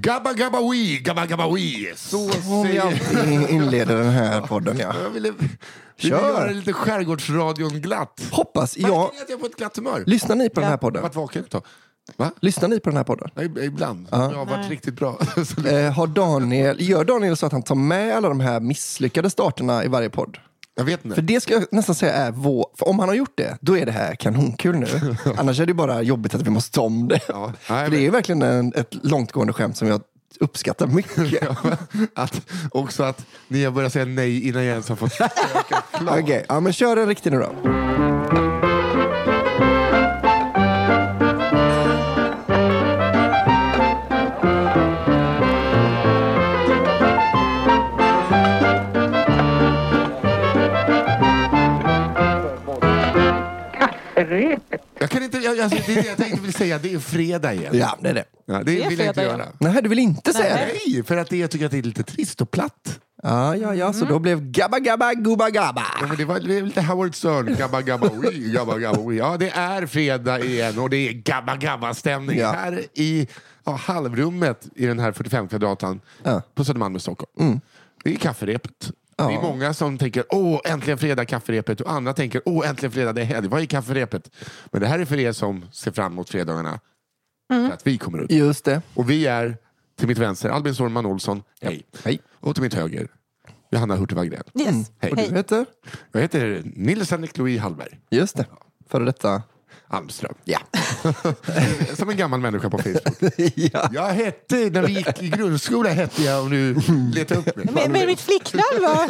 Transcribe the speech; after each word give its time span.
Gabba 0.00 0.32
gabba 0.32 0.60
wee, 0.70 0.98
gabba 0.98 1.26
gabba 1.26 1.48
wee. 1.54 1.92
Så 1.96 2.26
vi 2.26 2.32
säger... 2.68 2.82
alltid 2.82 3.50
inleder 3.50 3.96
den 3.96 4.10
här 4.10 4.40
podden. 4.40 4.78
Ja. 4.78 4.94
Jag 5.02 5.10
ville, 5.10 5.30
ville 5.30 5.48
Kör. 5.96 6.08
göra 6.28 6.50
lite 6.50 6.72
Skärgårdsradion 6.72 7.68
glatt. 7.80 8.20
Hoppas. 8.30 8.76
Märker 8.78 8.94
Ja. 8.94 9.10
ni 9.14 9.20
att 9.22 9.28
jag 9.28 9.36
är 9.36 9.40
på 9.40 9.46
ett 9.46 9.56
glatt 9.56 9.76
humör? 9.76 10.04
Lyssnar 10.06 10.36
ni 10.36 10.48
på 10.50 10.54
den 10.60 10.64
här 10.64 10.70
Jag 10.70 10.72
har 10.72 10.78
podden? 10.78 11.02
varit 11.02 11.14
vaken 11.14 11.44
ett 11.44 11.50
tag. 11.50 11.62
Va? 12.16 12.30
Lyssnar 12.40 12.68
ni 12.68 12.80
på 12.80 12.90
den 12.90 12.96
här 12.96 13.04
podden? 13.04 13.30
Nej, 13.34 13.66
ibland. 13.66 14.08
Jag 14.10 14.18
har 14.18 14.46
varit 14.46 14.70
riktigt 14.70 14.94
bra. 14.94 15.18
Så- 15.44 15.68
Eh, 15.68 15.92
har 15.92 16.06
Daniel, 16.06 16.76
gör 16.80 17.04
Daniel 17.04 17.36
så 17.36 17.46
att 17.46 17.52
han 17.52 17.62
tar 17.62 17.74
med 17.74 18.16
alla 18.16 18.28
de 18.28 18.40
här 18.40 18.60
misslyckade 18.60 19.30
starterna 19.30 19.84
i 19.84 19.88
varje 19.88 20.10
podd? 20.10 20.38
Jag 20.74 20.84
vet 20.84 21.04
inte. 21.04 21.14
För 21.14 21.22
det 21.22 21.40
ska 21.40 21.54
jag 21.54 21.64
nästan 21.70 21.94
säga 21.94 22.12
är 22.12 22.30
vår... 22.30 22.66
För 22.78 22.88
om 22.88 22.98
han 22.98 23.08
har 23.08 23.16
gjort 23.16 23.32
det, 23.36 23.58
då 23.60 23.78
är 23.78 23.86
det 23.86 23.92
här 23.92 24.14
kanonkul 24.14 24.76
nu. 24.76 24.86
Annars 25.36 25.60
är 25.60 25.66
det 25.66 25.74
bara 25.74 26.02
jobbigt 26.02 26.34
att 26.34 26.42
vi 26.42 26.50
måste 26.50 26.72
ta 26.72 26.82
om 26.82 27.08
det. 27.08 27.20
Ja, 27.28 27.52
nej, 27.70 27.84
För 27.84 27.90
det 27.90 28.06
är 28.06 28.10
verkligen 28.10 28.42
en, 28.42 28.72
ett 28.76 28.94
långtgående 29.02 29.52
skämt 29.52 29.76
som 29.76 29.88
jag 29.88 30.00
uppskattar 30.40 30.86
mycket. 30.86 31.48
Att, 32.14 32.40
också 32.70 33.02
att 33.02 33.26
ni 33.48 33.64
har 33.64 33.72
börjat 33.72 33.92
säga 33.92 34.04
nej 34.04 34.48
innan 34.48 34.64
jag 34.64 34.72
ens 34.72 34.88
har 34.88 34.96
fått 34.96 35.12
försöka 35.12 35.82
klart. 35.92 36.20
Okej, 36.20 36.46
ja, 36.48 36.60
men 36.60 36.72
kör 36.72 36.96
en 36.96 37.08
riktig 37.08 37.32
nu 37.32 37.38
då. 37.38 38.51
Jag 54.98 55.10
kan 55.10 55.22
inte, 55.22 55.38
jag, 55.38 55.60
alltså, 55.60 55.78
det 55.86 55.92
är 55.98 56.02
det 56.02 56.08
jag 56.08 56.16
tänkte 56.16 56.40
vill 56.40 56.52
säga, 56.52 56.78
det 56.78 56.94
är 56.94 56.98
fredag 56.98 57.54
igen. 57.54 57.78
Ja, 57.78 57.98
det 58.00 58.08
är 58.08 58.14
det. 58.14 58.24
Ja, 58.46 58.54
det, 58.54 58.64
Det 58.64 58.82
är 58.84 58.88
vill 58.88 58.98
jag 58.98 59.08
inte 59.08 59.20
fredag 59.20 59.22
göra. 59.38 59.46
Nej, 59.58 59.82
du 59.82 59.88
vill 59.88 59.98
inte 59.98 60.32
säga 60.32 60.54
det? 60.56 60.72
Nej, 60.86 61.02
för 61.02 61.16
att 61.16 61.30
det, 61.30 61.36
jag 61.36 61.50
tycker 61.50 61.66
att 61.66 61.72
det 61.72 61.78
är 61.78 61.82
lite 61.82 62.02
trist 62.02 62.40
och 62.40 62.50
platt. 62.50 63.00
Ja, 63.22 63.56
ja, 63.56 63.74
ja, 63.74 63.92
så 63.92 64.04
då 64.04 64.18
blev 64.18 64.40
gabba 64.50 64.78
gabba 64.78 65.14
gubba 65.14 65.50
gabba. 65.50 65.82
Ja, 66.00 66.06
men 66.06 66.16
det 66.16 66.24
var 66.24 66.40
det 66.40 66.58
är 66.58 66.62
lite 66.62 66.82
Howard 66.82 67.14
Stern, 67.14 67.56
gabba 67.58 67.80
gabba 67.82 68.08
wee, 68.08 68.52
gabba 68.52 68.78
gabba 68.78 69.08
wee. 69.08 69.16
Ja, 69.18 69.36
det 69.36 69.50
är 69.50 69.86
fredag 69.86 70.40
igen 70.40 70.78
och 70.78 70.90
det 70.90 71.08
är 71.08 71.12
gabba 71.12 71.56
gabba 71.56 71.94
stämning 71.94 72.38
Ja. 72.38 72.52
här 72.52 72.82
i 72.94 73.28
ja, 73.64 73.72
halvrummet 73.72 74.68
i 74.74 74.86
den 74.86 74.98
här 74.98 75.12
45 75.12 75.48
kvadratan 75.48 76.00
Ja. 76.22 76.42
på 76.54 76.64
Södermalm 76.64 76.96
i 76.96 77.00
Stockholm. 77.00 77.60
Det 78.04 78.10
är 78.12 78.16
kafferepet. 78.16 78.90
Ja. 79.22 79.28
Det 79.28 79.34
är 79.34 79.42
många 79.42 79.74
som 79.74 79.98
tänker 79.98 80.24
åh 80.30 80.60
äntligen 80.64 80.98
fredag 80.98 81.24
kafferepet 81.24 81.80
och 81.80 81.92
andra 81.92 82.12
tänker 82.12 82.42
åh 82.44 82.68
äntligen 82.68 82.92
fredag 82.92 83.12
det 83.12 83.20
är 83.20 83.24
helg. 83.24 83.48
Vad 83.48 83.62
är 83.62 83.66
kafferepet? 83.66 84.30
Men 84.70 84.80
det 84.80 84.86
här 84.86 84.98
är 84.98 85.04
för 85.04 85.18
er 85.18 85.32
som 85.32 85.64
ser 85.72 85.90
fram 85.90 86.12
emot 86.12 86.30
fredagarna. 86.30 86.80
För 87.48 87.72
att 87.72 87.86
vi 87.86 87.98
kommer 87.98 88.18
ut. 88.18 88.30
Just 88.30 88.64
det. 88.64 88.82
Och 88.94 89.10
vi 89.10 89.26
är 89.26 89.56
till 89.98 90.08
mitt 90.08 90.18
vänster 90.18 90.48
Albin 90.48 90.74
Sårman 90.74 91.06
Olsson, 91.06 91.42
hej. 91.60 91.82
Hej. 92.04 92.20
Och 92.40 92.54
till 92.54 92.62
mitt 92.62 92.74
höger 92.74 93.08
Johanna 93.70 93.96
Hurtig 93.96 94.16
Wagrell. 94.16 94.42
Yes. 94.54 94.90
Hej. 94.98 95.10
Och 95.10 95.16
du 95.16 95.36
heter? 95.36 95.66
Jag 96.12 96.20
heter 96.20 96.62
Nils 96.64 97.10
Henrik 97.10 97.38
Louis 97.38 97.60
Hallberg 97.60 97.98
Just 98.10 98.36
det. 98.36 98.46
Före 98.88 99.04
detta. 99.04 99.42
Almström. 99.92 100.34
Ja. 100.44 100.58
Som 101.94 102.08
en 102.08 102.16
gammal 102.16 102.40
människa 102.40 102.70
på 102.70 102.78
Facebook. 102.78 103.32
ja. 103.54 103.88
Jag 103.92 104.08
hette, 104.08 104.56
när 104.56 104.82
vi 104.82 104.92
gick 104.92 105.22
i 105.22 105.28
grundskola 105.28 105.90
hette 105.90 106.22
jag, 106.22 106.42
om 106.42 106.50
du 106.50 106.74
letar 107.14 107.36
upp 107.36 107.56
mig. 107.56 107.66
Men, 107.72 107.92
men 107.92 108.06
mitt 108.06 108.20
flicknamn 108.20 108.64
då? 108.80 109.06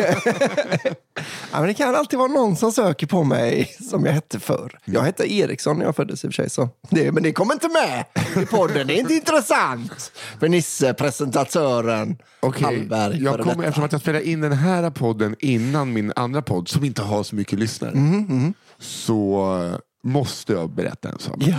ja, 1.53 1.59
men 1.59 1.67
det 1.67 1.75
kan 1.75 1.95
alltid 1.95 2.19
vara 2.19 2.29
någon 2.29 2.57
som 2.57 2.73
söker 2.73 3.07
på 3.07 3.25
mig 3.25 3.77
som 3.91 4.05
jag 4.05 4.13
hette 4.13 4.41
förr. 4.41 4.79
Jag 4.85 5.03
hette 5.03 5.33
Eriksson 5.33 5.79
när 5.79 5.85
jag 5.85 5.97
föddes 5.97 6.25
i 6.25 6.29
och 6.29 6.35
för 6.35 6.43
sig. 6.43 6.51
Så 6.51 6.69
det, 6.91 7.13
men 7.13 7.23
det 7.23 7.33
kommer 7.33 7.55
inte 7.55 7.69
med 7.69 8.05
i 8.43 8.47
podden. 8.47 8.87
Det 8.87 8.95
är 8.95 9.01
inte 9.01 9.15
intressant. 9.15 10.13
För 10.41 10.49
Nisse, 10.49 10.95
presentatören 10.95 12.17
Okej, 12.41 12.63
Hallberg. 12.65 13.23
jag 13.23 13.41
kommer, 13.41 13.65
eftersom 13.65 13.85
att 13.85 13.93
jag 13.93 14.01
spelar 14.01 14.21
in 14.21 14.41
den 14.41 14.53
här 14.53 14.91
podden 14.91 15.37
innan 15.39 15.93
min 15.93 16.13
andra 16.17 16.43
podd, 16.43 16.69
som 16.69 16.85
inte 16.85 17.03
har 17.03 17.23
så 17.23 17.37
mycket 17.37 17.59
lyssnare, 17.59 17.93
Mm, 17.93 18.55
så 18.79 19.53
eh, 19.73 19.79
måste 20.05 20.53
jag 20.53 20.71
berätta 20.71 21.09
en 21.09 21.19
sak. 21.19 21.37
Ja, 21.39 21.57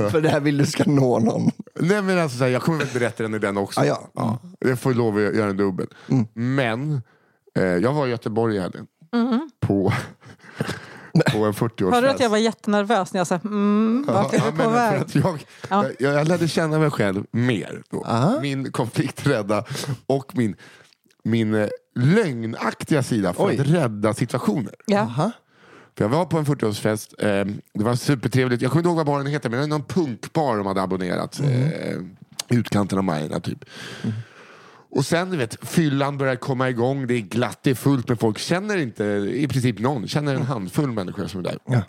för 0.10 0.20
det 0.20 0.28
här 0.28 0.40
vill 0.40 0.58
du 0.58 0.66
ska 0.66 0.84
nå 0.86 1.18
någon. 1.18 1.50
Nej, 1.80 2.02
men 2.02 2.18
alltså, 2.18 2.38
så 2.38 2.44
här, 2.44 2.50
jag 2.50 2.62
kommer 2.62 2.78
väl 2.78 2.88
berätta 2.94 3.22
den 3.22 3.34
i 3.34 3.38
den 3.38 3.56
också. 3.56 3.84
Ja, 3.84 3.96
Mm. 3.96 4.08
ja. 4.14 4.38
Jag 4.58 4.78
får 4.80 4.94
lov 4.94 5.16
att 5.16 5.22
göra 5.22 5.50
en 5.50 5.56
dubbel. 5.56 5.86
Men 6.34 7.02
eh, 7.58 7.64
jag 7.64 7.92
var 7.92 8.06
i 8.06 8.10
Göteborg 8.10 8.56
i 8.56 8.60
helgen. 8.60 8.86
På, 9.60 9.92
på 11.32 11.38
en 11.44 11.52
40-årsfest. 11.52 11.90
Hörde 11.94 12.06
du 12.06 12.10
att 12.10 12.20
jag 12.20 12.28
var 12.30 12.38
jättenervös 12.38 13.12
när 13.12 13.20
jag 13.20 13.26
sa 13.26 13.34
mm, 13.44 14.04
vart 14.08 14.32
är 14.34 14.38
Ja, 14.38 14.44
vi 14.50 14.62
på 14.62 14.70
väg? 14.70 15.02
jag, 15.12 15.44
Ja. 15.68 15.84
jag, 15.98 16.14
jag 16.14 16.28
lärde 16.28 16.48
känna 16.48 16.78
mig 16.78 16.90
själv 16.90 17.24
mer. 17.30 17.82
Då. 17.90 18.04
Aha. 18.04 18.38
Min 18.42 18.72
konflikträdda 18.72 19.64
och 20.06 20.36
min, 20.36 20.56
min 21.24 21.54
eh, 21.54 21.68
lögnaktiga 21.94 23.02
sida 23.02 23.32
för 23.32 23.46
Oj. 23.46 23.60
att 23.60 23.66
rädda 23.66 24.14
situationer. 24.14 24.74
Ja. 24.86 25.00
Aha. 25.00 25.30
För 25.96 26.04
jag 26.04 26.08
var 26.08 26.24
på 26.24 26.38
en 26.38 26.44
40-årsfest, 26.44 27.14
eh, 27.18 27.46
det 27.74 27.84
var 27.84 27.94
supertrevligt. 27.94 28.62
Jag 28.62 28.70
kommer 28.70 28.80
inte 28.80 28.88
ihåg 28.88 28.96
vad 28.96 29.06
baren 29.06 29.26
heter, 29.26 29.50
men 29.50 29.56
det 29.56 29.62
var 29.62 29.78
någon 29.78 29.84
punkbar 29.86 30.56
de 30.56 30.66
hade 30.66 30.82
abonnerat. 30.82 31.40
Eh, 31.40 31.98
utkanten 32.48 32.98
av 32.98 33.04
Majorna 33.04 33.40
typ. 33.40 33.64
Och 34.90 35.06
sen 35.06 35.30
du 35.30 35.36
vet, 35.36 35.68
fyllan 35.68 36.18
börjar 36.18 36.36
komma 36.36 36.70
igång, 36.70 37.06
det 37.06 37.14
är 37.14 37.20
glatt, 37.20 37.58
det 37.62 37.70
är 37.70 37.74
fullt 37.74 38.08
med 38.08 38.20
folk. 38.20 38.38
Känner 38.38 38.76
inte 38.76 39.04
i 39.34 39.48
princip 39.48 39.78
någon, 39.78 40.08
känner 40.08 40.34
en 40.34 40.42
handfull 40.42 40.92
människor 40.92 41.26
som 41.26 41.40
är 41.40 41.44
där. 41.44 41.58
Ja. 41.64 41.82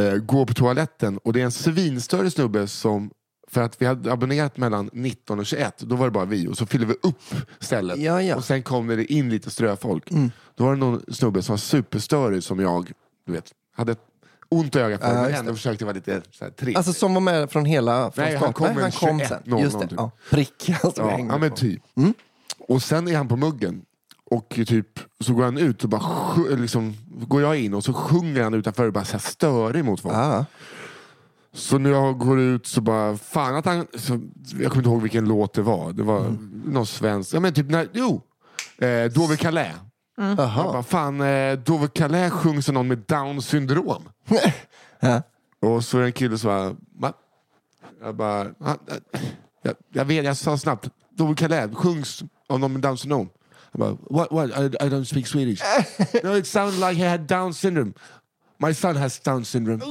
Eh, 0.00 0.14
går 0.14 0.46
på 0.46 0.54
toaletten 0.54 1.18
och 1.18 1.32
det 1.32 1.40
är 1.40 1.44
en 1.44 1.52
svinstörre 1.52 2.30
snubbe 2.30 2.68
som 2.68 3.10
för 3.48 3.62
att 3.62 3.82
vi 3.82 3.86
hade 3.86 4.12
abonnerat 4.12 4.56
mellan 4.56 4.90
19 4.92 5.38
och 5.38 5.46
21, 5.46 5.78
då 5.78 5.96
var 5.96 6.04
det 6.06 6.10
bara 6.10 6.24
vi. 6.24 6.48
Och 6.48 6.56
så 6.58 6.66
fyllde 6.66 6.86
vi 6.86 6.94
upp 7.02 7.34
stället. 7.58 7.98
Ja, 7.98 8.22
ja. 8.22 8.36
Och 8.36 8.44
sen 8.44 8.62
kom 8.62 8.86
det 8.86 9.12
in 9.12 9.30
lite 9.30 9.50
ströfolk. 9.50 10.10
Då 10.54 10.64
var 10.64 10.74
det 10.74 10.80
någon 10.80 11.02
snubbe 11.08 11.42
som 11.42 11.52
var 11.52 11.58
superstörig 11.58 12.42
som 12.42 12.60
jag, 12.60 12.92
du 13.26 13.32
vet, 13.32 13.52
hade 13.76 13.92
ett 13.92 14.00
ont 14.48 14.76
i 14.76 14.78
ögat 14.78 15.00
för. 15.00 15.14
Ja, 15.14 15.22
men 15.22 15.34
ändå 15.34 15.52
försökte 15.54 15.84
vara 15.84 15.94
lite 15.94 16.22
så 16.30 16.44
här, 16.44 16.50
trevlig. 16.50 16.76
Alltså 16.76 16.92
som 16.92 17.14
var 17.14 17.20
med 17.20 17.50
från 17.50 17.64
hela 17.64 18.10
från 18.10 18.24
Nej, 18.24 18.34
han 18.36 18.42
start. 18.42 18.54
kom 18.54 18.66
väl 18.74 18.82
han 18.82 18.90
kom 18.92 19.18
21, 19.18 19.28
sen. 19.28 19.42
någon- 19.44 19.60
Just 19.62 19.72
det. 19.72 19.78
någon 19.78 19.88
typ. 19.88 19.98
Ja. 19.98 20.10
Prick. 20.30 20.70
Alltså, 20.82 21.02
vi 21.02 21.08
Ja, 21.08 21.16
hängde 21.16 21.34
ja 21.34 21.38
men 21.38 21.50
på. 21.50 21.56
typ. 21.56 21.82
Och 22.68 22.82
sen 22.82 23.08
är 23.08 23.16
han 23.16 23.28
på 23.28 23.36
muggen. 23.36 23.82
Och 24.30 24.48
typ 24.48 24.88
så 25.20 25.34
går 25.34 25.44
han 25.44 25.58
ut 25.58 25.84
och 25.84 25.90
bara 25.90 26.00
sj- 26.00 26.56
liksom, 26.56 26.94
går 27.28 27.42
jag 27.42 27.56
in 27.56 27.74
och 27.74 27.84
så 27.84 27.92
sjunger 27.92 28.42
han 28.42 28.54
utanför 28.54 28.86
och 28.86 28.92
bara 28.92 29.04
så 29.04 29.12
här 29.12 29.18
störig 29.18 29.84
mot 29.84 30.00
folk. 30.00 30.14
Ja. 30.14 30.44
Så 31.52 31.78
när 31.78 31.90
jag 31.90 32.18
går 32.18 32.40
ut 32.40 32.66
så 32.66 32.80
bara, 32.80 33.16
fan 33.16 33.54
att 33.56 33.64
han, 33.64 33.86
så, 33.94 34.12
jag 34.12 34.70
kommer 34.70 34.76
inte 34.76 34.88
ihåg 34.90 35.02
vilken 35.02 35.24
låt 35.24 35.52
det 35.54 35.62
var. 35.62 35.92
Det 35.92 36.02
var 36.02 36.36
någon 36.64 36.86
svensk, 36.86 37.34
ja 37.34 37.40
men 37.40 37.54
typ 37.54 37.70
när, 37.70 37.88
jo, 37.92 38.20
eh, 38.78 39.04
Dover 39.04 39.36
Calais. 39.36 39.72
Jag 40.16 40.38
Jaha. 40.38 40.64
bara, 40.72 40.82
fan 40.82 41.20
eh, 41.20 41.58
Dover 41.58 41.86
Calais 41.88 42.32
sjungs 42.32 42.68
av 42.68 42.74
någon 42.74 42.88
med 42.88 42.98
down 42.98 43.42
syndrom. 43.42 44.08
Ja. 45.00 45.22
Och 45.60 45.84
så 45.84 45.96
är 45.98 46.00
det 46.02 46.08
en 46.08 46.12
kille 46.12 46.38
som 46.38 46.48
bara, 46.48 46.76
va? 47.00 47.12
Jag 48.00 48.16
bara, 48.16 48.54
"Ah, 48.60 48.70
eh, 49.12 49.20
jag, 49.62 49.74
jag 49.92 50.04
vet, 50.04 50.24
jag 50.24 50.36
sa 50.36 50.58
snabbt, 50.58 50.88
Dover 51.10 51.34
Calais 51.34 51.74
sjungs 51.74 52.22
av 52.48 52.60
någon 52.60 52.72
med 52.72 52.82
down 52.82 52.98
syndrom. 52.98 53.28
Jag 53.72 53.80
bara, 53.80 53.96
what, 54.10 54.32
what, 54.32 54.50
I, 54.60 54.64
I 54.86 54.88
don't 54.88 55.04
speak 55.04 55.26
Swedish. 55.26 55.60
no, 56.24 56.36
it 56.36 56.46
sounded 56.46 56.80
like 56.80 56.94
he 57.02 57.08
had 57.10 57.20
down 57.20 57.54
syndrome. 57.54 57.92
My 58.58 58.74
son 58.74 58.96
has 58.96 59.20
down 59.20 59.44
syndrome. 59.44 59.82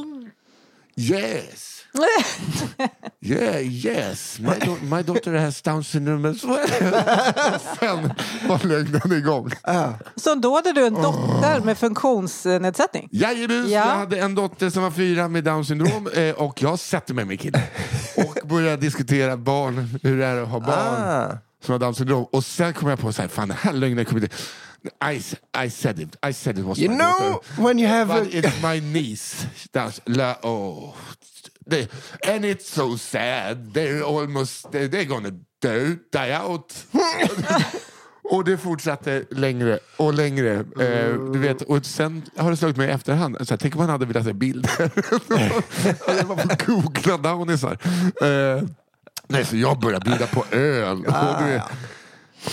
Yes. 0.95 1.74
Yeah, 3.21 3.59
yes. 3.61 4.39
My, 4.39 4.53
do- 4.65 4.77
my 4.95 5.01
daughter 5.03 5.33
has 5.37 5.61
down 5.61 5.83
syndrome 5.83 6.29
as 6.29 6.43
well. 6.43 6.67
Sen 7.79 8.13
var 8.47 8.67
lögnen 8.67 9.11
igång. 9.17 9.51
Så 10.15 10.35
då 10.35 10.55
hade 10.55 10.73
du 10.73 10.85
en 10.87 10.93
dotter 10.93 11.59
med 11.59 11.77
funktionsnedsättning? 11.77 13.09
Jajebus, 13.11 13.67
Ja. 13.71 13.79
jag 13.79 13.95
hade 13.95 14.19
en 14.19 14.35
dotter 14.35 14.69
som 14.69 14.83
var 14.83 14.91
fyra 14.91 15.27
med 15.27 15.43
down 15.43 15.65
syndrom 15.65 16.07
eh, 16.15 16.35
och 16.35 16.61
jag 16.61 16.79
sätter 16.79 17.13
mig 17.13 17.25
med 17.25 17.39
killen 17.39 17.61
och 18.17 18.47
börjar 18.47 18.77
diskutera 18.77 19.37
barn, 19.37 19.99
hur 20.03 20.17
det 20.17 20.25
är 20.25 20.41
att 20.43 20.49
ha 20.49 20.59
barn 20.59 20.69
Ah. 21.03 21.37
som 21.63 21.71
har 21.71 21.79
down 21.79 21.95
syndrom. 21.95 22.25
Och 22.31 22.43
sen 22.45 22.73
kom 22.73 22.89
jag 22.89 22.99
på 22.99 23.13
så 23.13 23.21
här, 23.21 23.29
fan 23.29 23.47
den 23.47 23.57
här 23.61 23.73
lögnen 23.73 24.05
kommer 24.05 24.21
inte... 24.23 24.35
I, 25.11 25.21
I 25.65 25.69
said 25.69 25.99
it, 25.99 26.15
I 26.29 26.33
said 26.33 26.59
it 26.59 26.65
was 26.65 26.77
You 26.79 26.89
my 26.91 26.97
know 26.97 27.19
daughter. 27.19 27.63
when 27.63 27.79
you 27.79 27.89
have 27.89 28.13
But 28.13 28.27
a... 28.33 28.37
it's 28.37 28.73
my 28.73 28.81
niece. 28.93 29.47
That's, 29.73 29.99
la, 30.05 30.35
oh. 30.43 30.93
They, 31.69 31.87
and 32.27 32.45
it's 32.45 32.69
so 32.73 32.97
sad. 32.97 33.73
They're 33.73 34.03
almost, 34.03 34.65
they're, 34.71 35.05
gonna 35.05 35.29
do, 35.61 35.95
die 36.11 36.37
out. 36.47 36.73
och 38.23 38.43
det 38.45 38.57
fortsatte 38.57 39.23
längre 39.31 39.79
och 39.97 40.13
längre. 40.13 40.53
Eh, 40.79 41.13
du 41.33 41.39
vet, 41.39 41.61
och 41.61 41.85
sen 41.85 42.21
har 42.37 42.51
det 42.51 42.57
slagit 42.57 42.77
mig 42.77 42.87
i 42.87 42.91
efterhand. 42.91 43.37
Så 43.47 43.53
här, 43.53 43.57
tänk 43.57 43.75
om 43.75 43.79
man 43.81 43.89
hade 43.89 44.05
velat 44.05 44.25
se 44.25 44.33
bilder. 44.33 44.71
jag 46.07 46.23
var 46.23 46.35
på 46.35 46.65
googla 46.73 47.17
downisar. 47.17 47.77
Eh, 48.21 48.63
nej, 49.27 49.45
så 49.45 49.55
jag 49.55 49.79
började 49.79 50.09
bjuda 50.09 50.27
på 50.27 50.45
öl. 50.51 51.05
och 51.05 51.43
du 51.43 51.49
vet, 51.49 51.63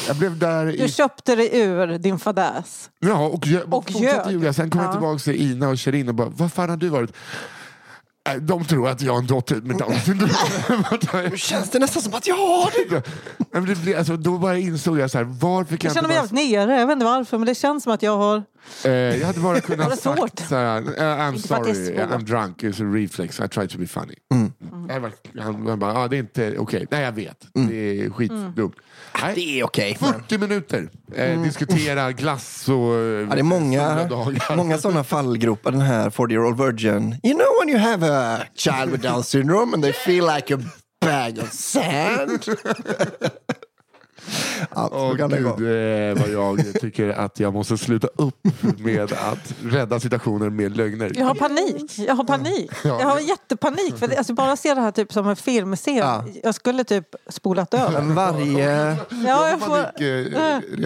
jag 0.06 0.16
blev 0.16 0.38
där 0.38 0.66
Du 0.66 0.72
i 0.72 0.88
köpte 0.88 1.34
dig 1.36 1.60
ur 1.60 1.98
din 1.98 2.18
fadäs. 2.18 2.90
Ja, 3.00 3.26
och, 3.26 3.46
jag, 3.46 3.74
Och 3.74 3.90
fortsatte 3.90 4.04
ljög. 4.04 4.30
ljuga. 4.32 4.52
Sen 4.52 4.70
kom 4.70 4.80
jag 4.80 4.88
Ja. 4.88 4.92
tillbaka 4.92 5.18
till 5.18 5.50
Ina 5.52 5.68
och 5.68 5.80
Sherin 5.80 6.08
och 6.08 6.14
bara, 6.14 6.28
vad 6.28 6.52
fan 6.52 6.70
har 6.70 6.76
du 6.76 6.88
varit? 6.88 7.12
De 8.40 8.64
tror 8.64 8.88
att 8.88 9.02
jag 9.02 9.12
har 9.12 9.18
en 9.18 9.26
dotter 9.26 9.54
syndrom. 10.04 10.30
Nu 11.30 11.36
känns 11.36 11.70
det 11.70 11.78
nästan 11.78 12.02
som 12.02 12.14
att 12.14 12.26
jag 12.26 12.36
har 12.36 12.90
det. 12.90 13.02
Men 13.52 13.64
det 13.64 13.74
blir, 13.82 13.96
alltså, 13.98 14.16
då 14.16 14.38
bara 14.38 14.58
insåg 14.58 14.98
jag 14.98 15.10
så 15.10 15.18
här, 15.18 15.24
varför 15.24 15.76
kan 15.76 15.88
Jag 15.88 15.94
känner 15.94 16.14
jag 16.14 16.32
mig 16.32 16.42
inte 16.42 16.54
jävligt 16.54 16.68
nere, 16.68 16.80
jag 16.80 16.86
vet 16.86 16.92
inte 16.94 17.04
varför, 17.04 17.38
men 17.38 17.46
det 17.46 17.54
känns 17.54 17.82
som 17.82 17.92
att 17.92 18.02
jag 18.02 18.16
har... 18.16 18.42
eh, 18.84 18.90
Jag 18.92 19.26
hade 19.26 19.40
bara 19.40 19.60
kunnat 19.60 20.00
sagt 20.00 20.18
svårt? 20.18 20.38
så 20.48 20.54
här, 20.56 20.76
eh, 20.78 21.02
I'm 21.02 21.34
Inte 21.34 21.48
för 21.48 21.54
att 21.54 21.64
det 21.64 21.70
är 21.70 21.74
sorry, 21.74 21.96
svårt. 21.96 22.08
I'm 22.10 22.22
drunk, 22.24 22.62
it's 22.62 22.90
a 22.90 22.94
reflex, 22.94 23.40
I 23.40 23.48
try 23.48 23.68
to 23.68 23.78
be 23.78 23.86
funny. 23.86 24.14
Mm. 24.34 24.52
Jag 24.88 25.00
var, 25.00 25.12
han, 25.40 25.66
han 25.66 25.78
bara, 25.78 25.94
ah, 25.94 26.08
det 26.08 26.16
är 26.16 26.18
inte 26.18 26.54
okej. 26.58 26.86
Nej 26.90 27.02
jag 27.02 27.12
vet, 27.12 27.46
det 27.52 28.00
är 28.04 28.10
skitdumt. 28.10 28.74
Nej, 29.22 29.32
Det 29.34 29.60
är 29.60 29.64
okej. 29.64 29.96
men- 30.00 30.12
40 30.12 30.38
minuter, 30.38 30.88
eh, 31.14 31.42
diskutera 31.42 32.12
glass 32.12 32.68
och 32.68 32.74
eh, 32.74 33.00
Ja, 33.28 33.34
det 33.34 33.38
är 33.38 33.42
många, 33.42 34.08
många 34.56 34.78
sådana 34.78 35.04
fallgropar. 35.14 35.70
Den 35.72 35.80
här 35.80 36.10
40 36.10 36.34
year 36.34 36.44
old 36.46 36.58
virgin. 36.60 37.16
You 37.22 37.34
know 37.34 37.46
when 37.60 37.68
you 37.68 37.78
have 37.90 38.06
a 38.10 38.40
child 38.56 38.90
with 38.92 39.02
Down 39.02 39.24
syndrome 39.24 39.74
and 39.74 39.82
they 39.82 39.92
feel 39.92 40.24
like 40.36 40.54
a 40.54 40.58
bag 41.02 41.38
of 41.42 41.52
sand? 41.52 42.44
ja, 44.74 44.88
Åh 44.92 45.14
gud, 45.14 45.32
eh, 45.32 46.20
vad 46.20 46.28
jag 46.28 46.80
tycker 46.80 47.08
att 47.08 47.40
jag 47.40 47.52
måste 47.52 47.78
sluta 47.78 48.08
upp 48.16 48.46
med 48.78 49.12
att 49.12 49.54
rädda 49.62 50.00
situationer 50.00 50.50
med 50.50 50.76
lögner. 50.76 51.12
Jag 51.14 51.24
har 51.26 51.34
panik. 51.34 51.98
Jag 51.98 52.14
har 52.14 52.24
panik. 52.24 52.70
Jag 52.84 52.94
har 52.94 53.20
jättepanik. 53.20 53.96
För 53.96 54.08
det, 54.08 54.16
alltså 54.16 54.34
bara 54.34 54.56
se 54.56 54.74
det 54.74 54.80
här 54.80 54.90
typ 54.90 55.12
som 55.12 55.28
en 55.28 55.36
filmscen. 55.36 55.96
Ja. 55.96 56.24
Jag 56.42 56.54
skulle 56.54 56.84
typ 56.84 57.06
spolat 57.28 57.74
över. 57.74 58.02
Men 58.02 58.14
varje, 58.14 58.96
Ja, 59.26 59.48
jag 59.48 59.60
får... 59.60 59.82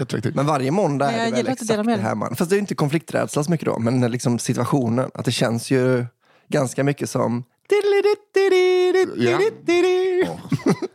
Panik, 0.05 0.25
eh, 0.25 0.31
men 0.33 0.45
varje 0.45 0.71
måndag 0.71 1.05
Men 1.05 1.15
jag 1.15 1.21
är 1.21 1.25
det 1.25 1.31
väl 1.31 1.37
gillar 1.37 1.51
att 1.51 1.55
exakt 1.55 1.69
dela 1.71 1.83
med 1.83 1.99
det 1.99 2.03
här 2.03 2.15
man. 2.15 2.35
Fast 2.35 2.49
det 2.49 2.57
är 2.57 2.59
inte 2.59 2.75
konflikträdsla 2.75 3.43
så 3.43 3.51
mycket 3.51 3.65
då, 3.65 3.79
men 3.79 4.11
liksom 4.11 4.39
situationen. 4.39 5.11
Att 5.13 5.25
det 5.25 5.31
känns 5.31 5.71
ju 5.71 6.05
ganska 6.49 6.83
mycket 6.83 7.09
som... 7.09 7.43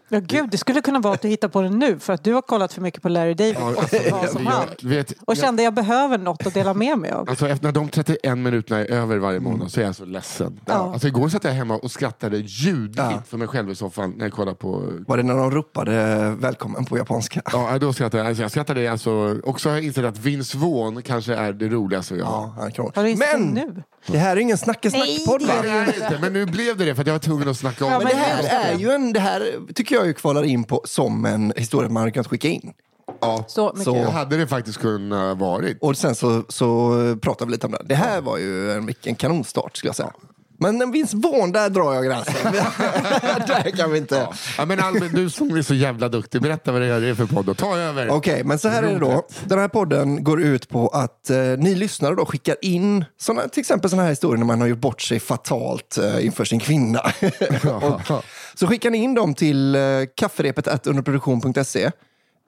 Ja, 0.08 0.20
gud, 0.20 0.50
det 0.50 0.58
skulle 0.58 0.80
kunna 0.80 0.98
vara 1.00 1.14
att 1.14 1.22
du 1.22 1.28
hittar 1.28 1.48
på 1.48 1.62
det 1.62 1.70
nu 1.70 1.98
för 1.98 2.12
att 2.12 2.24
du 2.24 2.32
har 2.32 2.42
kollat 2.42 2.72
för 2.72 2.80
mycket 2.80 3.02
på 3.02 3.08
Larry 3.08 3.34
David 3.34 3.56
Ja, 3.58 3.70
och 3.70 3.78
alltså, 3.78 3.96
vad 4.10 4.28
som 4.30 4.44
jag, 4.80 4.88
vet, 4.88 5.12
Och 5.26 5.36
kände 5.36 5.62
jag 5.62 5.74
behöver 5.74 6.18
något 6.18 6.46
att 6.46 6.54
dela 6.54 6.74
med 6.74 6.98
mig 6.98 7.10
av. 7.10 7.30
Alltså 7.30 7.48
efter 7.48 7.64
när 7.66 7.72
de 7.72 7.88
31 7.88 8.38
minuterna 8.38 8.80
är 8.80 8.90
över 8.90 9.16
varje 9.18 9.40
månad 9.40 9.72
så 9.72 9.80
är 9.80 9.84
jag 9.84 9.94
så 9.96 10.04
ledsen. 10.04 10.60
Ja. 10.66 10.72
Alltså 10.92 11.08
igår 11.08 11.28
satt 11.28 11.44
jag 11.44 11.52
hemma 11.52 11.76
och 11.76 11.90
skrattade 11.90 12.36
ljudligt 12.38 12.96
Ja. 12.98 13.22
för 13.28 13.36
mig 13.38 13.48
själv 13.48 13.70
i 13.70 13.74
soffan 13.74 14.14
när 14.16 14.24
jag 14.24 14.32
kollade 14.32 14.56
på... 14.56 14.92
Var 15.06 15.16
det 15.16 15.22
när 15.22 15.34
de 15.36 15.50
ropade 15.50 15.92
välkommen 16.38 16.84
på 16.84 16.98
japanska? 16.98 17.42
Ja, 17.52 17.78
då 17.78 17.92
skrattade 17.92 18.22
jag. 18.22 18.28
Alltså, 18.28 18.42
jag 18.42 18.50
skrattade 18.50 18.92
alltså... 18.92 19.40
Också 19.44 19.68
har 19.68 19.76
jag 19.76 19.84
insett 19.84 20.04
att 20.04 20.18
Vince 20.18 20.58
Vaughn 20.58 21.02
kanske 21.02 21.34
är 21.34 21.52
det 21.52 21.68
roligaste 21.68 22.14
jag 22.14 22.24
har. 22.26 22.42
Ja, 22.42 22.54
han 22.58 22.72
kan... 22.72 22.90
Har 22.94 23.02
du 23.02 23.10
insett 23.10 23.40
Men 23.40 23.48
nu? 23.48 23.82
Det 24.06 24.18
här 24.18 24.36
är 24.36 24.40
ingen 24.40 24.56
snackesnack-podd 24.56 25.42
Nej, 25.46 25.56
va? 25.56 25.62
det 25.62 25.68
Det 25.68 25.74
är 25.78 25.86
det 25.86 25.94
inte, 25.96 26.18
men 26.20 26.32
nu 26.32 26.46
blev 26.46 26.76
det 26.76 26.84
det 26.84 26.94
för 26.94 27.00
att 27.02 27.06
jag 27.06 27.14
var 27.14 27.18
tvungen 27.18 27.48
att 27.48 27.56
snacka 27.56 27.84
om 27.84 27.92
Ja, 27.92 27.98
det. 27.98 28.04
Men 28.04 28.14
det 28.16 28.20
här 28.22 28.72
är 28.72 28.78
ju 28.78 28.90
en, 28.90 29.12
det 29.12 29.20
här 29.20 29.52
tycker 29.74 29.94
jag 29.94 30.06
ju 30.06 30.14
kvalar 30.14 30.42
in 30.42 30.64
på 30.64 30.82
som 30.84 31.24
en 31.24 31.52
historia 31.56 31.90
man 31.90 32.12
kunnat 32.12 32.26
skicka 32.26 32.48
in. 32.48 32.72
Ja. 33.20 33.44
Så. 33.48 33.76
Så- 33.76 34.10
hade 34.10 34.36
det 34.36 34.46
faktiskt 34.46 34.78
kunnat 34.78 35.38
varit. 35.38 35.78
Och 35.80 35.96
sen 35.96 36.14
så, 36.14 36.44
så 36.48 36.92
pratar 37.22 37.46
vi 37.46 37.52
lite 37.52 37.66
om 37.66 37.72
det. 37.72 37.82
Det 37.84 37.94
här 37.94 38.20
var 38.20 38.38
ju 38.38 38.72
en, 38.72 38.86
vilken 38.86 39.14
kanonstart 39.14 39.76
skulle 39.76 39.88
jag 39.88 39.96
säga. 39.96 40.12
Men 40.62 40.82
en 40.82 40.90
Vince 40.90 41.16
Vaughn, 41.16 41.52
där 41.52 41.70
drar 41.70 41.94
jag 41.94 42.04
gränsen. 42.04 42.34
där 43.46 43.76
kan 43.76 43.92
vi 43.92 43.98
inte. 43.98 44.28
Ja, 44.58 44.64
men 44.64 44.80
Albin, 44.80 45.10
du 45.12 45.30
som 45.30 45.56
är 45.56 45.62
så 45.62 45.74
jävla 45.74 46.08
duktig, 46.08 46.42
berätta 46.42 46.72
vad 46.72 46.80
det 46.80 46.86
är 46.86 47.14
för 47.14 47.26
podd 47.26 47.48
och 47.48 47.56
ta 47.56 47.76
över. 47.76 48.10
Okej, 48.10 48.44
men 48.44 48.58
så 48.58 48.68
här 48.68 48.82
är 48.82 48.92
det 48.92 48.98
då. 48.98 49.26
Den 49.44 49.58
här 49.58 49.68
podden 49.68 50.24
går 50.24 50.42
ut 50.42 50.68
på 50.68 50.88
att 50.88 51.30
eh, 51.30 51.38
ni 51.38 51.74
lyssnare 51.74 52.14
då 52.14 52.26
skickar 52.26 52.56
in 52.62 53.04
såna, 53.18 53.48
till 53.48 53.60
exempel 53.60 53.90
sådana 53.90 54.02
här 54.02 54.10
historier 54.10 54.38
när 54.38 54.46
man 54.46 54.60
har 54.60 54.68
gjort 54.68 54.78
bort 54.78 55.00
sig 55.00 55.20
fatalt 55.20 55.98
eh, 55.98 56.26
inför 56.26 56.44
sin 56.44 56.60
kvinna. 56.60 57.00
och, 57.82 58.24
så 58.54 58.66
skickar 58.66 58.90
ni 58.90 58.98
in 58.98 59.14
dem 59.14 59.34
till 59.34 59.74
eh, 59.74 59.80
kafferepet 60.16 60.86
underproduktion.se 60.86 61.90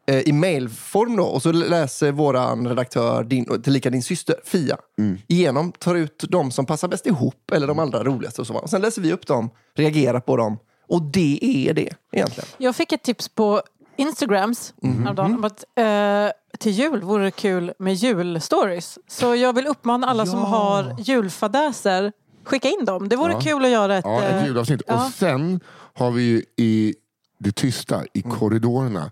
i 0.06 0.32
mailform 0.32 1.16
då 1.16 1.24
och 1.24 1.42
så 1.42 1.52
läser 1.52 2.12
våran 2.12 2.68
redaktör, 2.68 3.24
din, 3.24 3.62
tillika 3.62 3.90
din 3.90 4.02
syster 4.02 4.36
Fia, 4.44 4.76
igenom, 5.28 5.72
tar 5.72 5.94
ut 5.94 6.24
de 6.28 6.50
som 6.50 6.66
passar 6.66 6.88
bäst 6.88 7.06
ihop 7.06 7.50
eller 7.52 7.66
de 7.66 7.78
allra 7.78 8.04
roligaste 8.04 8.40
och 8.40 8.46
så. 8.46 8.54
Och 8.54 8.70
sen 8.70 8.80
läser 8.80 9.02
vi 9.02 9.12
upp 9.12 9.26
dem, 9.26 9.50
reagerar 9.74 10.20
på 10.20 10.36
dem 10.36 10.58
och 10.88 11.02
det 11.02 11.38
är 11.68 11.74
det 11.74 11.88
egentligen. 12.12 12.48
Jag 12.58 12.76
fick 12.76 12.92
ett 12.92 13.02
tips 13.02 13.28
på 13.28 13.62
Instagrams 13.96 14.74
häromdagen 14.82 15.34
om 15.34 15.44
att 15.44 15.64
eh, 15.76 16.58
till 16.58 16.72
jul 16.72 17.00
vore 17.02 17.24
det 17.24 17.30
kul 17.30 17.72
med 17.78 17.94
julstories. 17.94 18.98
Så 19.08 19.34
jag 19.34 19.52
vill 19.52 19.66
uppmana 19.66 20.06
alla 20.06 20.26
som 20.26 20.38
har 20.42 20.96
julfadäser, 20.98 22.12
skicka 22.44 22.68
in 22.68 22.84
dem. 22.84 23.08
Det 23.08 23.16
vore 23.16 23.32
Ja. 23.32 23.40
kul 23.40 23.64
att 23.64 23.70
göra 23.70 23.96
ett... 23.96 24.04
Ja, 24.04 24.22
ett 24.22 24.42
eh, 24.42 24.46
julavsnitt. 24.46 24.82
ja. 24.86 25.06
Och 25.06 25.12
sen 25.12 25.60
har 25.94 26.10
vi 26.10 26.22
ju 26.22 26.42
i 26.56 26.94
det 27.38 27.52
tysta, 27.52 28.02
i 28.14 28.22
korridorerna, 28.22 29.10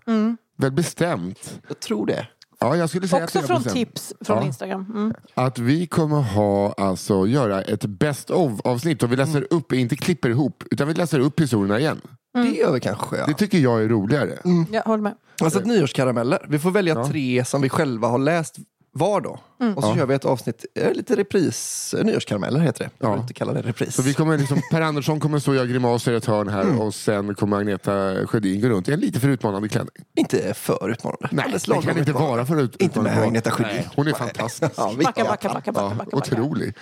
väl 0.57 0.71
bestämt, 0.71 1.59
Jag 1.67 1.79
tror 1.79 2.05
det. 2.05 2.27
ja, 2.59 2.75
jag 2.75 2.89
skulle 2.89 3.07
säga 3.07 3.23
Också 3.23 3.39
att 3.39 3.47
från 3.47 3.63
bestämt 3.63 3.75
tips 3.75 4.13
från 4.21 4.37
Ja. 4.37 4.43
Instagram. 4.45 4.85
Mm. 4.95 5.13
att 5.33 5.59
vi 5.59 5.87
kommer 5.87 6.21
ha, 6.21 6.73
alltså, 6.73 7.27
göra 7.27 7.61
ett 7.61 7.85
best 7.85 8.29
of 8.29 8.59
avsnitt 8.63 9.03
och 9.03 9.11
vi 9.11 9.15
läser 9.15 9.47
upp, 9.53 9.73
inte 9.73 9.95
klipper 9.95 10.29
ihop, 10.29 10.63
utan 10.71 10.87
vi 10.87 10.93
läser 10.93 11.19
upp 11.19 11.39
historierna 11.39 11.79
igen. 11.79 12.01
Det 12.33 12.49
gör 12.49 12.73
vi 12.73 12.79
kanske. 12.79 13.17
Ja. 13.17 13.25
Det 13.25 13.33
tycker 13.33 13.57
jag 13.57 13.83
är 13.83 13.87
roligare. 13.89 14.37
Jag 14.71 14.81
håller 14.83 15.03
med. 15.03 15.15
Alltså 15.41 15.59
ett 15.59 15.65
nyårskarameller. 15.65 16.45
Vi 16.49 16.59
får 16.59 16.71
välja 16.71 17.05
tre 17.05 17.45
som 17.45 17.61
vi 17.61 17.69
själva 17.69 18.07
har 18.07 18.17
läst 18.19 18.55
var 18.95 19.21
då. 19.21 19.29
Och 19.75 19.83
så 19.83 19.89
Ja. 19.89 19.95
kör 19.95 20.05
vi 20.05 20.13
ett 20.15 20.25
avsnitt, 20.25 20.65
eh, 20.75 20.91
lite 20.93 21.15
repris, 21.15 21.93
eh, 21.97 22.05
nyårskarameller 22.05 22.59
heter 22.59 22.83
det. 22.83 22.89
Jag 22.97 23.07
Ja. 23.09 23.13
vill 23.13 23.21
inte 23.21 23.33
kalla 23.33 23.53
det 23.53 23.61
repris. 23.61 23.95
Så 23.95 24.01
vi 24.01 24.13
kommer 24.13 24.37
liksom, 24.37 24.61
per 24.71 24.81
Andersson 24.81 25.19
kommer 25.19 25.39
stå 25.39 25.51
och 25.51 25.55
göra 25.57 25.65
grimaser 25.67 26.11
i 26.11 26.15
ett 26.15 26.25
hörn 26.25 26.47
här 26.47 26.81
och 26.81 26.93
sen 26.95 27.35
kommer 27.35 27.57
Agneta 27.57 28.13
Sjödin 28.27 28.61
gå 28.61 28.67
runt 28.67 28.89
i 28.89 28.93
en 28.93 28.99
lite 28.99 29.19
för 29.19 29.27
utmanande 29.27 29.69
klänning. 29.69 29.91
Inte 30.17 30.53
för 30.53 30.89
utmanande. 30.91 31.27
Nej, 31.31 31.43
Alldeles 31.45 31.63
det 31.63 31.71
kan 31.73 31.79
inte 31.97 31.99
utmanande. 32.11 32.13
vara 32.13 32.45
för 32.45 32.61
ut, 32.61 32.75
Inte 32.75 32.99
med 32.99 33.05
utmanande. 33.11 33.27
Agneta 33.27 33.51
Sjödin. 33.51 33.73
Nej, 33.75 33.89
Hon 33.95 34.07
är 34.07 34.13
fantastisk. 34.13 34.71
Ja, 34.77 34.91
Backa, 35.03 35.23
backa, 35.23 35.49
backa, 35.49 35.71
backa, 35.71 35.87
Ja, 35.89 35.93
backa, 35.97 36.17
otrolig. 36.17 36.75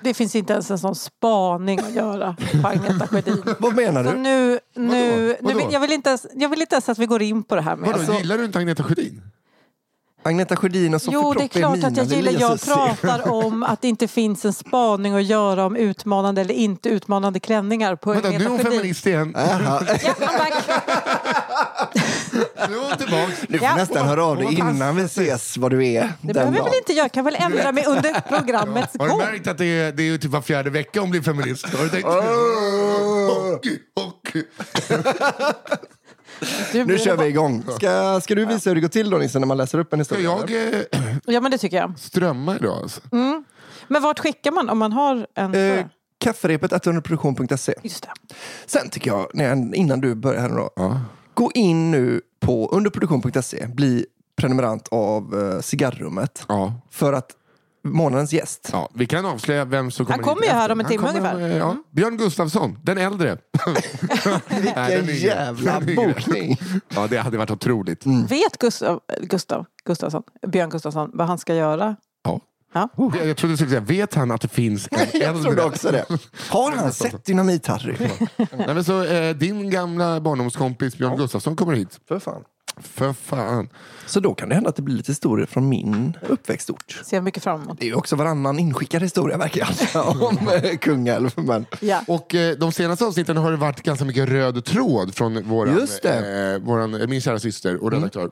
Det 0.00 0.14
finns 0.14 0.34
inte 0.36 0.52
ens 0.52 0.70
en 0.70 0.78
sån 0.78 0.94
spaning 0.94 1.78
att 1.78 1.94
göra 1.94 2.36
på 2.62 2.68
Agneta 2.68 3.06
Sjödin. 3.06 3.42
Vad 3.58 3.74
menar 3.76 4.04
Så 4.04 4.10
du? 4.10 4.16
nu, 4.18 4.50
nu, 4.50 4.58
nu 4.74 5.36
Vadå? 5.40 5.58
vill, 5.58 5.66
jag, 5.72 5.80
vill 5.80 5.92
inte 5.92 6.08
ens, 6.08 6.26
jag 6.34 6.48
vill 6.48 6.60
inte 6.60 6.74
ens 6.74 6.88
att 6.88 6.98
vi 6.98 7.06
går 7.06 7.22
in 7.22 7.42
på 7.42 7.54
det 7.54 7.60
här 7.62 7.76
med. 7.76 7.86
Vadå, 7.86 7.98
Alltså, 7.98 8.14
gillar 8.18 8.38
du 8.38 8.44
inte 8.44 8.58
Agneta 8.58 8.82
Sjödin? 8.82 9.22
Agneta 10.28 10.56
Sjödin 10.56 10.94
och 10.94 11.02
Sofie 11.02 11.20
jo, 11.22 11.34
det 11.34 11.44
är 11.44 11.48
klart 11.48 11.84
att 11.84 11.96
jag 11.96 12.06
gillar. 12.06 12.32
Jag 12.32 12.60
pratar 12.60 13.28
om 13.30 13.62
att 13.62 13.82
det 13.82 13.88
inte 13.88 14.08
finns 14.08 14.44
en 14.44 14.52
spaning 14.52 15.14
att 15.14 15.24
göra 15.24 15.64
om 15.66 15.76
utmanande 15.76 16.40
eller 16.40 16.54
inte 16.54 16.88
utmanande 16.88 17.40
klänningar 17.40 17.96
på 17.96 18.12
Vänta, 18.12 18.28
nu 18.28 18.34
är 18.34 18.38
Agneta 18.38 18.50
hon 18.50 18.60
feminist 18.72 19.06
igen. 19.06 19.32
Jaha. 19.36 19.82
Ja, 20.04 20.12
I'm 20.12 20.38
back. 20.38 20.54
Nu 22.68 22.74
är 22.76 22.88
hon 22.88 22.98
tillbaka. 22.98 23.32
Du 23.48 23.58
får 23.58 23.66
Ja. 23.68 23.74
nästan 23.76 24.08
höra 24.08 24.24
av 24.24 24.36
dig 24.36 24.54
innan 24.58 24.96
vi 24.96 25.02
ses 25.02 25.56
vad 25.56 25.70
du 25.70 25.86
är 25.86 26.12
Det 26.20 26.34
behöver 26.34 26.56
jag 26.56 26.64
väl 26.64 26.74
inte 26.78 26.92
göra. 26.92 27.04
Jag 27.04 27.12
kan 27.12 27.24
väl 27.24 27.36
ändra 27.38 27.72
mig 27.72 27.84
under 27.86 28.20
programmets 28.28 28.94
Har 28.98 29.04
du 29.06 29.10
gång. 29.10 29.18
märkt 29.20 29.46
att 29.46 29.58
det 29.58 29.64
är, 29.66 29.92
det 29.92 30.02
är 30.08 30.18
typ 30.18 30.30
var 30.30 30.40
fjärde 30.42 30.70
vecka 30.70 31.00
hon 31.00 31.10
blir 31.10 31.22
feminist? 31.22 31.74
Har 31.74 31.84
du 31.84 31.90
tänkt? 31.90 32.06
Hockey, 33.28 33.78
hockey. 33.96 34.44
Du, 36.72 36.84
Nu 36.84 36.98
kör 36.98 37.16
vi 37.16 37.26
igång. 37.26 37.64
Ska, 37.76 38.20
ska 38.20 38.34
du 38.34 38.44
visa 38.44 38.70
hur 38.70 38.74
det 38.74 38.80
går 38.80 38.88
till 38.88 39.10
då 39.10 39.18
Nisse 39.18 39.38
när 39.38 39.46
man 39.46 39.56
läser 39.56 39.78
upp 39.78 39.92
en 39.92 40.04
Ska 40.04 40.14
historia? 40.14 40.58
jag 40.68 40.74
eh, 41.00 41.16
Ja, 41.26 41.40
men 41.40 41.50
det 41.50 41.58
tycker 41.58 41.76
jag. 41.76 41.98
strömma 41.98 42.56
idag? 42.56 42.82
Alltså? 42.82 43.00
Men 43.88 44.02
vart 44.02 44.18
skickar 44.18 44.50
man 44.52 44.70
om 44.70 44.78
man 44.78 44.92
har 44.92 45.26
en... 45.34 45.54
Eh, 45.54 45.84
kafferepet 46.20 46.86
underproduktion.se. 46.86 47.74
Just 47.82 48.02
det. 48.02 48.08
Sen 48.66 48.88
tycker 48.90 49.10
jag, 49.10 49.26
när 49.34 49.44
jag- 49.44 49.74
innan 49.74 50.00
du 50.00 50.14
börjar 50.14 50.40
här 50.40 50.48
nu 50.48 50.54
då. 50.56 50.70
Ja. 50.76 51.00
Gå 51.34 51.50
in 51.54 51.90
nu 51.90 52.20
på 52.40 52.68
underproduktion.se, 52.72 53.66
bli 53.66 54.06
prenumerant 54.36 54.88
av 54.90 55.52
eh, 55.54 55.60
Cigarrummet. 55.60 56.44
Ja. 56.48 56.72
För 56.90 57.12
att 57.12 57.30
månadens 57.84 58.32
gäst, 58.32 58.68
Ja, 58.72 58.88
vi 58.94 59.06
kan 59.06 59.26
avslöja 59.26 59.64
vem 59.64 59.90
som 59.90 60.06
kommer 60.06 60.16
Han 60.16 60.24
kommer 60.24 60.42
hit 60.42 60.50
ju 60.50 60.54
här 60.54 60.72
om 60.72 60.80
en 60.80 60.86
Han 60.86 60.92
timme 60.92 61.06
kommer, 61.06 61.34
ungefär. 61.34 61.58
Ja. 61.58 61.76
Björn 61.90 62.16
Gustafsson, 62.16 62.78
den 62.82 62.98
äldre. 62.98 63.38
vilken 64.50 65.16
jävla 65.16 65.80
bokning! 65.80 66.56
Ja, 66.88 67.06
det 67.06 67.18
hade 67.18 67.38
varit 67.38 67.50
otroligt. 67.50 68.06
Vet 68.06 68.58
Gustav, 68.58 69.00
Gustav 69.22 69.66
Gustafsson, 69.84 70.22
Björn 70.46 70.70
Gustafsson 70.70 71.10
vad 71.14 71.26
han 71.26 71.38
ska 71.38 71.54
göra? 71.54 71.96
Ja. 72.24 72.40
Ja. 72.72 72.88
Jag, 72.96 73.26
jag 73.26 73.36
trodde 73.36 73.52
du 73.52 73.56
skulle 73.56 73.70
säga, 73.70 73.80
vet 73.80 74.14
han 74.14 74.30
att 74.30 74.40
det 74.40 74.48
finns 74.48 74.88
en 74.90 74.98
äldre? 75.00 75.18
Jag 75.24 75.42
trodde 75.42 75.64
också 75.64 75.90
det. 75.92 76.04
Har 76.50 76.72
han 76.72 76.92
sett 76.92 77.26
Dynamit-Harry? 77.26 77.96
Nej, 78.36 78.74
men 78.74 78.84
så, 78.84 79.04
eh, 79.04 79.36
din 79.36 79.70
gamla 79.70 80.20
barndomskompis 80.20 80.98
Björn 80.98 81.16
Gustafsson 81.16 81.56
kommer 81.56 81.72
hit. 81.74 82.00
För 82.08 82.18
fan. 82.18 82.42
För 82.80 83.12
fan. 83.12 83.68
Så 84.06 84.20
då 84.20 84.34
kan 84.34 84.48
det 84.48 84.54
hända 84.54 84.70
att 84.70 84.76
det 84.76 84.82
blir 84.82 84.96
lite 84.96 85.12
historier 85.12 85.46
från 85.46 85.68
min 85.68 86.16
uppväxtort. 86.28 87.00
Ser 87.04 87.16
jag 87.16 87.24
mycket 87.24 87.42
fram 87.42 87.62
emot. 87.62 87.78
Det 87.80 87.84
är 87.86 87.88
ju 87.88 87.94
också 87.94 88.16
varannan 88.16 88.58
inskickad 88.58 89.02
historia 89.02 89.36
verkar 89.36 89.68
jag 89.94 90.22
om 90.22 90.48
eh, 90.48 90.76
Kungälv. 90.78 91.30
Men 91.36 91.66
Ja. 91.80 92.00
Och 92.06 92.34
eh, 92.34 92.56
de 92.56 92.72
senaste 92.72 93.04
avsnitten 93.04 93.36
har 93.36 93.50
det 93.50 93.56
varit 93.56 93.82
ganska 93.82 94.04
mycket 94.04 94.28
röd 94.28 94.64
tråd 94.64 95.14
från 95.14 95.48
våran, 95.48 95.74
Just 95.74 96.02
det. 96.02 96.52
Eh, 96.54 96.66
våran, 96.66 96.90
min 97.10 97.20
kära 97.20 97.38
syster 97.38 97.82
och 97.82 97.92
redaktör. 97.92 98.30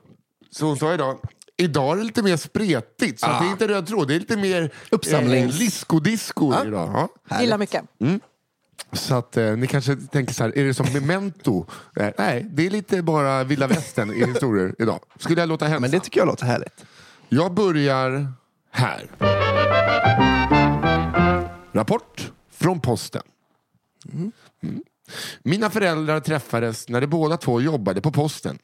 Så 0.51 0.65
hon 0.65 0.77
sa 0.77 0.93
idag, 0.93 1.17
idag 1.57 1.93
är 1.93 1.97
det 1.97 2.03
lite 2.03 2.21
mer 2.23 2.37
spretigt. 2.37 3.19
Så 3.19 3.25
att 3.25 3.41
det 3.41 3.47
är 3.47 3.51
inte 3.51 3.67
röd 3.67 3.87
tråd, 3.87 4.07
det 4.07 4.15
är 4.15 4.19
lite 4.19 4.37
mer 4.37 4.73
Uppsamlings- 4.91 5.53
eh, 5.53 5.59
disco-disco 5.59 6.53
idag. 6.67 7.09
Ja. 7.29 7.39
Gillar 7.41 7.57
mycket. 7.57 7.83
Så 8.93 9.15
att 9.15 9.37
eh, 9.37 9.51
ni 9.55 9.67
kanske 9.67 9.95
tänker 9.95 10.33
så 10.33 10.43
här, 10.43 10.57
är 10.57 10.63
det 10.63 10.73
som 10.73 10.93
memento? 10.93 11.65
Eh, 11.99 12.09
nej, 12.17 12.47
det 12.51 12.65
är 12.65 12.69
lite 12.69 13.01
bara 13.01 13.43
vilda 13.43 13.67
västern 13.67 14.11
i 14.13 14.25
historier 14.25 14.75
idag. 14.79 14.99
Skulle 15.19 15.41
jag 15.41 15.49
låta 15.49 15.65
hälsa? 15.65 15.79
Men 15.79 15.91
det 15.91 15.99
tycker 15.99 16.19
jag 16.19 16.27
låter 16.27 16.45
härligt. 16.45 16.85
Jag 17.29 17.53
börjar 17.53 18.33
här. 18.71 19.07
Rapport 21.73 22.31
från 22.51 22.79
posten. 22.79 23.21
Mm. 24.13 24.31
Mina 25.43 25.69
föräldrar 25.69 26.19
träffades 26.19 26.89
när 26.89 27.01
de 27.01 27.07
båda 27.07 27.37
två 27.37 27.61
jobbade 27.61 28.01
på 28.01 28.11
posten. 28.11 28.57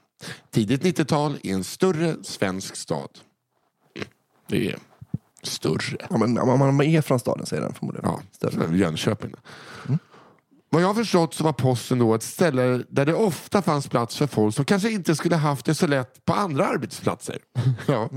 Tidigt 0.51 0.81
90-tal 0.83 1.37
i 1.43 1.51
en 1.51 1.63
större 1.63 2.15
svensk 2.23 2.75
stad. 2.75 3.09
Mm. 3.95 4.07
Det 4.47 4.69
är 4.69 4.77
större. 5.43 5.97
Ja, 6.09 6.17
men 6.17 6.37
om 6.37 6.59
man 6.59 6.81
är 6.81 7.01
från 7.01 7.19
staden 7.19 7.45
så 7.45 7.55
är 7.55 7.61
den 7.61 7.73
förmodligen 7.73 8.09
Ja, 8.09 8.21
större. 8.31 8.77
Jönköping. 8.77 9.33
Vad 10.69 10.81
jag 10.81 10.87
har 10.87 10.93
förstått 10.93 11.33
så 11.33 11.43
var 11.43 11.53
posten 11.53 11.99
då 11.99 12.15
ett 12.15 12.23
ställe 12.23 12.83
där 12.89 13.05
det 13.05 13.13
ofta 13.13 13.61
fanns 13.61 13.87
plats 13.87 14.15
för 14.17 14.27
folk 14.27 14.55
som 14.55 14.65
kanske 14.65 14.91
inte 14.91 15.15
skulle 15.15 15.35
haft 15.35 15.65
det 15.65 15.75
så 15.75 15.87
lätt 15.87 16.25
på 16.25 16.33
andra 16.33 16.67
arbetsplatser. 16.67 17.37
Ja. 17.87 18.09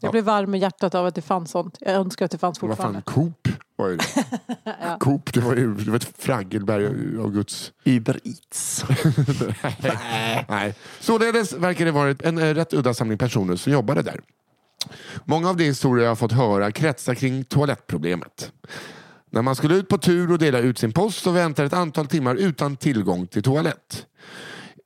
Jag 0.00 0.12
blev 0.12 0.24
varm 0.24 0.54
i 0.54 0.58
hjärtat 0.58 0.94
av 0.94 1.06
att 1.06 1.14
det 1.14 1.22
fanns 1.22 1.50
sånt. 1.50 1.76
Jag 1.80 1.94
önskar 1.94 2.24
att 2.24 2.30
det 2.30 2.38
fanns 2.38 2.62
Vad 2.62 2.70
fortfarande. 2.70 3.02
fan, 3.06 3.14
Coop 3.14 3.48
var 3.76 3.88
ju 3.88 3.96
det. 4.64 4.96
Coop, 5.00 5.32
det 5.32 5.40
var 5.40 5.56
ju 5.56 5.74
det 5.74 5.90
var 5.90 5.96
ett 5.96 6.12
fraggelberg 6.18 6.86
av 7.18 7.32
Guds... 7.32 7.72
Uber 7.84 8.20
Eats. 8.24 8.84
Nej. 10.48 10.74
Således 11.00 11.52
verkar 11.52 11.84
det 11.84 11.90
vara 11.90 12.14
en 12.24 12.38
eh, 12.38 12.54
rätt 12.54 12.72
udda 12.72 12.94
samling 12.94 13.18
personer 13.18 13.56
som 13.56 13.72
jobbade 13.72 14.02
där. 14.02 14.20
Många 15.24 15.48
av 15.48 15.56
de 15.56 15.64
historier 15.64 16.04
jag 16.04 16.10
har 16.10 16.16
fått 16.16 16.32
höra 16.32 16.72
kretsar 16.72 17.14
kring 17.14 17.44
toalettproblemet. 17.44 18.52
När 19.30 19.42
man 19.42 19.56
skulle 19.56 19.74
ut 19.74 19.88
på 19.88 19.98
tur 19.98 20.32
och 20.32 20.38
dela 20.38 20.58
ut 20.58 20.78
sin 20.78 20.92
post 20.92 21.22
så 21.22 21.30
väntar 21.30 21.64
ett 21.64 21.72
antal 21.72 22.06
timmar 22.06 22.34
utan 22.34 22.76
tillgång 22.76 23.26
till 23.26 23.42
toalett. 23.42 24.06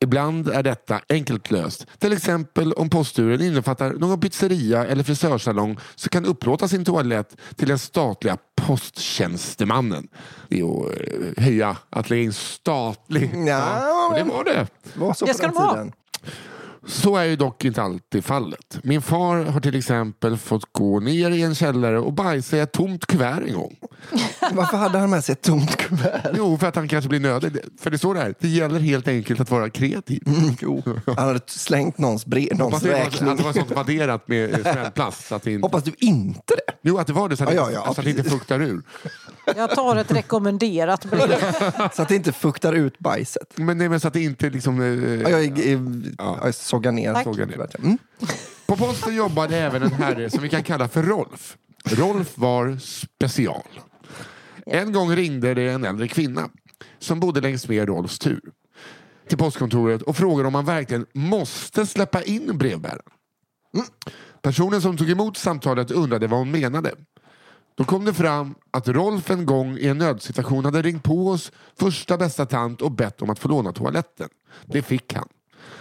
Ibland 0.03 0.49
är 0.49 0.63
detta 0.63 1.01
enkelt 1.09 1.51
löst. 1.51 1.87
Till 1.99 2.13
exempel 2.13 2.73
om 2.73 2.91
postturen 2.91 3.41
innefattar 3.41 3.93
någon 3.93 4.21
pizzeria 4.21 4.87
eller 4.87 5.05
frisörsalong 5.05 5.79
som 5.95 6.09
kan 6.09 6.25
upplåta 6.25 6.69
sin 6.69 6.85
toalett 6.85 7.37
till 7.57 7.69
den 7.69 7.79
statliga 7.79 8.37
posttjänstemannen. 8.57 10.09
Det 10.49 10.61
är 10.61 10.65
att 10.65 11.01
eh, 11.37 11.45
höja 11.45 11.77
att 11.91 12.11
lägga 12.11 12.23
in 12.23 12.33
statlig. 12.33 13.31
Ja, 13.47 14.09
och 14.11 14.15
det 14.19 14.25
var 14.25 14.45
det. 14.45 14.67
Det 14.83 15.01
var 15.01 15.15
så 15.15 15.27
på 15.27 15.35
ska 15.35 15.47
den 15.47 15.55
de 15.55 15.61
ha. 15.63 15.87
Så 16.87 17.17
är 17.17 17.25
ju 17.25 17.37
dock 17.37 17.65
inte 17.65 17.83
alltid 17.83 18.25
fallet. 18.25 18.79
Min 18.83 19.03
far 19.03 19.45
har 19.45 19.61
till 19.61 19.77
exempel 19.77 20.37
fått 20.37 20.73
gå 20.73 21.01
ner 21.01 21.31
i 21.31 21.43
en 21.43 21.55
källare 21.55 21.99
och 22.01 22.13
bajsa 22.13 22.57
i 22.57 22.61
ett 22.61 22.73
tomt 22.73 23.07
kuvert 23.07 23.43
en 23.49 23.55
gång. 23.55 23.77
Varför 24.53 24.77
hade 24.77 24.99
han 24.99 25.11
med 25.11 25.25
sig 25.25 25.33
ett 25.33 25.43
tomt 25.43 25.77
kuvert? 25.77 26.31
Jo, 26.37 26.59
för 26.59 26.67
att 26.67 26.77
han 26.77 26.89
kanske 26.89 27.09
blir 27.09 27.21
nödig. 27.21 27.53
För 27.81 27.91
det 27.91 27.99
står 27.99 28.15
där, 28.15 28.35
det 28.41 28.49
gäller 28.49 28.81
helt 28.81 29.09
enkelt 29.09 29.41
att 29.41 29.51
vara 29.51 29.71
kreativ. 29.71 30.23
Mm, 30.27 30.57
jo. 30.61 30.83
Han 31.07 31.27
hade 31.27 31.41
slängt 31.47 31.99
någons, 31.99 32.27
brev, 32.27 32.59
någons 32.59 32.83
räkning. 32.83 33.31
att 33.31 33.39
det 33.39 33.45
var 33.45 33.53
sånt 33.53 33.71
vadderat 33.71 34.29
med 34.29 34.61
smällplast. 34.61 35.31
Hoppas 35.63 35.85
du 35.85 35.93
inte 35.99 36.55
det. 36.67 36.73
jo, 36.83 36.99
att 36.99 37.07
det 37.07 37.13
var 37.13 37.29
det 37.29 37.37
så 37.37 37.45
att, 37.45 37.55
Ja, 37.55 37.71
ja, 37.71 37.83
ja, 37.87 37.95
så 37.95 38.01
att 38.01 38.05
det 38.05 38.11
inte 38.11 38.31
fuktar 38.31 38.61
ur. 38.63 38.83
Jag 39.57 39.71
tar 39.71 39.97
ett 39.97 40.11
rekommenderat 40.11 41.05
brev. 41.05 41.35
Så 41.95 42.03
att 42.03 42.09
det 42.09 42.15
inte 42.17 42.33
fuktar 42.33 42.73
ut 42.73 42.99
bajset. 42.99 43.53
Men, 43.55 43.79
nej, 43.79 43.89
men 43.89 44.01
så 44.01 44.09
att 44.09 44.15
det 44.15 44.21
inte 44.23 44.51
liksom... 44.51 44.81
eh, 44.81 45.21
Ja, 45.31 45.41
jag, 45.41 45.59
jag, 45.59 46.03
jag 46.19 46.55
sågar 46.55 46.93
ner. 46.93 47.23
Sågar 47.25 47.47
ner. 47.47 47.53
kuvertet. 47.53 47.83
Mm. 47.83 47.99
På 48.67 48.77
posten 48.77 49.15
jobbade 49.17 49.57
även 49.57 49.83
en 49.83 49.93
herre 49.93 50.31
som 50.31 50.43
vi 50.43 50.49
kan 50.49 50.63
kalla 50.63 50.89
för 50.89 51.03
Rolf. 51.03 51.57
Rolf 51.85 52.39
var 52.39 52.79
special. 52.81 53.63
En 54.67 54.93
gång 54.93 55.17
ringde 55.17 55.55
det 55.55 55.69
en 55.71 55.85
äldre 55.85 56.09
kvinna 56.09 56.49
som 56.99 57.21
bodde 57.21 57.41
längs 57.41 57.69
med 57.69 57.89
Rolfs 57.89 58.19
tur 58.19 58.41
till 59.29 59.39
postkontoret 59.39 60.03
och 60.03 60.17
frågade 60.17 60.47
om 60.47 60.53
man 60.53 60.65
verkligen 60.65 61.07
måste 61.15 61.87
släppa 61.87 62.23
in 62.23 62.59
brevbäraren. 62.59 63.03
Personen 64.43 64.83
som 64.83 64.97
tog 64.97 65.11
emot 65.11 65.37
samtalet 65.37 65.91
undrade 65.91 66.27
vad 66.27 66.39
hon 66.39 66.51
menade. 66.51 66.91
Då 67.81 67.85
kom 67.85 68.05
det 68.05 68.15
fram 68.15 68.55
att 68.71 68.89
Rolf 68.89 69.31
en 69.31 69.47
gång 69.47 69.79
i 69.79 69.87
en 69.87 69.99
nödsituation 69.99 70.65
hade 70.65 70.83
ringt 70.83 71.03
på 71.03 71.29
oss 71.29 71.53
första 71.79 72.17
bästa 72.17 72.47
tant 72.47 72.83
och 72.83 72.91
bett 72.91 73.23
om 73.23 73.31
att 73.31 73.39
få 73.39 73.49
låna 73.49 73.73
toaletten. 73.73 74.29
Det 74.65 74.83
fick 74.83 75.15
han. 75.15 75.29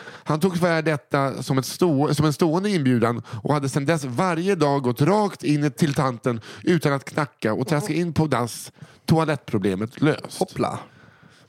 Han 0.01 0.39
tog 0.39 0.57
för 0.57 0.81
detta 0.81 1.43
som, 1.43 1.63
stå, 1.63 2.13
som 2.13 2.25
en 2.25 2.33
stående 2.33 2.69
inbjudan 2.69 3.21
och 3.43 3.53
hade 3.53 3.69
sedan 3.69 3.85
dess 3.85 4.05
varje 4.05 4.55
dag 4.55 4.83
gått 4.83 5.01
rakt 5.01 5.43
in 5.43 5.71
till 5.71 5.93
tanten 5.93 6.41
utan 6.63 6.93
att 6.93 7.05
knacka 7.05 7.53
och 7.53 7.67
traska 7.67 7.93
in 7.93 8.13
på 8.13 8.27
dass. 8.27 8.71
Toalettproblemet 9.05 10.01
löst. 10.01 10.39
Hoppla. 10.39 10.79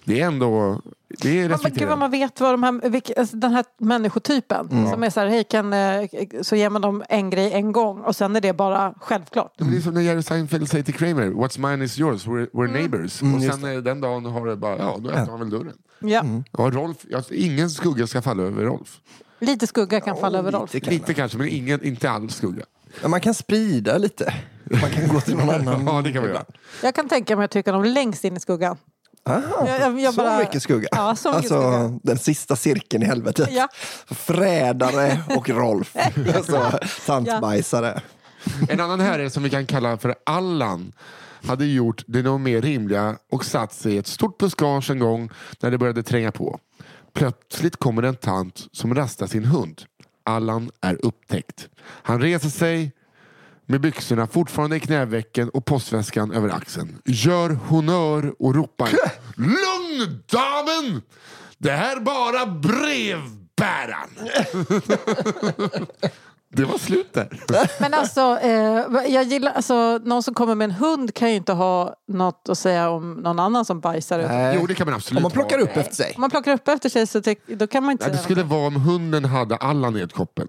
Det 0.04 0.20
är 0.20 0.26
ändå... 0.26 0.80
Det 1.18 1.40
är 1.40 1.48
Men 1.48 1.58
gud 1.74 1.88
vad 1.88 1.98
man 1.98 2.10
vet 2.10 2.40
vad 2.40 2.52
de 2.52 2.62
här, 2.62 3.18
alltså 3.18 3.36
den 3.36 3.50
här 3.52 3.64
människotypen 3.78 4.68
som 4.90 5.02
är 5.04 5.10
så 5.10 5.20
här, 5.20 5.26
hej 5.26 5.44
kan, 5.44 5.72
eh, 5.72 6.08
så 6.42 6.56
ger 6.56 6.70
man 6.70 6.82
dem 6.82 7.02
en 7.08 7.30
grej 7.30 7.52
en 7.52 7.72
gång 7.72 8.00
och 8.00 8.16
sen 8.16 8.36
är 8.36 8.40
det 8.40 8.52
bara 8.52 8.94
självklart. 9.00 9.52
Det 9.56 9.76
är 9.76 9.80
som 9.80 9.94
när 9.94 10.00
Jerry 10.00 10.22
Seinfeld 10.22 10.68
säger 10.70 10.84
till 10.84 10.94
Kramer, 10.94 11.26
What's 11.26 11.70
mine 11.70 11.84
is 11.84 11.98
yours, 11.98 12.26
we're, 12.26 12.50
we're 12.52 12.64
Mm. 12.68 12.72
neighbors. 12.72 13.22
Mm, 13.22 13.34
och 13.34 13.42
sen 13.42 13.64
eh, 13.76 13.78
den 13.82 14.00
dagen 14.00 14.24
har 14.24 14.46
det 14.46 14.56
bara, 14.56 14.78
ja 14.78 14.96
då 15.00 15.10
öppnar 15.10 15.26
man 15.26 15.38
väl 15.40 15.50
dörren. 15.50 15.76
Ja. 16.00 16.24
Ja, 16.58 16.70
Rolf, 16.70 16.96
ja, 17.08 17.22
ingen 17.30 17.70
skugga 17.70 18.06
ska 18.06 18.22
falla 18.22 18.42
över 18.42 18.64
Rolf. 18.64 19.00
Lite 19.38 19.66
skugga 19.66 20.00
kan 20.00 20.16
falla 20.16 20.38
över 20.38 20.52
Rolf. 20.52 20.74
Lite 20.74 20.90
Lite 20.90 21.14
kanske, 21.14 21.38
men 21.38 21.48
ingen, 21.48 21.84
inte 21.84 22.10
all 22.10 22.30
skugga. 22.30 22.64
Man 23.06 23.20
kan 23.20 23.34
sprida 23.34 23.98
lite. 23.98 24.34
Man 24.64 24.90
kan 24.90 25.08
gå 25.08 25.20
till 25.20 25.36
någon 25.36 25.50
annan. 25.68 25.86
Ja, 25.86 26.02
det 26.02 26.12
kan 26.12 26.22
man 26.22 26.30
göra. 26.30 26.44
Jag 26.82 26.94
kan 26.94 27.08
tänka 27.08 27.36
mig 27.36 27.44
att 27.44 27.50
trycka 27.50 27.72
dem 27.72 27.84
längst 27.84 28.24
in 28.24 28.36
i 28.36 28.40
skuggan. 28.40 28.76
Aha, 29.28 29.66
Jag- 29.66 29.80
jag- 29.80 30.00
jag 30.00 30.14
så 30.14 30.20
bara- 30.22 30.38
mycket 30.38 30.62
skugga. 30.62 30.88
Ja, 30.92 31.16
så 31.16 31.28
mycket 31.28 31.52
alltså 31.52 31.72
skugga. 31.72 31.98
den 32.02 32.18
sista 32.18 32.56
cirkeln 32.56 33.02
i 33.02 33.06
helvetet. 33.06 33.48
Ja. 33.52 33.68
Frädare 34.06 35.18
och 35.36 35.48
Rolf. 35.48 35.96
alltså, 36.36 36.78
tantbajsare. 37.06 38.00
En 38.68 38.80
annan 38.80 39.00
herre 39.00 39.30
som 39.30 39.42
vi 39.42 39.50
kan 39.50 39.66
kalla 39.66 39.98
för 39.98 40.14
Allan 40.26 40.92
hade 41.46 41.66
gjort 41.66 42.04
det 42.06 42.22
nog 42.22 42.40
mer 42.40 42.62
rimliga 42.62 43.16
och 43.32 43.44
satt 43.44 43.72
sig 43.72 43.94
i 43.94 43.98
ett 43.98 44.06
stort 44.06 44.38
buskage 44.38 44.90
en 44.90 44.98
gång 44.98 45.30
när 45.60 45.70
det 45.70 45.78
började 45.78 46.02
tränga 46.02 46.32
på. 46.32 46.58
Plötsligt 47.14 47.76
kommer 47.76 48.02
en 48.02 48.16
tant 48.16 48.66
som 48.72 48.94
rastar 48.94 49.26
sin 49.26 49.44
hund. 49.44 49.82
Allan 50.24 50.70
är 50.80 51.04
upptäckt. 51.06 51.68
Han 51.82 52.20
reser 52.20 52.48
sig 52.48 52.92
med 53.70 53.80
byxorna 53.80 54.26
fortfarande 54.26 54.76
i 54.76 54.80
knävecken 54.80 55.48
och 55.48 55.64
postväskan 55.64 56.32
över 56.32 56.48
axeln. 56.48 56.98
Gör 57.04 57.50
honör 57.50 58.34
och 58.38 58.54
ropar 58.54 58.88
Lugn 59.36 60.22
damen! 60.32 61.02
Det 61.58 61.70
här 61.70 61.96
är 61.96 62.00
bara 62.00 62.46
brevbäraren. 62.46 64.10
det 66.54 66.64
var 66.64 66.78
slut 66.78 67.12
där. 67.12 67.40
Men 67.80 67.94
alltså, 67.94 68.38
eh, 68.42 69.12
jag 69.12 69.24
gillar, 69.24 69.52
alltså, 69.52 70.00
någon 70.04 70.22
som 70.22 70.34
kommer 70.34 70.54
med 70.54 70.64
en 70.64 70.70
hund 70.70 71.14
kan 71.14 71.30
ju 71.30 71.36
inte 71.36 71.52
ha 71.52 71.94
något 72.08 72.48
att 72.48 72.58
säga 72.58 72.90
om 72.90 73.12
någon 73.12 73.38
annan 73.38 73.64
som 73.64 73.80
bajsar. 73.80 74.18
ut. 74.18 74.26
Nej. 74.28 74.56
Jo, 74.60 74.66
det 74.66 74.74
kan 74.74 74.86
man 74.86 74.94
absolut 74.94 75.18
Om 75.18 75.22
man 75.22 75.30
plockar 75.30 75.58
ha. 75.58 75.64
upp 75.64 75.76
efter 75.76 75.94
sig. 75.94 76.12
Om 76.16 76.20
man 76.20 76.30
plockar 76.30 76.52
upp 76.52 76.68
efter 76.68 76.88
sig 76.88 77.06
så 77.06 77.22
tyck, 77.22 77.38
då 77.46 77.66
kan 77.66 77.82
man 77.84 77.92
inte 77.92 78.04
Nej, 78.04 78.10
det 78.12 78.16
säga 78.18 78.24
skulle 78.24 78.42
vara 78.42 78.66
om 78.66 78.76
hunden 78.76 79.24
hade 79.24 79.56
Allan 79.56 79.96
i 79.96 80.00
ett 80.00 80.12
koppel. 80.12 80.48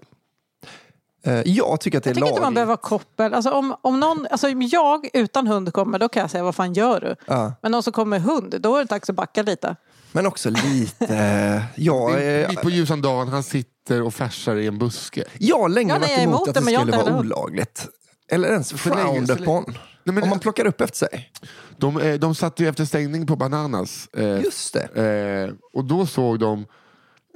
Eh, 1.24 1.42
Jag 1.44 1.80
tycker 1.80 1.98
att 1.98 2.04
det 2.04 2.10
är 2.10 2.10
Jag 2.10 2.16
tycker 2.16 2.26
inte 2.28 2.40
man 2.40 2.42
lagligt. 2.42 2.54
behöver 2.54 2.72
ha 2.72 2.76
koppel. 2.76 3.34
Alltså 3.34 3.50
om, 3.50 3.74
om 3.82 4.00
någon, 4.00 4.26
alltså 4.30 4.46
om 4.52 4.62
jag 4.62 5.08
utan 5.12 5.46
hund 5.46 5.72
kommer, 5.72 5.98
då 5.98 6.08
kan 6.08 6.20
jag 6.20 6.30
säga 6.30 6.44
vad 6.44 6.54
fan 6.54 6.72
gör 6.72 7.00
du? 7.00 7.14
Ja. 7.26 7.52
Men 7.62 7.72
någon 7.72 7.82
som 7.82 7.92
kommer 7.92 8.18
med 8.18 8.22
hund, 8.22 8.54
då 8.60 8.76
är 8.76 8.78
det 8.78 8.84
dags 8.88 9.10
att 9.10 9.16
backa 9.16 9.42
lite. 9.42 9.76
Men 10.12 10.26
också 10.26 10.50
lite... 10.50 11.64
Jag, 11.76 12.22
är 12.22 12.48
Mitt 12.48 12.62
på 12.62 12.70
ljusan 12.70 13.02
dagen, 13.02 13.28
han 13.28 13.42
sitter 13.42 14.02
och 14.02 14.14
färsar 14.14 14.56
i 14.56 14.66
en 14.66 14.78
buske. 14.78 15.24
jag 15.38 15.58
har 15.58 15.68
länge 15.68 15.92
Ja, 15.92 15.98
nej, 15.98 16.08
varit 16.08 16.18
är 16.18 16.22
emot 16.22 16.34
emot 16.36 16.48
att 16.48 16.54
det, 16.54 16.60
men 16.60 16.72
jag 16.72 16.82
skulle 16.82 16.96
inte 16.96 17.10
vara 17.10 17.16
heller 17.16 17.26
olagligt. 17.36 17.88
Eller 18.30 18.48
ens 18.52 18.86
länge- 18.86 18.96
frowned 18.96 19.28
så 19.28 19.34
länge- 19.34 19.42
upon. 19.42 19.64
Nej, 20.04 20.14
men- 20.14 20.22
Om 20.22 20.28
man 20.28 20.38
plockar 20.38 20.66
upp 20.66 20.80
efter 20.80 20.96
sig. 20.98 21.30
De, 21.76 22.00
eh, 22.00 22.14
de 22.14 22.34
satt 22.34 22.60
ju 22.60 22.68
efter 22.68 22.84
stängning 22.84 23.26
på 23.26 23.36
Bananas. 23.36 24.08
Eh, 24.16 24.40
Just 24.42 24.74
det. 24.74 25.46
eh, 25.48 25.54
och 25.72 25.84
då 25.84 26.06
såg 26.06 26.38
de 26.38 26.60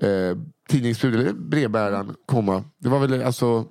eh, 0.02 0.36
tidningsbud, 0.68 1.14
eller 1.14 1.32
brevbäraren, 1.32 2.14
komma. 2.26 2.64
Det 2.78 2.88
var 2.88 2.98
väl 2.98 3.22
alltså, 3.22 3.64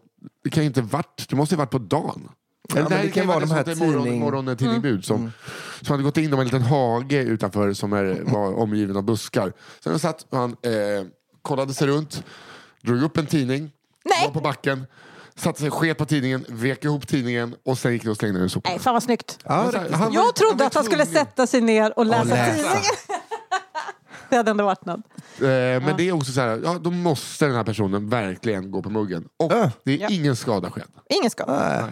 det 0.43 0.49
kan 0.49 0.63
ju 0.63 0.67
inte 0.67 0.81
varit, 0.81 1.29
det 1.29 1.35
måste 1.35 1.55
ju 1.55 1.57
varit 1.57 1.69
på 1.71 1.77
dagen. 1.77 2.29
Ja, 2.75 2.89
men 2.89 3.01
det 3.01 3.11
kan 3.11 3.27
vara 3.27 3.39
de 3.39 3.51
här 3.51 3.63
sånt 3.63 3.79
där 3.79 3.85
morgon, 3.85 4.03
tidning- 4.05 4.19
morgontidningbud 4.19 5.05
som, 5.05 5.31
som 5.81 5.91
hade 5.93 6.03
gått 6.03 6.17
in 6.17 6.33
om 6.33 6.39
en 6.39 6.45
liten 6.45 6.61
hage 6.61 7.21
utanför 7.23 7.73
som 7.73 7.93
är, 7.93 8.21
var 8.25 8.53
omgiven 8.59 8.97
av 8.97 9.03
buskar. 9.03 9.53
Sen 9.83 9.99
satt 9.99 10.25
han, 10.31 10.51
eh, 10.51 10.71
kollade 11.41 11.73
sig 11.73 11.87
runt, 11.87 12.23
drog 12.81 13.03
upp 13.03 13.17
en 13.17 13.25
tidning, 13.25 13.71
Nej. 14.05 14.25
var 14.27 14.33
på 14.33 14.41
backen, 14.41 14.85
satte 15.35 15.59
sig, 15.59 15.71
sket 15.71 15.97
på 15.97 16.05
tidningen, 16.05 16.45
vek 16.49 16.83
ihop 16.85 17.07
tidningen 17.07 17.55
och 17.65 17.77
sen 17.77 17.93
gick 17.93 18.03
det 18.03 18.09
och 18.09 18.17
slängde 18.17 18.39
den 18.39 18.45
i 18.47 18.49
soporna. 18.49 18.71
Nej, 18.73 18.79
fan 18.79 18.93
vad 18.93 19.03
snyggt. 19.03 19.39
Ja, 19.43 19.71
han 19.91 20.13
Jag 20.13 20.35
trodde 20.35 20.55
var 20.55 20.65
att 20.65 20.73
han 20.75 20.83
skulle 20.83 21.05
sätta 21.05 21.47
sig 21.47 21.61
ner 21.61 21.99
och 21.99 22.05
läsa 22.05 22.23
läsa. 22.23 22.53
tidningen. 22.53 22.77
det 24.29 24.35
hade 24.37 24.51
ändå 24.51 24.63
varit 24.65 24.85
något. 24.85 24.99
Eh, 25.39 25.45
men 25.47 25.93
det 25.97 26.03
är 26.09 26.11
också 26.11 26.31
så 26.31 26.41
här, 26.41 26.61
ja, 26.63 26.77
då 26.81 26.91
måste 26.91 27.45
den 27.45 27.55
här 27.55 27.63
personen 27.63 28.09
verkligen 28.09 28.71
gå 28.71 28.81
på 28.81 28.89
muggen. 28.89 29.27
Och 29.37 29.51
Ja. 29.51 29.71
det 29.83 29.91
är 29.93 29.97
Ja. 30.01 30.07
ingen 30.09 30.35
skada 30.35 30.71
skedd. 30.71 30.87
Ingen 31.09 31.29
skada. 31.31 31.81
Nej. 31.81 31.91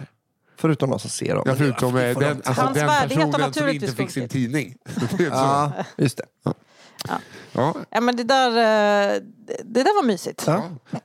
Förutom 0.56 0.90
de 0.90 0.98
som 0.98 1.10
ser 1.10 1.34
dem. 1.34 1.42
Ja, 1.46 1.54
förutom 1.54 1.96
eh, 1.96 2.02
den, 2.02 2.14
de- 2.14 2.26
alltså, 2.28 2.52
Hans 2.52 2.74
den 2.78 2.86
värdighet 2.86 3.24
har 3.24 3.32
personen 3.32 3.32
som 3.32 3.40
naturligtvis 3.62 3.90
inte 3.90 4.02
fick 4.02 4.10
sin 4.10 4.22
sjunkit. 4.22 4.32
tidning. 4.32 4.76
Det 5.18 5.24
är 5.24 5.30
så. 5.30 5.36
Ja, 5.36 5.72
just 5.96 6.16
det. 6.16 6.24
Ja. 7.52 7.74
Ja, 7.90 8.00
men 8.00 8.16
det, 8.16 8.24
där, 8.24 8.48
eh, 8.50 9.20
det 9.64 9.82
där 9.82 10.02
var 10.02 10.06
mysigt. 10.06 10.44
Ja. 10.46 10.64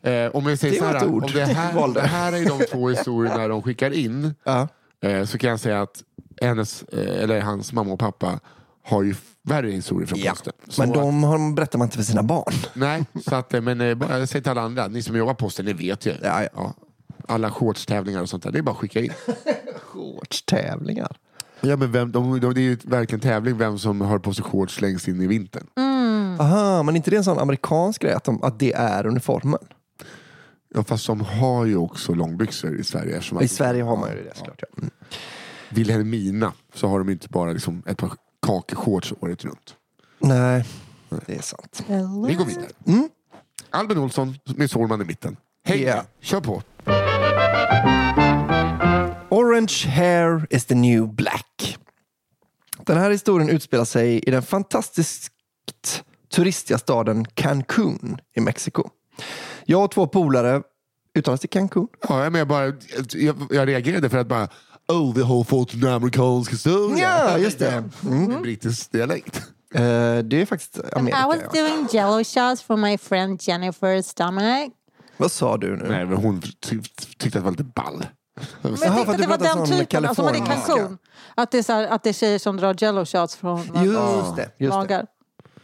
Eh, 0.09 0.35
om 0.35 0.45
jag 0.47 0.59
säger 0.59 0.73
Det 0.73 0.79
så 0.79 0.85
var 0.85 0.93
här, 0.93 1.07
ord 1.07 1.23
om 1.23 1.31
det 1.33 1.45
här, 1.45 1.73
valde. 1.73 2.01
det 2.01 2.07
här 2.07 2.33
är 2.33 2.45
de 2.59 2.65
två 2.65 2.89
historierna 2.89 3.47
de 3.47 3.61
skickar 3.63 3.91
in 3.91 4.35
Ja. 4.43 4.67
eh, 5.01 5.25
så 5.25 5.37
kan 5.37 5.49
jag 5.49 5.59
säga 5.59 5.81
att 5.81 6.03
hennes, 6.41 6.83
eh, 6.83 7.23
eller 7.23 7.41
hans 7.41 7.73
mamma 7.73 7.93
och 7.93 7.99
pappa 7.99 8.39
har 8.89 9.03
ju 9.03 9.15
värre 9.43 9.71
historier 9.71 10.07
från 10.07 10.19
Ja. 10.19 10.31
posten. 10.31 10.53
Så 10.67 10.81
Men 10.81 10.91
de 10.91 11.23
har, 11.23 11.53
berättar 11.53 11.79
man 11.79 11.85
inte 11.85 11.97
för 11.97 12.03
sina 12.03 12.23
barn. 12.23 12.53
nej, 12.73 13.05
så 13.25 13.35
att, 13.35 13.53
eh, 13.53 13.61
men 13.61 13.81
eh, 13.81 13.95
bara 13.95 14.27
säg 14.27 14.41
till 14.41 14.51
alla 14.51 14.61
andra, 14.61 14.87
ni 14.87 15.01
som 15.03 15.15
jobbar 15.17 15.33
på 15.33 15.45
posten, 15.45 15.65
ni 15.65 15.73
vet 15.73 16.05
ju. 16.05 16.13
Ja, 16.23 16.43
ja. 16.55 16.73
Alla 17.27 17.51
shortstävlingar 17.51 18.21
och 18.21 18.29
sånt 18.29 18.43
där, 18.43 18.51
det 18.51 18.57
är 18.59 18.63
bara 18.63 18.71
att 18.71 18.77
skicka 18.77 18.99
in. 18.99 19.11
Shortstävlingar. 19.81 21.17
Ja, 21.61 21.75
men 21.75 21.91
vem, 21.91 22.11
de, 22.11 22.39
de, 22.39 22.53
det 22.53 22.59
är 22.59 22.63
ju 22.63 22.77
verkligen 22.83 23.19
tävling 23.19 23.57
vem 23.57 23.79
som 23.79 24.01
har 24.01 24.19
på 24.19 24.33
sig 24.33 24.43
shorts 24.43 24.81
längst 24.81 25.07
in 25.07 25.21
i 25.21 25.27
vintern. 25.27 25.67
Aha, 26.39 26.83
men 26.83 26.95
inte 26.95 27.09
det 27.11 27.17
en 27.17 27.23
sån 27.23 27.39
amerikansk 27.39 28.01
grej 28.01 28.13
att, 28.13 28.23
de, 28.23 28.43
att 28.43 28.59
det 28.59 28.73
är 28.73 29.05
uniformen? 29.05 29.59
Ja, 30.75 30.83
fast 30.83 31.07
de 31.07 31.21
har 31.21 31.65
ju 31.65 31.75
också 31.77 32.13
långbyxor 32.13 32.75
i 32.79 32.83
Sverige. 32.83 33.21
I 33.41 33.43
att- 33.45 33.51
Sverige 33.51 33.83
har 33.83 33.97
man 33.97 34.09
ju 34.09 34.23
det 34.23 34.37
såklart. 34.37 34.61
Ja. 34.61 34.77
Mm. 34.77 34.89
Wilhelmina 35.69 36.53
så 36.73 36.87
har 36.87 36.99
de 36.99 37.09
inte 37.09 37.27
bara 37.29 37.51
liksom 37.53 37.83
ett 37.85 37.97
par 37.97 38.11
kakeshorts 38.45 39.13
året 39.19 39.45
runt. 39.45 39.75
Nej, 40.19 40.65
det 41.25 41.35
är 41.35 41.41
sant. 41.41 41.83
Vi 42.27 42.33
går 42.35 42.45
vidare. 42.45 42.67
Albin 43.69 43.97
Olsson 43.97 44.35
med 44.55 44.71
Sårman 44.71 45.01
i 45.01 45.05
mitten. 45.05 45.37
Hej, 45.65 45.81
Ja. 45.83 46.03
kör 46.21 46.41
på. 46.41 46.61
Orange 49.29 49.87
hair 49.87 50.47
is 50.49 50.65
the 50.65 50.75
new 50.75 51.07
black. 51.13 51.77
Den 52.85 52.97
här 52.97 53.09
historien 53.11 53.49
utspelar 53.49 53.85
sig 53.85 54.19
i 54.27 54.31
den 54.31 54.41
fantastiskt 54.43 55.31
turistiga 56.31 56.77
staden 56.77 57.25
Cancún 57.25 58.17
i 58.35 58.39
Mexiko. 58.41 58.89
Jag 59.65 59.83
och 59.83 59.91
två 59.91 60.07
polare, 60.07 60.61
uttalas 61.17 61.39
det 61.39 61.47
Cancún? 61.47 61.87
Ja, 62.09 62.29
men 62.29 62.35
jag, 62.35 62.47
bara, 62.47 62.65
jag, 63.13 63.35
jag 63.49 63.67
reagerade 63.67 64.09
för 64.09 64.17
att 64.17 64.27
bara 64.27 64.47
Oh, 64.89 65.13
vi 65.15 65.21
har 65.21 65.43
fått 65.43 65.73
en 65.73 65.87
amerikansk 65.87 66.51
historia. 66.51 67.29
Ja, 67.29 67.37
just 67.37 67.59
det. 67.59 67.83
Mm. 68.05 68.31
En 68.31 68.41
brittisk 68.41 68.91
dialekt. 68.91 69.41
Eh, 69.73 69.81
det 70.23 70.41
är 70.41 70.45
faktiskt 70.45 70.79
Amerika. 70.93 71.19
I 71.19 71.23
was 71.27 71.37
Ja. 71.53 71.61
doing 71.61 71.87
jello 71.91 72.23
shots 72.23 72.63
for 72.63 72.77
my 72.77 72.97
friend 72.97 73.39
Jennifer's 73.39 74.01
stomach. 74.01 74.71
Vad 75.17 75.31
sa 75.31 75.57
du 75.57 75.75
nu? 75.77 75.89
Nej, 75.89 76.05
men 76.05 76.17
hon 76.17 76.41
ty 76.41 76.81
tyckte 77.17 77.27
att 77.27 77.33
det 77.33 77.39
var 77.39 77.51
lite 77.51 77.63
ball. 77.63 78.05
Men 78.61 78.71
jag 78.71 78.79
tänkte 78.79 79.11
att 79.11 79.17
det 79.17 79.27
var 79.27 79.37
den 79.37 79.65
typen, 79.79 80.05
alltså 80.05 80.23
man 80.23 80.35
är. 80.35 80.39
Cancún. 80.39 80.97
Att 81.35 81.51
det, 81.51 81.57
är 81.57 81.63
så 81.63 81.73
här, 81.73 81.87
att 81.87 82.03
det 82.03 82.09
är 82.09 82.13
tjejer 82.13 82.39
som 82.39 82.57
drar 82.57 82.75
jello 82.77 83.05
shots 83.05 83.35
från 83.35 83.57
Just 83.59 83.75
det. 84.35 84.51
Just 84.57 84.57
det. 84.57 84.67
magar. 84.69 85.05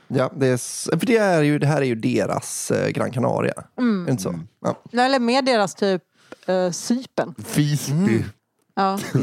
Ja, 0.07 0.31
det, 0.35 0.47
är, 0.47 0.97
för 0.99 1.05
det, 1.05 1.17
är 1.17 1.41
ju, 1.41 1.59
det 1.59 1.67
här 1.67 1.81
är 1.81 1.85
ju 1.85 1.95
deras 1.95 2.71
eh, 2.71 2.89
Gran 2.89 3.11
Canaria. 3.11 3.53
Mm. 3.77 4.09
Inte 4.09 4.23
så? 4.23 4.39
Ja. 4.61 5.01
Eller 5.03 5.19
med 5.19 5.45
deras 5.45 5.75
typ 5.75 6.03
uh, 6.49 6.71
Cypern. 6.71 7.35
Visby. 7.55 8.17
Ja. 8.19 8.23
Ja. 8.75 8.95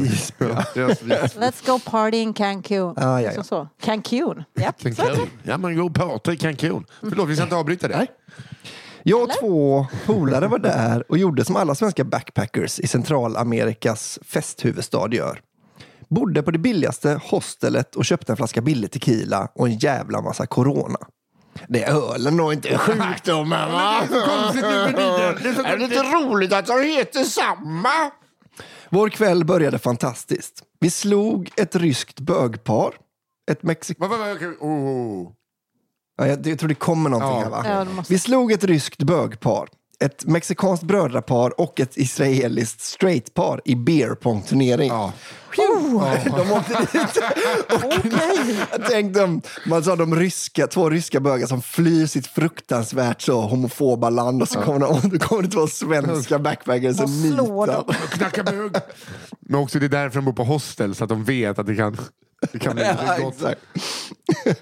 Let's 1.35 1.65
go 1.65 1.79
party 1.91 2.17
in 2.17 2.33
Cancun. 2.33 2.93
Ah, 2.97 3.19
ja, 3.19 3.31
Så, 3.31 3.37
ja. 3.37 3.43
så. 3.43 3.67
Cancun. 3.81 4.43
Japp. 4.59 4.81
Cancun. 4.81 5.29
Ja, 5.43 5.57
men 5.57 5.77
gå 5.77 5.85
och 5.85 5.95
prata 5.95 6.33
i 6.33 6.37
Cancun. 6.37 6.85
Förlåt, 6.99 7.29
vi 7.29 7.35
ska 7.35 7.43
inte 7.43 7.55
avbryta 7.55 7.87
det. 7.87 7.97
Nej. 7.97 8.07
Jag 9.03 9.21
och 9.21 9.29
två 9.39 9.87
polare 10.05 10.47
var 10.47 10.59
där 10.59 11.11
och 11.11 11.17
gjorde 11.17 11.45
som 11.45 11.55
alla 11.55 11.75
svenska 11.75 12.03
backpackers 12.03 12.79
i 12.79 12.87
Centralamerikas 12.87 14.19
festhuvudstad 14.25 15.07
gör. 15.13 15.41
Bodde 16.09 16.43
på 16.43 16.51
det 16.51 16.59
billigaste 16.59 17.19
hostelet 17.23 17.95
och 17.95 18.05
köpte 18.05 18.31
en 18.31 18.37
flaska 18.37 18.61
billig 18.61 18.91
tequila 18.91 19.47
och 19.55 19.67
en 19.67 19.77
jävla 19.77 20.21
massa 20.21 20.45
corona. 20.45 20.99
Det 21.67 21.83
är 21.83 22.13
ölen 22.13 22.39
och 22.39 22.53
inte 22.53 22.77
sjukdomen 22.77 23.71
va? 23.71 24.01
Är 25.65 25.77
det 25.77 25.83
inte 25.83 26.03
roligt 26.03 26.53
att 26.53 26.65
de 26.67 26.81
heter 26.81 27.23
samma? 27.23 27.89
Vår 28.93 29.09
kväll 29.09 29.45
började 29.45 29.79
fantastiskt. 29.79 30.63
Vi 30.79 30.89
slog 30.89 31.49
ett 31.57 31.75
ryskt 31.75 32.19
bögpar. 32.19 32.93
Ett 33.51 33.63
mexik... 33.63 33.99
Va, 33.99 34.07
va, 34.07 34.17
va, 34.17 34.33
okej. 34.33 34.47
oh. 34.59 35.31
Ja, 36.17 36.27
jag, 36.27 36.47
jag 36.47 36.59
tror 36.59 36.69
det 36.69 36.75
kommer 36.75 37.09
någonting 37.09 37.37
Ja. 37.37 37.43
här 37.43 37.49
va? 37.49 37.63
Ja, 37.65 37.85
det 37.85 37.93
måste- 37.93 38.13
Vi 38.13 38.19
slog 38.19 38.51
ett 38.51 38.63
ryskt 38.63 39.03
bögpar, 39.03 39.69
ett 40.03 40.25
mexikanskt 40.25 40.83
brödrapar 40.85 41.61
och 41.61 41.79
ett 41.79 41.97
israeliskt 41.97 42.81
straightpar 42.81 43.61
i 43.65 43.75
beerpong-turnering. 43.75 44.89
Ja. 44.89 45.13
De 46.25 46.51
åkte 46.51 46.87
dit. 46.91 47.23
Och 47.73 48.81
Tänk 48.89 49.13
dem, 49.15 49.41
man 49.65 49.83
sa 49.83 49.95
de 49.95 50.15
ryska, 50.15 50.67
två 50.67 50.89
ryska 50.89 51.19
bögar 51.19 51.47
som 51.47 51.61
flyr 51.61 52.05
sitt 52.05 52.27
fruktansvärt 52.27 53.21
så 53.21 53.41
homofoba 53.41 54.09
land 54.09 54.41
och 54.41 54.49
så 54.49 54.61
kommer, 54.61 54.79
de, 54.79 55.09
då 55.09 55.19
kommer 55.19 55.43
det 55.43 55.49
två 55.49 55.67
svenska 55.67 56.39
backpackers 56.39 56.99
och 56.99 57.09
nitar. 57.09 57.67
dem. 57.67 57.93
Knacka 58.09 58.43
bög. 58.43 58.71
Men 59.39 59.59
också 59.59 59.79
det 59.79 59.85
är 59.85 59.89
därför 59.89 60.15
de 60.15 60.25
bor 60.25 60.33
på 60.33 60.43
hostel, 60.43 60.95
så 60.95 61.03
att 61.03 61.09
de 61.09 61.23
vet 61.23 61.59
att 61.59 61.67
det 61.67 61.75
kan, 61.75 61.97
det 62.51 62.59
kan 62.59 62.75
bli 62.75 62.83
Ja, 62.83 63.17
gott 63.23 63.43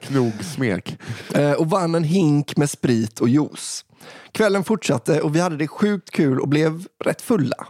knogsmek. 0.01 0.97
Eh, 1.33 1.51
och 1.51 1.69
vann 1.69 1.95
en 1.95 2.03
hink 2.03 2.57
med 2.57 2.69
sprit 2.69 3.19
och 3.19 3.29
juice. 3.29 3.85
Kvällen 4.31 4.63
fortsatte 4.63 5.21
och 5.21 5.35
vi 5.35 5.39
hade 5.39 5.57
det 5.57 5.67
sjukt 5.67 6.11
kul 6.11 6.39
och 6.39 6.47
blev 6.47 6.85
rätt 7.03 7.21
fulla. 7.21 7.67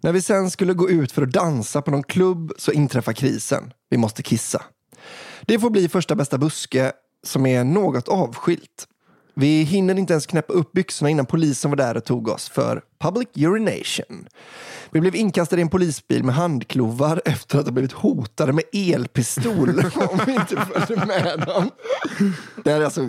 När 0.00 0.12
vi 0.12 0.22
sen 0.22 0.50
skulle 0.50 0.74
gå 0.74 0.90
ut 0.90 1.12
för 1.12 1.22
att 1.22 1.32
dansa 1.32 1.82
på 1.82 1.90
någon 1.90 2.02
klubb 2.02 2.52
så 2.58 2.72
inträffar 2.72 3.12
krisen. 3.12 3.72
Vi 3.90 3.96
måste 3.96 4.22
kissa. 4.22 4.62
Det 5.42 5.58
får 5.58 5.70
bli 5.70 5.88
första 5.88 6.14
bästa 6.14 6.38
buske 6.38 6.92
som 7.24 7.46
är 7.46 7.64
något 7.64 8.08
avskilt. 8.08 8.86
Vi 9.40 9.62
hinner 9.62 9.98
inte 9.98 10.12
ens 10.12 10.26
knäppa 10.26 10.52
upp 10.52 10.72
byxorna 10.72 11.10
innan 11.10 11.26
polisen 11.26 11.70
var 11.70 11.76
där 11.76 11.96
och 11.96 12.04
tog 12.04 12.28
oss 12.28 12.48
för 12.48 12.82
public 12.98 13.28
urination. 13.34 14.28
Vi 14.90 15.00
blev 15.00 15.14
inkastade 15.14 15.60
i 15.60 15.62
en 15.62 15.68
polisbil 15.68 16.24
med 16.24 16.34
handklovar 16.34 17.22
efter 17.24 17.58
att 17.58 17.64
ha 17.64 17.72
blivit 17.72 17.92
hotade 17.92 18.52
med 18.52 18.64
elpistol 18.72 19.68
om 20.10 20.20
vi 20.26 20.32
inte 20.32 20.56
följde 20.56 21.06
med 21.06 21.44
dem. 21.46 21.70
Det 22.64 22.70
är 22.70 22.84
alltså, 22.84 23.00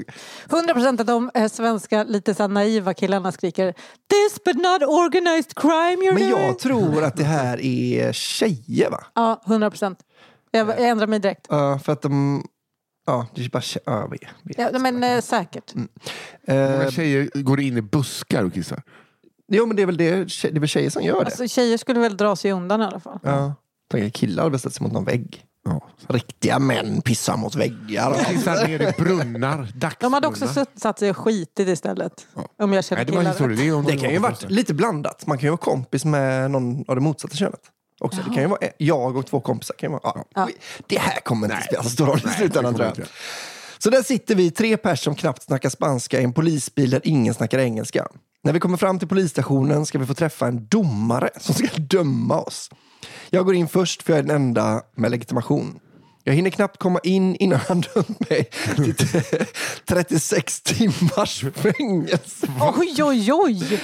100 0.52 0.74
procent 0.74 1.00
av 1.00 1.06
de 1.06 1.32
eh, 1.34 1.48
svenska 1.48 2.04
lite 2.04 2.34
så 2.34 2.48
naiva 2.48 2.94
killarna 2.94 3.32
skriker 3.32 3.74
This 4.10 4.44
but 4.46 4.56
not 4.56 4.90
organized 4.90 5.56
crime 5.56 6.06
you're 6.06 6.14
men 6.14 6.30
jag 6.30 6.60
tror 6.60 7.04
att 7.04 7.18
det 7.18 7.24
här 7.24 7.62
är 7.62 8.12
tjejer 8.12 8.90
va? 8.90 9.04
Ja, 9.16 9.42
100 9.48 9.70
procent. 9.70 10.00
Jag, 10.52 10.70
jag 10.70 10.88
ändrar 10.90 11.08
mig 11.08 11.20
direkt. 11.20 11.46
Ja, 11.50 11.80
för 11.80 11.94
att 11.94 12.02
de... 12.02 12.44
Ja, 13.08 13.28
det 13.36 13.46
är 13.46 13.50
bara 13.50 13.64
ja, 13.86 14.08
vet, 14.08 14.22
vet. 14.44 14.58
Ja, 14.74 14.80
men 14.80 15.04
eh, 15.04 15.22
säkert. 15.22 15.74
Många 15.76 15.88
Eh, 16.84 16.90
tjejer 16.90 17.30
går 17.42 17.60
in 17.60 17.78
i 17.78 17.82
buskar 17.82 18.44
och 18.44 18.54
kissar. 18.54 18.82
jo, 19.48 19.66
men 19.66 19.76
det 19.76 19.82
är 19.82 19.86
väl 19.86 19.98
det, 19.98 20.12
det 20.42 20.56
är 20.56 20.60
väl 20.60 20.70
tjejer 20.70 20.90
som 20.90 21.04
gör 21.04 21.20
det. 21.20 21.26
Alltså, 21.26 21.48
tjejer 21.48 21.78
skulle 21.78 22.00
väl 22.00 22.18
dra 22.18 22.36
sig 22.36 22.52
undan 22.52 22.82
i 22.82 22.84
alla 22.86 23.00
fall. 23.00 23.20
Ja. 23.24 23.56
Tänk 23.92 24.14
killar 24.14 24.44
hade 24.44 24.60
ställt 24.60 24.76
sig 24.76 24.84
mot 24.84 24.94
någon 24.94 25.06
vägg. 25.06 25.44
Ja. 25.66 25.82
Riktiga 26.08 26.60
män 26.60 27.02
pissar 27.02 27.38
mot 27.38 27.56
väggar. 27.56 28.14
Kissar 28.24 28.68
ner 28.68 28.82
i 28.82 28.92
brunnar, 29.04 29.58
dagsbrunnar. 29.76 29.96
De 30.00 30.14
hade 30.14 30.28
också 30.28 30.66
satt 30.76 31.00
sig 31.00 31.10
och 31.10 31.18
skitit 31.18 31.68
istället. 31.68 32.28
Om 32.60 32.74
jag 32.74 32.86
känner 32.86 33.00
Nej, 33.00 33.06
det 33.06 33.12
var 33.12 33.22
killar 33.22 33.32
historia. 33.32 33.52
rätt. 33.52 33.60
Det, 33.60 33.68
är 33.68 33.76
om 33.76 33.84
Det 33.86 33.92
de 33.92 33.98
kan 33.98 34.10
ju 34.10 34.16
på 34.18 34.24
varit 34.24 34.52
lite 34.52 34.74
blandat. 34.74 35.28
Man 35.28 35.38
kan 35.38 35.46
ju 35.46 35.50
vara 35.50 35.58
kompis 35.58 36.06
med 36.06 36.52
någon 36.52 36.86
av 36.88 36.96
det 36.96 37.02
motsatta 37.02 37.36
könet. 37.36 37.60
Också. 38.00 38.22
Det 38.22 38.34
kan 38.34 38.44
ju 38.44 38.48
vara 38.48 38.60
jag 38.78 39.18
och 39.18 39.26
två 39.26 39.40
kompisar. 39.40 39.76
Kan 39.76 39.90
ju 39.92 40.00
vara, 40.04 40.24
ja. 40.36 40.50
Det 40.88 41.00
här 41.00 41.20
kommer 41.20 41.52
inte 41.52 41.64
spela 41.68 41.84
så 41.84 41.90
stor 41.90 42.06
roll 42.06 42.22
i 42.26 42.30
slutändan 42.30 42.76
tror 42.76 42.88
jag. 42.88 43.08
Så 43.78 43.90
där 43.90 44.02
sitter 44.04 44.36
vi, 44.36 44.52
tre 44.52 44.78
pers 44.78 45.04
som 45.04 45.16
knappt 45.16 45.44
snackar 45.44 45.70
spanska 45.70 46.20
i 46.20 46.24
en 46.24 46.34
polisbil 46.34 46.90
där 46.90 47.02
ingen 47.04 47.34
snackar 47.34 47.60
engelska. 47.60 48.08
När 48.44 48.54
vi 48.54 48.60
kommer 48.60 48.78
fram 48.78 49.00
till 49.00 49.08
polisstationen 49.08 49.86
ska 49.86 50.00
vi 50.00 50.06
få 50.06 50.14
träffa 50.14 50.48
en 50.48 50.68
domare 50.68 51.30
som 51.40 51.56
ska 51.56 51.68
döma 51.78 52.40
oss. 52.42 52.70
Jag 53.30 53.46
går 53.46 53.56
in 53.56 53.68
först 53.68 54.04
för 54.04 54.14
jag 54.14 54.20
är 54.20 54.24
den 54.24 54.36
enda 54.36 54.82
med 54.96 55.12
legitimation. 55.12 55.80
Jag 56.24 56.34
hinner 56.34 56.50
knappt 56.50 56.78
komma 56.78 57.00
in 57.04 57.36
innan 57.36 57.60
han 57.68 57.82
dömt 57.82 58.30
mig 58.30 58.50
till 58.76 58.96
36 59.86 60.62
timmars 60.64 61.46
fängelse. 61.56 62.48
Oj, 62.78 63.04
oj, 63.04 63.34
oj! 63.34 63.82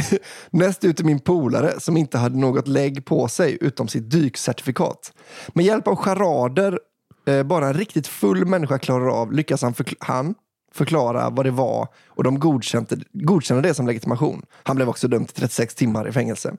Näst 0.50 0.84
ut 0.84 1.00
är 1.00 1.04
min 1.04 1.20
polare 1.20 1.80
som 1.80 1.96
inte 1.96 2.18
hade 2.18 2.38
något 2.38 2.68
lägg 2.68 3.04
på 3.04 3.28
sig 3.28 3.58
utom 3.60 3.88
sitt 3.88 4.10
dykcertifikat. 4.10 5.12
Med 5.54 5.64
hjälp 5.64 5.88
av 5.88 5.96
charader 5.96 6.78
eh, 7.26 7.42
bara 7.42 7.66
en 7.66 7.74
riktigt 7.74 8.06
full 8.06 8.46
människa 8.46 8.78
klarar 8.78 9.08
av 9.08 9.32
lyckas 9.32 9.62
han, 9.62 9.74
förkl- 9.74 9.96
han 10.00 10.34
förklara 10.74 11.30
vad 11.30 11.46
det 11.46 11.50
var 11.50 11.88
och 12.06 12.24
de 12.24 12.38
godkände, 12.38 12.96
godkände 13.12 13.68
det 13.68 13.74
som 13.74 13.86
legitimation. 13.86 14.42
Han 14.62 14.76
blev 14.76 14.88
också 14.88 15.08
dömd 15.08 15.28
till 15.28 15.40
36 15.40 15.74
timmar 15.74 16.08
i 16.08 16.12
fängelse. 16.12 16.54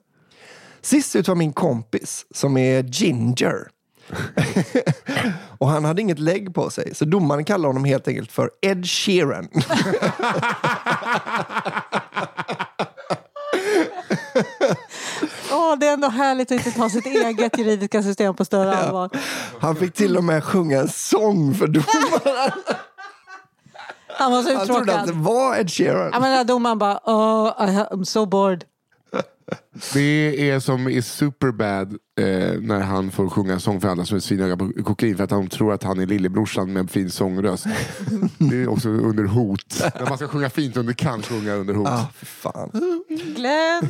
Sist 0.80 1.16
ut 1.16 1.28
var 1.28 1.34
min 1.34 1.52
kompis 1.52 2.26
som 2.30 2.56
är 2.56 2.82
Ginger. 2.82 3.68
och 5.58 5.68
han 5.68 5.84
hade 5.84 6.02
inget 6.02 6.18
lägg 6.18 6.54
på 6.54 6.70
sig 6.70 6.94
så 6.94 7.04
domaren 7.04 7.44
kallade 7.44 7.68
honom 7.68 7.84
helt 7.84 8.08
enkelt 8.08 8.32
för 8.32 8.50
Ed 8.62 8.86
Sheeran. 8.86 9.48
Åh, 15.52 15.78
det 15.78 15.83
är 15.83 15.83
ändå 15.94 16.08
härligt 16.08 16.52
att 16.52 16.58
inte 16.58 16.70
ta 16.70 16.90
sitt 16.90 17.06
eget 17.06 17.58
juridiska 17.58 18.02
system 18.02 18.34
på 18.34 18.44
större 18.44 18.76
allvar. 18.76 19.10
Han 19.60 19.76
fick 19.76 19.94
till 19.94 20.16
och 20.16 20.24
med 20.24 20.44
sjunga 20.44 20.80
en 20.80 20.88
sång 20.88 21.54
för 21.54 21.66
domaren. 21.66 22.52
Han 24.18 24.32
var 24.32 24.42
så 24.42 24.56
Han 24.56 24.66
trodde 24.66 24.80
att 24.80 25.06
det 25.06 25.12
uttråkad. 25.12 25.24
var 25.24 25.56
Ed 25.56 25.70
Sheeran. 25.70 26.10
Ja, 26.12 26.20
men 26.20 26.46
domaren 26.46 26.78
bara, 26.78 27.00
oh, 27.04 27.52
I'm 27.60 28.04
so 28.04 28.26
bored. 28.26 28.64
Det 29.92 30.50
är 30.50 30.60
som 30.60 30.88
i 30.88 31.02
Superbad 31.02 31.92
eh, 32.20 32.26
när 32.60 32.80
han 32.80 33.10
får 33.10 33.28
sjunga 33.30 33.52
en 33.52 33.60
sång 33.60 33.80
för 33.80 33.88
alla 33.88 34.04
som 34.04 34.16
är 34.16 34.20
svinöga 34.20 34.56
på 34.56 34.72
kokain 34.84 35.16
för 35.16 35.24
att 35.24 35.30
de 35.30 35.48
tror 35.48 35.72
att 35.72 35.82
han 35.82 36.00
är 36.00 36.06
lillebrorsan 36.06 36.72
med 36.72 36.80
en 36.80 36.88
fin 36.88 37.10
sångröst. 37.10 37.66
Det 38.38 38.56
är 38.62 38.68
också 38.68 38.88
under 38.88 39.24
hot. 39.24 39.82
När 40.00 40.08
man 40.08 40.16
ska 40.18 40.28
sjunga 40.28 40.50
fint 40.50 40.76
under 40.76 40.92
kan 40.92 41.22
sjunga 41.22 41.52
under 41.54 41.74
hot. 41.74 41.88
Ah, 41.88 42.06
fan. 42.22 42.70
Glenn. 43.36 43.88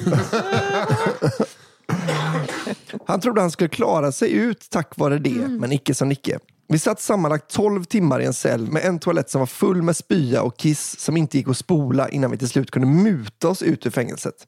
Han 3.07 3.21
trodde 3.21 3.41
han 3.41 3.51
skulle 3.51 3.69
klara 3.69 4.13
sig 4.13 4.33
ut 4.33 4.67
tack 4.71 4.93
vare 4.97 5.19
det, 5.19 5.49
men 5.49 5.73
icke 5.73 5.95
som 5.95 6.09
Nicke. 6.09 6.39
Vi 6.69 6.79
satt 6.79 7.01
sammanlagt 7.01 7.51
12 7.51 7.85
timmar 7.85 8.21
i 8.21 8.25
en 8.25 8.35
cell 8.35 8.71
med 8.71 8.85
en 8.85 8.99
toalett 8.99 9.31
som 9.31 9.39
var 9.39 9.47
full 9.47 9.83
med 9.83 9.97
spya 9.97 10.43
och 10.43 10.57
kiss 10.57 11.01
som 11.01 11.17
inte 11.17 11.39
gick 11.39 11.49
att 11.49 11.57
spola 11.57 12.09
innan 12.09 12.31
vi 12.31 12.39
till 12.39 12.49
slut 12.49 12.71
kunde 12.71 12.89
muta 12.89 13.49
oss 13.49 13.63
ut 13.63 13.87
ur 13.87 13.91
fängelset. 13.91 14.47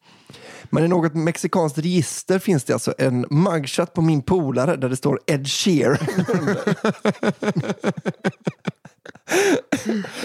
Men 0.64 0.84
i 0.84 0.88
något 0.88 1.14
mexikanskt 1.14 1.78
register 1.78 2.38
finns 2.38 2.64
det 2.64 2.72
alltså 2.72 2.94
en 2.98 3.26
mugshot 3.30 3.94
på 3.94 4.02
min 4.02 4.22
polare 4.22 4.76
där 4.76 4.88
det 4.88 4.96
står 4.96 5.20
Ed 5.26 5.48
Sheeran. 5.48 5.98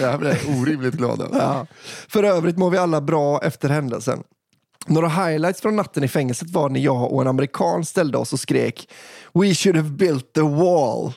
Jag 0.00 0.20
blev 0.20 0.36
orimligt 0.60 0.94
glad. 0.94 1.22
av. 1.22 1.30
Ja. 1.32 1.66
För 2.08 2.22
övrigt 2.22 2.58
mår 2.58 2.70
vi 2.70 2.78
alla 2.78 3.00
bra 3.00 3.40
efter 3.42 3.68
händelsen. 3.68 4.22
Några 4.86 5.08
highlights 5.08 5.60
från 5.60 5.76
natten 5.76 6.04
i 6.04 6.08
fängelset 6.08 6.50
var 6.50 6.68
när 6.68 6.80
jag 6.80 7.12
och 7.12 7.22
en 7.22 7.28
amerikan 7.28 7.84
ställde 7.84 8.18
oss 8.18 8.32
och 8.32 8.40
skrek 8.40 8.88
We 9.34 9.54
should 9.54 9.76
have 9.76 9.90
built 9.90 10.32
the 10.32 10.40
wall. 10.40 11.12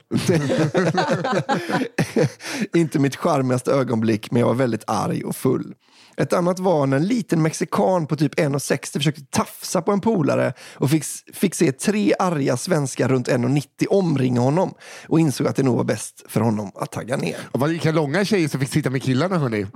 Inte 2.75 2.99
mitt 2.99 3.15
charmigaste 3.15 3.71
ögonblick, 3.71 4.31
men 4.31 4.39
jag 4.39 4.47
var 4.47 4.53
väldigt 4.53 4.83
arg 4.87 5.23
och 5.23 5.35
full. 5.35 5.73
Ett 6.17 6.33
annat 6.33 6.59
var 6.59 6.87
när 6.87 6.97
en 6.97 7.07
liten 7.07 7.41
mexikan 7.41 8.07
på 8.07 8.15
typ 8.15 8.35
1,60 8.35 8.97
försökte 8.97 9.21
tafsa 9.21 9.81
på 9.81 9.91
en 9.91 10.01
polare 10.01 10.53
och 10.75 10.89
fick, 10.89 11.03
fick 11.33 11.55
se 11.55 11.71
tre 11.71 12.13
arga 12.19 12.57
svenskar 12.57 13.07
runt 13.07 13.27
1,90 13.27 13.87
omringa 13.89 14.41
honom 14.41 14.73
och 15.07 15.19
insåg 15.19 15.47
att 15.47 15.55
det 15.55 15.63
nog 15.63 15.77
var 15.77 15.83
bäst 15.83 16.23
för 16.27 16.41
honom 16.41 16.71
att 16.75 16.91
tagga 16.91 17.17
ner. 17.17 17.37
Och 17.51 17.59
vad 17.59 17.69
vilka 17.69 17.91
långa 17.91 18.25
tjejer 18.25 18.47
som 18.47 18.59
fick 18.59 18.69
sitta 18.69 18.89
med 18.89 19.03
killarna 19.03 19.37
hörni. 19.37 19.61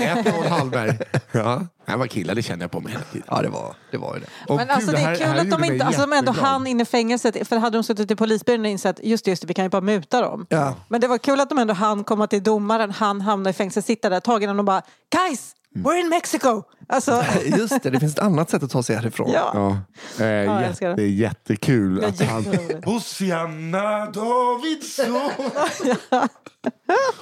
Ett 0.00 0.36
och 0.38 0.44
en 0.44 0.52
Hallberg. 0.52 0.98
Ja. 1.32 1.66
Det 1.86 1.96
var 1.96 2.06
killar, 2.06 2.34
det 2.34 2.42
kände 2.42 2.64
jag 2.64 2.70
på 2.70 2.80
mig 2.80 2.92
hela 2.92 3.04
tiden. 3.04 3.26
Ja, 3.30 3.42
det 3.42 3.48
var 3.48 3.74
det. 3.90 3.98
Var 3.98 4.14
ju 4.14 4.20
det. 4.20 4.26
Och 4.48 4.56
Men 4.56 4.66
gud, 4.66 4.76
alltså 4.76 4.92
det 4.92 4.98
är 4.98 5.14
kul 5.14 5.26
här 5.26 5.38
att 5.38 5.50
de 5.50 5.64
inte, 5.64 5.84
alltså 5.84 6.00
de 6.00 6.12
ändå 6.12 6.32
hann 6.32 6.66
in 6.66 6.80
i 6.80 6.84
fängelset. 6.84 7.48
För 7.48 7.56
hade 7.56 7.78
de 7.78 7.84
suttit 7.84 8.10
i 8.10 8.16
polisbilen 8.16 8.60
och 8.60 8.70
insett 8.70 9.00
just 9.02 9.24
det, 9.24 9.30
just 9.30 9.42
det, 9.42 9.48
vi 9.48 9.54
kan 9.54 9.64
ju 9.64 9.68
bara 9.68 9.80
muta 9.80 10.20
dem. 10.20 10.46
Ja. 10.48 10.74
Men 10.88 11.00
det 11.00 11.08
var 11.08 11.18
kul 11.18 11.40
att 11.40 11.48
de 11.48 11.58
ändå 11.58 11.74
hann 11.74 12.04
komma 12.04 12.26
till 12.26 12.42
domaren, 12.42 12.90
han 12.90 13.20
hamnade 13.20 13.50
i 13.50 13.52
fängelse, 13.52 13.82
sitta 13.82 14.08
där, 14.08 14.20
tagen 14.20 14.50
och 14.50 14.56
de 14.56 14.66
bara 14.66 14.82
Guys, 15.12 15.54
we're 15.74 16.00
in 16.00 16.08
Mexico! 16.08 16.62
Alltså, 16.88 17.24
Just 17.44 17.82
det, 17.82 17.90
det 17.90 18.00
finns 18.00 18.12
ett 18.12 18.18
annat 18.18 18.50
sätt 18.50 18.62
att 18.62 18.70
ta 18.70 18.82
sig 18.82 18.96
härifrån. 18.96 19.30
ja. 19.32 19.78
Ja, 20.18 20.24
eh, 20.24 20.66
älskar 20.68 20.88
jätte, 20.88 21.02
det. 21.02 21.08
jättekul. 21.08 22.04
Att 22.04 22.20
han... 22.20 22.44
Hosianna 22.84 24.06
Davidsson! 24.10 25.30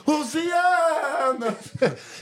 Hosianna! 0.05 1.53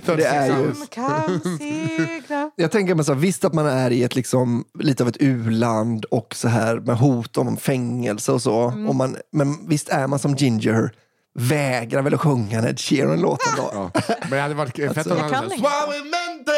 Det 0.06 0.24
är 0.24 0.60
ju... 0.60 0.74
Som 0.74 0.86
kan 0.86 1.40
segla. 1.58 2.50
Jag 2.56 2.70
tänker 2.70 2.94
mig 2.94 3.04
så 3.04 3.12
här, 3.12 3.20
visst 3.20 3.44
att 3.44 3.54
man 3.54 3.66
är 3.66 3.90
i 3.90 4.02
ett 4.02 4.16
liksom, 4.16 4.64
lite 4.78 5.02
av 5.02 5.08
ett 5.08 5.16
u-land 5.20 6.04
och 6.04 6.34
så 6.34 6.48
här 6.48 6.76
med 6.76 6.96
hot 6.96 7.36
om 7.36 7.56
fängelse 7.56 8.32
och 8.32 8.42
så. 8.42 8.68
Mm. 8.68 8.88
Och 8.88 8.94
man, 8.94 9.16
men 9.32 9.68
visst 9.68 9.88
är 9.88 10.06
man 10.06 10.18
som 10.18 10.34
Ginger, 10.34 10.92
vägrar 11.38 12.02
väl 12.02 12.14
att 12.14 12.20
sjunga 12.20 12.60
Ned 12.60 12.80
Sheeran-låten 12.80 13.52
då? 13.56 13.70
Ja. 13.72 13.90
Men 14.20 14.30
det 14.30 14.40
hade 14.40 14.54
varit 14.54 14.76
fett 14.76 15.06
om 15.06 15.18
han 15.18 15.30
kan 15.30 15.34
hade 15.34 15.50
sagt 15.50 15.60
Suavemente, 15.60 16.52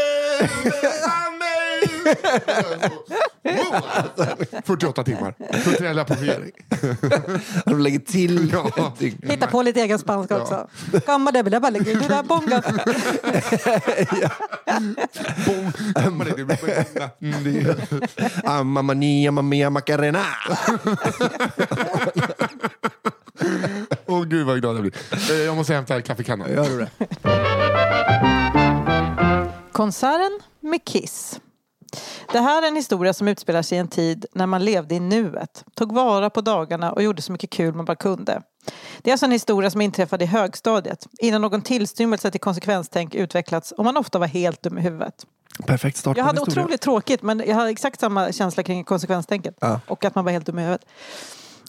besame. 0.64 1.50
48 4.64 5.04
timmar. 5.04 5.34
Kulturell 5.64 5.98
appropriering. 5.98 6.50
De 7.64 7.80
lägger 7.80 7.98
till 7.98 8.50
Ja. 8.76 8.92
Hitta 9.22 9.46
på 9.46 9.62
lite 9.62 9.80
egen 9.80 9.98
spanska 9.98 10.42
också. 10.42 10.68
Gamma 11.06 11.32
det 11.32 11.42
bla 11.42 11.60
bla 11.60 11.70
bla 11.70 12.06
bla 12.08 12.22
bonga. 12.22 12.62
Mamma 18.64 18.94
mia, 18.94 19.30
mamma 19.30 19.48
mia, 19.48 19.70
macarena. 19.70 20.24
Vad 24.50 24.60
glad 24.60 24.74
jag 24.76 24.82
blir. 24.82 24.94
Eh, 25.30 25.36
Jag 25.36 25.56
måste 25.56 25.74
hämta 25.74 26.02
kaffekannan. 26.02 26.50
Gör 26.52 26.68
du 26.70 26.78
det? 26.78 26.90
Konserten 29.72 30.40
med 30.60 30.84
Kiss. 30.84 31.40
Det 32.32 32.38
här 32.38 32.62
är 32.62 32.68
en 32.68 32.76
historia 32.76 33.12
som 33.12 33.28
utspelar 33.28 33.62
sig 33.62 33.76
i 33.76 33.80
en 33.80 33.88
tid 33.88 34.26
när 34.32 34.46
man 34.46 34.64
levde 34.64 34.94
i 34.94 35.00
nuet, 35.00 35.64
tog 35.74 35.92
vara 35.94 36.30
på 36.30 36.40
dagarna 36.40 36.92
och 36.92 37.02
gjorde 37.02 37.22
så 37.22 37.32
mycket 37.32 37.50
kul 37.50 37.74
man 37.74 37.84
bara 37.84 37.96
kunde. 37.96 38.42
Det 39.02 39.10
är 39.10 39.12
alltså 39.14 39.26
en 39.26 39.32
historia 39.32 39.70
som 39.70 39.80
inträffade 39.80 40.24
i 40.24 40.26
högstadiet, 40.26 41.06
innan 41.18 41.40
någon 41.42 41.62
tillstymmelse 41.62 42.30
till 42.30 42.40
konsekvenstänk 42.40 43.14
utvecklats 43.14 43.72
och 43.72 43.84
man 43.84 43.96
ofta 43.96 44.18
var 44.18 44.26
helt 44.26 44.62
dum 44.62 44.78
i 44.78 44.80
huvudet. 44.80 45.14
Perfekt 45.66 45.96
start 45.96 46.16
Jag 46.16 46.24
hade 46.24 46.40
historia. 46.40 46.62
otroligt 46.64 46.80
tråkigt 46.80 47.22
men 47.22 47.42
jag 47.46 47.54
hade 47.54 47.70
exakt 47.70 48.00
samma 48.00 48.32
känsla 48.32 48.62
kring 48.62 48.84
konsekvenstänket 48.84 49.54
Ja. 49.60 49.80
och 49.86 50.04
att 50.04 50.14
man 50.14 50.24
var 50.24 50.32
helt 50.32 50.46
dum 50.46 50.58
i 50.58 50.62
huvudet. 50.62 50.86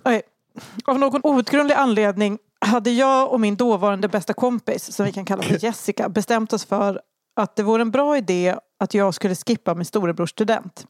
Okej. 0.04 0.22
Av 0.86 1.00
någon 1.00 1.22
outgrundlig 1.24 1.76
anledning 1.76 2.38
hade 2.66 2.92
jag 2.92 3.32
och 3.32 3.40
min 3.40 3.56
dåvarande 3.56 4.08
bästa 4.08 4.34
kompis, 4.34 4.96
som 4.96 5.06
vi 5.06 5.12
kan 5.12 5.26
kalla 5.26 5.44
för 5.44 5.64
Jessica, 5.64 6.10
bestämt 6.10 6.54
oss 6.54 6.66
för 6.66 7.02
att 7.36 7.56
det 7.56 7.64
vore 7.64 7.82
en 7.82 7.92
bra 7.92 8.18
idé 8.18 8.56
att 8.80 8.94
jag 8.94 9.14
skulle 9.14 9.36
skippa 9.36 9.76
min 9.76 9.86
storebrors 9.86 10.30
student. 10.30 10.86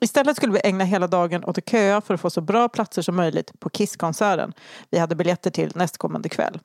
Istället 0.00 0.36
skulle 0.36 0.52
vi 0.52 0.60
ägna 0.64 0.84
hela 0.84 1.06
dagen 1.06 1.44
åt 1.44 1.58
att 1.58 1.68
köa 1.68 2.00
för 2.00 2.14
att 2.14 2.20
få 2.20 2.30
så 2.30 2.40
bra 2.40 2.68
platser 2.68 3.02
som 3.02 3.16
möjligt 3.16 3.60
på 3.60 3.70
Kiss-konserten 3.70 4.52
vi 4.90 4.98
hade 4.98 5.14
biljetter 5.14 5.50
till 5.50 5.72
nästkommande 5.74 6.28
kväll. 6.28 6.60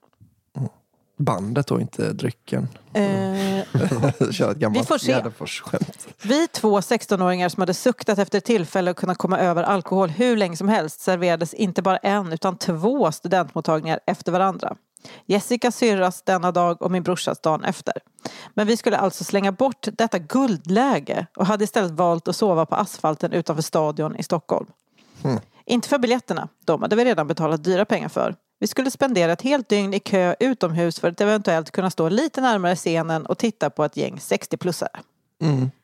Bandet 1.20 1.72
och 1.72 1.82
inte 1.82 2.14
drycken. 2.14 2.68
Kör 4.32 4.52
ett 4.52 4.58
Vi 4.58 4.84
får 4.84 4.98
se. 4.98 5.24
Vi 6.22 6.48
två 6.48 6.80
16-åringar 6.80 7.50
som 7.50 7.62
hade 7.62 7.74
suktat 7.74 8.20
efter 8.20 8.40
tillfälle 8.40 8.92
att 8.92 8.98
kunna 8.98 9.16
komma 9.16 9.40
över 9.40 9.64
alkohol 9.64 10.10
hur 10.10 10.38
länge 10.38 10.58
som 10.58 10.68
helst 10.68 11.02
serverades 11.02 11.54
inte 11.54 11.82
bara 11.82 11.98
en 11.98 12.34
utan 12.34 12.58
två 12.58 13.12
studentmottagningar 13.12 14.00
efter 14.06 14.32
varandra. 14.32 14.76
Jessica 15.26 15.72
syrras 15.72 16.22
denna 16.22 16.52
dag 16.52 16.82
och 16.82 16.92
min 16.92 17.04
brorsas 17.04 17.42
dagen 17.42 17.64
efter. 17.64 17.94
Men 18.54 18.68
vi 18.68 18.78
skulle 18.78 18.98
alltså 18.98 19.24
slänga 19.24 19.52
bort 19.52 19.88
detta 19.94 20.20
guldläge 20.20 21.28
och 21.38 21.46
hade 21.46 21.64
istället 21.64 21.92
valt 21.92 22.28
att 22.28 22.36
sova 22.36 22.66
på 22.66 22.76
asfalten 22.76 23.34
utanför 23.34 23.64
stadion 23.64 24.16
i 24.16 24.24
Stockholm. 24.24 24.68
Inte 25.66 25.90
för 25.90 25.98
biljetterna, 25.98 26.48
de 26.66 26.82
hade 26.82 26.96
vi 26.96 27.06
redan 27.06 27.28
betalat 27.28 27.64
dyra 27.64 27.86
pengar 27.86 28.10
för. 28.10 28.36
Vi 28.60 28.68
skulle 28.68 28.92
spendera 28.92 29.32
ett 29.32 29.42
helt 29.42 29.70
dygn 29.70 29.94
i 29.94 30.00
kö 30.00 30.36
utomhus 30.40 31.00
för 31.00 31.08
att 31.08 31.22
eventuellt 31.22 31.72
kunna 31.72 31.90
stå 31.90 32.10
lite 32.10 32.42
närmare 32.42 32.76
scenen 32.76 33.26
och 33.26 33.38
titta 33.38 33.70
på 33.70 33.86
ett 33.86 33.98
gäng 33.98 34.16
60-plussare. 34.16 35.00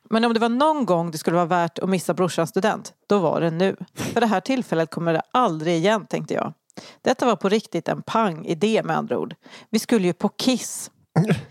Men 0.09 0.25
om 0.25 0.33
det 0.33 0.39
var 0.39 0.49
någon 0.49 0.85
gång 0.85 1.11
det 1.11 1.17
skulle 1.17 1.35
vara 1.35 1.45
värt 1.45 1.79
att 1.79 1.89
missa 1.89 2.13
brorsans 2.13 2.49
student, 2.49 2.93
då 3.07 3.19
var 3.19 3.41
det 3.41 3.51
nu. 3.51 3.75
För 3.93 4.21
det 4.21 4.27
här 4.27 4.39
tillfället 4.39 4.91
kommer 4.91 5.13
det 5.13 5.21
aldrig 5.31 5.75
igen, 5.75 6.05
tänkte 6.05 6.33
jag. 6.33 6.53
Detta 7.01 7.25
var 7.25 7.35
på 7.35 7.49
riktigt 7.49 7.87
en 7.87 8.01
pang-idé 8.01 8.83
med 8.83 8.97
andra 8.97 9.17
ord. 9.19 9.35
Vi 9.69 9.79
skulle 9.79 10.07
ju 10.07 10.13
på 10.13 10.29
Kiss. 10.29 10.91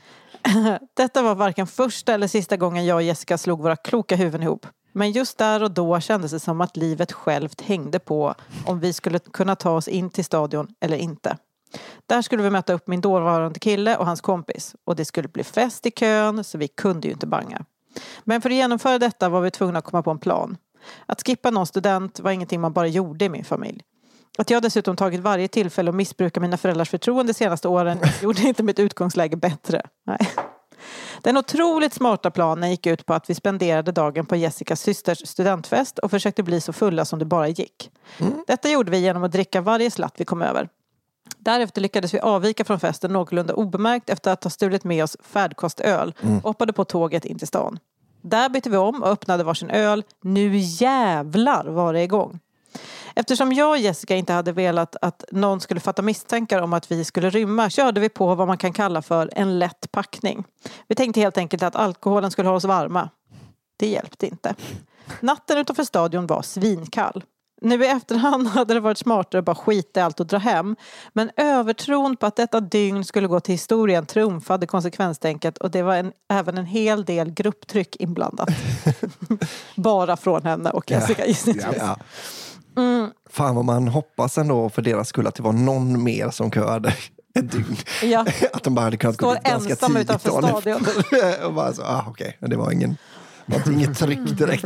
Detta 0.95 1.23
var 1.23 1.35
varken 1.35 1.67
första 1.67 2.15
eller 2.15 2.29
sista 2.29 2.57
gången 2.57 2.87
jag 2.87 2.97
och 2.97 3.03
Jessica 3.03 3.39
slog 3.39 3.63
våra 3.63 3.77
kloka 3.77 4.17
huvuden 4.17 4.43
ihop. 4.43 4.67
Men 4.97 5.13
just 5.13 5.39
där 5.39 5.63
och 5.63 5.71
då 5.71 6.01
kändes 6.01 6.31
det 6.31 6.41
som 6.41 6.61
att 6.61 6.77
livet 6.77 7.13
självt 7.13 7.61
hängde 7.61 7.99
på 7.99 8.35
om 8.67 8.81
vi 8.81 8.93
skulle 8.93 9.19
kunna 9.19 9.57
ta 9.57 9.71
oss 9.71 9.89
in 9.89 10.11
till 10.11 10.25
stadion 10.25 10.69
eller 10.81 10.97
inte. 10.97 11.37
Där 12.07 12.23
skulle 12.23 12.43
vi 12.43 12.51
möta 12.51 12.73
upp 12.73 12.87
min 12.87 13.01
dåvarande 13.01 13.59
kille 13.59 13.97
och 13.97 14.07
hans 14.07 14.21
kompis. 14.21 14.75
Och 14.85 14.97
det 14.97 15.05
skulle 15.05 15.29
bli 15.29 15.45
fest 15.45 15.87
i 15.87 15.91
kön, 15.91 16.45
så 16.45 16.59
vi 16.59 16.69
kunde 16.69 17.09
ju 17.09 17.13
inte 17.13 17.27
banga. 17.27 17.65
Men 18.25 18.41
för 18.41 18.51
att 18.51 18.57
genomföra 18.57 18.99
detta 18.99 19.29
var 19.29 19.41
vi 19.41 19.51
tvungna 19.51 19.79
att 19.79 19.85
komma 19.85 20.03
på 20.03 20.11
en 20.11 20.19
plan. 20.19 20.57
Att 21.07 21.27
skippa 21.27 21.51
någon 21.51 21.67
student 21.67 22.21
var 22.21 22.31
ingenting 22.31 22.61
man 22.61 22.73
bara 22.73 22.87
gjorde 22.87 23.25
i 23.25 23.29
min 23.29 23.45
familj. 23.45 23.83
Att 24.39 24.51
jag 24.51 24.63
dessutom 24.63 24.97
tagit 24.97 25.21
varje 25.21 25.49
tillfälle 25.49 25.89
att 25.89 25.95
missbruka 25.95 26.41
mina 26.41 26.57
föräldrars 26.57 26.91
förtroende 26.91 27.33
de 27.33 27.35
senaste 27.35 27.69
åren 27.69 27.99
gjorde 28.23 28.43
inte 28.43 28.63
mitt 28.63 28.79
utgångsläge 28.79 29.37
bättre. 29.37 29.83
Nej. 30.07 30.29
Den 31.25 31.37
otroligt 31.37 31.93
smarta 31.93 32.31
planen 32.31 32.71
gick 32.71 32.87
ut 32.87 33.07
på 33.07 33.15
att 33.15 33.31
vi 33.31 33.35
spenderade 33.35 33.93
dagen 33.93 34.27
på 34.27 34.37
Jessicas 34.37 34.81
systers 34.81 35.29
studentfest 35.29 35.99
och 35.99 36.11
försökte 36.11 36.43
bli 36.43 36.61
så 36.61 36.73
fulla 36.73 37.05
som 37.05 37.19
det 37.19 37.25
bara 37.25 37.49
gick. 37.49 37.91
Detta 38.47 38.69
gjorde 38.69 38.91
vi 38.91 38.99
genom 38.99 39.25
att 39.25 39.33
dricka 39.33 39.61
varje 39.61 39.91
slatt 39.91 40.15
vi 40.17 40.25
kom 40.25 40.43
över. 40.43 40.69
Därefter 41.39 41.81
lyckades 41.81 42.15
vi 42.15 42.21
avvika 42.21 42.65
från 42.65 42.81
festen 42.81 43.13
någorlunda 43.13 43.55
obemärkt 43.55 44.11
efter 44.11 44.33
att 44.33 44.45
ha 44.45 44.51
stulit 44.51 44.85
med 44.85 45.05
oss 45.05 45.17
färdkostöl 45.23 46.15
och 46.23 46.51
hoppade 46.51 46.73
på 46.73 46.85
tåget 46.85 47.25
in 47.25 47.39
till 47.39 47.49
stan. 47.49 47.79
Där 48.23 48.49
bytte 48.49 48.71
vi 48.71 48.77
om 48.77 49.03
och 49.03 49.09
öppnade 49.09 49.45
varsin 49.45 49.71
öl. 49.71 50.03
Nu 50.23 50.57
jävlar 50.57 51.65
var 51.65 51.93
det 51.93 52.03
igång. 52.03 52.41
Eftersom 53.17 53.53
jag 53.53 53.71
och 53.71 53.79
Jessica 53.79 54.17
inte 54.17 54.33
hade 54.33 54.53
velat 54.53 54.97
att 55.03 55.25
någon 55.31 55.61
skulle 55.61 55.81
fatta 55.81 56.03
misstankar 56.03 56.63
om 56.63 56.73
att 56.73 56.91
vi 56.91 57.05
skulle 57.05 57.31
rymma 57.31 57.71
körde 57.71 58.01
vi 58.01 58.09
på 58.09 58.35
vad 58.35 58.47
man 58.47 58.59
kan 58.59 58.73
kalla 58.73 59.03
för 59.03 59.31
en 59.33 59.59
lätt 59.59 59.93
packning. 59.93 60.45
Vi 60.89 60.95
tänkte 60.95 61.21
helt 61.21 61.39
enkelt 61.39 61.63
att 61.63 61.77
alkoholen 61.77 62.31
skulle 62.31 62.49
hålla 62.49 62.57
oss 62.57 62.65
varma. 62.65 63.11
Det 63.77 63.87
hjälpte 63.87 64.27
inte. 64.27 64.55
Natten 65.21 65.59
utanför 65.59 65.85
stadion 65.85 66.27
var 66.27 66.43
svinkall. 66.43 67.25
Nu 67.61 67.85
i 67.85 67.89
efterhand 67.89 68.49
hade 68.55 68.75
det 68.75 68.81
varit 68.81 68.99
smartare 68.99 69.39
att 69.39 69.45
bara 69.45 69.57
skita 69.57 70.01
i 70.01 70.03
allt 70.03 70.21
och 70.21 70.27
dra 70.27 70.39
hem. 70.39 70.77
Men 71.13 71.31
övertron 71.37 72.17
på 72.17 72.27
att 72.27 72.37
detta 72.37 72.61
dygn 72.61 73.05
skulle 73.05 73.27
gå 73.27 73.41
till 73.41 73.55
historien 73.55 74.07
trumfade 74.07 74.67
konsekvenstänket 74.67 75.59
och 75.59 75.71
det 75.71 75.83
var 75.83 75.95
en, 75.97 76.13
även 76.31 76.59
en 76.59 76.67
hel 76.67 77.05
del 77.05 77.31
grupptryck 77.31 77.97
inblandat. 77.97 78.49
bara 79.75 80.17
från 80.17 80.43
henne 80.43 80.71
och 80.71 80.91
Jessica 80.91 81.27
gissningsvis. 81.27 81.77
Ja. 81.79 81.97
Fan 83.31 83.55
vad 83.55 83.65
man 83.65 83.89
hoppas 83.89 84.39
ändå 84.39 84.71
för 84.71 84.83
deras 84.83 85.09
skull 85.09 85.27
att 85.27 85.35
det 85.35 85.43
var 85.43 85.53
någon 85.53 86.03
mer 86.05 86.31
som 86.31 86.51
köade 86.51 86.89
ett 87.39 87.53
dygn. 87.53 87.77
Ja. 88.03 88.27
Att 88.53 88.63
de 88.63 88.75
bara 88.75 88.81
hade 88.85 88.97
kunnat 88.97 89.17
gå 89.17 89.27
Står 89.27 89.35
dit 89.35 89.45
ganska 89.45 89.71
ensam 89.71 89.93
tidigt 89.93 90.05
utanför 90.05 90.31
stadion. 90.31 90.87
efter. 90.87 91.45
och 91.47 91.55
bara 91.55 91.73
så, 91.73 91.83
ah, 91.83 92.05
okej, 92.09 92.39
det 92.41 92.57
var 92.57 92.71
ingen, 92.73 92.97
var 93.47 93.73
inget 93.73 93.99
tryck 93.99 94.39
direkt. 94.39 94.65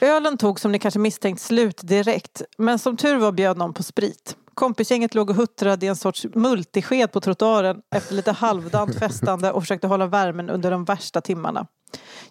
Ölen 0.00 0.38
tog 0.38 0.60
som 0.60 0.72
ni 0.72 0.78
kanske 0.78 1.00
misstänkt 1.00 1.40
slut 1.42 1.80
direkt. 1.82 2.42
Men 2.58 2.78
som 2.78 2.96
tur 2.96 3.16
var 3.16 3.32
bjöd 3.32 3.56
någon 3.56 3.74
på 3.74 3.82
sprit. 3.82 4.36
Kompisgänget 4.54 5.14
låg 5.14 5.30
och 5.30 5.36
huttrade 5.36 5.86
i 5.86 5.88
en 5.88 5.96
sorts 5.96 6.26
multisked 6.34 7.12
på 7.12 7.20
trottoaren 7.20 7.76
efter 7.94 8.14
lite 8.14 8.32
halvdant 8.32 8.98
festande 8.98 9.52
och 9.52 9.62
försökte 9.62 9.86
hålla 9.86 10.06
värmen 10.06 10.50
under 10.50 10.70
de 10.70 10.84
värsta 10.84 11.20
timmarna. 11.20 11.66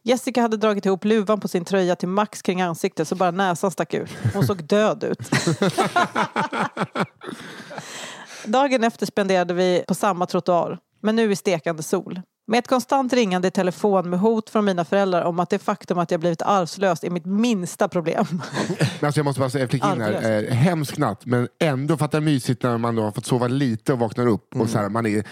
Jessica 0.02 0.42
hade 0.42 0.58
dragit 0.58 0.86
ihop 0.86 1.06
luvan 1.06 1.40
på 1.40 1.48
sin 1.48 1.66
tröja 1.66 1.96
till 1.96 2.08
max 2.08 2.42
kring 2.42 2.62
ansiktet 2.62 3.08
så 3.08 3.16
bara 3.16 3.32
näsan 3.32 3.72
stack 3.72 3.94
ut. 3.94 4.10
Hon 4.34 4.48
såg 4.48 4.64
död 4.64 5.04
ut. 5.04 5.20
Dagen 8.46 8.84
efter 8.84 9.06
spenderade 9.06 9.54
vi 9.54 9.84
på 9.88 9.94
samma 9.96 10.26
trottoar, 10.26 10.80
men 11.02 11.16
nu 11.16 11.32
i 11.32 11.36
stekande 11.36 11.84
sol. 11.84 12.22
Med 12.46 12.60
ett 12.60 12.68
konstant 12.68 13.14
ringande 13.14 13.48
i 13.48 13.52
telefon 13.52 14.10
med 14.10 14.20
hot 14.20 14.50
från 14.50 14.66
mina 14.66 14.86
föräldrar 14.86 15.24
om 15.24 15.40
att 15.40 15.50
det 15.50 15.60
faktum 15.60 15.98
att 15.98 16.12
jag 16.12 16.20
blivit 16.20 16.42
arvslös 16.42 17.04
är 17.04 17.10
mitt 17.10 17.26
minsta 17.26 17.88
problem. 17.88 18.26
Men 18.30 18.40
alltså 19.02 19.20
jag 19.20 19.26
måste 19.26 19.40
bara 19.40 19.50
säga, 19.50 19.68
flika 19.68 19.92
in 19.92 20.02
här, 20.02 20.44
eh, 20.44 20.54
hemsk 20.54 20.98
natt 20.98 21.26
men 21.26 21.48
ändå 21.60 21.98
fattar 21.98 22.20
mysigt 22.20 22.64
när 22.64 22.78
man 22.78 22.96
då 22.96 23.02
har 23.02 23.12
fått 23.12 23.26
sova 23.26 23.48
lite 23.48 23.94
och 23.94 24.00
vaknar 24.00 24.28
upp 24.28 24.56
och 24.56 24.70
så 24.70 24.78
här, 24.78 24.90
man 24.90 25.06
är 25.06 25.24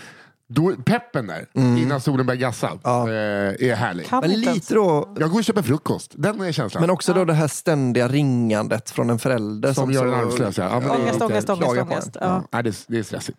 då, 0.54 0.74
peppen 0.86 1.28
där 1.28 1.46
innan 1.56 2.02
solen 2.02 2.26
börjar 2.26 2.40
gassa 2.40 2.68
eh, 2.68 3.70
är 3.70 3.76
härlig. 3.76 4.08
Kan 4.08 4.22
Men 4.22 4.32
inte 4.32 4.46
ens- 4.50 4.56
lite 4.56 4.74
då, 4.74 5.16
Jag 5.20 5.30
går 5.32 5.38
och 5.38 5.44
köper 5.44 5.62
frukost, 5.62 6.12
den 6.16 6.42
är 6.42 6.52
känslan. 6.52 6.82
men 6.82 6.90
också 6.90 7.14
då 7.14 7.26
det 7.26 7.34
här 7.34 7.48
ständiga 7.48 8.08
ringandet 8.08 8.90
från 8.90 9.10
en 9.10 9.20
förälder. 9.20 9.74
Som 9.74 9.92
gör 9.92 10.08
en 10.08 10.14
arbetslös. 10.14 10.58
Ja. 10.58 10.64
Ja, 10.64 10.80
men 10.80 10.82
det 10.82 10.88
är 10.88 11.00
Ångest, 11.00 11.14
lite- 11.14 11.26
ångest, 11.26 11.50
ångest, 11.50 11.64
klagar 11.64 11.84
på 11.86 11.92
ångest. 11.92 12.16
en. 12.16 12.28
Ja. 12.30 12.44
Nej, 12.52 12.64
det, 12.64 12.70
är- 12.70 12.76
det 12.92 12.98
är 13.00 13.04
stressigt. 13.04 13.38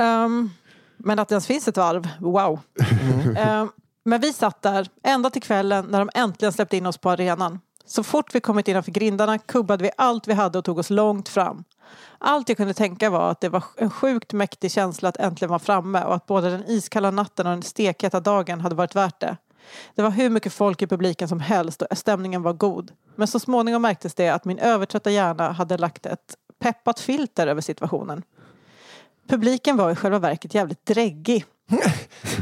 Ehm, 0.00 0.50
men 0.96 1.18
att 1.18 1.28
det 1.28 1.32
ens 1.32 1.46
finns 1.46 1.68
ett 1.68 1.76
varv, 1.76 2.08
wow. 2.20 2.60
Ehm, 3.36 3.68
men 4.04 4.20
vi 4.20 4.32
satt 4.32 4.62
där 4.62 4.88
ända 5.04 5.30
till 5.30 5.42
kvällen 5.42 5.86
när 5.90 5.98
de 5.98 6.10
äntligen 6.14 6.52
släppte 6.52 6.76
in 6.76 6.86
oss 6.86 6.98
på 6.98 7.10
arenan. 7.10 7.60
Så 7.86 8.02
fort 8.02 8.34
vi 8.34 8.40
kommit 8.40 8.68
innanför 8.68 8.90
grindarna 8.92 9.38
kubbade 9.38 9.82
vi 9.82 9.90
allt 9.96 10.28
vi 10.28 10.32
hade 10.34 10.58
och 10.58 10.64
tog 10.64 10.78
oss 10.78 10.90
långt 10.90 11.28
fram. 11.28 11.64
Allt 12.18 12.48
jag 12.48 12.56
kunde 12.56 12.74
tänka 12.74 13.10
var 13.10 13.30
att 13.30 13.40
det 13.40 13.48
var 13.48 13.64
en 13.76 13.90
sjukt 13.90 14.32
mäktig 14.32 14.72
känsla 14.72 15.08
att 15.08 15.16
äntligen 15.16 15.48
vara 15.48 15.58
framme 15.58 16.04
och 16.04 16.14
att 16.14 16.26
både 16.26 16.50
den 16.50 16.64
iskalla 16.66 17.10
natten 17.10 17.46
och 17.46 17.52
den 17.52 17.62
stekheta 17.62 18.20
dagen 18.20 18.60
hade 18.60 18.74
varit 18.74 18.96
värt 18.96 19.20
det. 19.20 19.36
Det 19.94 20.02
var 20.02 20.10
hur 20.10 20.30
mycket 20.30 20.52
folk 20.52 20.82
i 20.82 20.86
publiken 20.86 21.28
som 21.28 21.40
helst 21.40 21.82
och 21.82 21.98
stämningen 21.98 22.42
var 22.42 22.52
god. 22.52 22.92
Men 23.16 23.28
så 23.28 23.38
småningom 23.40 23.82
märktes 23.82 24.14
det 24.14 24.28
att 24.28 24.44
min 24.44 24.58
övertrötta 24.58 25.10
hjärna 25.10 25.52
hade 25.52 25.78
lagt 25.78 26.06
ett 26.06 26.34
peppat 26.58 27.00
filter 27.00 27.46
över 27.46 27.60
situationen. 27.60 28.22
Publiken 29.28 29.76
var 29.76 29.90
i 29.90 29.94
själva 29.94 30.18
verket 30.18 30.54
jävligt 30.54 30.86
dräggig. 30.86 31.44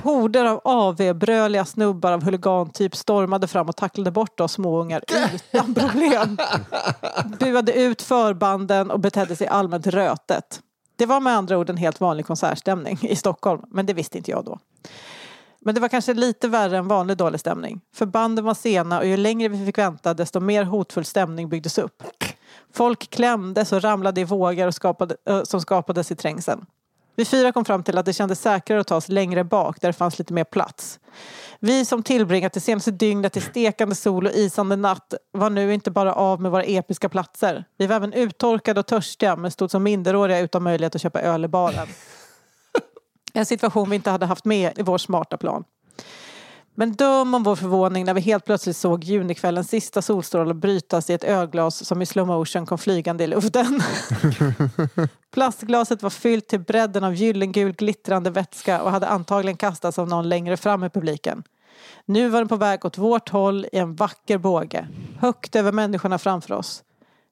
Horder 0.02 0.44
av 0.44 0.60
AV-bröliga 0.64 1.64
snubbar 1.64 2.12
av 2.12 2.24
huligantyp 2.24 2.96
stormade 2.96 3.46
fram 3.46 3.68
och 3.68 3.76
tacklade 3.76 4.10
bort 4.10 4.40
oss 4.40 4.52
småungar 4.52 5.02
utan 5.08 5.74
problem. 5.74 6.38
Buade 7.40 7.72
ut 7.72 8.02
förbanden 8.02 8.90
och 8.90 9.00
betedde 9.00 9.36
sig 9.36 9.46
allmänt 9.46 9.86
rötet. 9.86 10.60
Det 10.96 11.06
var 11.06 11.20
med 11.20 11.32
andra 11.32 11.58
ord 11.58 11.70
en 11.70 11.76
helt 11.76 12.00
vanlig 12.00 12.26
konsertstämning 12.26 12.98
i 13.02 13.16
Stockholm, 13.16 13.62
men 13.68 13.86
det 13.86 13.92
visste 13.92 14.18
inte 14.18 14.30
jag 14.30 14.44
då. 14.44 14.58
Men 15.60 15.74
det 15.74 15.80
var 15.80 15.88
kanske 15.88 16.14
lite 16.14 16.48
värre 16.48 16.76
än 16.78 16.88
vanlig 16.88 17.16
dålig 17.16 17.40
stämning. 17.40 17.80
För 17.94 18.06
banden 18.06 18.44
var 18.44 18.54
sena 18.54 18.98
och 18.98 19.06
ju 19.06 19.16
längre 19.16 19.48
vi 19.48 19.66
fick 19.66 19.78
vänta 19.78 20.14
desto 20.14 20.40
mer 20.40 20.64
hotfull 20.64 21.04
stämning 21.04 21.48
byggdes 21.48 21.78
upp. 21.78 22.02
Folk 22.72 23.10
klämdes 23.10 23.72
och 23.72 23.82
ramlade 23.82 24.20
i 24.20 24.24
vågor 24.24 24.66
och 24.66 24.74
skapade, 24.74 25.16
eh, 25.28 25.42
som 25.42 25.60
skapades 25.60 26.10
i 26.10 26.16
trängseln. 26.16 26.66
Vi 27.16 27.24
fyra 27.24 27.52
kom 27.52 27.64
fram 27.64 27.82
till 27.82 27.98
att 27.98 28.06
det 28.06 28.12
kändes 28.12 28.40
säkrare 28.40 28.80
att 28.80 28.86
ta 28.86 28.96
oss 28.96 29.08
längre 29.08 29.44
bak 29.44 29.80
där 29.80 29.88
det 29.88 29.92
fanns 29.92 30.18
lite 30.18 30.32
mer 30.32 30.44
plats. 30.44 31.00
Vi 31.60 31.84
som 31.84 32.02
tillbringat 32.02 32.52
det 32.52 32.60
senaste 32.60 32.90
dygnet 32.90 33.36
i 33.36 33.40
stekande 33.40 33.94
sol 33.94 34.26
och 34.26 34.32
isande 34.32 34.76
natt 34.76 35.14
var 35.32 35.50
nu 35.50 35.74
inte 35.74 35.90
bara 35.90 36.14
av 36.14 36.40
med 36.40 36.50
våra 36.50 36.62
episka 36.62 37.08
platser. 37.08 37.64
Vi 37.78 37.86
var 37.86 37.96
även 37.96 38.12
uttorkade 38.12 38.80
och 38.80 38.86
törstiga 38.86 39.36
men 39.36 39.50
stod 39.50 39.70
som 39.70 39.82
minderåriga 39.82 40.38
utan 40.38 40.62
möjlighet 40.62 40.94
att 40.94 41.02
köpa 41.02 41.20
öl 41.20 41.44
i 41.44 41.48
baren. 41.48 41.88
En 43.32 43.46
situation 43.46 43.90
vi 43.90 43.96
inte 43.96 44.10
hade 44.10 44.26
haft 44.26 44.44
med 44.44 44.78
i 44.78 44.82
vår 44.82 44.98
smarta 44.98 45.36
plan. 45.36 45.64
Men 46.78 46.92
döm 46.92 47.34
om 47.34 47.42
vår 47.42 47.56
förvåning 47.56 48.04
när 48.04 48.14
vi 48.14 48.20
helt 48.20 48.44
plötsligt 48.44 48.76
såg 48.76 49.04
junikvällens 49.04 49.68
sista 49.68 50.02
solstråle 50.02 50.54
brytas 50.54 51.10
i 51.10 51.14
ett 51.14 51.24
öglas 51.24 51.84
som 51.84 52.02
i 52.02 52.06
slow 52.06 52.26
motion 52.26 52.66
kom 52.66 52.78
flygande 52.78 53.24
i 53.24 53.26
luften. 53.26 53.80
Plastglaset 55.32 56.02
var 56.02 56.10
fyllt 56.10 56.48
till 56.48 56.60
bredden 56.60 57.04
av 57.04 57.14
gyllengul 57.14 57.72
glittrande 57.72 58.30
vätska 58.30 58.82
och 58.82 58.90
hade 58.90 59.06
antagligen 59.06 59.56
kastats 59.56 59.98
av 59.98 60.08
någon 60.08 60.28
längre 60.28 60.56
fram 60.56 60.84
i 60.84 60.90
publiken. 60.90 61.42
Nu 62.04 62.28
var 62.28 62.38
den 62.38 62.48
på 62.48 62.56
väg 62.56 62.84
åt 62.84 62.98
vårt 62.98 63.28
håll 63.28 63.66
i 63.72 63.78
en 63.78 63.94
vacker 63.94 64.38
båge, 64.38 64.88
högt 65.18 65.56
över 65.56 65.72
människorna 65.72 66.18
framför 66.18 66.54
oss. 66.54 66.82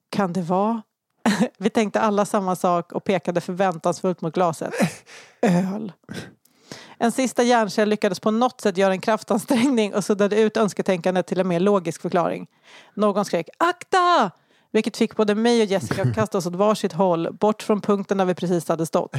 Kan 0.09 0.33
det 0.33 0.41
vara? 0.41 0.81
Vi 1.57 1.69
tänkte 1.69 2.01
alla 2.01 2.25
samma 2.25 2.55
sak 2.55 2.91
och 2.91 3.03
pekade 3.03 3.41
förväntansfullt 3.41 4.21
mot 4.21 4.33
glaset. 4.33 4.73
Öl. 5.41 5.91
En 6.97 7.11
sista 7.11 7.43
hjärncell 7.43 7.89
lyckades 7.89 8.19
på 8.19 8.31
något 8.31 8.61
sätt 8.61 8.77
göra 8.77 8.93
en 8.93 9.01
kraftansträngning 9.01 9.93
och 9.93 10.03
suddade 10.03 10.41
ut 10.41 10.57
önsketänkandet 10.57 11.27
till 11.27 11.39
en 11.39 11.47
mer 11.47 11.59
logisk 11.59 12.01
förklaring. 12.01 12.47
Någon 12.93 13.25
skrek 13.25 13.49
akta! 13.57 14.31
Vilket 14.71 14.97
fick 14.97 15.15
både 15.15 15.35
mig 15.35 15.61
och 15.61 15.67
Jessica 15.67 16.01
att 16.01 16.15
kasta 16.15 16.37
oss 16.37 16.45
åt 16.45 16.55
varsitt 16.55 16.93
håll, 16.93 17.33
bort 17.33 17.63
från 17.63 17.81
punkten 17.81 18.17
där 18.17 18.25
vi 18.25 18.35
precis 18.35 18.67
hade 18.69 18.85
stått. 18.85 19.15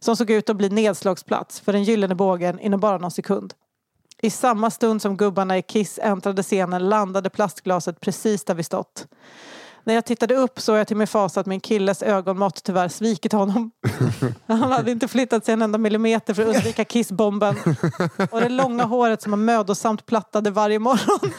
Som 0.00 0.16
såg 0.16 0.30
ut 0.30 0.50
att 0.50 0.56
bli 0.56 0.68
nedslagsplats 0.68 1.60
för 1.60 1.72
den 1.72 1.84
gyllene 1.84 2.14
bågen 2.14 2.60
inom 2.60 2.80
bara 2.80 2.98
någon 2.98 3.10
sekund. 3.10 3.54
I 4.22 4.30
samma 4.30 4.70
stund 4.70 5.02
som 5.02 5.16
gubbarna 5.16 5.58
i 5.58 5.62
Kiss 5.62 5.98
äntrade 6.02 6.42
scenen 6.42 6.88
landade 6.88 7.30
plastglaset 7.30 8.00
precis 8.00 8.44
där 8.44 8.54
vi 8.54 8.62
stått. 8.62 9.06
När 9.84 9.94
jag 9.94 10.04
tittade 10.04 10.34
upp 10.34 10.60
såg 10.60 10.76
jag 10.76 10.86
till 10.86 10.96
min 10.96 11.06
fasa 11.06 11.40
att 11.40 11.46
min 11.46 11.60
killes 11.60 12.02
ögonmått 12.02 12.62
tyvärr 12.64 12.88
svikit 12.88 13.32
honom. 13.32 13.70
Han 14.46 14.72
hade 14.72 14.90
inte 14.90 15.08
flyttat 15.08 15.44
sig 15.44 15.52
en 15.52 15.62
enda 15.62 15.78
millimeter 15.78 16.34
för 16.34 16.42
att 16.42 16.56
undvika 16.56 16.84
kissbomben. 16.84 17.56
Och 18.30 18.40
det 18.40 18.48
långa 18.48 18.84
håret 18.84 19.22
som 19.22 19.32
han 19.32 19.44
mödosamt 19.44 20.06
plattade 20.06 20.50
varje 20.50 20.78
morgon 20.78 21.32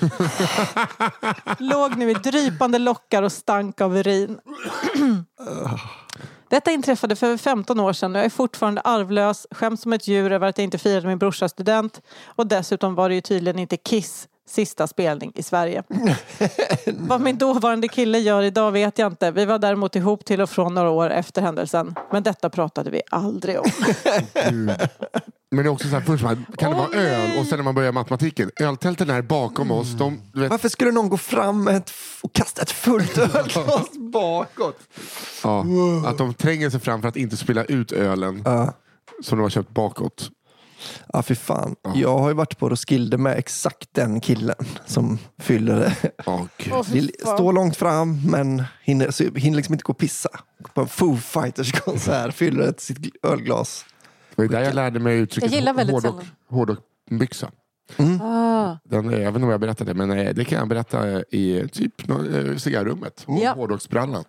låg 1.60 1.98
nu 1.98 2.12
i 2.12 2.14
drypande 2.14 2.80
lockar 2.80 3.24
och 3.24 3.32
stank 3.32 3.82
av 3.82 3.98
urin. 3.98 4.40
Detta 6.50 6.72
inträffade 6.72 7.16
för 7.16 7.28
över 7.28 7.38
15 7.38 7.80
år 7.80 7.94
sedan 7.94 8.12
och 8.16 8.20
jag 8.20 8.26
är 8.26 8.30
fortfarande 8.30 8.82
arvlös, 8.82 9.48
skäms 9.52 9.82
som 9.82 9.94
ett 9.94 10.08
djur 10.08 10.32
över 10.32 10.48
att 10.48 10.58
jag 10.58 10.64
inte 10.64 10.78
firade 10.78 11.08
min 11.08 11.18
brorsas 11.18 11.52
student 11.52 12.02
och 12.26 12.48
dessutom 12.48 12.96
var 12.96 13.10
det 13.10 13.16
ju 13.16 13.22
tydligen 13.22 13.60
inte 13.60 13.78
Kiss 13.78 14.28
sista 14.50 14.88
spelning 14.88 15.32
i 15.36 15.44
Sverige. 15.44 15.84
Vad 16.88 17.22
min 17.22 17.38
dåvarande 17.38 17.88
kille 17.88 18.20
gör 18.20 18.42
idag 18.42 18.72
vet 18.72 18.98
jag 19.00 19.12
inte. 19.12 19.32
Vi 19.32 19.46
var 19.46 19.60
däremot 19.60 19.96
ihop 19.96 20.26
till 20.26 20.42
och 20.42 20.50
från 20.50 20.74
några 20.74 20.90
år 20.90 21.10
efter 21.10 21.42
händelsen. 21.42 21.96
Men 22.12 22.24
detta 22.24 22.50
pratade 22.50 22.90
vi 22.92 23.02
aldrig 23.12 23.60
om. 23.60 23.66
Men 25.52 25.64
det 25.64 25.70
är 25.70 25.72
också 25.72 25.88
så 25.90 25.94
här, 25.96 26.02
först 26.02 26.24
man, 26.24 26.46
kan 26.58 26.72
det 26.72 26.78
vara 26.78 26.90
öl 26.94 27.40
och 27.40 27.46
sen 27.46 27.58
när 27.58 27.64
man 27.64 27.76
börjar 27.76 27.92
matematiken. 27.92 28.52
Öltälten 28.60 29.10
är 29.10 29.22
bakom 29.22 29.72
oss. 29.72 29.92
De, 29.94 30.22
du 30.34 30.40
vet, 30.42 30.50
Varför 30.50 30.70
skulle 30.70 30.92
någon 30.92 31.10
gå 31.10 31.18
fram 31.18 31.68
ett, 31.68 31.92
och 32.22 32.34
kasta 32.34 32.62
ett 32.62 32.72
fullt 32.72 33.18
ölglas 33.36 33.92
bakåt? 34.14 34.80
ja, 35.44 35.66
att 36.06 36.18
de 36.18 36.34
tränger 36.34 36.70
sig 36.70 36.80
fram 36.80 37.02
för 37.02 37.10
att 37.10 37.16
inte 37.16 37.38
spilla 37.38 37.64
ut 37.64 37.92
ölen 37.92 38.42
Ja. 38.46 38.74
som 39.24 39.38
de 39.38 39.42
har 39.44 39.50
köpt 39.50 39.70
bakåt. 39.70 40.30
Ja, 41.14 41.24
fy 41.24 41.36
fan. 41.36 41.76
Jag 41.96 42.18
har 42.18 42.28
ju 42.28 42.34
varit 42.34 42.58
på 42.58 42.70
Roskilde 42.70 43.18
med 43.18 43.38
exakt 43.38 43.90
den 43.92 44.22
killen 44.22 44.56
som 44.86 45.18
fyller 45.38 45.76
det. 45.76 45.96
Fy 46.84 46.94
Vill 46.94 47.12
stå 47.20 47.52
långt 47.52 47.78
fram 47.78 48.22
men 48.32 48.64
hinner, 48.84 49.12
så 49.12 49.24
hinner 49.24 49.58
liksom 49.58 49.74
inte 49.74 49.84
gå 49.84 49.92
och 49.92 49.98
pissa. 49.98 50.30
På 50.74 50.82
en 50.82 50.88
Foo 50.88 51.18
Fighters 51.18 51.72
konsert 51.72 52.34
fyller 52.34 52.70
ett 52.70 52.80
sitt 52.80 53.26
ölglas. 53.26 53.86
Det 54.36 54.42
var 54.42 54.50
där 54.50 54.62
jag 54.62 54.76
lärde 54.76 55.00
mig 55.00 55.18
uttrycket 55.18 55.66
hårdrockbyxa. 56.50 57.52
Ah. 58.22 58.78
Den, 58.84 59.12
jag 59.12 59.20
vet 59.20 59.28
inte 59.28 59.44
om 59.44 59.50
jag 59.50 59.60
berättade 59.60 59.94
det, 59.94 60.06
men 60.06 60.12
eh, 60.20 60.34
det 60.34 60.46
kan 60.46 60.60
jag 60.60 60.68
berätta 60.68 61.10
eh, 61.10 61.22
i 61.32 61.68
typ 61.72 62.10
eh, 62.10 62.56
cigarrummet. 62.58 63.26
Ja. 63.28 63.54
Hårdrocksbrallan. 63.54 64.24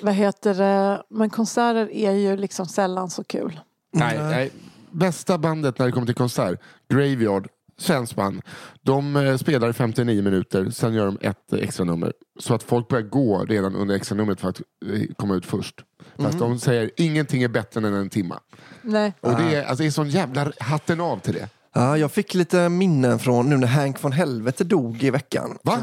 Vad 0.00 0.14
heter 0.14 0.54
det? 0.54 1.02
Men 1.10 1.30
konserter 1.30 1.90
är 1.92 2.12
ju 2.12 2.36
liksom 2.36 2.66
sällan 2.66 3.10
så 3.10 3.24
kul. 3.24 3.60
Nej, 3.92 4.18
nej. 4.18 4.50
Bästa 4.92 5.38
bandet 5.38 5.78
när 5.78 5.86
det 5.86 5.92
kommer 5.92 6.06
till 6.06 6.14
konsert, 6.14 6.60
Graveyard, 6.88 7.48
svenskt 7.78 8.16
band. 8.16 8.42
De 8.82 9.16
eh, 9.16 9.36
spelar 9.36 9.70
i 9.70 9.72
59 9.72 10.22
minuter, 10.22 10.70
sen 10.70 10.94
gör 10.94 11.06
de 11.06 11.18
ett 11.20 11.52
eh, 11.52 11.58
extra 11.58 11.84
nummer. 11.84 12.12
Så 12.40 12.54
att 12.54 12.62
folk 12.62 12.88
börjar 12.88 13.04
gå 13.04 13.44
redan 13.44 13.76
under 13.76 13.94
extra 13.94 14.16
numret 14.16 14.40
för 14.40 14.48
att 14.48 14.60
eh, 14.60 15.00
komma 15.18 15.34
ut 15.34 15.46
först. 15.46 15.74
Fast 16.18 16.38
de 16.38 16.58
säger 16.58 16.90
ingenting 16.96 17.42
är 17.42 17.48
bättre 17.48 17.80
än 17.88 17.94
en 17.94 18.10
timma. 18.10 18.40
Nej. 18.82 19.12
Och 19.20 19.30
det 19.36 19.54
är, 19.54 19.64
alltså, 19.64 19.82
det 19.82 19.88
är 19.88 19.90
sån 19.90 20.08
jävla 20.10 20.52
hatten 20.60 21.00
av 21.00 21.18
till 21.18 21.34
det. 21.34 21.48
Ja, 21.74 21.98
jag 21.98 22.12
fick 22.12 22.34
lite 22.34 22.68
minnen 22.68 23.18
från 23.18 23.50
nu 23.50 23.56
när 23.56 23.66
Hank 23.66 24.04
von 24.04 24.12
Helvete 24.12 24.64
dog 24.64 25.02
i 25.02 25.10
veckan. 25.10 25.58
Va? 25.62 25.78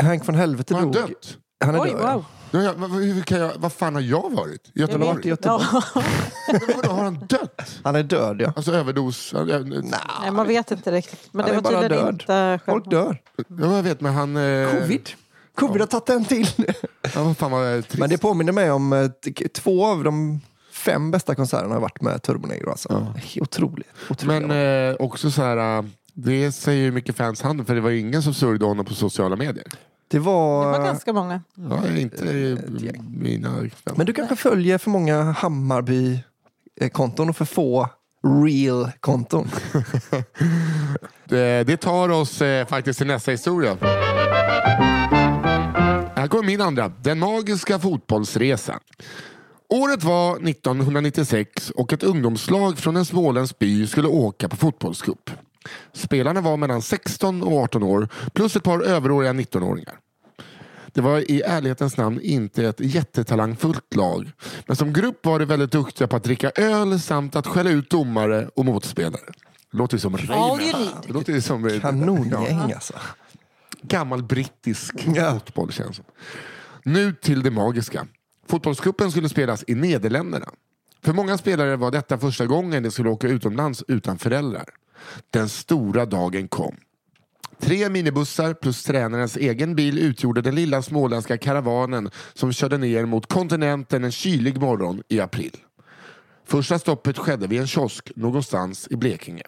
Hank 0.00 0.28
von 0.28 0.34
Helvete 0.34 0.74
Har 0.74 0.80
han 0.80 0.92
dog. 0.92 1.02
dött? 1.08 1.36
Han 1.64 1.74
är 1.74 1.80
Oj, 1.80 1.88
död. 1.90 2.00
wow. 2.14 2.24
Ja, 2.50 2.62
ja, 2.62 2.72
vad, 2.76 2.90
hur 2.90 3.22
kan 3.22 3.38
jag, 3.40 3.52
vad 3.56 3.72
fan 3.72 3.94
har 3.94 4.02
jag 4.02 4.30
varit? 4.30 4.66
I 4.66 4.70
Jag 4.72 4.88
Göteborg? 4.88 5.16
vet. 5.16 5.26
i 5.26 5.28
Göteborg. 5.28 5.64
Ja. 5.72 5.82
Vadå, 6.76 6.92
har 6.92 7.04
han 7.04 7.18
dött? 7.28 7.60
Han 7.84 7.96
är 7.96 8.02
död, 8.02 8.36
ja. 8.40 8.52
Alltså 8.56 8.72
överdos? 8.72 9.30
Ja, 9.34 9.46
ja, 9.48 9.58
Nej, 9.58 10.30
man 10.32 10.46
vet 10.46 10.70
inte 10.70 10.92
riktigt. 10.92 11.28
Men 11.32 11.44
Han 11.44 11.50
det 11.50 11.58
är 11.58 11.62
var 11.62 11.70
bara 11.72 11.82
tydligen 11.82 12.04
död. 12.04 12.14
inte 12.14 12.60
Folk 12.66 12.84
självmord. 12.84 13.16
dör. 13.58 13.74
jag 13.76 13.82
vet, 13.82 14.00
men 14.00 14.14
han... 14.14 14.36
eh, 14.36 14.80
Covid. 14.80 15.10
Covid 15.54 15.80
har 15.82 15.86
tagit 15.86 16.08
en 16.10 16.24
till. 16.24 16.46
Ja, 17.14 17.22
vad 17.24 17.36
fan 17.36 17.50
var 17.50 17.82
trist. 17.82 17.98
Men 17.98 18.10
det 18.10 18.18
påminner 18.18 18.52
mig 18.52 18.70
om 18.70 18.92
eh, 18.92 19.08
två 19.54 19.86
av 19.86 20.04
de 20.04 20.40
fem 20.72 21.10
bästa 21.10 21.34
konserterna 21.34 21.68
har 21.68 21.74
jag 21.76 21.80
varit 21.80 22.00
med 22.02 22.22
Turbonegro. 22.22 22.70
Alltså. 22.70 23.14
Otroligt. 23.40 23.86
otroligt. 24.10 24.46
Men 24.48 24.90
eh, 24.90 24.94
också 24.98 25.30
så 25.30 25.42
här, 25.42 25.78
eh, 25.78 25.84
det 26.14 26.52
säger 26.52 26.82
ju 26.82 26.90
mycket 26.90 27.16
fans 27.16 27.42
handen 27.42 27.66
för 27.66 27.74
det 27.74 27.80
var 27.80 27.90
ju 27.90 27.98
ingen 27.98 28.22
som 28.22 28.34
sörjde 28.34 28.64
honom 28.64 28.84
på 28.84 28.94
sociala 28.94 29.36
medier. 29.36 29.66
Det 30.10 30.18
var... 30.18 30.72
Det 30.72 30.78
var 30.78 30.84
ganska 30.84 31.12
många. 31.12 31.42
Ja, 31.54 31.96
inte 31.96 32.24
mina. 33.08 33.68
Men 33.96 34.06
du 34.06 34.12
kanske 34.12 34.36
följer 34.36 34.78
för 34.78 34.90
många 34.90 35.22
Hammarby-konton 35.22 37.28
och 37.28 37.36
för 37.36 37.44
få 37.44 37.88
real-konton. 38.44 39.50
det, 41.24 41.66
det 41.66 41.76
tar 41.76 42.08
oss 42.08 42.42
eh, 42.42 42.66
faktiskt 42.66 42.98
till 42.98 43.06
nästa 43.06 43.30
historia. 43.30 43.76
Här 46.14 46.28
kommer 46.28 46.44
min 46.44 46.60
andra. 46.60 46.88
Den 46.88 47.18
magiska 47.18 47.78
fotbollsresan. 47.78 48.80
Året 49.68 50.04
var 50.04 50.48
1996 50.48 51.70
och 51.70 51.92
ett 51.92 52.02
ungdomslag 52.02 52.78
från 52.78 52.96
en 52.96 53.04
småländsk 53.04 53.58
by 53.58 53.86
skulle 53.86 54.08
åka 54.08 54.48
på 54.48 54.56
fotbollscup. 54.56 55.30
Spelarna 55.92 56.40
var 56.40 56.56
mellan 56.56 56.82
16 56.82 57.42
och 57.42 57.58
18 57.62 57.82
år 57.82 58.08
plus 58.34 58.56
ett 58.56 58.62
par 58.62 58.82
överåriga 58.82 59.32
19-åringar. 59.32 59.98
Det 60.92 61.00
var 61.00 61.30
i 61.30 61.42
ärlighetens 61.42 61.96
namn 61.96 62.20
inte 62.22 62.64
ett 62.66 62.80
jättetalangfullt 62.80 63.94
lag. 63.94 64.32
Men 64.66 64.76
som 64.76 64.92
grupp 64.92 65.26
var 65.26 65.38
de 65.38 65.44
väldigt 65.44 65.72
duktiga 65.72 66.08
på 66.08 66.16
att 66.16 66.24
dricka 66.24 66.50
öl 66.50 67.00
samt 67.00 67.36
att 67.36 67.46
skälla 67.46 67.70
ut 67.70 67.90
domare 67.90 68.48
och 68.56 68.64
motspelare. 68.64 69.22
Det 69.70 69.76
låter 69.78 69.96
ju 69.96 70.00
som 70.00 70.18
som 71.40 71.68
ja, 71.68 71.80
Kanongäng 71.80 72.72
alltså. 72.72 72.92
gammal 73.82 74.22
brittisk 74.22 74.94
Ja. 75.14 75.32
fotboll 75.32 75.72
känns 75.72 75.96
det. 75.96 76.02
Nu 76.84 77.12
till 77.12 77.42
det 77.42 77.50
magiska. 77.50 78.06
Fotbollscupen 78.48 79.10
skulle 79.10 79.28
spelas 79.28 79.64
i 79.66 79.74
Nederländerna. 79.74 80.46
För 81.02 81.12
många 81.12 81.38
spelare 81.38 81.76
var 81.76 81.90
detta 81.90 82.18
första 82.18 82.46
gången 82.46 82.82
de 82.82 82.90
skulle 82.90 83.08
åka 83.10 83.28
utomlands 83.28 83.84
utan 83.88 84.18
föräldrar. 84.18 84.64
Den 85.30 85.48
stora 85.48 86.06
dagen 86.06 86.48
kom. 86.48 86.76
Tre 87.60 87.88
minibussar 87.88 88.54
plus 88.54 88.84
tränarens 88.84 89.36
egen 89.36 89.76
bil 89.76 89.98
utgjorde 89.98 90.42
den 90.42 90.54
lilla 90.54 90.82
småländska 90.82 91.38
karavanen 91.38 92.10
som 92.34 92.52
körde 92.52 92.78
ner 92.78 93.04
mot 93.04 93.26
kontinenten 93.26 94.04
en 94.04 94.12
kylig 94.12 94.60
morgon 94.60 95.02
i 95.08 95.20
april. 95.20 95.56
Första 96.46 96.78
stoppet 96.78 97.18
skedde 97.18 97.46
vid 97.46 97.60
en 97.60 97.66
kiosk 97.66 98.12
någonstans 98.16 98.88
i 98.90 98.96
Blekinge. 98.96 99.42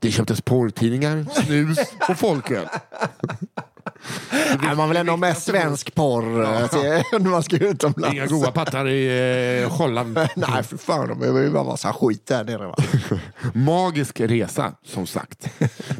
Det 0.00 0.10
köptes 0.10 0.40
porrtidningar, 0.40 1.26
snus 1.44 1.78
och 2.08 2.18
folköl. 2.18 2.66
Nej, 4.62 4.76
man 4.76 4.88
vill 4.88 4.98
ändå 4.98 5.12
ha 5.12 5.16
med 5.16 5.38
svensk 5.38 5.94
porr 5.94 6.42
eh, 6.42 6.48
när 7.12 7.30
man 7.30 7.42
ska 7.42 7.56
utomlands. 7.56 8.14
Inga 8.14 8.26
goda 8.26 8.50
pattar 8.50 8.88
i 8.88 9.62
eh, 9.62 9.70
Holland. 9.70 10.14
Nej, 10.36 10.62
för 10.62 10.76
fan. 10.76 11.08
De 11.08 11.22
är 11.22 11.42
ju 11.42 11.50
bara 11.50 11.64
massa 11.64 11.92
skit 11.92 12.26
där 12.26 12.44
nere. 12.44 12.66
Va? 12.66 12.76
Magisk 13.54 14.20
resa, 14.20 14.72
som 14.84 15.06
sagt. 15.06 15.48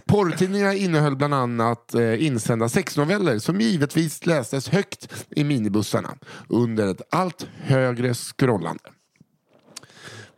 Porrtidningarna 0.05 0.75
innehöll 0.75 1.17
bland 1.17 1.35
annat 1.35 1.95
eh, 1.95 2.27
insända 2.27 2.69
sexnoveller 2.69 3.39
som 3.39 3.61
givetvis 3.61 4.27
lästes 4.27 4.69
högt 4.69 5.09
i 5.31 5.45
minibussarna 5.45 6.15
under 6.49 6.89
ett 6.89 7.03
allt 7.11 7.47
högre 7.63 8.15
scrollande. 8.15 8.85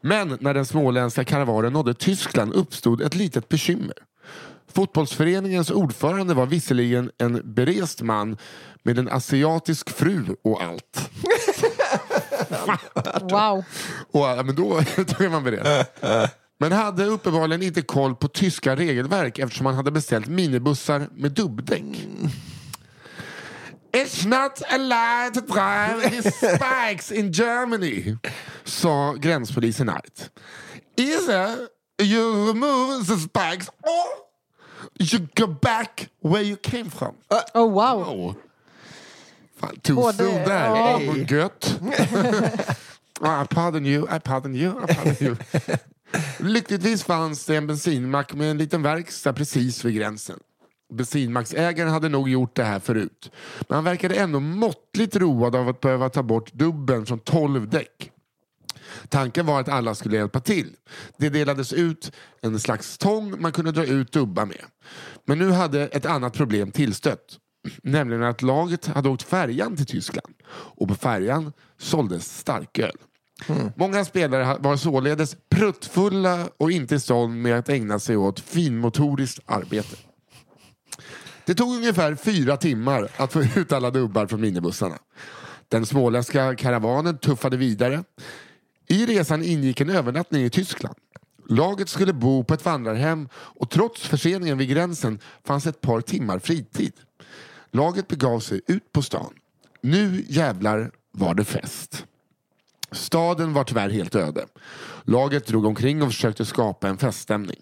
Men 0.00 0.38
när 0.40 0.54
den 0.54 0.66
småländska 0.66 1.24
karavanen 1.24 1.72
nådde 1.72 1.94
Tyskland 1.94 2.52
uppstod 2.52 3.02
ett 3.02 3.14
litet 3.14 3.48
bekymmer. 3.48 3.94
Fotbollsföreningens 4.77 5.71
ordförande 5.71 6.35
var 6.35 6.47
visserligen 6.47 7.11
en 7.19 7.55
berest 7.55 8.03
man 8.03 8.37
med 8.83 8.99
en 8.99 9.09
asiatisk 9.09 9.91
fru 9.91 10.25
och 10.45 10.62
allt. 10.62 11.11
Wow. 13.21 13.65
Och, 14.12 14.47
men 14.47 14.55
då, 14.55 14.69
då 14.97 15.25
är 15.25 15.29
man 15.29 15.45
beredd. 15.45 15.87
Men 16.59 16.73
hade 16.73 17.05
uppenbarligen 17.05 17.62
inte 17.62 17.83
koll 17.83 18.15
på 18.15 18.29
tyska 18.29 18.77
regelverk 18.77 19.39
eftersom 19.39 19.67
han 19.67 19.75
hade 19.75 19.91
beställt 19.91 20.27
minibussar 20.27 21.09
med 21.15 21.33
dubbdäck. 21.33 21.83
It's 23.93 24.27
not 24.27 24.62
allowed 24.69 25.35
to 25.35 25.41
drive 25.41 26.07
any 26.07 26.23
spikes 26.23 27.12
in 27.12 27.33
Germany, 27.33 28.17
sa 28.65 29.12
gränspolisen 29.12 29.89
argt. 29.89 30.31
Either 30.97 31.57
you 32.03 32.47
remove 32.49 33.07
the 33.07 33.17
spikes 33.17 33.69
or 33.69 34.26
you 34.98 35.26
go 35.35 35.46
back 35.46 36.09
where 36.22 36.42
you 36.42 36.56
came 36.56 36.90
from. 36.90 37.14
Oh, 37.54 37.66
wow. 37.66 38.02
Oh. 38.02 38.35
Fan, 39.61 39.76
too 39.82 39.94
Både- 39.96 40.16
soon 40.16 40.35
där. 40.35 40.66
ja. 40.66 41.00
Ja. 41.00 41.14
Gött. 41.37 41.80
Ah, 43.20 43.42
I 43.44 43.46
pardon 43.46 43.87
you, 43.87 44.04
I 44.16 44.20
pardon 44.20 44.54
you, 44.54 44.72
I 44.85 44.94
pardon 44.94 45.14
you. 45.20 45.37
Lyckligtvis 46.38 47.04
fanns 47.04 47.46
det 47.46 47.56
en 47.56 47.66
bensinmack 47.66 48.35
med 48.35 48.50
en 48.50 48.59
liten 48.59 48.82
verkstad 48.82 49.32
precis 49.32 49.85
vid 49.85 49.94
gränsen. 49.94 50.38
Bensinmacksägaren 50.92 51.90
hade 51.92 52.09
nog 52.09 52.28
gjort 52.28 52.56
det 52.56 52.64
här 52.64 52.80
förut. 52.80 53.30
Men 53.68 53.74
han 53.74 53.85
verkade 53.85 54.14
ändå 54.14 54.40
måttligt 54.40 55.16
road 55.16 55.56
av 55.56 55.68
att 55.68 55.80
behöva 55.80 56.09
ta 56.09 56.22
bort 56.22 56.52
dubben 56.52 57.06
från 57.06 57.18
12 57.18 57.68
däck. 57.68 58.11
Tanken 59.09 59.47
var 59.47 59.61
att 59.61 59.69
alla 59.69 59.95
skulle 59.95 60.16
hjälpa 60.16 60.40
till. 60.40 60.73
Det 61.16 61.29
delades 61.29 61.73
ut 61.73 62.12
en 62.40 62.61
slags 62.61 62.99
tång 62.99 63.42
man 63.42 63.53
kunde 63.53 63.73
dra 63.73 63.85
ut 63.85 64.12
dubbar 64.12 64.47
med. 64.47 64.64
Men 65.25 65.38
nu 65.38 65.51
hade 65.51 65.87
ett 65.87 66.07
annat 66.07 66.33
problem 66.35 66.71
tillstött. 66.71 67.38
Nämligen 67.83 68.23
att 68.23 68.42
laget 68.42 68.87
hade 68.87 69.09
åkt 69.09 69.23
färjan 69.23 69.77
till 69.77 69.87
Tyskland. 69.87 70.35
Och 70.49 70.88
på 70.88 70.95
färjan 70.95 71.53
såldes 71.79 72.38
starköl. 72.38 72.97
Många 73.77 74.05
spelare 74.05 74.57
var 74.61 74.77
således 74.77 75.37
pruttfulla 75.51 76.49
och 76.57 76.71
inte 76.71 76.95
i 76.95 77.01
stånd 77.01 77.42
med 77.42 77.59
att 77.59 77.69
ägna 77.69 77.99
sig 77.99 78.16
åt 78.16 78.40
finmotoriskt 78.40 79.40
arbete. 79.47 79.97
Det 81.45 81.55
tog 81.55 81.77
ungefär 81.77 82.14
fyra 82.14 82.57
timmar 82.57 83.09
att 83.16 83.33
få 83.33 83.42
ut 83.57 83.73
alla 83.73 83.90
dubbar 83.90 84.27
från 84.27 84.40
minibussarna. 84.40 84.99
Den 85.69 85.87
småländska 85.87 86.55
karavanen 86.55 87.19
tuffade 87.19 87.57
vidare. 87.57 88.05
I 88.87 89.07
resan 89.07 89.42
ingick 89.42 89.81
en 89.81 89.90
övernattning 89.90 90.42
i 90.42 90.51
Tyskland. 90.51 90.96
Laget 91.49 91.88
skulle 91.88 92.12
bo 92.12 92.44
på 92.44 92.55
ett 92.55 92.64
vandrarhem 92.64 93.29
och 93.35 93.70
trots 93.70 94.01
förseningen 94.09 94.59
vid 94.59 94.68
gränsen 94.68 95.18
fanns 95.44 95.66
ett 95.66 95.81
par 95.81 96.01
timmar 96.01 96.38
fritid. 96.38 96.92
Laget 97.70 98.09
begav 98.09 98.40
sig 98.40 98.61
ut 98.66 98.92
på 98.92 99.03
stan. 99.03 99.35
Nu 99.81 100.25
jävlar 100.29 100.90
var 101.12 101.35
det 101.35 101.44
fest. 101.44 102.07
Staden 102.92 103.53
var 103.53 103.64
tyvärr 103.64 103.90
helt 103.90 104.14
öde. 104.14 104.47
Laget 105.05 105.47
drog 105.47 105.64
omkring 105.64 106.03
och 106.03 106.09
försökte 106.09 106.45
skapa 106.45 106.89
en 106.89 106.99
feststämning. 106.99 107.61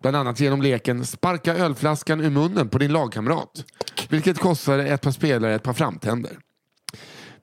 Bland 0.00 0.16
annat 0.16 0.40
genom 0.40 0.62
leken 0.62 1.06
Sparka 1.06 1.54
ölflaskan 1.54 2.20
ur 2.20 2.30
munnen 2.30 2.68
på 2.68 2.78
din 2.78 2.92
lagkamrat. 2.92 3.64
Vilket 4.08 4.38
kostade 4.38 4.88
ett 4.88 5.00
par 5.02 5.10
spelare 5.10 5.54
ett 5.54 5.62
par 5.62 5.72
framtänder. 5.72 6.38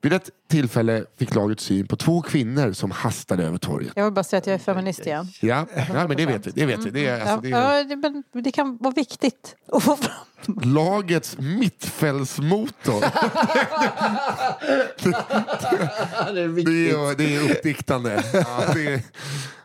Vid 0.04 0.14
ett 0.14 0.30
tillfälle 0.50 1.06
fick 1.20 1.36
laget 1.36 1.60
syn 1.60 1.88
på 1.88 1.96
två 1.96 2.22
kvinnor 2.22 2.72
som 2.74 2.92
hastade 2.92 3.44
över 3.44 3.58
torget. 3.58 3.92
Jag 3.96 4.04
vill 4.04 4.14
bara 4.14 4.24
säga 4.24 4.38
att 4.38 4.48
jag 4.48 4.54
är 4.54 4.60
feminist 4.60 5.06
igen. 5.06 5.28
Ja, 5.42 5.66
ja 5.94 6.08
men 6.08 6.18
det 6.18 6.26
vet 6.26 6.48
vi. 6.48 6.52
Det, 6.52 6.66
vet 6.66 6.86
vi. 6.86 6.90
Det, 6.90 7.08
är, 7.08 7.22
alltså, 7.22 7.38
det, 7.42 7.50
ja, 7.50 7.58
är, 7.58 7.78
ja, 7.78 7.84
det, 7.84 7.96
men 8.34 8.44
det 8.44 8.52
kan 8.52 8.78
vara 8.78 8.94
viktigt 8.94 9.56
att 9.72 9.84
få 9.84 9.96
fram. 9.96 10.60
lagets 10.74 11.38
mittfältsmotor. 11.40 13.02
Det 16.34 16.42
är 16.42 16.48
Det 16.66 16.90
är, 16.92 17.18
det 17.18 17.36
är 17.36 17.52
uppdiktande. 17.52 18.24
Ja, 18.34 18.64
det 18.74 18.94
är, 18.94 19.02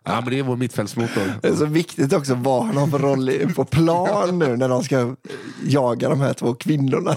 Ja, 0.09 0.21
men 0.21 0.31
det 0.31 0.39
är 0.39 0.43
vår 0.43 0.57
mittfältsmotor. 0.57 1.33
Det 1.43 1.49
är 1.49 1.55
så 1.55 1.65
viktigt 1.67 2.13
också 2.13 2.35
vad 2.35 2.65
han 2.67 2.77
har 2.77 2.87
för 2.87 2.99
roll 2.99 3.29
i- 3.31 3.47
på 3.55 3.65
plan 3.65 4.39
nu 4.39 4.57
när 4.57 4.69
de 4.69 4.85
ska 4.85 5.15
jaga 5.65 6.09
de 6.09 6.21
här 6.21 6.33
två 6.33 6.55
kvinnorna. 6.55 7.17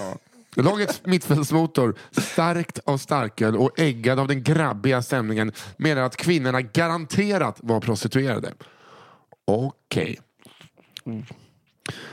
Lagets 0.56 1.00
mittfältsmotor, 1.04 1.94
starkt 2.10 2.78
av 2.84 2.98
starköl 2.98 3.56
och 3.56 3.80
äggad 3.80 4.18
av 4.18 4.28
den 4.28 4.42
grabbiga 4.42 5.02
stämningen, 5.02 5.52
menar 5.76 6.02
att 6.02 6.16
kvinnorna 6.16 6.60
garanterat 6.60 7.56
var 7.62 7.80
prostituerade. 7.80 8.52
Okej. 9.46 10.18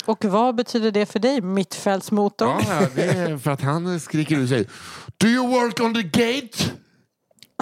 Och 0.05 0.25
vad 0.25 0.55
betyder 0.55 0.91
det 0.91 1.05
för 1.05 1.19
dig, 1.19 1.41
mittfältsmotorn? 1.41 2.49
Ja, 2.49 2.81
ja, 2.81 2.87
det 2.95 3.03
är 3.03 3.37
för 3.37 3.51
att 3.51 3.61
han 3.61 3.99
skriker 3.99 4.37
ut 4.37 4.49
sig. 4.49 4.67
Do 5.17 5.27
you 5.27 5.47
work 5.47 5.79
on 5.79 5.93
the 5.93 6.03
gate? 6.03 6.71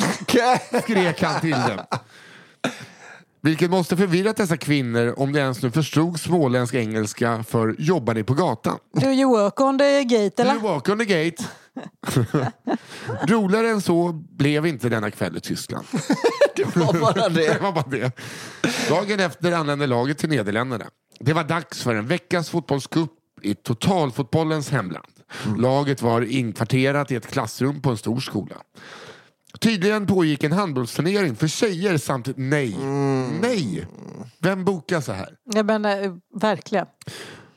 Skrek 0.81 1.21
han 1.21 1.41
till 1.41 1.51
dem. 1.51 1.85
Vilket 3.45 3.71
måste 3.71 3.97
förvirrat 3.97 4.37
dessa 4.37 4.57
kvinnor 4.57 5.13
om 5.17 5.33
de 5.33 5.39
ens 5.39 5.61
nu 5.63 5.71
förstod 5.71 6.19
småländsk 6.19 6.73
engelska 6.73 7.43
för 7.47 7.75
jobbar 7.79 8.13
ni 8.13 8.23
på 8.23 8.33
gatan? 8.33 8.79
Do 8.93 9.07
you 9.11 9.29
work 9.31 9.61
on 9.61 9.77
the 9.79 10.03
gate 10.03 10.29
Do 10.43 10.49
eller? 10.49 10.53
you 10.53 10.61
walk 10.63 10.89
on 10.89 10.99
the 10.99 11.05
gate? 11.05 11.43
Roligare 13.27 13.69
än 13.69 13.81
så 13.81 14.11
blev 14.13 14.65
inte 14.65 14.89
denna 14.89 15.11
kväll 15.11 15.37
i 15.37 15.39
Tyskland. 15.39 15.85
Det 16.55 16.75
var 16.75 16.93
bara 16.99 17.29
Det 17.29 17.47
det. 17.53 17.59
var 17.61 17.71
bara 17.71 17.87
det. 17.89 18.11
Dagen 18.89 19.19
efter 19.19 19.51
anlände 19.51 19.87
laget 19.87 20.17
till 20.17 20.29
Nederländerna. 20.29 20.85
Det 21.19 21.33
var 21.33 21.43
dags 21.43 21.83
för 21.83 21.95
en 21.95 22.07
veckas 22.07 22.49
fotbollscup 22.49 23.11
i 23.41 23.55
totalfotbollens 23.55 24.69
hemland. 24.69 25.05
Laget 25.57 26.01
var 26.01 26.21
inkvarterat 26.21 27.11
i 27.11 27.15
ett 27.15 27.27
klassrum 27.27 27.81
på 27.81 27.89
en 27.89 27.97
stor 27.97 28.19
skola. 28.19 28.55
Tydligen 29.59 30.07
pågick 30.07 30.43
en 30.43 30.51
handbollsturnering 30.51 31.35
för 31.35 31.47
tjejer 31.47 31.97
samt 31.97 32.27
nej. 32.35 32.77
Nej! 33.41 33.87
Vem 34.39 34.65
bokar 34.65 35.01
så 35.01 35.11
här? 35.11 35.29
Jag 35.53 35.65
menar, 35.65 36.19
verkligen. 36.39 36.85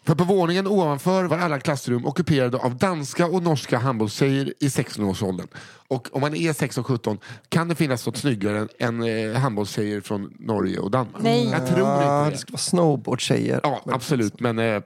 För 0.09 0.15
på 0.15 0.25
våningen 0.25 0.67
ovanför 0.67 1.25
var 1.25 1.39
alla 1.39 1.61
klassrum 1.61 2.07
ockuperade 2.07 2.59
av 2.59 2.77
danska 2.77 3.27
och 3.27 3.43
norska 3.43 3.79
handbollstjejer 3.79 4.55
i 4.61 4.69
16-årsåldern. 4.69 5.47
Och 5.89 6.09
om 6.13 6.21
man 6.21 6.35
är 6.35 6.53
16 6.53 6.85
17 6.85 7.19
kan 7.49 7.69
det 7.69 7.75
finnas 7.75 8.07
något 8.07 8.17
snyggare 8.17 8.69
än 8.79 9.03
eh, 9.03 9.33
handbollstjejer 9.41 10.01
från 10.01 10.33
Norge 10.39 10.79
och 10.79 10.91
Danmark. 10.91 11.23
Nej. 11.23 11.49
Jag 11.51 11.67
tror 11.67 11.81
inte 11.81 12.25
det 12.25 12.31
det. 12.31 12.39
ska 12.39 12.53
vara 12.53 12.59
snowboardtjejer. 12.59 13.61
Ja, 13.63 13.83
absolut. 13.87 14.41
Men 14.41 14.59
eh, 14.59 14.83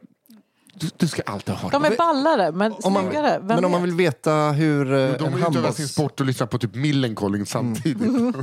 du, 0.75 0.89
du 0.97 1.09
ska 1.09 1.23
alltid 1.23 1.55
ha 1.55 1.71
De 1.71 1.83
det. 1.83 1.89
är 1.89 1.97
ballare, 1.97 2.53
men 2.53 2.75
Om 2.83 2.93
man, 2.93 3.03
snyggare. 3.05 3.39
Vem 3.39 3.47
men 3.47 3.65
om 3.65 3.71
man 3.71 3.83
vill 3.83 3.95
veta 3.95 4.33
hur 4.33 4.93
eh, 4.93 4.99
De 4.99 5.03
en 5.03 5.13
utövar 5.13 5.37
sin 5.37 5.43
handbolls... 5.43 5.93
sport 5.93 6.21
och 6.21 6.27
lyssnar 6.27 6.47
på 6.47 6.59
typ 6.59 6.75
Millencolin 6.75 7.47
samtidigt. 7.47 8.13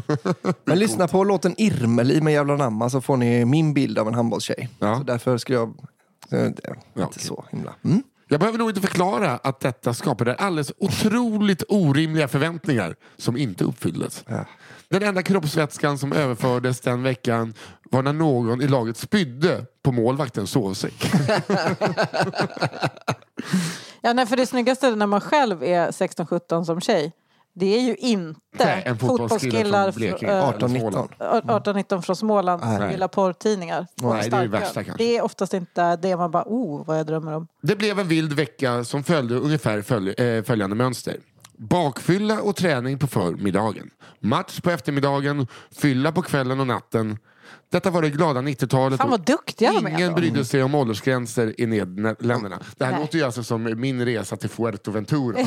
Men 0.66 0.80
lyssna 0.80 1.08
på 1.08 1.24
låten 1.24 1.56
Irmeli 1.58 2.22
med 2.22 2.34
Jävla 2.34 2.56
Namma 2.56 2.90
så 2.90 3.02
får 3.02 3.18
ni 3.18 3.46
min 3.46 3.74
bild 3.74 4.00
av 4.00 4.08
en 4.08 4.14
handbollstjej. 4.14 4.70
Ja. 4.80 4.98
Så 4.98 5.04
därför 5.04 5.38
skulle 5.38 5.58
jag... 5.58 5.74
är 6.30 6.48
inte 6.48 6.62
okej. 6.96 7.24
så 7.24 7.46
himla... 7.52 7.74
Mm. 7.84 8.04
Jag 8.32 8.40
behöver 8.40 8.60
nog 8.60 8.70
inte 8.70 8.82
förklara 8.82 9.32
att 9.32 9.60
detta 9.60 9.94
skapade 9.94 10.36
alldeles 10.36 10.72
otroligt 10.78 11.64
orimliga 11.68 12.28
förväntningar 12.28 12.96
som 13.18 13.38
inte 13.38 13.64
uppfylldes. 13.64 14.24
Ja. 14.28 14.46
Den 14.90 15.04
enda 15.04 15.24
kroppsvätskan 15.24 15.98
som 15.98 16.14
överfördes 16.14 16.80
den 16.82 17.04
veckan 17.04 17.54
var 17.92 18.04
när 18.04 18.14
någon 18.14 18.62
i 18.62 18.68
laget 18.68 18.98
spydde 18.98 19.66
på 19.84 19.92
målvaktens 19.92 20.52
sovsäck. 20.52 21.12
Ja, 24.02 24.14
nej, 24.14 24.26
för 24.26 24.38
det 24.38 24.46
snyggaste 24.46 24.96
när 24.96 25.08
man 25.08 25.22
själv 25.22 25.64
är 25.64 25.92
16-17 25.92 26.64
som 26.64 26.82
tjej, 26.82 27.12
det 27.54 27.78
är 27.78 27.82
ju 27.82 27.96
inte 27.96 28.40
Nej, 28.66 28.84
en 28.86 28.98
fotbollskille 28.98 29.84
från 29.84 29.92
Blekinge. 29.96 30.32
eh, 30.38 30.52
18-19. 30.52 31.08
18-19 31.20 32.02
från 32.02 32.16
Småland 32.16 32.62
som 32.62 32.92
gillar 32.92 33.08
porrtidningar. 33.08 33.88
Nej, 33.96 34.30
det 34.30 34.38
är 34.38 34.42
det 34.42 34.48
värsta 34.48 34.84
kanske. 34.84 35.04
Det 35.04 35.18
är 35.18 35.22
oftast 35.22 35.54
inte 35.54 35.96
det 35.96 36.18
man 36.18 36.32
bara, 36.32 36.44
oh, 36.46 36.86
vad 36.86 37.00
jag 37.00 37.06
drömmer 37.06 37.34
om. 37.34 37.48
Det 37.62 37.76
blev 37.76 38.00
en 38.00 38.08
vild 38.08 38.34
vecka 38.34 38.84
som 38.84 39.04
följde 39.04 39.36
ungefär 39.36 39.82
följ, 39.82 40.10
eh, 40.12 40.44
följande 40.44 40.76
mönster. 40.76 41.18
Bakfylla 41.60 42.42
och 42.42 42.56
träning 42.56 43.00
på 43.00 43.08
förmiddagen. 43.08 43.90
Match 44.20 44.60
på 44.62 44.72
eftermiddagen, 44.72 45.48
fylla 45.82 46.12
på 46.12 46.22
kvällen 46.22 46.60
och 46.60 46.68
natten. 46.68 47.18
Detta 47.72 47.90
var 47.90 48.02
det 48.02 48.10
glada 48.10 48.42
90-talet. 48.42 49.02
Fan 49.02 49.10
vad 49.10 49.26
duktiga 49.26 49.72
de 49.72 49.86
är 49.86 49.92
Ingen 49.92 50.14
brydde 50.14 50.46
sig 50.46 50.64
om 50.64 50.76
åldersgränser 50.76 51.62
i 51.62 51.66
Nederländerna. 51.66 52.60
Det 52.78 52.86
här 52.86 52.92
Nej. 52.92 53.02
låter 53.02 53.18
ju 53.18 53.24
alltså 53.24 53.44
som 53.44 53.80
min 53.82 54.06
resa 54.06 54.38
till 54.38 54.50
Fuerteventura. 54.50 55.38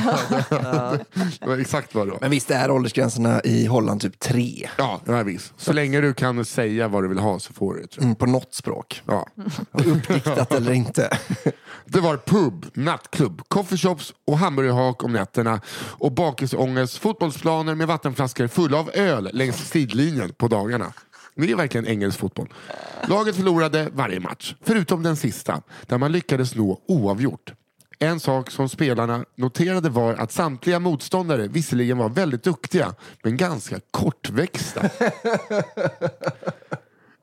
det 1.40 1.46
var 1.46 1.58
exakt 1.58 1.94
vad 1.94 2.06
det 2.06 2.10
var. 2.10 2.18
Men 2.20 2.30
visst 2.30 2.50
är 2.50 2.70
åldersgränserna 2.70 3.40
i 3.44 3.66
Holland 3.66 4.00
typ 4.00 4.18
tre? 4.18 4.68
Ja, 4.78 5.00
ja, 5.06 5.22
visst. 5.22 5.52
Så 5.56 5.72
länge 5.72 6.00
du 6.00 6.14
kan 6.14 6.44
säga 6.44 6.88
vad 6.88 7.04
du 7.04 7.08
vill 7.08 7.18
ha 7.18 7.38
så 7.38 7.52
får 7.52 7.74
du 7.74 7.80
det. 7.80 8.02
Mm, 8.02 8.14
på 8.14 8.26
något 8.26 8.54
språk. 8.54 9.02
Ja. 9.06 9.26
Uppdiktat 9.72 10.52
eller 10.52 10.72
inte. 10.72 11.18
Det 11.84 12.00
var 12.00 12.16
pub, 12.16 12.66
nattklubb, 12.74 13.42
coffeeshops 13.48 14.14
och 14.26 14.38
hamburgerhak 14.38 15.04
om 15.04 15.12
nätterna 15.12 15.60
och 15.76 16.12
bakisångest, 16.12 16.98
fotbollsplaner 16.98 17.74
med 17.74 17.86
vattenflaskor 17.86 18.46
fulla 18.46 18.78
av 18.78 18.90
öl 18.94 19.30
längs 19.32 19.68
sidlinjen 19.68 20.32
på 20.32 20.48
dagarna. 20.48 20.92
Det 21.34 21.50
är 21.50 21.56
verkligen 21.56 21.86
engelsk 21.86 22.18
fotboll. 22.18 22.48
Laget 23.08 23.36
förlorade 23.36 23.90
varje 23.92 24.20
match, 24.20 24.54
förutom 24.60 25.02
den 25.02 25.16
sista, 25.16 25.62
där 25.86 25.98
man 25.98 26.12
lyckades 26.12 26.54
nå 26.54 26.80
oavgjort. 26.88 27.52
En 27.98 28.20
sak 28.20 28.50
som 28.50 28.68
spelarna 28.68 29.24
noterade 29.36 29.88
var 29.88 30.14
att 30.14 30.32
samtliga 30.32 30.78
motståndare 30.78 31.48
visserligen 31.48 31.98
var 31.98 32.08
väldigt 32.08 32.42
duktiga, 32.42 32.94
men 33.22 33.36
ganska 33.36 33.80
kortväxta. 33.90 34.80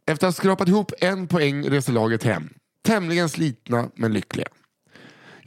Efter 0.06 0.12
att 0.12 0.22
ha 0.22 0.32
skrapat 0.32 0.68
ihop 0.68 0.92
en 1.02 1.28
poäng 1.28 1.70
reser 1.70 1.94
laget 1.94 2.24
hem. 2.24 2.50
Tämligen 2.82 3.30
slitna 3.30 3.90
men 3.96 4.14
lyckliga. 4.14 4.48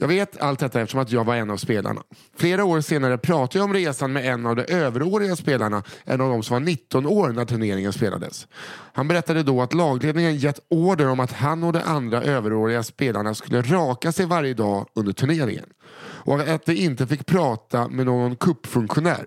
Jag 0.02 0.08
vet 0.08 0.40
allt 0.40 0.60
detta 0.60 0.80
eftersom 0.80 1.00
att 1.00 1.12
jag 1.12 1.24
var 1.24 1.36
en 1.36 1.50
av 1.50 1.56
spelarna. 1.56 2.02
Flera 2.36 2.64
år 2.64 2.80
senare 2.80 3.18
pratade 3.18 3.58
jag 3.58 3.64
om 3.64 3.74
resan 3.74 4.12
med 4.12 4.26
en 4.32 4.46
av 4.46 4.56
de 4.56 4.62
överåriga 4.62 5.36
spelarna, 5.36 5.82
en 6.04 6.20
av 6.20 6.30
de 6.30 6.42
som 6.42 6.54
var 6.54 6.60
19 6.60 7.06
år 7.06 7.28
när 7.28 7.44
turneringen 7.44 7.92
spelades. 7.92 8.46
Han 8.92 9.08
berättade 9.08 9.42
då 9.42 9.62
att 9.62 9.74
lagledningen 9.74 10.36
gett 10.36 10.60
order 10.70 11.08
om 11.08 11.20
att 11.20 11.32
han 11.32 11.64
och 11.64 11.72
de 11.72 11.78
andra 11.78 12.22
överåriga 12.22 12.82
spelarna 12.82 13.34
skulle 13.34 13.62
raka 13.62 14.12
sig 14.12 14.26
varje 14.26 14.54
dag 14.54 14.86
under 14.94 15.12
turneringen. 15.12 15.66
Och 16.00 16.40
att 16.40 16.66
de 16.66 16.72
inte 16.72 17.06
fick 17.06 17.26
prata 17.26 17.88
med 17.88 18.06
någon 18.06 18.36
kuppfunktionär. 18.36 19.26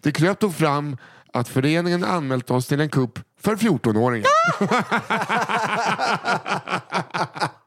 Det 0.00 0.12
kröp 0.12 0.40
då 0.40 0.50
fram 0.50 0.96
att 1.32 1.48
föreningen 1.48 2.04
anmält 2.04 2.50
oss 2.50 2.66
till 2.66 2.80
en 2.80 2.88
kupp 2.88 3.18
för 3.40 3.56
14-åringar. 3.56 4.28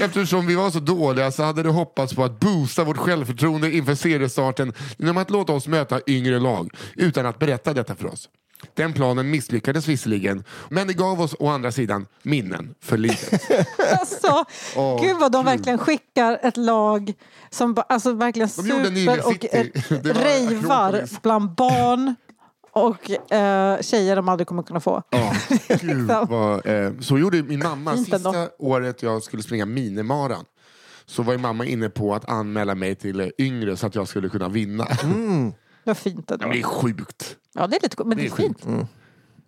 Eftersom 0.00 0.46
vi 0.46 0.54
var 0.54 0.70
så 0.70 0.80
dåliga 0.80 1.30
så 1.30 1.42
hade 1.42 1.62
de 1.62 1.74
hoppats 1.74 2.14
på 2.14 2.24
att 2.24 2.40
boosta 2.40 2.84
vårt 2.84 2.96
självförtroende 2.96 3.72
inför 3.72 3.94
seriestarten 3.94 4.72
genom 4.96 5.16
att 5.16 5.30
låta 5.30 5.52
oss 5.52 5.66
möta 5.66 6.00
yngre 6.06 6.38
lag 6.38 6.70
utan 6.94 7.26
att 7.26 7.38
berätta 7.38 7.74
detta 7.74 7.94
för 7.94 8.06
oss. 8.06 8.28
Den 8.74 8.92
planen 8.92 9.30
misslyckades 9.30 9.88
visserligen, 9.88 10.44
men 10.68 10.86
det 10.86 10.92
gav 10.92 11.20
oss 11.20 11.34
å 11.38 11.48
andra 11.48 11.72
sidan 11.72 12.06
minnen 12.22 12.74
för 12.80 12.96
livet. 12.96 13.42
Alltså, 14.00 14.44
Åh, 14.76 15.02
gud 15.02 15.16
vad 15.16 15.32
de 15.32 15.44
verkligen 15.44 15.78
skickar 15.78 16.38
ett 16.42 16.56
lag 16.56 17.12
som 17.50 17.76
alltså, 17.88 18.12
verkligen 18.12 18.48
super 18.48 19.26
och 19.26 19.44
rejvar 20.22 21.22
bland 21.22 21.50
barn 21.54 22.14
och 22.86 23.32
eh, 23.32 23.80
tjejer 23.80 24.16
de 24.16 24.28
aldrig 24.28 24.46
kommer 24.46 24.62
kunna 24.62 24.80
få. 24.80 25.02
Ja, 25.10 25.32
gud 25.80 26.06
vad, 26.28 26.66
eh, 26.66 26.92
så 27.00 27.18
gjorde 27.18 27.42
min 27.42 27.58
mamma 27.58 27.90
ändå. 27.92 28.04
sista 28.04 28.48
året 28.58 29.02
jag 29.02 29.22
skulle 29.22 29.42
springa 29.42 29.66
minimaran. 29.66 30.44
Så 31.06 31.22
var 31.22 31.32
ju 31.32 31.38
mamma 31.38 31.64
inne 31.66 31.88
på 31.88 32.14
att 32.14 32.28
anmäla 32.30 32.74
mig 32.74 32.94
till 32.94 33.20
eh, 33.20 33.28
yngre 33.38 33.76
så 33.76 33.86
att 33.86 33.94
jag 33.94 34.08
skulle 34.08 34.28
kunna 34.28 34.48
vinna. 34.48 34.86
Vad 35.84 35.96
fint 35.96 36.30
ändå. 36.30 36.46
Ja, 36.46 36.52
det 36.52 36.58
är 36.58 36.62
sjukt. 36.62 37.36
Ja, 37.54 37.66
det 37.66 37.76
är 37.76 37.80
lite 37.82 38.04
men 38.04 38.16
det 38.18 38.26
är 38.26 38.30
Det 38.30 38.32
är 38.32 38.36
fint. 38.36 38.88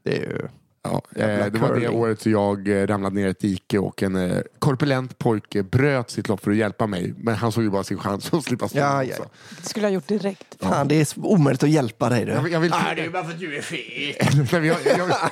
Det 0.03 0.17
är 0.17 0.21
ju... 0.21 0.49
Ja, 0.83 1.03
eh, 1.17 1.27
det 1.27 1.59
var 1.59 1.81
det 1.81 1.89
året 1.89 2.27
jag 2.27 2.69
eh, 2.69 2.87
ramlade 2.87 3.15
ner 3.15 3.27
i 3.27 3.31
ett 3.31 3.39
dike 3.41 3.79
och 3.79 4.03
en 4.03 4.17
eh, 4.17 4.39
korpulent 4.59 5.19
pojke 5.19 5.63
bröt 5.63 6.11
sitt 6.11 6.29
lopp 6.29 6.45
för 6.45 6.51
att 6.51 6.57
hjälpa 6.57 6.87
mig. 6.87 7.15
Men 7.17 7.35
han 7.35 7.53
såg 7.53 7.65
ju 7.65 7.71
bara 7.71 7.85
sin 7.85 7.99
chans 7.99 8.35
att 8.35 8.45
slippa 8.45 8.69
springa. 8.69 8.85
Ja, 8.87 9.05
ja. 9.05 9.25
Det 9.63 9.69
skulle 9.69 9.87
jag 9.87 9.91
ha 9.91 9.95
gjort 9.95 10.09
direkt. 10.09 10.57
Fan, 10.61 10.89
det 10.89 10.95
är 11.01 11.25
omöjligt 11.27 11.63
att 11.63 11.71
hjälpa 11.71 12.09
dig. 12.09 12.25
Du. 12.25 12.33
Jag, 12.33 12.43
vill- 12.43 12.53
jag 12.53 12.61
vill, 12.61 12.71
det 12.71 13.05
är 13.05 13.11
bara 13.11 13.25
för 13.25 13.33
att 13.33 13.41
du 13.41 13.57
är 13.57 13.63
fet. 13.63 14.53
Jag, 14.53 14.67
jag, 14.67 14.77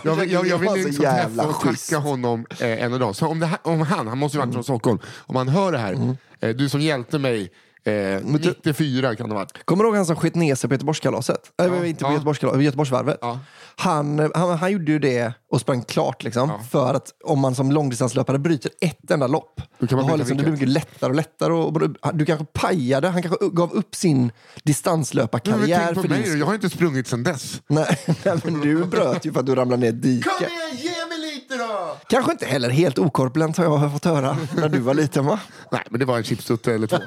jag, 0.04 0.26
jag, 0.26 0.46
jag, 0.46 0.58
vill 0.58 0.72
liksom 0.72 1.04
träffa 1.04 1.46
och 1.48 1.60
tacka 1.60 1.98
honom 1.98 2.46
eh, 2.60 2.82
en 2.84 2.98
dag. 2.98 3.16
Så 3.16 3.26
om, 3.26 3.40
det 3.40 3.46
här, 3.46 3.58
om 3.62 3.80
han, 3.80 4.06
han 4.06 4.18
måste 4.18 4.38
ju 4.38 4.40
varit 4.40 4.54
från 4.54 4.64
Stockholm, 4.64 4.98
om 5.16 5.36
han 5.36 5.48
hör 5.48 5.72
det 5.72 5.78
här, 5.78 6.16
eh, 6.40 6.48
du 6.56 6.68
som 6.68 6.80
hjälpte 6.80 7.18
mig 7.18 7.50
Eh, 7.84 8.20
94 8.24 9.16
kan 9.16 9.28
det 9.28 9.34
ha 9.34 9.40
varit. 9.40 9.64
Kommer 9.64 9.84
du 9.84 9.88
ihåg 9.88 9.96
han 9.96 10.06
som 10.06 10.16
skit 10.16 10.34
ner 10.34 10.54
sig 10.54 10.68
på 10.68 10.74
Göteborgskalaset? 10.74 11.52
Äh, 11.62 11.88
inte 11.88 12.04
på 12.04 12.10
Ja. 12.10 12.12
Göteborgskalaset, 12.12 12.62
Göteborgsvarvet. 12.62 13.18
Ja. 13.20 13.40
Han, 13.76 14.30
han, 14.34 14.58
han 14.58 14.72
gjorde 14.72 14.92
ju 14.92 14.98
det 14.98 15.32
och 15.50 15.60
sprang 15.60 15.82
klart 15.82 16.22
liksom. 16.22 16.52
För 16.70 16.94
att 16.94 17.14
om 17.24 17.38
man 17.40 17.54
som 17.54 17.72
långdistanslöpare 17.72 18.38
bryter 18.38 18.70
ett 18.80 19.10
enda 19.10 19.26
lopp, 19.26 19.60
Då 19.78 19.86
kan 19.86 19.96
man 19.96 20.04
har 20.04 20.16
bryta 20.16 20.16
liksom, 20.16 20.36
det 20.36 20.42
blir 20.42 20.52
mycket 20.52 20.68
lättare 20.68 21.10
och 21.10 21.16
lättare. 21.16 21.52
Och, 21.52 21.76
och, 21.76 22.14
du 22.14 22.24
kanske 22.24 22.44
pajade, 22.44 23.08
han 23.08 23.22
kanske 23.22 23.48
gav 23.48 23.72
upp 23.72 23.94
sin 23.94 24.18
Men 24.18 24.32
distanslöparkarriär 24.64 25.84
tänk 25.84 25.94
på 25.94 26.02
för 26.02 26.08
mig, 26.08 26.22
din 26.22 26.38
jag 26.38 26.46
har 26.46 26.54
inte 26.54 26.70
sprungit 26.70 27.06
sedan 27.06 27.22
dess. 27.22 27.62
Nej, 27.68 27.98
men 28.44 28.60
du 28.60 28.84
bröt 28.84 29.24
ju 29.24 29.32
för 29.32 29.40
att 29.40 29.46
du 29.46 29.54
ramlade 29.54 29.80
ner 29.80 29.86
i 29.86 29.90
ett 29.90 30.02
dike. 30.02 30.30
igen, 30.40 30.50
ge 30.76 31.06
mig 31.08 31.18
lite 31.18 31.56
då! 31.56 31.77
Kanske 32.08 32.32
inte 32.32 32.46
heller 32.46 32.70
helt 32.70 32.98
okorpulent 32.98 33.56
har 33.56 33.64
jag 33.64 33.92
fått 33.92 34.04
höra 34.04 34.36
när 34.56 34.68
du 34.68 34.78
var 34.78 34.94
liten 34.94 35.26
va? 35.26 35.40
Nej, 35.72 35.82
men 35.90 36.00
det 36.00 36.06
var 36.06 36.16
en 36.16 36.24
chipstutte 36.24 36.74
eller 36.74 36.86
två. 36.86 36.98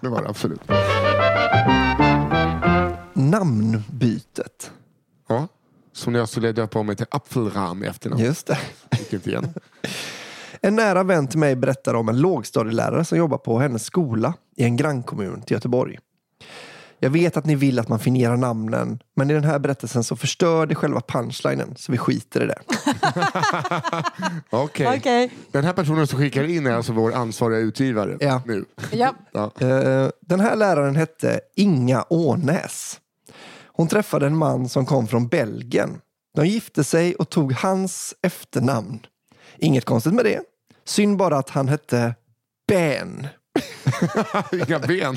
Det 0.00 0.08
var 0.08 0.22
det 0.22 0.28
absolut. 0.28 0.60
Namnbytet. 3.14 4.70
Ja. 5.28 5.48
Som 5.92 6.14
jag 6.14 6.28
skulle 6.28 6.52
döpa 6.52 6.78
om 6.78 6.86
mig 6.86 6.96
till 6.96 7.06
Apfelram 7.10 7.84
i 7.84 7.86
efternamn. 7.86 8.22
Just 8.22 8.46
det. 8.46 8.58
Gick 8.98 9.12
inte 9.12 9.30
igen. 9.30 9.54
En 10.62 10.76
nära 10.76 11.02
vän 11.02 11.26
till 11.26 11.38
mig 11.38 11.56
berättar 11.56 11.94
om 11.94 12.08
en 12.08 12.20
lågstadielärare 12.20 13.04
som 13.04 13.18
jobbar 13.18 13.38
på 13.38 13.58
hennes 13.58 13.84
skola 13.84 14.34
i 14.56 14.64
en 14.64 14.76
grannkommun 14.76 15.42
till 15.42 15.54
Göteborg. 15.54 15.98
Jag 17.02 17.10
vet 17.10 17.36
att 17.36 17.44
ni 17.46 17.54
vill 17.54 17.78
att 17.78 17.88
man 17.88 17.98
finerar 17.98 18.36
namnen, 18.36 18.98
men 19.16 19.30
i 19.30 19.34
den 19.34 19.44
här 19.44 19.58
berättelsen 19.58 20.04
så 20.04 20.16
förstör 20.16 20.66
det 20.66 20.74
själva 20.74 21.00
punchlinen, 21.00 21.74
så 21.76 21.92
vi 21.92 21.98
skiter 21.98 22.42
i 22.42 22.46
det. 22.46 22.58
Okej. 24.50 24.96
Okej. 24.98 25.30
Den 25.52 25.64
här 25.64 25.72
personen 25.72 26.06
som 26.06 26.18
skickar 26.18 26.44
in 26.44 26.66
är 26.66 26.72
alltså 26.72 26.92
vår 26.92 27.12
ansvariga 27.14 27.58
utgivare 27.58 28.16
Ja. 28.20 28.42
nu. 28.46 28.64
Ja. 28.92 29.14
Ja. 29.32 29.50
Eh, 29.60 30.08
Den 30.20 30.40
här 30.40 30.56
läraren 30.56 30.96
hette 30.96 31.40
Inga 31.56 32.02
Ånäs. 32.02 33.00
Hon 33.66 33.88
träffade 33.88 34.26
en 34.26 34.36
man 34.36 34.68
som 34.68 34.86
kom 34.86 35.06
från 35.08 35.28
Belgien. 35.28 36.00
De 36.36 36.46
gifte 36.46 36.84
sig 36.84 37.14
och 37.14 37.30
tog 37.30 37.52
hans 37.52 38.14
efternamn. 38.22 38.98
Inget 39.58 39.84
konstigt 39.84 40.14
med 40.14 40.24
det. 40.24 40.40
Synd 40.84 41.16
bara 41.16 41.38
att 41.38 41.50
han 41.50 41.68
hette 41.68 42.14
Ben 42.68 43.26
Inga 44.68 44.78
ben. 44.78 45.16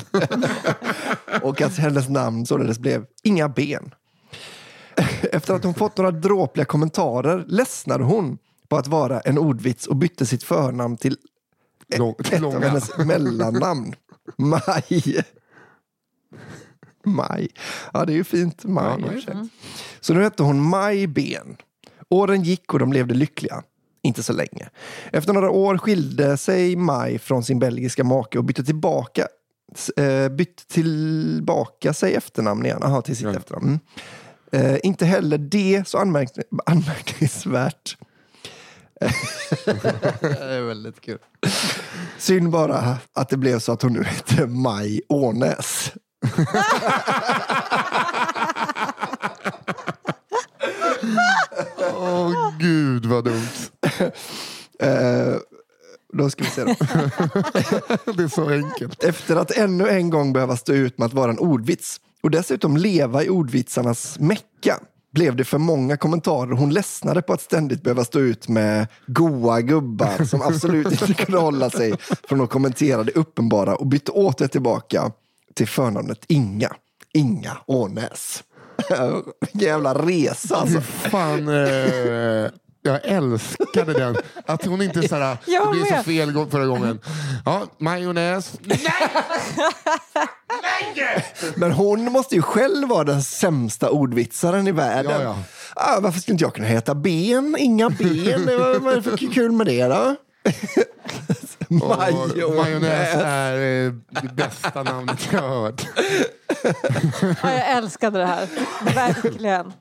och 1.42 1.60
att 1.60 1.76
hennes 1.76 2.08
namn 2.08 2.46
således 2.46 2.78
blev 2.78 3.06
Inga 3.22 3.48
Ben. 3.48 3.94
Efter 5.32 5.54
att 5.54 5.64
hon 5.64 5.74
fått 5.74 5.96
några 5.96 6.10
dråpliga 6.10 6.64
kommentarer 6.64 7.44
ledsnade 7.48 8.04
hon 8.04 8.38
på 8.68 8.76
att 8.76 8.86
vara 8.86 9.20
en 9.20 9.38
ordvits 9.38 9.86
och 9.86 9.96
bytte 9.96 10.26
sitt 10.26 10.42
förnamn 10.42 10.96
till 10.96 11.16
Lång, 11.96 12.14
ett 12.18 12.32
av 12.34 12.40
långa. 12.40 12.68
hennes 12.68 12.98
mellannamn. 12.98 13.94
Maj. 14.38 15.22
Maj. 17.04 17.48
Ja, 17.92 18.04
det 18.04 18.12
är 18.12 18.16
ju 18.16 18.24
fint. 18.24 18.64
Maj. 18.64 19.24
Ja. 19.26 19.46
Så 20.00 20.14
nu 20.14 20.22
hette 20.22 20.42
hon 20.42 20.60
Maj 20.68 21.06
Ben. 21.06 21.56
Åren 22.08 22.42
gick 22.42 22.72
och 22.72 22.78
de 22.78 22.92
levde 22.92 23.14
lyckliga. 23.14 23.62
Inte 24.04 24.22
så 24.22 24.32
länge. 24.32 24.68
Efter 25.12 25.32
några 25.32 25.50
år 25.50 25.78
skilde 25.78 26.36
sig 26.36 26.76
Maj 26.76 27.18
från 27.18 27.44
sin 27.44 27.58
belgiska 27.58 28.04
make 28.04 28.38
och 28.38 28.44
bytte 28.44 28.64
tillbaka 28.64 29.28
eh, 29.96 30.28
bytte 30.28 30.66
tillbaka 30.66 31.92
sig 31.92 32.14
efternamn 32.14 32.66
igen. 32.66 32.82
Aha, 32.82 33.02
till 33.02 33.16
sitt 33.16 33.26
Ja. 33.26 33.34
efternamn. 33.34 33.66
Mm. 33.66 34.66
Eh, 34.72 34.78
inte 34.82 35.06
heller 35.06 35.38
det 35.38 35.82
så 35.88 35.98
anmärk 35.98 36.28
anmärkningsvärt. 36.66 37.96
det 40.20 40.38
är 40.40 40.62
väldigt 40.62 41.00
kul. 41.00 41.18
Synd 42.18 42.50
bara 42.50 42.98
att 43.12 43.28
det 43.28 43.36
blev 43.36 43.58
så 43.58 43.72
att 43.72 43.82
hon 43.82 43.92
nu 43.92 44.04
heter 44.04 44.46
Maj 44.46 45.00
Ånäs. 45.08 45.92
Åh 52.04 52.58
gud 52.58 53.06
vad 53.06 53.24
dumt. 53.24 53.70
Eh, 54.78 55.36
då 56.12 56.30
ska 56.30 56.44
vi 56.44 56.50
se. 56.50 56.64
Då. 56.64 56.74
Det 58.12 58.22
är 58.22 58.28
så 58.28 58.50
enkelt. 58.50 59.04
Efter 59.04 59.36
att 59.36 59.50
ännu 59.50 59.88
en 59.88 60.10
gång 60.10 60.32
behöva 60.32 60.56
stå 60.56 60.72
ut 60.72 60.98
med 60.98 61.06
att 61.06 61.12
vara 61.12 61.30
en 61.30 61.38
ordvits 61.38 62.00
och 62.22 62.30
dessutom 62.30 62.76
leva 62.76 63.24
i 63.24 63.28
ordvitsarnas 63.28 64.18
mecka 64.18 64.78
blev 65.12 65.36
det 65.36 65.44
för 65.44 65.58
många 65.58 65.96
kommentarer 65.96 66.50
hon 66.52 66.70
ledsnade 66.70 67.22
på 67.22 67.32
att 67.32 67.40
ständigt 67.40 67.82
behöva 67.82 68.04
stå 68.04 68.20
ut 68.20 68.48
med 68.48 68.86
goa 69.06 69.60
gubbar 69.60 70.24
som 70.24 70.42
absolut 70.42 70.92
inte 70.92 71.14
kunde 71.24 71.40
hålla 71.40 71.70
sig 71.70 71.94
från 72.28 72.40
att 72.40 72.50
kommentera 72.50 73.04
det 73.04 73.12
uppenbara 73.12 73.76
och 73.76 73.86
bytte 73.86 74.12
åter 74.12 74.46
tillbaka 74.46 75.12
till 75.54 75.68
förnamnet 75.68 76.24
Inga. 76.28 76.72
Inga 77.12 77.56
Ånäs. 77.66 78.44
Jävla 79.52 79.94
resa 79.94 80.56
alltså. 80.56 80.80
Fan. 80.80 81.48
Eh, 81.48 82.50
jag 82.86 83.00
älskade 83.04 83.92
den. 83.92 84.16
Att 84.46 84.64
hon 84.64 84.82
inte 84.82 85.08
såhär, 85.08 85.36
det 85.44 85.70
blev 85.72 85.84
så 85.84 85.94
med. 85.94 86.04
fel 86.04 86.46
förra 86.50 86.66
gången. 86.66 87.00
Ja, 87.44 87.62
majonnäs. 87.78 88.52
Nej! 88.62 88.78
Nej! 90.96 91.24
Men 91.56 91.72
hon 91.72 92.04
måste 92.04 92.34
ju 92.34 92.42
själv 92.42 92.88
vara 92.88 93.04
den 93.04 93.22
sämsta 93.22 93.90
ordvitsaren 93.90 94.68
i 94.68 94.72
världen. 94.72 95.12
Ja, 95.12 95.22
ja. 95.22 95.36
Ah, 95.76 96.00
varför 96.00 96.20
skulle 96.20 96.32
inte 96.32 96.44
jag 96.44 96.54
kunna 96.54 96.68
heta 96.68 96.94
Ben? 96.94 97.56
Inga 97.58 97.90
ben? 97.90 98.46
Vad 98.58 98.82
vad 98.82 98.92
är 98.92 98.96
det 98.96 99.02
för 99.02 99.16
kul 99.32 99.52
med 99.52 99.66
det 99.66 99.84
då? 99.84 100.16
Och 101.82 101.96
Majonnäs. 101.98 102.56
Majonnäs 102.56 103.14
är 103.14 103.86
eh, 103.86 103.92
det 104.22 104.34
bästa 104.34 104.82
namnet 104.82 105.28
jag 105.32 105.40
har 105.42 105.48
hört. 105.62 105.86
Ja, 107.42 107.52
jag 107.52 107.70
älskade 107.70 108.18
det 108.18 108.26
här. 108.26 108.48
Verkligen. 108.94 109.72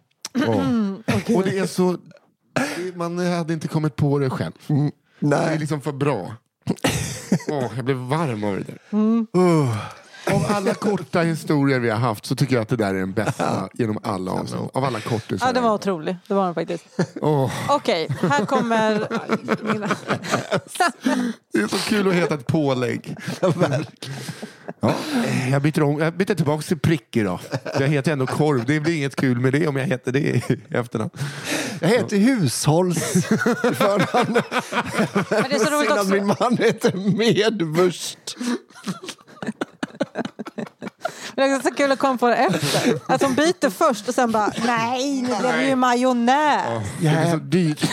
Åh. 0.48 1.36
Och 1.38 1.44
det 1.44 1.58
är 1.60 1.66
så... 1.68 1.92
det- 1.92 2.96
Man 2.96 3.18
hade 3.28 3.54
inte 3.54 3.68
kommit 3.68 3.96
på 3.96 4.20
det 4.20 4.30
själv. 4.30 4.52
Det 4.68 4.74
är 4.74 4.90
Nej. 5.20 5.60
liksom 5.60 5.82
för 5.82 5.92
bra. 5.92 6.36
Åh, 7.50 7.72
jag 7.76 7.86
blev 7.86 7.98
varm 7.98 8.44
av 8.44 8.56
det 8.56 8.64
där. 8.64 8.80
Uh. 9.40 9.76
Av 10.26 10.46
alla 10.50 10.74
korta 10.74 11.22
historier 11.22 11.80
vi 11.80 11.90
har 11.90 11.98
haft 11.98 12.26
så 12.26 12.36
tycker 12.36 12.56
jag 12.56 12.62
att 12.62 12.70
det 12.70 12.76
där 12.76 12.96
är 12.96 13.00
den 13.00 13.14
bästa 13.14 13.70
genom 13.74 14.00
alla 14.04 14.32
avsnitt. 14.32 14.62
Av 14.74 14.84
alla 14.84 15.00
kortisar. 15.00 15.48
Ja, 15.48 15.54
den 15.54 15.64
var 15.64 15.74
otrolig. 15.74 16.18
Det 16.28 16.34
var 16.34 16.46
den 16.46 16.56
faktiskt. 16.56 16.86
Åh, 17.22 17.52
Okej, 17.70 18.08
här 18.22 18.46
kommer 18.46 19.08
mina... 19.74 19.88
det 21.54 21.60
är 21.60 21.68
så 21.68 21.78
kul 21.78 22.08
att 22.08 22.14
heta 22.14 22.36
ett 22.36 22.48
pålägg. 22.48 23.16
Ja, 24.80 24.94
jag, 25.52 25.62
byter 25.62 25.84
om, 25.84 26.00
jag 26.00 26.14
byter 26.14 26.36
tillbaka 26.36 26.62
till 26.62 26.80
prick 26.80 27.18
idag. 27.18 27.40
Jag 27.80 27.88
heter 27.88 28.12
ändå 28.12 28.28
korv. 28.28 28.66
Det 28.66 28.80
blir 28.80 28.96
inget 28.98 29.16
kul 29.16 29.40
med 29.40 29.54
det 29.54 29.68
om 29.68 29.76
jag 29.76 29.86
heter 29.86 30.12
det 30.12 30.20
i 30.20 30.44
efternamn. 30.70 31.10
Jag 31.80 31.88
heter 31.90 32.18
Hushålls 32.18 33.16
i 33.16 33.22
förnamn. 33.76 34.42
Men 35.30 35.50
det 35.50 35.56
är 35.56 35.66
så 35.66 35.72
roligt 35.72 35.88
Synd 35.88 35.92
att 35.92 36.00
också. 36.00 36.14
min 36.14 36.28
man 36.28 36.58
heter 36.58 37.18
Medvurst. 37.18 38.38
Det 41.36 41.42
är 41.42 41.62
så 41.62 41.72
kul 41.72 41.92
att 41.92 42.00
komma 42.00 42.18
på 42.18 42.28
det 42.28 42.36
efter. 42.36 43.00
Att 43.08 43.22
de 43.22 43.36
byter 43.36 43.70
först 43.70 44.08
och 44.10 44.16
sen 44.16 44.32
bara, 44.32 44.52
nej, 44.66 45.22
nu 45.22 45.28
blev 45.28 45.58
det 45.58 45.66
ju 45.66 45.76
majonnäs. 45.76 46.84
Det 47.02 47.08
är 47.08 47.32
så 47.32 47.38
dyrt. 47.38 47.84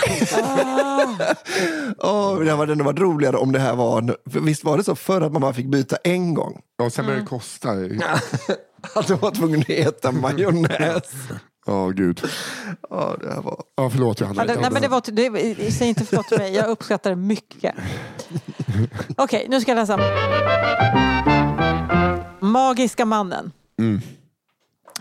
Åh, 1.98 2.38
det 2.38 2.52
hade 2.52 2.72
ändå 2.72 2.84
varit 2.84 2.98
roligare 2.98 3.36
om 3.36 3.52
det 3.52 3.58
här 3.58 3.74
var... 3.74 4.16
För 4.30 4.40
visst 4.40 4.64
var 4.64 4.76
det 4.76 4.84
så 4.84 4.96
förr 4.96 5.20
att 5.20 5.32
man 5.32 5.42
bara 5.42 5.52
fick 5.52 5.66
byta 5.66 5.96
en 6.04 6.34
gång? 6.34 6.60
Och 6.82 6.92
sen 6.92 7.06
börjar 7.06 7.20
det 7.20 7.26
kosta. 7.26 7.68
Att 8.94 9.06
de 9.08 9.14
var 9.14 9.30
tvungna 9.30 9.58
att 9.58 9.66
heta 9.66 10.12
majonnäs. 10.12 11.12
Ja, 11.66 11.88
gud. 11.88 12.20
Ja, 12.90 13.16
det 13.22 13.32
här 13.32 13.42
var... 13.42 13.62
Ja, 13.76 13.90
förlåt 13.90 14.20
Ja, 14.20 14.26
Johanna. 14.26 14.44
det, 14.44 14.60
nej, 14.60 14.70
men 14.70 14.82
det 14.82 14.88
var, 14.88 15.02
det, 15.56 15.72
säg 15.72 15.88
inte 15.88 16.04
förlåt 16.04 16.28
till 16.28 16.38
mig, 16.38 16.54
jag 16.54 16.68
uppskattar 16.68 17.10
det 17.10 17.16
mycket. 17.16 17.74
Okej, 19.16 19.46
nu 19.50 19.60
ska 19.60 19.70
jag 19.70 19.76
läsa. 19.76 20.00
Magiska 22.40 23.04
mannen. 23.04 23.52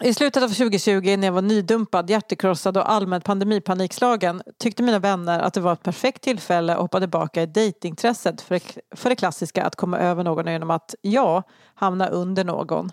I 0.02 0.14
slutet 0.14 0.44
av 0.44 0.48
2020 0.48 1.18
när 1.18 1.28
jag 1.28 1.32
var 1.32 1.42
nydumpad, 1.42 2.10
hjärtekrossad 2.10 2.78
och 2.78 2.92
allmänt 2.92 3.24
pandemipanikslagen 3.24 4.42
tyckte 4.60 4.84
mina 4.84 5.00
vänner 5.00 5.40
att 5.40 5.54
det 5.54 5.62
var 5.62 5.74
ett 5.74 5.84
perfekt 5.84 6.24
tillfälle 6.24 6.74
att 6.74 6.80
hoppa 6.82 7.00
tillbaka 7.00 7.42
i 7.42 7.46
dejtingtresset 7.46 8.42
för 8.42 8.60
för 8.96 9.10
det 9.10 9.16
klassiska 9.16 9.64
att 9.64 9.76
komma 9.76 9.98
över 9.98 10.24
någon 10.24 10.52
genom 10.52 10.72
att, 10.72 10.96
ja, 11.02 11.44
hamna 11.76 12.08
under 12.08 12.44
någon. 12.44 12.92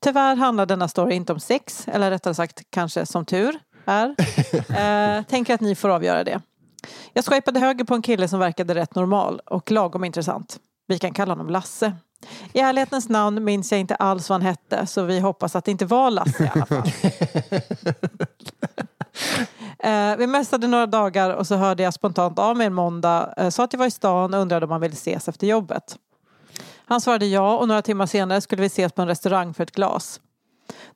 Tyvärr 0.00 0.36
handlar 0.36 0.66
denna 0.66 0.88
story 0.88 1.14
inte 1.14 1.32
om 1.32 1.40
sex, 1.40 1.88
eller 1.88 2.10
rättare 2.10 2.34
sagt 2.34 2.62
kanske 2.70 3.06
som 3.06 3.24
tur 3.24 3.58
är. 3.84 4.14
Eh, 4.78 5.22
tänker 5.22 5.54
att 5.54 5.60
ni 5.60 5.74
får 5.74 5.88
avgöra 5.88 6.24
det. 6.24 6.40
Jag 7.12 7.24
swipade 7.24 7.60
höger 7.60 7.84
på 7.84 7.94
en 7.94 8.02
kille 8.02 8.28
som 8.28 8.40
verkade 8.40 8.74
rätt 8.74 8.94
normal 8.94 9.40
och 9.46 9.70
lagom 9.70 10.04
intressant. 10.04 10.58
Vi 10.86 10.98
kan 10.98 11.14
kalla 11.14 11.32
honom 11.32 11.48
Lasse. 11.48 11.92
I 12.52 12.60
ärlighetens 12.60 13.08
namn 13.08 13.44
minns 13.44 13.72
jag 13.72 13.80
inte 13.80 13.94
alls 13.94 14.28
vad 14.28 14.40
han 14.40 14.46
hette 14.46 14.86
så 14.86 15.02
vi 15.02 15.20
hoppas 15.20 15.56
att 15.56 15.64
det 15.64 15.70
inte 15.70 15.86
var 15.86 16.10
Lasse 16.10 16.44
i 16.44 16.50
alla 16.54 16.66
fall. 16.66 16.92
Eh, 19.78 20.16
vi 20.16 20.26
mässade 20.26 20.66
några 20.66 20.86
dagar 20.86 21.30
och 21.30 21.46
så 21.46 21.56
hörde 21.56 21.82
jag 21.82 21.94
spontant 21.94 22.38
av 22.38 22.56
mig 22.56 22.66
en 22.66 22.74
måndag. 22.74 23.34
Eh, 23.36 23.48
sa 23.48 23.64
att 23.64 23.72
jag 23.72 23.78
var 23.78 23.86
i 23.86 23.90
stan 23.90 24.34
och 24.34 24.40
undrade 24.40 24.66
om 24.66 24.72
han 24.72 24.80
ville 24.80 24.92
ses 24.94 25.28
efter 25.28 25.46
jobbet. 25.46 25.96
Han 26.84 27.00
svarade 27.00 27.26
ja 27.26 27.56
och 27.56 27.68
några 27.68 27.82
timmar 27.82 28.06
senare 28.06 28.40
skulle 28.40 28.62
vi 28.62 28.66
ses 28.66 28.92
på 28.92 29.02
en 29.02 29.08
restaurang 29.08 29.54
för 29.54 29.62
ett 29.62 29.70
glas. 29.70 30.20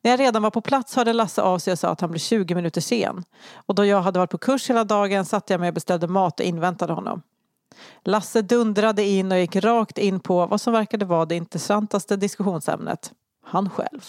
När 0.02 0.10
jag 0.10 0.20
redan 0.20 0.42
var 0.42 0.50
på 0.50 0.60
plats 0.60 0.96
hörde 0.96 1.12
Lasse 1.12 1.42
av 1.42 1.58
sig 1.58 1.72
och 1.72 1.78
sa 1.78 1.88
att 1.88 2.00
han 2.00 2.10
blev 2.10 2.18
20 2.18 2.54
minuter 2.54 2.80
sen. 2.80 3.24
Och 3.54 3.74
då 3.74 3.84
jag 3.84 4.02
hade 4.02 4.18
varit 4.18 4.30
på 4.30 4.38
kurs 4.38 4.70
hela 4.70 4.84
dagen 4.84 5.24
satte 5.24 5.52
jag 5.52 5.60
mig 5.60 5.68
och 5.68 5.74
beställde 5.74 6.08
mat 6.08 6.40
och 6.40 6.46
inväntade 6.46 6.92
honom. 6.92 7.22
Lasse 8.04 8.42
dundrade 8.42 9.04
in 9.04 9.32
och 9.32 9.38
gick 9.38 9.56
rakt 9.56 9.98
in 9.98 10.20
på 10.20 10.46
vad 10.46 10.60
som 10.60 10.72
verkade 10.72 11.04
vara 11.04 11.24
det 11.24 11.34
intressantaste 11.34 12.16
diskussionsämnet. 12.16 13.12
Han 13.44 13.70
själv. 13.70 14.00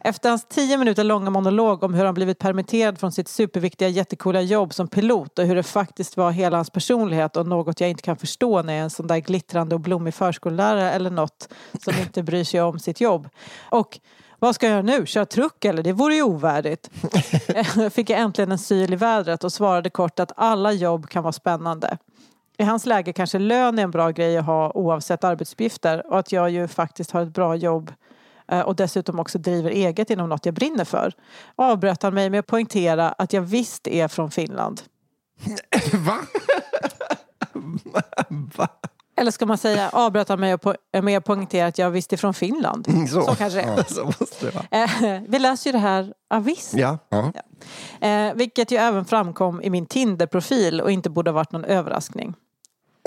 Efter 0.00 0.28
hans 0.28 0.46
tio 0.48 0.78
minuter 0.78 1.04
långa 1.04 1.30
monolog 1.30 1.82
om 1.82 1.94
hur 1.94 2.04
han 2.04 2.14
blivit 2.14 2.38
permitterad 2.38 2.98
från 2.98 3.12
sitt 3.12 3.28
superviktiga 3.28 3.88
jättekola 3.88 4.40
jobb 4.40 4.74
som 4.74 4.88
pilot 4.88 5.38
och 5.38 5.44
hur 5.44 5.54
det 5.54 5.62
faktiskt 5.62 6.16
var 6.16 6.30
hela 6.30 6.56
hans 6.56 6.70
personlighet 6.70 7.36
och 7.36 7.46
något 7.46 7.80
jag 7.80 7.90
inte 7.90 8.02
kan 8.02 8.16
förstå 8.16 8.62
när 8.62 8.72
jag 8.72 8.80
är 8.80 8.84
en 8.84 8.90
sån 8.90 9.06
där 9.06 9.18
glittrande 9.18 9.74
och 9.74 9.80
blommig 9.80 10.14
förskollärare 10.14 10.90
eller 10.90 11.10
något 11.10 11.48
som 11.84 11.94
inte 12.00 12.22
bryr 12.22 12.44
sig 12.44 12.62
om 12.62 12.78
sitt 12.78 13.00
jobb. 13.00 13.28
Och 13.70 14.00
vad 14.38 14.54
ska 14.54 14.66
jag 14.66 14.72
göra 14.72 14.82
nu? 14.82 15.06
Köra 15.06 15.26
truck 15.26 15.64
eller? 15.64 15.82
Det 15.82 15.92
vore 15.92 16.14
ju 16.14 16.22
ovärdigt. 16.22 16.90
Fick 17.92 18.10
jag 18.10 18.20
äntligen 18.20 18.52
en 18.52 18.58
syl 18.58 18.92
i 18.92 18.96
vädret 18.96 19.44
och 19.44 19.52
svarade 19.52 19.90
kort 19.90 20.20
att 20.20 20.32
alla 20.36 20.72
jobb 20.72 21.08
kan 21.08 21.22
vara 21.22 21.32
spännande. 21.32 21.98
I 22.58 22.64
hans 22.64 22.86
läge 22.86 23.12
kanske 23.12 23.38
lön 23.38 23.78
är 23.78 23.82
en 23.82 23.90
bra 23.90 24.10
grej 24.10 24.38
att 24.38 24.46
ha 24.46 24.70
oavsett 24.74 25.24
arbetsuppgifter 25.24 26.06
och 26.06 26.18
att 26.18 26.32
jag 26.32 26.50
ju 26.50 26.68
faktiskt 26.68 27.10
har 27.10 27.22
ett 27.22 27.32
bra 27.34 27.54
jobb 27.54 27.92
eh, 28.48 28.60
och 28.60 28.76
dessutom 28.76 29.20
också 29.20 29.38
driver 29.38 29.70
eget 29.70 30.10
inom 30.10 30.28
något 30.28 30.46
jag 30.46 30.54
brinner 30.54 30.84
för. 30.84 31.12
Avbröt 31.56 32.02
han 32.02 32.14
mig 32.14 32.30
med 32.30 32.40
att 32.40 32.46
poängtera 32.46 33.08
att 33.08 33.32
jag 33.32 33.42
visst 33.42 33.86
är 33.88 34.08
från 34.08 34.30
Finland. 34.30 34.82
Va? 38.56 38.68
Eller 39.18 39.30
ska 39.30 39.46
man 39.46 39.58
säga 39.58 39.88
avbröt 39.92 40.28
han 40.28 40.40
mig 40.40 40.56
med 41.02 41.18
att 41.18 41.24
poängtera 41.24 41.66
att 41.66 41.78
jag 41.78 41.90
visst 41.90 42.12
är 42.12 42.16
från 42.16 42.34
Finland. 42.34 43.08
Så, 43.10 43.22
Så 43.22 43.34
kanske 43.34 43.58
det 43.58 43.64
är. 43.64 43.82
så 43.82 44.04
måste 44.04 44.50
det. 44.50 44.66
Eh, 44.76 45.20
Vi 45.28 45.38
läser 45.38 45.68
ju 45.70 45.72
det 45.72 45.78
här, 45.78 46.12
ja 46.30 46.38
visst. 46.38 46.74
Ja. 46.74 46.98
Ja. 47.08 47.32
Eh, 48.08 48.34
vilket 48.34 48.70
ju 48.70 48.76
även 48.76 49.04
framkom 49.04 49.62
i 49.62 49.70
min 49.70 49.86
Tinder-profil 49.86 50.80
och 50.80 50.90
inte 50.90 51.10
borde 51.10 51.30
ha 51.30 51.34
varit 51.34 51.52
någon 51.52 51.64
överraskning. 51.64 52.34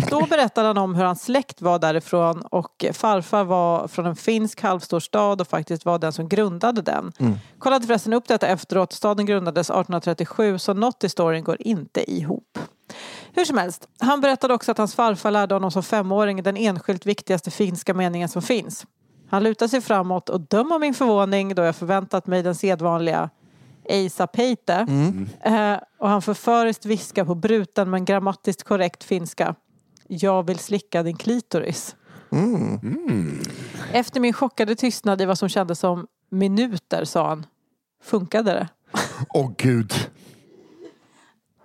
Då 0.09 0.25
berättade 0.25 0.67
han 0.67 0.77
om 0.77 0.95
hur 0.95 1.03
hans 1.03 1.23
släkt 1.23 1.61
var 1.61 1.79
därifrån 1.79 2.41
och 2.41 2.85
farfar 2.93 3.43
var 3.43 3.87
från 3.87 4.05
en 4.05 4.15
finsk 4.15 4.61
halvstor 4.61 4.99
stad 4.99 5.41
och 5.41 5.47
faktiskt 5.47 5.85
var 5.85 5.99
den 5.99 6.13
som 6.13 6.29
grundade 6.29 6.81
den. 6.81 7.11
Kollade 7.59 7.87
förresten 7.87 8.13
upp 8.13 8.27
detta 8.27 8.47
efteråt. 8.47 8.93
Staden 8.93 9.25
grundades 9.25 9.69
1837 9.69 10.57
så 10.57 10.73
något 10.73 11.03
i 11.03 11.09
storyn 11.09 11.43
går 11.43 11.57
inte 11.59 12.11
ihop. 12.11 12.59
Hur 13.33 13.45
som 13.45 13.57
helst, 13.57 13.87
han 13.99 14.21
berättade 14.21 14.53
också 14.53 14.71
att 14.71 14.77
hans 14.77 14.95
farfar 14.95 15.31
lärde 15.31 15.55
honom 15.55 15.71
som 15.71 15.83
femåring 15.83 16.43
den 16.43 16.57
enskilt 16.57 17.05
viktigaste 17.05 17.51
finska 17.51 17.93
meningen 17.93 18.29
som 18.29 18.41
finns. 18.41 18.85
Han 19.29 19.43
lutade 19.43 19.69
sig 19.69 19.81
framåt 19.81 20.29
och 20.29 20.41
döm 20.41 20.71
av 20.71 20.79
min 20.79 20.93
förvåning 20.93 21.55
då 21.55 21.61
jag 21.61 21.75
förväntat 21.75 22.27
mig 22.27 22.43
den 22.43 22.55
sedvanliga 22.55 23.29
Eisa 23.85 24.27
Peite. 24.27 24.87
Eh, 25.41 25.75
och 25.99 26.09
han 26.09 26.21
förföriskt 26.21 26.85
viskar 26.85 27.25
på 27.25 27.35
bruten 27.35 27.89
men 27.89 28.05
grammatiskt 28.05 28.63
korrekt 28.63 29.03
finska. 29.03 29.55
Jag 30.11 30.47
vill 30.47 30.59
slicka 30.59 31.03
din 31.03 31.17
klitoris. 31.17 31.95
Efter 33.93 34.19
min 34.19 34.33
chockade 34.33 34.75
tystnad 34.75 35.21
i 35.21 35.25
vad 35.25 35.37
som 35.37 35.49
kändes 35.49 35.79
som 35.79 36.07
minuter 36.29 37.05
sa 37.05 37.27
han. 37.27 37.45
Funkade 38.03 38.51
det? 38.51 38.67
Åh 39.33 39.51
gud. 39.57 39.93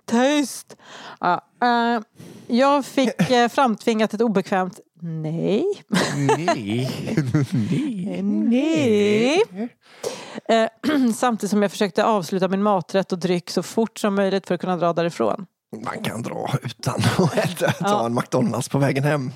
Tyst! 0.05 0.77
Ja, 1.19 1.41
eh, 1.61 2.01
jag 2.47 2.85
fick 2.85 3.31
eh, 3.31 3.47
framtvingat 3.47 4.13
ett 4.13 4.21
obekvämt 4.21 4.79
nej. 5.01 5.65
Nej. 6.37 6.89
Nej. 7.53 8.23
Nej. 8.23 9.43
Eh, 10.49 10.67
samtidigt 11.15 11.51
som 11.51 11.61
jag 11.61 11.71
försökte 11.71 12.05
avsluta 12.05 12.47
min 12.47 12.63
maträtt 12.63 13.11
och 13.11 13.19
dryck 13.19 13.49
så 13.49 13.63
fort 13.63 13.99
som 13.99 14.15
möjligt 14.15 14.47
för 14.47 14.55
att 14.55 14.61
kunna 14.61 14.77
dra 14.77 14.93
därifrån. 14.93 15.45
Man 15.83 16.03
kan 16.03 16.21
dra 16.21 16.49
utan 16.63 16.95
att 17.17 17.33
äta- 17.35 17.71
ta 17.71 17.75
Ja. 17.79 18.05
en 18.05 18.13
McDonalds 18.15 18.69
på 18.69 18.77
vägen 18.77 19.03
hem. 19.03 19.31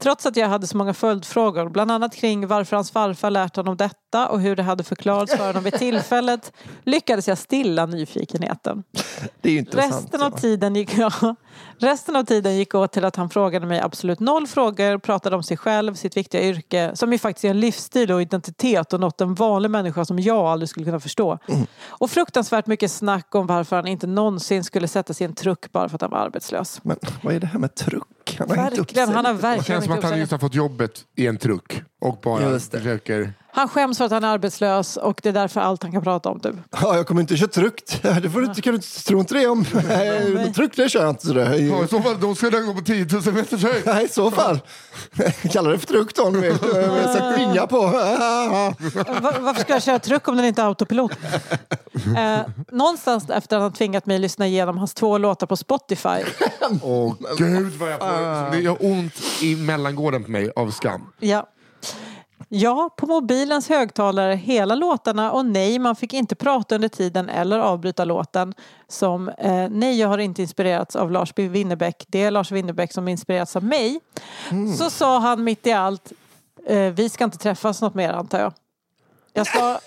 Trots 0.00 0.26
att 0.26 0.36
jag 0.36 0.48
hade 0.48 0.66
så 0.66 0.76
många 0.76 0.94
följdfrågor, 0.94 1.68
bland 1.68 1.90
annat 1.90 2.14
kring 2.16 2.46
varför 2.46 2.76
hans 2.76 2.90
farfar 2.90 3.30
lärt 3.30 3.56
honom 3.56 3.76
detta 3.76 4.28
och 4.28 4.40
hur 4.40 4.56
det 4.56 4.62
hade 4.62 4.84
förklarats 4.84 5.36
för 5.36 5.46
honom 5.46 5.64
vid 5.64 5.72
tillfället, 5.74 6.52
lyckades 6.84 7.28
jag 7.28 7.38
stilla 7.38 7.86
nyfikenheten. 7.86 8.82
Resten 9.72 10.22
av, 10.22 10.32
ja. 10.32 10.38
tiden 10.38 10.76
gick, 10.76 10.98
ja, 10.98 11.12
resten 11.78 12.16
av 12.16 12.24
tiden 12.24 12.56
gick 12.56 12.74
åt 12.74 12.92
till 12.92 13.04
att 13.04 13.16
han 13.16 13.30
frågade 13.30 13.66
mig 13.66 13.80
absolut 13.80 14.20
noll 14.20 14.46
frågor, 14.46 14.98
pratade 14.98 15.36
om 15.36 15.42
sig 15.42 15.56
själv, 15.56 15.94
sitt 15.94 16.16
viktiga 16.16 16.42
yrke, 16.42 16.90
som 16.94 17.12
ju 17.12 17.18
faktiskt 17.18 17.44
är 17.44 17.50
en 17.50 17.60
livsstil 17.60 18.12
och 18.12 18.22
identitet 18.22 18.92
och 18.92 19.00
något 19.00 19.20
en 19.20 19.34
vanlig 19.34 19.70
människa 19.70 20.04
som 20.04 20.18
jag 20.18 20.46
aldrig 20.46 20.68
skulle 20.68 20.86
kunna 20.86 21.00
förstå. 21.00 21.38
Mm. 21.48 21.66
Och 21.88 22.10
fruktansvärt 22.10 22.66
mycket 22.66 22.90
snack 22.90 23.34
om 23.34 23.46
varför 23.46 23.76
han 23.76 23.86
inte 23.86 24.06
någonsin 24.06 24.64
skulle 24.64 24.88
sätta 24.88 25.14
sig 25.14 25.24
i 25.24 25.28
en 25.28 25.34
truck 25.34 25.72
bara 25.72 25.88
för 25.88 25.96
att 25.96 26.02
han 26.02 26.10
var 26.10 26.18
arbetslös. 26.18 26.80
Men 26.84 26.96
vad 27.22 27.34
är 27.34 27.40
det 27.40 27.46
här 27.46 27.58
med 27.58 27.74
truck? 27.74 28.36
Han 28.38 28.48
har 28.48 28.56
Verkligen, 28.56 29.06
sig 29.06 29.16
han 29.16 29.24
har 29.24 29.32
lite. 29.32 29.46
Det 29.46 29.48
verkligen 29.48 29.64
känns 29.64 29.84
som 29.84 29.94
inte 29.94 30.06
att 30.06 30.12
han 30.12 30.20
just 30.20 30.32
har 30.32 30.38
fått 30.38 30.54
jobbet 30.54 31.04
i 31.16 31.26
en 31.26 31.38
truck 31.38 31.82
och 32.02 32.18
bara 32.22 32.58
försöker... 32.60 33.32
Han 33.54 33.68
skäms 33.68 33.98
för 33.98 34.04
att 34.04 34.10
han 34.10 34.24
är 34.24 34.28
arbetslös 34.28 34.96
och 34.96 35.20
det 35.22 35.28
är 35.28 35.32
därför 35.32 35.60
allt 35.60 35.82
han 35.82 35.92
kan 35.92 36.02
prata 36.02 36.28
om 36.28 36.40
typ. 36.40 36.54
Ja, 36.80 36.96
jag 36.96 37.06
kommer 37.06 37.20
inte 37.20 37.36
köra 37.36 37.48
truck. 37.48 37.82
Det 38.22 38.30
får 38.30 38.40
du 38.40 38.46
inte, 38.46 38.62
kan 38.62 38.72
du 38.72 38.76
inte 38.76 39.04
tro 39.04 39.20
inte 39.20 39.34
det 39.34 39.46
om. 39.46 39.64
Truck 40.54 40.76
det 40.76 40.88
kör 40.88 41.00
jag 41.00 41.10
inte. 41.10 41.26
Så 41.26 41.32
det. 41.32 41.56
Ja, 41.56 41.84
I 41.84 41.88
så 41.88 42.00
fall 42.02 42.20
då 42.20 42.34
ska 42.34 42.50
den 42.50 42.66
gå 42.66 42.74
på 42.74 42.80
10 42.80 43.06
000 43.24 43.34
meters 43.34 43.62
höjd. 43.62 43.82
Nej, 43.86 44.04
i 44.04 44.08
så 44.08 44.30
fall. 44.30 44.60
Kalla 45.52 45.70
det 45.70 45.78
för 45.78 45.86
truck 45.86 46.14
då 46.14 46.22
om 46.22 46.32
du 46.32 46.40
vill. 46.40 46.58
Sätt 46.58 47.38
ringa 47.38 47.66
på. 47.66 47.80
Va- 47.86 48.74
Varför 49.40 49.60
ska 49.60 49.72
jag 49.72 49.82
köra 49.82 49.98
truck 49.98 50.28
om 50.28 50.36
den 50.36 50.46
inte 50.46 50.62
är 50.62 50.66
autopilot? 50.66 51.12
Eh, 52.18 52.40
någonstans 52.70 53.30
efter 53.30 53.56
att 53.56 53.62
han 53.62 53.72
tvingat 53.72 54.06
mig 54.06 54.18
lyssna 54.18 54.46
igenom 54.46 54.78
hans 54.78 54.94
två 54.94 55.18
låtar 55.18 55.46
på 55.46 55.56
Spotify. 55.56 56.08
Åh 56.82 57.14
gud 57.38 57.72
vad 57.72 57.92
jag 57.92 57.98
får... 58.00 58.50
Det 58.50 58.60
gör 58.60 58.76
ont 58.80 59.14
i 59.42 59.56
mellangården 59.56 60.24
på 60.24 60.30
mig 60.30 60.50
av 60.56 60.70
skam. 60.70 61.02
Ja. 61.18 61.48
Ja, 62.54 62.90
på 62.96 63.06
mobilens 63.06 63.68
högtalare 63.68 64.34
hela 64.34 64.74
låtarna 64.74 65.32
och 65.32 65.46
nej, 65.46 65.78
man 65.78 65.96
fick 65.96 66.12
inte 66.12 66.34
prata 66.34 66.74
under 66.74 66.88
tiden 66.88 67.28
eller 67.28 67.58
avbryta 67.58 68.04
låten. 68.04 68.54
Som 68.88 69.28
eh, 69.28 69.68
nej, 69.70 70.00
jag 70.00 70.08
har 70.08 70.18
inte 70.18 70.42
inspirerats 70.42 70.96
av 70.96 71.10
Lars 71.10 71.32
Winnerbäck. 71.36 72.04
Det 72.08 72.22
är 72.22 72.30
Lars 72.30 72.52
Winnerbäck 72.52 72.92
som 72.92 73.08
inspirerats 73.08 73.56
av 73.56 73.64
mig. 73.64 74.00
Så 74.78 74.90
sa 74.90 75.18
han 75.18 75.44
mitt 75.44 75.66
i 75.66 75.72
allt, 75.72 76.12
eh, 76.66 76.92
vi 76.92 77.08
ska 77.08 77.24
inte 77.24 77.38
träffas 77.38 77.80
något 77.80 77.94
mer 77.94 78.12
antar 78.12 78.40
jag. 78.40 78.52
Jag, 79.32 79.46
svar... 79.46 79.78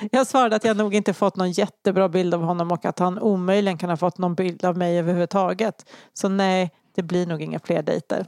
jag 0.10 0.26
svarade 0.26 0.56
att 0.56 0.64
jag 0.64 0.76
nog 0.76 0.94
inte 0.94 1.14
fått 1.14 1.36
någon 1.36 1.52
jättebra 1.52 2.08
bild 2.08 2.34
av 2.34 2.42
honom 2.42 2.72
och 2.72 2.84
att 2.84 2.98
han 2.98 3.18
omöjligen 3.18 3.78
kan 3.78 3.90
ha 3.90 3.96
fått 3.96 4.18
någon 4.18 4.34
bild 4.34 4.64
av 4.64 4.76
mig 4.76 4.98
överhuvudtaget. 4.98 5.90
Så 6.14 6.28
nej, 6.28 6.70
det 6.94 7.02
blir 7.02 7.26
nog 7.26 7.42
inga 7.42 7.58
fler 7.58 7.82
dejter. 7.82 8.26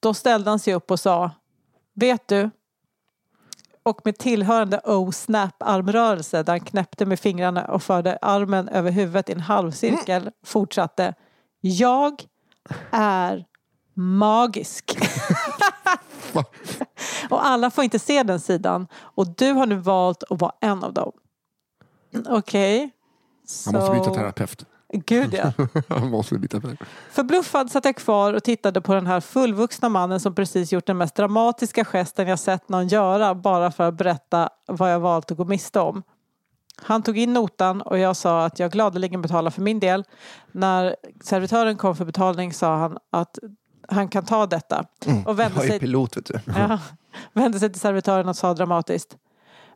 Då 0.00 0.14
ställde 0.14 0.50
han 0.50 0.58
sig 0.58 0.74
upp 0.74 0.90
och 0.90 1.00
sa 1.00 1.30
Vet 1.96 2.28
du? 2.28 2.50
Och 3.82 4.00
med 4.04 4.18
tillhörande 4.18 4.80
oh-snap-armrörelse 4.84 6.42
där 6.42 6.52
han 6.52 6.60
knäppte 6.60 7.06
med 7.06 7.20
fingrarna 7.20 7.64
och 7.64 7.82
förde 7.82 8.18
armen 8.22 8.68
över 8.68 8.90
huvudet 8.90 9.28
i 9.28 9.32
en 9.32 9.40
halvcirkel 9.40 10.30
fortsatte 10.44 11.14
Jag 11.60 12.24
är 12.90 13.44
magisk. 13.94 14.98
och 17.30 17.46
alla 17.46 17.70
får 17.70 17.84
inte 17.84 17.98
se 17.98 18.22
den 18.22 18.40
sidan. 18.40 18.86
Och 18.94 19.26
du 19.36 19.52
har 19.52 19.66
nu 19.66 19.74
valt 19.74 20.22
att 20.30 20.40
vara 20.40 20.52
en 20.60 20.84
av 20.84 20.92
dem. 20.92 21.12
Okej. 22.28 22.90
Han 23.64 23.74
måste 23.74 23.94
byta 23.94 24.14
terapeut. 24.14 24.66
Gud 24.92 25.34
ja. 25.34 25.52
Han 25.88 26.10
måste 26.10 26.38
byta 26.38 26.60
terapeut. 26.60 26.88
Förbluffad 27.10 27.70
satt 27.70 27.84
jag 27.84 27.96
kvar 27.96 28.32
och 28.32 28.44
tittade 28.44 28.80
på 28.80 28.94
den 28.94 29.06
här 29.06 29.20
fullvuxna 29.20 29.88
mannen 29.88 30.20
som 30.20 30.34
precis 30.34 30.72
gjort 30.72 30.86
den 30.86 30.98
mest 30.98 31.14
dramatiska 31.14 31.84
gesten 31.84 32.28
jag 32.28 32.38
sett 32.38 32.68
någon 32.68 32.88
göra 32.88 33.34
bara 33.34 33.70
för 33.70 33.88
att 33.88 33.94
berätta 33.94 34.48
vad 34.66 34.92
jag 34.92 35.00
valt 35.00 35.30
att 35.30 35.36
gå 35.36 35.44
miste 35.44 35.80
om. 35.80 36.02
Han 36.82 37.02
tog 37.02 37.18
in 37.18 37.32
notan 37.32 37.82
och 37.82 37.98
jag 37.98 38.16
sa 38.16 38.44
att 38.44 38.58
jag 38.58 38.72
gladeligen 38.72 39.22
betalar 39.22 39.50
för 39.50 39.62
min 39.62 39.80
del. 39.80 40.04
När 40.52 40.96
servitören 41.22 41.76
kom 41.76 41.96
för 41.96 42.04
betalning 42.04 42.52
sa 42.52 42.76
han 42.76 42.98
att 43.10 43.38
han 43.88 44.08
kan 44.08 44.24
ta 44.24 44.46
detta. 44.46 44.84
Och 45.26 45.38
vände 45.38 45.56
Jag 45.56 45.64
är 45.64 45.68
sig, 45.68 45.80
pilot 45.80 46.16
vet 46.16 46.26
du. 46.26 46.40
ja, 46.56 46.78
vände 47.32 47.58
sig 47.58 47.72
till 47.72 47.80
servitören 47.80 48.28
och 48.28 48.36
sa 48.36 48.54
dramatiskt. 48.54 49.16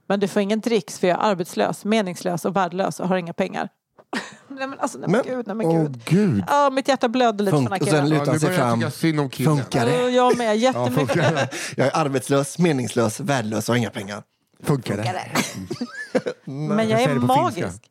Men 0.06 0.20
du 0.20 0.28
får 0.28 0.42
ingen 0.42 0.60
dricks 0.60 0.98
för 0.98 1.06
jag 1.06 1.18
är 1.18 1.30
arbetslös, 1.30 1.84
meningslös 1.84 2.44
och 2.44 2.56
värdelös 2.56 3.00
och 3.00 3.08
har 3.08 3.16
inga 3.16 3.32
pengar. 3.32 3.68
nej 4.48 4.66
men 4.66 4.78
alltså, 4.80 4.98
nej 4.98 5.08
men, 5.08 5.22
Men- 5.26 5.36
gud, 5.36 5.46
nej 5.46 5.56
men 5.56 5.66
Åh 5.66 5.82
gud. 5.82 6.02
gud. 6.04 6.44
Ja, 6.48 6.70
mitt 6.70 6.88
hjärta 6.88 7.08
blödde 7.08 7.44
lite 7.44 7.56
för 7.56 7.62
Funk- 7.62 7.68
den 7.68 7.72
här 7.72 7.80
och 7.80 7.88
sen 7.88 8.04
killen. 8.04 8.08
lutar 8.18 8.26
Ja, 8.26 8.32
nu 8.32 8.38
sig 8.38 8.48
börjar 8.48 8.60
jag 8.60 8.92
fram. 8.92 9.28
killen. 9.30 9.56
Funkar 9.56 9.86
det? 9.86 10.10
Jag 10.10 10.38
med, 10.38 10.56
jättemycket. 10.58 11.54
Jag 11.76 11.86
är 11.86 11.96
arbetslös, 11.96 12.58
meningslös, 12.58 13.20
värdelös 13.20 13.68
och 13.68 13.72
har 13.74 13.78
inga 13.78 13.90
pengar. 13.90 14.22
Funkar 14.62 14.96
det? 14.96 15.26
Men 16.50 16.88
jag 16.88 17.02
är 17.02 17.08
det 17.08 17.14
magisk. 17.14 17.90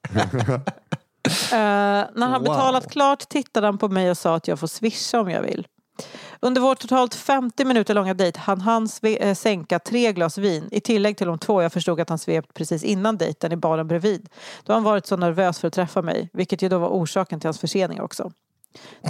Eh, 1.52 1.58
när 2.16 2.20
han 2.28 2.32
Wow. 2.32 2.42
betalat 2.44 2.92
klart 2.92 3.30
tittade 3.30 3.68
han 3.68 3.78
på 3.78 3.88
mig 3.90 4.10
och 4.10 4.18
sa 4.18 4.36
att 4.36 4.48
jag 4.48 4.60
får 4.60 4.68
swisha 4.68 5.20
om 5.22 5.30
jag 5.30 5.42
vill. 5.42 5.68
Under 6.42 6.62
vår 6.62 6.76
totalt 6.76 7.16
50 7.16 7.66
minuter 7.66 7.94
långa 7.94 8.14
dejt 8.14 8.40
hann 8.40 8.62
han 8.62 8.86
sve- 8.88 9.18
eh, 9.22 9.34
sänka 9.36 9.80
tre 9.80 10.14
glas 10.14 10.38
vin 10.38 10.70
i 10.72 10.80
tillägg 10.82 11.18
till 11.18 11.28
de 11.28 11.38
två 11.40 11.62
jag 11.62 11.74
förstod 11.74 12.00
att 12.02 12.10
han 12.10 12.18
svept 12.20 12.54
precis 12.54 12.84
innan 12.84 13.18
dejten 13.18 13.52
i 13.52 13.56
baren 13.58 13.88
bredvid. 13.88 14.30
Då 14.64 14.74
har 14.74 14.76
han 14.76 14.84
varit 14.84 15.06
så 15.06 15.18
nervös 15.18 15.60
för 15.60 15.68
att 15.68 15.74
träffa 15.74 16.02
mig, 16.02 16.30
vilket 16.34 16.62
ju 16.62 16.70
då 16.70 16.78
var 16.80 16.88
orsaken 16.90 17.40
till 17.40 17.48
hans 17.48 17.60
försening 17.60 18.02
också. 18.02 18.32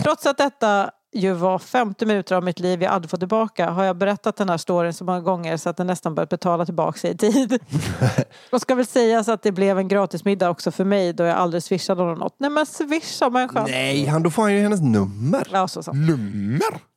Trots 0.04 0.26
att 0.26 0.38
detta 0.38 0.92
ju 1.14 1.34
var 1.34 1.60
50 1.60 2.06
minuter 2.06 2.36
av 2.36 2.44
mitt 2.44 2.60
liv 2.60 2.84
jag 2.84 2.92
aldrig 2.92 3.10
får 3.10 3.18
tillbaka 3.18 3.70
har 3.70 3.84
jag 3.84 3.98
berättat 3.98 4.36
den 4.36 4.50
här 4.50 4.58
storyn 4.58 4.94
så 4.94 5.04
många 5.04 5.20
gånger 5.22 5.58
så 5.58 5.70
att 5.70 5.78
den 5.78 5.88
nästan 5.88 6.16
börjat 6.16 6.30
betala 6.30 6.66
tillbaka 6.66 7.00
sig 7.00 7.12
i 7.12 7.18
tid. 7.18 7.60
Och 8.52 8.62
ska 8.62 8.76
väl 8.76 8.86
sägas 8.86 9.30
att 9.30 9.42
det 9.44 9.52
blev 9.52 9.78
en 9.80 9.88
gratismiddag 9.88 10.50
också 10.50 10.72
för 10.72 10.84
mig 10.86 11.14
då 11.14 11.24
jag 11.24 11.38
aldrig 11.38 11.64
swishade 11.64 12.02
honom 12.02 12.18
något. 12.20 12.36
Nej 12.38 12.50
men 12.50 12.66
swisha 12.66 13.30
människan. 13.30 13.66
Nej, 13.70 14.06
han, 14.06 14.24
då 14.24 14.30
får 14.32 14.42
han 14.42 14.54
ju 14.54 14.62
hennes 14.62 14.82
nummer. 14.82 15.48
Ja, 15.52 15.68
så 15.68 15.84
sant. 15.84 15.98
Nummer? 16.10 16.89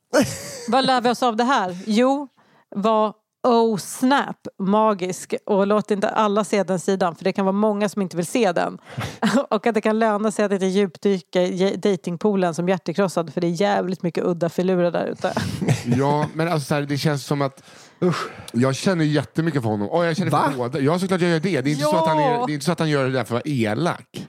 Vad 0.68 0.86
lär 0.86 1.00
vi 1.00 1.10
oss 1.10 1.22
av 1.22 1.36
det 1.36 1.44
här? 1.44 1.76
Jo, 1.86 2.28
var 2.70 3.14
oh 3.42 3.76
snap 3.76 4.48
magisk 4.58 5.34
och 5.46 5.66
låt 5.66 5.90
inte 5.90 6.08
alla 6.08 6.44
se 6.44 6.62
den 6.62 6.80
sidan 6.80 7.14
för 7.14 7.24
det 7.24 7.32
kan 7.32 7.44
vara 7.44 7.52
många 7.52 7.88
som 7.88 8.02
inte 8.02 8.16
vill 8.16 8.26
se 8.26 8.52
den. 8.52 8.78
och 9.50 9.66
att 9.66 9.74
det 9.74 9.80
kan 9.80 9.98
löna 9.98 10.30
sig 10.30 10.44
att 10.44 10.52
inte 10.52 10.66
djupdyka 10.66 11.42
i 11.42 11.76
datingpoolen 11.76 12.54
som 12.54 12.68
hjärtekrossad 12.68 13.32
för 13.32 13.40
det 13.40 13.46
är 13.46 13.60
jävligt 13.60 14.02
mycket 14.02 14.24
udda 14.24 14.48
filurer 14.48 14.90
där 14.90 15.06
ute. 15.06 15.32
Ja, 15.84 16.26
men 16.34 16.48
alltså, 16.48 16.66
så 16.66 16.74
här, 16.74 16.82
det 16.82 16.98
känns 16.98 17.24
som 17.24 17.42
att 17.42 17.62
jag 18.52 18.74
känner 18.74 19.04
jättemycket 19.04 19.62
för 19.62 19.68
honom. 19.68 19.88
Och 19.88 20.04
jag 20.04 20.16
känner 20.16 20.30
för 20.30 20.56
båda. 20.56 20.80
Ja, 20.80 20.98
såklart 20.98 21.20
jag 21.20 21.30
gör 21.30 21.40
det. 21.40 21.60
Det 21.60 21.70
är, 21.70 21.72
inte 21.72 21.84
så 21.84 21.96
att 21.96 22.08
han 22.08 22.18
är, 22.18 22.46
det 22.46 22.52
är 22.52 22.54
inte 22.54 22.66
så 22.66 22.72
att 22.72 22.78
han 22.78 22.90
gör 22.90 23.04
det 23.04 23.10
där 23.12 23.24
för 23.24 23.36
att 23.36 23.46
vara 23.46 23.54
elak. 23.54 24.28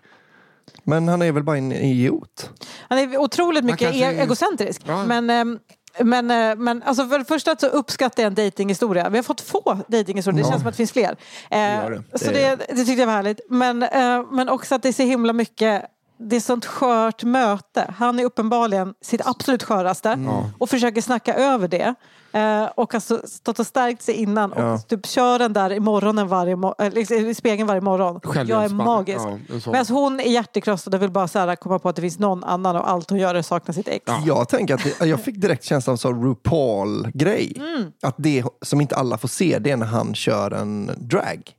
Men 0.84 1.08
han 1.08 1.22
är 1.22 1.32
väl 1.32 1.44
bara 1.44 1.58
en 1.58 1.72
idiot? 1.72 2.50
Han 2.90 2.98
är 3.00 3.18
otroligt 3.18 3.64
mycket 3.64 3.80
kanske 3.80 4.00
e- 4.12 4.18
är- 4.18 4.24
egocentrisk. 4.24 4.82
Ja. 4.86 5.06
Men, 5.06 5.30
ehm, 5.30 5.60
men, 6.00 6.32
eh, 6.32 6.56
men 6.56 6.84
alltså 6.84 7.08
för 7.08 7.20
det 7.20 7.26
första 7.26 7.56
så 7.56 7.68
uppskattar 7.68 8.24
jag 8.24 8.28
en 8.28 8.36
datinghistoria. 8.36 9.10
Vi 9.10 9.18
har 9.18 9.24
fått 9.24 9.42
få 9.42 9.78
datinghistorier, 9.88 10.44
det 10.44 10.50
känns 10.50 10.62
som 10.62 10.68
att 10.68 10.74
det 10.74 10.78
finns 10.78 10.92
fler. 10.92 11.16
Eh, 11.52 11.60
gör 11.60 12.04
det. 12.12 12.20
Så 12.20 12.26
Det 12.26 12.32
det, 12.32 12.66
det 12.70 12.86
tyckte 12.86 13.02
jag 13.02 13.08
var 13.08 13.14
härligt. 13.14 13.40
Men, 13.50 13.84
eh, 13.84 14.24
men 14.32 14.50
också 14.50 14.76
att 14.76 14.82
det 14.84 14.90
är 14.90 14.94
så 14.94 15.04
himla 15.04 15.34
mycket 15.34 15.86
det 16.18 16.36
är 16.36 16.40
sånt 16.40 16.66
skört 16.66 17.24
möte. 17.24 17.94
Han 17.98 18.20
är 18.20 18.24
uppenbarligen 18.26 18.94
sitt 19.02 19.22
absolut 19.28 19.64
sköraste 19.64 20.18
och 20.58 20.70
försöker 20.70 21.02
snacka 21.02 21.34
över 21.36 21.68
det. 21.68 21.96
Eh, 22.34 22.66
och 22.76 22.94
har 22.94 23.00
så- 23.00 23.28
stått 23.28 23.60
och 23.60 23.68
stärkt 23.68 24.02
sig 24.02 24.16
innan 24.16 24.54
och 24.54 24.62
Ja. 24.64 24.78
typ 24.80 25.06
kör 25.08 25.40
den 25.40 25.54
där 25.54 25.72
i, 25.72 25.80
morgonen 25.80 26.28
varje 26.28 26.56
mo- 26.56 26.94
liksom 26.94 27.18
i 27.18 27.34
spegeln 27.34 27.68
varje 27.68 27.82
morgon. 27.82 28.20
Jag 28.48 28.64
är 28.64 28.70
magisk. 28.70 29.20
Ja. 29.20 29.72
Medan 29.72 29.86
hon 29.90 30.20
är 30.20 30.24
hjärtekrossad 30.32 30.96
och 30.96 31.02
vill 31.02 31.12
bara 31.12 31.28
så 31.28 31.40
här, 31.40 31.56
komma 31.56 31.80
på 31.80 31.90
att 31.90 31.96
det 31.96 32.02
finns 32.02 32.20
någon 32.20 32.44
annan 32.44 32.76
och 32.76 32.90
allt 32.90 33.10
hon 33.10 33.20
gör 33.20 33.36
är 33.36 33.40
att 33.40 33.46
sakna 33.46 33.74
sitt 33.74 33.88
ex. 33.88 34.06
Jag 34.26 34.50
tänker 34.50 34.74
att 34.74 34.84
det, 35.00 35.06
jag 35.06 35.22
fick 35.22 35.36
direkt 35.42 35.64
känslan 35.64 35.94
av 35.94 35.98
så 35.98 36.14
RuPaul-grej. 36.14 37.54
Mm. 37.58 37.92
Att 38.02 38.16
det 38.18 38.44
som 38.62 38.82
inte 38.82 38.96
alla 38.96 39.18
får 39.18 39.28
se, 39.28 39.60
det 39.60 39.72
är 39.72 39.78
när 39.78 39.86
han 39.86 40.16
kör 40.16 40.52
en 40.52 40.92
drag. 40.98 41.52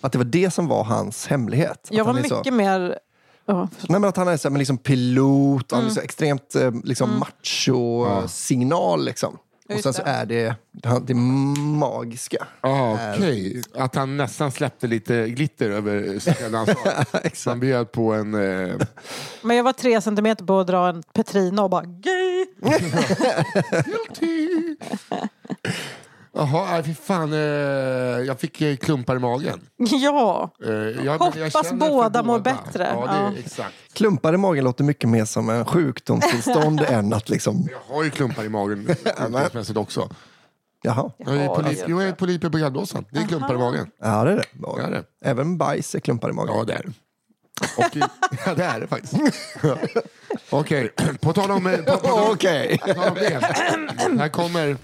Att 0.00 0.12
det 0.12 0.18
var 0.18 0.24
det 0.24 0.50
som 0.50 0.68
var 0.68 0.84
hans 0.84 1.26
hemlighet. 1.26 1.88
Jag 1.90 2.00
att 2.00 2.06
var 2.06 2.14
han 2.14 2.24
är 2.24 2.28
så, 2.28 2.36
mycket 2.36 2.54
mer... 2.54 2.98
Ja, 3.46 3.68
Nej, 3.88 4.00
men 4.00 4.04
att 4.04 4.16
han 4.16 4.28
är 4.28 4.36
så, 4.36 4.48
här, 4.48 4.50
men 4.50 4.58
liksom 4.58 4.78
pilot, 4.78 5.72
och 5.72 5.78
han 5.78 5.86
är 5.86 5.90
så 5.90 5.94
Mm. 6.00 6.04
extremt 6.04 6.54
eh, 6.54 6.70
liksom 6.84 7.10
macho-signal. 7.18 9.04
Liksom. 9.04 9.38
Och 9.68 9.80
sen 9.80 9.94
så 9.94 10.02
är 10.04 10.26
det 10.26 10.54
det, 10.72 11.00
det 11.06 11.14
magiska. 11.14 12.46
Ah, 12.60 13.12
Okej, 13.14 13.62
att 13.74 13.94
han 13.94 14.16
nästan 14.16 14.52
släppte 14.52 14.86
lite 14.86 15.28
glitter 15.28 15.70
över 15.70 16.18
scenen. 16.18 16.54
Han 16.54 16.66
sa. 17.34 17.50
Han 17.50 17.60
bjöd 17.60 17.92
på 17.92 18.12
en... 18.12 18.34
Eh, 18.34 18.76
Men 19.42 19.56
jag 19.56 19.64
var 19.64 19.72
tre 19.72 20.00
centimeter 20.00 20.44
på 20.44 20.60
att 20.60 20.66
dra 20.66 20.88
en 20.88 21.02
Petrina 21.12 21.62
och 21.62 21.70
bara 21.70 21.84
gay! 21.84 22.46
Jaha, 26.34 26.66
nej, 26.70 26.82
fy 26.82 26.94
fan. 26.94 27.32
Eh, 27.32 27.38
jag 28.26 28.40
fick 28.40 28.60
eh, 28.60 28.76
klumpar 28.76 29.16
i 29.16 29.18
magen. 29.18 29.60
Ja, 29.78 30.50
Eh, 30.66 30.72
jag, 31.04 31.18
Hoppas 31.18 31.72
båda 31.72 32.22
mår 32.22 32.40
bättre. 32.40 32.88
Ja, 32.94 33.06
det 33.06 33.12
är, 33.12 33.22
Ja. 33.22 33.32
exakt. 33.38 33.74
Klumpar 33.92 34.34
i 34.34 34.36
magen 34.36 34.64
låter 34.64 34.84
mycket 34.84 35.08
mer 35.10 35.24
som 35.24 35.48
en 35.50 35.64
sjukdomstillstånd 35.64 36.80
än 36.88 37.12
att 37.12 37.28
liksom... 37.28 37.68
Jag 37.70 37.94
har 37.94 38.04
ju 38.04 38.10
klumpar 38.10 38.44
i 38.44 38.48
magen 38.48 38.86
sjukdomsmässigt 39.04 39.78
också. 39.78 40.08
Jaha, 40.84 41.10
Jag 41.18 41.26
polip, 41.54 41.68
alltså. 41.68 41.84
jo, 41.88 42.02
jag 42.02 42.16
polyper 42.16 42.48
på 42.48 42.58
gallblåsan. 42.58 43.04
Det 43.10 43.18
är 43.20 43.26
klumpar 43.26 43.54
i 43.54 43.58
magen. 43.58 43.90
ja 44.02 44.24
det 44.24 44.32
är 44.32 44.36
det. 44.36 44.44
Ja, 44.62 44.76
det 44.76 44.82
är 44.82 44.90
det. 44.90 45.04
Även 45.24 45.58
bajs 45.58 45.94
är 45.94 46.00
klumpar 46.00 46.30
i 46.30 46.32
magen. 46.32 46.54
Ja, 46.56 46.64
det 46.64 46.72
är 46.72 46.82
det. 46.82 46.92
Och, 47.76 47.96
ja, 48.46 48.54
det 48.54 48.64
är 48.64 48.80
det 48.80 48.86
faktiskt. 48.86 49.14
Okej, 50.50 50.92
på 51.20 51.32
tal 51.32 51.50
om... 51.50 51.66
eh, 51.66 51.76
På, 51.78 51.96
på, 51.98 52.36
det. 52.40 52.78
Här 54.18 54.28
kommer... 54.28 54.76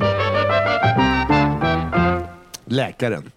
Läkaren. 2.68 3.30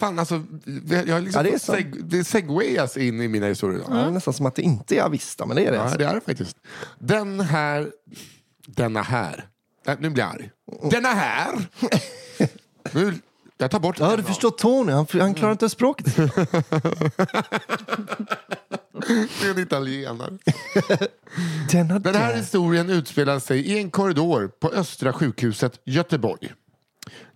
Fan, 0.00 0.18
alltså, 0.18 0.42
jag 0.88 1.14
har 1.14 1.20
liksom 1.20 1.38
Ja, 1.38 1.50
det 1.50 1.54
är 1.54 1.58
seg, 1.58 2.04
det 2.04 2.24
segwayas 2.24 2.96
in 2.96 3.20
i 3.20 3.28
mina 3.28 3.46
historier. 3.46 3.82
Ja, 3.88 3.94
det 3.94 4.00
är 4.00 4.10
nästan 4.10 4.34
som 4.34 4.46
att 4.46 4.54
det 4.54 4.62
inte 4.62 4.96
är 4.96 5.02
Avista, 5.02 5.46
men 5.46 5.56
det 5.56 5.64
är 5.66 5.70
det. 5.70 5.76
Ja, 5.76 5.82
alltså. 5.82 5.98
det 5.98 6.04
är 6.04 6.14
det 6.14 6.20
faktiskt. 6.20 6.56
Den 6.98 7.40
här... 7.40 7.90
Denna 8.66 9.02
här. 9.02 9.44
Nej, 9.86 9.96
nu 10.00 10.10
blir 10.10 10.24
jag 10.24 10.32
arg. 10.34 10.50
Denna 10.90 11.08
här. 11.08 11.68
Nu, 12.92 13.14
jag 13.58 13.70
tar 13.70 13.80
bort 13.80 13.98
Ja, 14.00 14.08
den 14.08 14.16
du 14.16 14.22
förstår 14.22 14.50
Tony. 14.50 14.92
Han, 14.92 15.06
han 15.12 15.34
klarar 15.34 15.52
inte 15.52 15.68
språket. 15.68 16.16
Det 19.40 19.46
är 19.46 19.50
en 19.50 19.58
italienare. 19.58 20.38
Denna 21.72 21.98
Den 21.98 22.14
här 22.14 22.28
där. 22.30 22.36
historien 22.36 22.90
utspelar 22.90 23.38
sig 23.38 23.60
i 23.60 23.78
en 23.78 23.90
korridor 23.90 24.48
på 24.48 24.68
Östra 24.68 25.12
sjukhuset 25.12 25.80
Göteborg. 25.84 26.52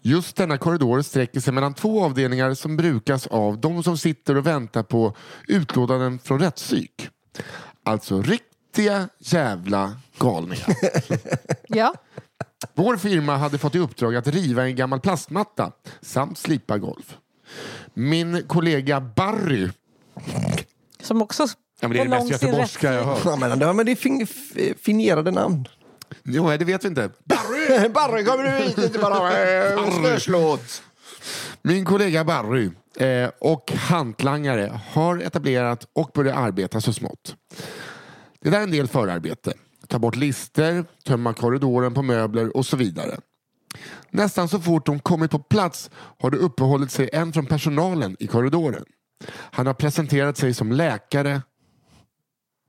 Just 0.03 0.37
denna 0.37 0.59
korridor 0.59 1.03
sträcker 1.03 1.41
sig 1.41 1.53
mellan 1.53 1.75
två 1.75 2.05
avdelningar 2.05 2.55
som 2.55 2.77
brukas 2.77 3.27
av 3.27 3.61
de 3.61 3.83
som 3.83 3.99
sitter 3.99 4.37
och 4.37 4.47
väntar 4.47 4.83
på 4.83 5.16
utlåtanden 5.49 6.18
från 6.18 6.41
rättspsyk. 6.41 7.09
Alltså 7.83 8.23
riktiga 8.23 9.09
jävla 9.18 9.97
galningar. 10.18 10.77
ja. 11.68 11.95
Vår 12.75 12.97
firma 12.97 13.37
hade 13.37 13.59
fått 13.59 13.75
i 13.75 13.79
uppdrag 13.79 14.16
att 14.16 14.27
riva 14.27 14.64
en 14.64 14.77
gammal 14.77 15.01
plastmatta 15.01 15.73
samt 16.01 16.39
slipa 16.39 16.79
golv. 16.79 17.16
Min 17.95 18.43
kollega 18.47 19.01
Barry, 19.01 19.68
Som 21.03 21.23
också 21.23 21.47
ja, 21.81 21.89
men 21.89 21.91
det 21.91 21.99
är 22.01 22.05
det 22.05 22.11
mest 22.11 22.31
göteborgska 22.31 22.93
jag 22.93 23.05
hört. 23.05 23.21
Ja, 23.25 23.37
men, 23.37 23.59
det- 23.59 23.73
men 23.73 23.87
det 23.87 23.93
är 23.93 23.97
fin, 23.97 24.23
f- 24.31 24.77
fingerade 24.83 25.31
namn. 25.31 25.64
Jo, 26.25 26.47
nej, 26.47 26.59
det 26.59 26.65
vet 26.65 26.85
vi 26.85 26.89
inte. 26.89 27.11
Barry, 27.25 28.25
kommer 28.25 28.45
du 28.45 28.51
hit? 28.51 28.79
Inte 28.79 28.99
bara 28.99 29.39
eh, 29.39 29.91
snöslåt. 29.91 30.83
Min 31.63 31.85
kollega 31.85 32.25
Barry 32.25 32.71
eh, 32.97 33.31
och 33.39 33.73
hantlangare 33.73 34.81
har 34.91 35.19
etablerat 35.19 35.87
och 35.93 36.11
börjat 36.15 36.37
arbeta 36.37 36.81
så 36.81 36.93
smått. 36.93 37.37
Det 38.41 38.51
där 38.51 38.59
är 38.59 38.63
en 38.63 38.71
del 38.71 38.89
förarbete. 38.89 39.53
Ta 39.89 39.99
bort 39.99 40.17
lister, 40.17 40.85
tömma 41.05 41.35
korridoren 41.35 41.95
på 41.95 42.03
möbler 42.03 42.57
och 42.57 42.67
så 42.67 42.77
vidare. 42.77 43.21
Nästan 44.11 44.49
så 44.49 44.61
fort 44.61 44.87
de 44.87 45.01
kommit 45.01 45.31
på 45.31 45.39
plats 45.39 45.91
har 46.19 46.31
det 46.31 46.37
uppehållit 46.37 46.91
sig 46.91 47.11
en 47.13 47.33
från 47.33 47.47
personalen 47.47 48.17
i 48.21 48.27
korridoren. 48.27 48.85
Han 49.29 49.67
har 49.67 49.75
presenterat 49.75 50.37
sig 50.37 50.55
som 50.55 50.73
läkare 50.73 51.43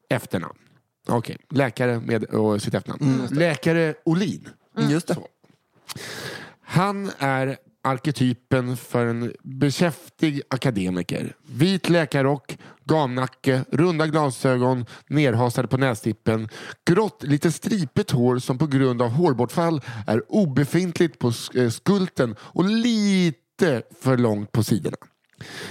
efternamn. 0.10 0.58
Okej, 1.08 1.38
läkare 1.50 2.00
med 2.00 2.24
och 2.24 2.62
sitt 2.62 2.74
efternamn. 2.74 3.28
Läkare 3.32 3.96
Olin. 4.06 4.50
Just 4.90 5.08
det. 5.08 5.14
Så. 5.14 5.28
Han 6.62 7.12
är 7.20 7.58
arketypen 7.84 8.78
för 8.78 9.06
en 9.06 9.34
beskäftig 9.44 10.42
akademiker. 10.50 11.36
Vit 11.48 11.90
läkarrock, 11.90 12.58
gamnacke, 12.86 13.64
runda 13.72 14.08
glasögon, 14.08 14.86
nerhasade 15.08 15.68
på 15.68 15.78
nästippen, 15.78 16.50
grått, 16.86 17.24
lite 17.24 17.52
stripigt 17.52 18.12
hår 18.12 18.40
som 18.40 18.58
på 18.58 18.68
grund 18.68 19.02
av 19.02 19.10
hårbortfall 19.10 19.82
är 20.08 20.24
obefintligt 20.32 21.20
på 21.20 21.30
sk- 21.30 21.64
eh, 21.64 21.70
skulten 21.70 22.36
och 22.42 22.66
lite 22.66 23.82
för 24.02 24.18
långt 24.18 24.52
på 24.52 24.64
sidorna. 24.64 24.98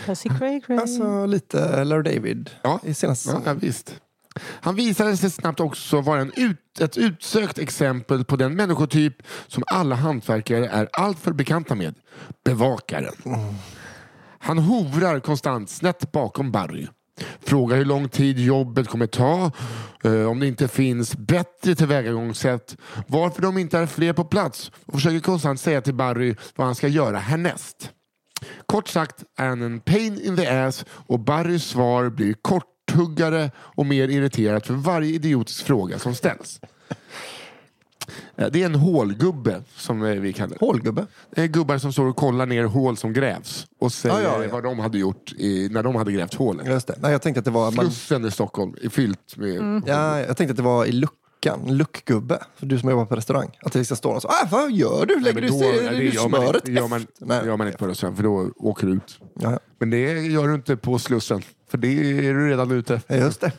Pussy 0.07 0.28
cray 0.39 0.61
cray. 0.61 0.78
Alltså 0.78 1.26
lite 1.26 1.85
Larry 1.85 2.14
David 2.14 2.51
Ja. 2.62 2.81
i 2.85 2.95
senaste 2.95 3.09
Ja, 3.31 3.35
säsongen. 3.37 3.43
ja, 3.47 3.66
visst. 3.66 4.01
Han 4.41 4.74
visade 4.74 5.16
sig 5.16 5.31
snabbt 5.31 5.61
också 5.61 6.01
vara 6.01 6.20
en 6.20 6.33
ut, 6.37 6.81
ett 6.81 6.97
utsökt 6.97 7.59
exempel 7.59 8.24
på 8.24 8.37
den 8.37 8.55
människotyp 8.55 9.22
som 9.47 9.64
alla 9.66 9.95
hantverkare 9.95 10.68
är 10.68 10.89
alltför 10.93 11.33
bekanta 11.33 11.74
med. 11.74 11.95
Bevakaren. 12.45 13.14
Han 14.39 14.59
hovrar 14.59 15.20
konstant 15.20 15.70
snett 15.70 16.12
bakom 16.12 16.53
Barry. 16.53 16.87
Frågar 17.41 17.76
hur 17.76 17.85
lång 17.85 18.09
tid 18.09 18.39
jobbet 18.39 18.89
kommer 18.89 19.07
ta, 19.07 19.53
eh, 20.05 20.24
om 20.24 20.41
det 20.41 20.47
inte 20.47 20.68
finns 20.68 21.16
bättre 21.16 21.74
tillvägagångssätt, 21.74 22.76
varför 23.07 23.43
de 23.43 23.59
inte 23.59 23.78
är 23.78 23.87
fler 23.87 24.12
på 24.12 24.24
plats 24.24 24.72
och 24.87 24.95
försöker 24.95 25.20
konstant 25.20 25.61
säga 25.61 25.81
till 25.81 25.95
Barry 25.95 26.37
vad 26.57 26.66
han 26.66 26.74
ska 26.74 26.89
göra 26.89 27.18
härnäst. 27.18 27.91
Kort 28.66 28.89
sagt 28.89 29.24
är 29.39 29.49
han 29.49 29.62
en 29.62 29.81
pain 29.81 30.20
in 30.20 30.37
the 30.37 30.47
ass 30.47 30.85
och 30.91 31.20
Barrys 31.20 31.64
svar 31.64 32.09
blir 32.09 32.35
kort 32.43 32.70
korthuggare 32.95 33.51
och 33.59 33.86
mer 33.86 34.09
irriterat 34.09 34.66
för 34.66 34.74
varje 34.74 35.14
idiotisk 35.14 35.64
fråga 35.66 35.99
som 35.99 36.14
ställs. 36.14 36.61
Eh, 38.36 38.47
Det 38.53 38.62
är 38.62 38.66
en 38.66 38.74
hålgubbe 38.74 39.62
som 39.76 40.03
eh, 40.05 40.14
vi 40.20 40.32
kallar 40.32 40.49
det. 40.59 40.66
Hålgubbe. 40.66 41.07
Det 41.30 41.43
är 41.43 41.47
gubbar 41.47 41.78
som 41.78 41.93
står 41.93 42.07
och 42.07 42.16
kollar 42.16 42.47
ner 42.47 42.64
hål 42.64 42.97
som 42.97 43.12
grävs 43.12 43.66
och 43.80 43.93
säger 43.93 44.14
Ja, 44.14 44.22
ja, 44.22 44.45
ja. 44.45 44.51
vad 44.53 44.62
de 44.62 44.78
hade 44.78 44.99
gjort 44.99 45.32
i, 45.38 45.68
när 45.72 45.82
de 45.82 45.97
hade 45.97 46.12
grävt 46.12 46.34
hålet. 46.34 46.66
Just 46.66 46.86
det. 46.86 46.95
Nej, 47.01 47.12
jag 47.12 47.22
tänkte 47.22 47.38
att 47.38 47.45
det 47.45 47.51
var... 47.51 47.70
Man, 47.72 47.84
Slussen 47.84 48.24
i 48.24 48.30
Stockholm 48.30 48.74
är 48.82 48.88
fyllt 48.88 49.36
med... 49.36 49.57
Mm. 49.57 49.82
ja, 49.86 50.18
jag 50.20 50.36
tänkte 50.36 50.51
att 50.53 50.57
det 50.57 50.62
var 50.62 50.84
i 50.86 50.93
luckan. 50.93 51.61
Luckgubbe. 51.66 52.38
För 52.57 52.66
du 52.66 52.78
som 52.78 52.91
jobbar 52.91 53.05
på 53.07 53.16
restaurang. 53.16 53.51
Att 53.62 53.72
det 53.72 53.78
liksom 53.78 53.97
står 53.97 54.11
någon 54.12 54.20
så. 54.20 54.28
Ah, 54.28 54.49
vad 54.51 54.72
gör 54.72 55.07
du? 55.07 55.20
Lägger 55.20 55.41
du, 55.41 55.49
då- 55.49 55.59
lägger 55.59 55.91
det 55.91 55.97
du 55.97 56.09
gör 56.14 56.28
man, 56.28 56.41
smöret 56.41 56.55
inte- 56.55 56.70
det 56.70 56.80
gör 56.80 56.88
man, 56.88 57.01
efter? 57.01 57.26
Nej. 57.26 57.47
gör 57.47 57.57
man 57.57 57.66
inte 57.66 57.78
på 57.78 57.86
restaurang 57.86 58.16
för 58.16 58.22
då 58.22 58.51
åker 58.57 58.86
du 58.86 58.93
ut. 58.93 59.18
Ja, 59.41 59.59
Men 59.78 59.91
det 59.91 59.99
gör 60.20 60.49
du 60.49 60.55
inte 60.55 60.76
på 60.76 60.99
Slussen. 60.99 61.43
För 61.71 61.79
det 61.79 61.89
är 61.89 62.35
du 62.35 62.49
redan 62.49 62.71
ute. 62.71 63.01
ja, 63.07 63.16
just 63.16 63.41
det. 63.41 63.53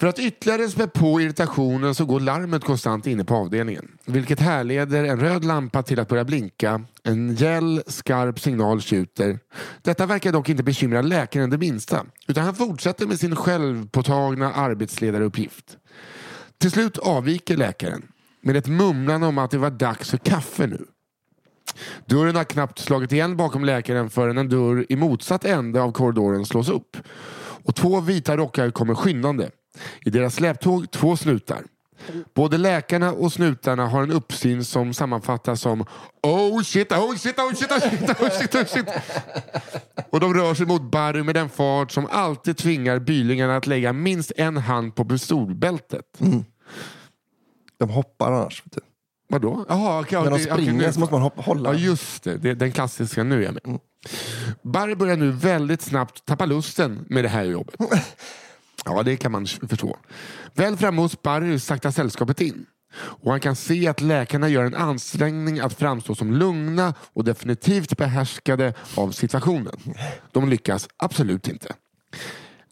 För 0.00 0.06
att 0.06 0.18
ytterligare 0.18 0.68
spä 0.68 0.86
på 0.86 1.20
irritationen 1.20 1.94
så 1.94 2.04
går 2.04 2.20
larmet 2.20 2.64
konstant 2.64 3.06
inne 3.06 3.24
på 3.24 3.34
avdelningen. 3.34 3.88
Vilket 4.04 4.40
härleder 4.40 5.04
en 5.04 5.20
röd 5.20 5.44
lampa 5.44 5.82
till 5.82 6.00
att 6.00 6.08
börja 6.08 6.24
blinka. 6.24 6.84
En 7.02 7.34
gäll, 7.34 7.82
skarp 7.86 8.40
signal 8.40 8.80
tjuter. 8.80 9.38
Detta 9.82 10.06
verkar 10.06 10.32
dock 10.32 10.48
inte 10.48 10.62
bekymra 10.62 11.02
läkaren 11.02 11.50
det 11.50 11.58
minsta. 11.58 12.06
Utan 12.26 12.44
han 12.44 12.54
fortsätter 12.54 13.06
med 13.06 13.20
sin 13.20 13.36
självpåtagna 13.36 14.52
arbetsledaruppgift. 14.52 15.76
Till 16.58 16.70
slut 16.70 16.98
avviker 16.98 17.56
läkaren. 17.56 18.02
Med 18.40 18.56
ett 18.56 18.66
mumlande 18.66 19.26
om 19.26 19.38
att 19.38 19.50
det 19.50 19.58
var 19.58 19.70
dags 19.70 20.10
för 20.10 20.18
kaffe 20.18 20.66
nu. 20.66 20.86
Dörren 22.06 22.36
har 22.36 22.44
knappt 22.44 22.78
slagit 22.78 23.12
igen 23.12 23.36
bakom 23.36 23.64
läkaren 23.64 24.10
förrän 24.10 24.38
en 24.38 24.48
dörr 24.48 24.86
i 24.88 24.96
motsatt 24.96 25.44
ände 25.44 25.82
av 25.82 25.92
korridoren 25.92 26.46
slås 26.46 26.68
upp. 26.68 26.96
Och 27.64 27.74
två 27.74 28.00
vita 28.00 28.36
rockar 28.36 28.70
kommer 28.70 28.94
skyndande. 28.94 29.50
I 30.04 30.10
deras 30.10 30.34
släptåg 30.34 30.90
två 30.90 31.16
snutar. 31.16 31.62
Både 32.34 32.58
läkarna 32.58 33.12
och 33.12 33.32
snutarna 33.32 33.86
har 33.86 34.02
en 34.02 34.10
uppsyn 34.10 34.64
som 34.64 34.94
sammanfattas 34.94 35.60
som 35.60 35.86
Oh 36.22 36.62
shit, 36.62 36.92
oh 36.92 37.14
shit, 37.14 37.38
oh 37.38 37.54
shit, 37.54 37.72
oh 37.72 37.78
shit, 37.78 38.20
oh 38.20 38.28
shit, 38.30 38.54
oh 38.54 38.64
shit. 38.64 38.88
Oh 38.88 40.04
och 40.10 40.20
de 40.20 40.34
rör 40.34 40.54
sig 40.54 40.66
mot 40.66 40.82
Barry 40.82 41.22
med 41.22 41.34
den 41.34 41.48
fart 41.48 41.90
som 41.90 42.06
alltid 42.10 42.56
tvingar 42.56 42.98
bylingarna 42.98 43.56
att 43.56 43.66
lägga 43.66 43.92
minst 43.92 44.32
en 44.36 44.56
hand 44.56 44.94
på 44.94 45.04
pistolbältet. 45.04 46.20
Mm. 46.20 46.44
De 47.78 47.90
hoppar 47.90 48.32
annars. 48.32 48.62
Vet 48.64 48.72
du. 48.72 48.80
Vadå? 49.34 49.64
Jaha, 49.68 50.00
okej, 50.00 50.18
När 50.18 50.30
de 50.30 50.34
okej, 50.34 50.44
springer 50.52 50.72
nu- 50.72 50.92
så 50.92 51.00
måste 51.00 51.14
man 51.14 51.22
hoppa, 51.22 51.42
hålla. 51.42 51.72
Ja 51.72 51.78
just 51.78 52.22
det, 52.24 52.36
det 52.38 52.54
den 52.54 52.72
klassiska 52.72 53.22
nu 53.24 53.40
är 53.40 53.44
jag 53.44 53.54
med. 53.66 53.78
Barry 54.62 54.94
börjar 54.94 55.16
nu 55.16 55.30
väldigt 55.30 55.82
snabbt 55.82 56.24
tappa 56.24 56.46
lusten 56.46 57.04
med 57.08 57.24
det 57.24 57.28
här 57.28 57.44
jobbet. 57.44 57.74
Ja, 58.86 59.02
det 59.02 59.16
kan 59.16 59.32
man 59.32 59.46
förstå. 59.46 59.96
Väl 60.54 60.76
framme 60.76 61.00
hos 61.00 61.22
Barry 61.22 61.58
saktar 61.58 61.90
sällskapet 61.90 62.40
in. 62.40 62.66
Och 62.96 63.30
han 63.30 63.40
kan 63.40 63.56
se 63.56 63.88
att 63.88 64.00
läkarna 64.00 64.48
gör 64.48 64.64
en 64.64 64.74
ansträngning 64.74 65.60
att 65.60 65.74
framstå 65.78 66.14
som 66.14 66.32
lugna 66.32 66.94
och 67.12 67.24
definitivt 67.24 67.96
behärskade 67.96 68.74
av 68.94 69.10
situationen. 69.10 69.76
De 70.32 70.48
lyckas 70.48 70.88
absolut 70.96 71.48
inte. 71.48 71.74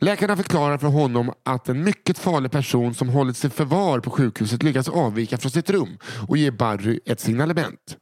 Läkarna 0.02 0.36
förklarar 0.36 0.78
för 0.78 0.86
honom 0.88 1.32
att 1.42 1.68
en 1.68 1.84
mycket 1.84 2.18
farlig 2.18 2.50
person 2.50 2.94
som 2.94 3.08
hållits 3.08 3.44
i 3.44 3.50
förvar 3.50 4.00
på 4.00 4.10
sjukhuset 4.10 4.62
lyckas 4.62 4.88
avvika 4.88 5.38
från 5.38 5.50
sitt 5.50 5.70
rum 5.70 5.98
och 6.28 6.36
ger 6.36 6.50
Barry 6.50 7.00
ett 7.04 7.20
signalement. 7.20 7.96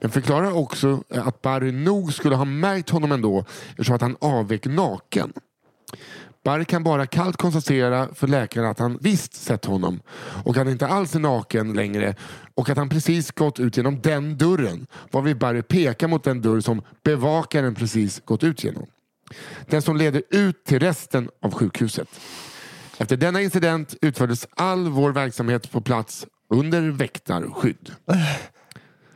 Den 0.00 0.10
förklarar 0.10 0.52
också 0.52 1.02
att 1.08 1.42
Barry 1.42 1.72
nog 1.72 2.14
skulle 2.14 2.34
ha 2.34 2.44
märkt 2.44 2.90
honom 2.90 3.12
ändå 3.12 3.44
eftersom 3.70 3.94
att 3.94 4.02
han 4.02 4.16
avvek 4.20 4.66
naken. 4.66 5.32
Barry 6.44 6.64
kan 6.64 6.84
bara 6.84 7.06
kallt 7.06 7.36
konstatera 7.36 8.08
för 8.14 8.26
läkaren 8.26 8.70
att 8.70 8.78
han 8.78 8.98
visst 9.00 9.34
sett 9.34 9.64
honom 9.64 10.00
och 10.44 10.50
att 10.50 10.56
han 10.56 10.68
inte 10.68 10.86
alls 10.86 11.14
är 11.14 11.20
naken 11.20 11.72
längre 11.72 12.14
och 12.54 12.70
att 12.70 12.78
han 12.78 12.88
precis 12.88 13.30
gått 13.30 13.60
ut 13.60 13.76
genom 13.76 14.00
den 14.00 14.38
dörren 14.38 14.86
varvid 15.10 15.38
Barry 15.38 15.62
pekar 15.62 16.08
mot 16.08 16.24
den 16.24 16.42
dörr 16.42 16.60
som 16.60 16.82
bevakaren 17.04 17.74
precis 17.74 18.20
gått 18.24 18.44
ut 18.44 18.64
genom. 18.64 18.86
Den 19.66 19.82
som 19.82 19.96
leder 19.96 20.22
ut 20.30 20.64
till 20.64 20.78
resten 20.78 21.30
av 21.42 21.54
sjukhuset. 21.54 22.08
Efter 22.98 23.16
denna 23.16 23.40
incident 23.40 23.94
utfördes 24.00 24.46
all 24.56 24.88
vår 24.88 25.12
verksamhet 25.12 25.72
på 25.72 25.80
plats 25.80 26.26
under 26.50 26.90
väktarskydd. 26.90 27.92
Äh. 28.12 28.16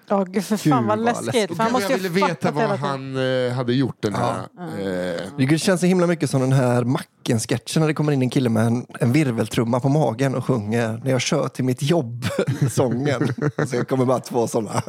Ja, 0.09 0.25
gud 0.25 0.45
för 0.45 0.57
Gud, 0.57 0.73
fan 0.73 0.87
vad 0.87 0.99
vad 0.99 1.05
läskigt. 1.05 1.27
läskigt. 1.27 1.57
För 1.57 1.63
han 1.65 1.67
jag 1.67 1.73
måste 1.73 1.93
ju 1.93 1.99
ville 1.99 2.27
veta 2.27 2.51
vad 2.51 2.79
han 2.79 3.17
eh, 3.47 3.53
hade 3.53 3.73
gjort 3.75 3.97
den 4.01 4.15
här. 4.15 4.39
Eh, 4.59 5.49
Det 5.49 5.59
känns 5.59 5.81
så 5.81 5.87
himla 5.87 6.07
mycket 6.07 6.31
som 6.31 6.41
den 6.41 6.53
här 6.53 6.85
Macken-sketchen 6.85 7.81
när 7.81 7.87
det 7.89 7.95
kommer 7.95 8.13
in 8.13 8.23
en 8.23 8.31
kille 8.31 8.49
med 8.49 8.67
en, 8.67 8.87
en 9.01 9.13
virveltrumma 9.13 9.81
på 9.81 9.89
magen 9.89 10.35
och 10.35 10.45
sjunger 10.45 11.01
När 11.05 11.11
jag 11.11 11.21
kör 11.21 11.49
till 11.49 11.65
mitt 11.65 11.83
jobb-sången. 11.83 13.29
så 13.69 13.85
kommer 13.85 14.05
bara 14.05 14.21
två 14.21 14.47
sådana 14.47 14.83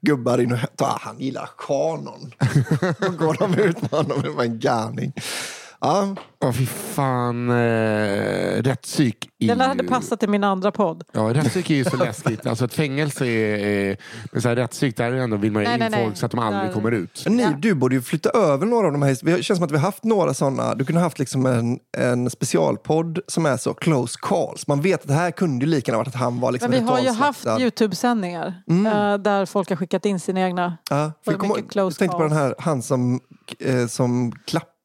gubbar 0.00 0.38
in 0.38 0.52
och 0.52 0.58
ah, 0.78 0.98
han 1.00 1.18
gillar 1.20 1.48
kanon. 1.58 2.34
Då 3.00 3.24
går 3.26 3.36
de 3.38 3.54
ut 3.62 3.82
med 3.82 3.90
honom, 3.90 4.22
det 4.22 4.30
var 4.30 4.44
en 4.44 4.58
garning. 4.58 5.12
Ja, 5.80 6.14
Ja, 6.42 6.52
fy 6.52 6.66
fan. 6.66 7.50
Eh, 7.50 8.62
rättspsyk 8.62 9.28
Den 9.38 9.58
där 9.58 9.68
hade 9.68 9.84
passat 9.84 10.20
till 10.20 10.28
min 10.28 10.44
andra 10.44 10.72
podd. 10.72 11.04
Ja, 11.12 11.20
rättspsyk 11.34 11.70
är 11.70 11.74
ju 11.74 11.84
så 11.84 11.96
läskigt. 11.96 12.46
Alltså 12.46 12.64
ett 12.64 12.74
fängelse 12.74 13.26
är... 13.26 13.58
är 13.58 13.96
men 14.32 14.42
så 14.42 14.48
här, 14.48 14.56
rättspsyk, 14.56 14.96
där 14.96 15.12
är 15.12 15.16
ändå 15.16 15.36
vill 15.36 15.52
man 15.52 15.62
ju 15.62 15.68
Nej, 15.68 15.74
in 15.74 15.80
nej, 15.80 15.90
nej. 15.90 16.04
folk 16.04 16.16
så 16.16 16.26
att 16.26 16.32
de 16.32 16.38
aldrig 16.40 16.64
Nej. 16.64 16.72
kommer 16.72 16.90
ut. 16.92 17.24
Ja. 17.28 17.50
du 17.58 17.74
borde 17.74 17.94
ju 17.94 18.02
flytta 18.02 18.30
över 18.30 18.66
några 18.66 18.86
av 18.86 18.92
de 18.92 19.02
här. 19.02 19.18
Det 19.22 19.42
känns 19.42 19.58
som 19.58 19.64
att 19.64 19.70
vi 19.70 19.76
har 19.76 19.84
haft 19.84 20.04
några 20.04 20.34
sådana. 20.34 20.74
Du 20.74 20.84
kunde 20.84 21.00
ha 21.00 21.06
haft 21.06 21.18
liksom 21.18 21.46
en, 21.46 21.78
en 21.98 22.30
specialpodd 22.30 23.18
som 23.26 23.46
är 23.46 23.56
så 23.56 23.74
close 23.74 24.18
calls. 24.22 24.66
Man 24.66 24.80
vet 24.80 25.00
att 25.02 25.08
det 25.08 25.14
här 25.14 25.30
kunde 25.30 25.64
ju 25.64 25.70
lika 25.70 25.90
gärna 25.92 25.98
varit 25.98 26.08
att 26.08 26.14
han 26.20 26.40
var 26.40 26.52
liksom 26.52 26.70
Men 26.70 26.80
vi 26.80 26.86
har 26.90 26.98
ju 26.98 27.04
ritualslaktad. 27.08 27.50
haft 27.50 27.60
Youtube-sändningar 27.62 28.62
Mm. 28.70 28.86
eh, 28.86 29.18
där 29.18 29.46
folk 29.46 29.68
har 29.68 29.76
skickat 29.76 30.06
in 30.06 30.20
sina 30.20 30.40
egna. 30.40 30.76
Ja, 30.90 31.12
för 31.24 31.32
jag, 31.32 31.40
kommer, 31.40 31.54
mycket 31.54 31.70
close 31.72 31.94
jag 31.94 31.98
tänkte 31.98 32.14
på 32.16 32.18
calls? 32.28 32.32
den 32.32 32.42
här, 32.42 32.54
han 32.58 32.82
som, 32.82 33.20
eh, 33.58 33.86
som 33.86 34.32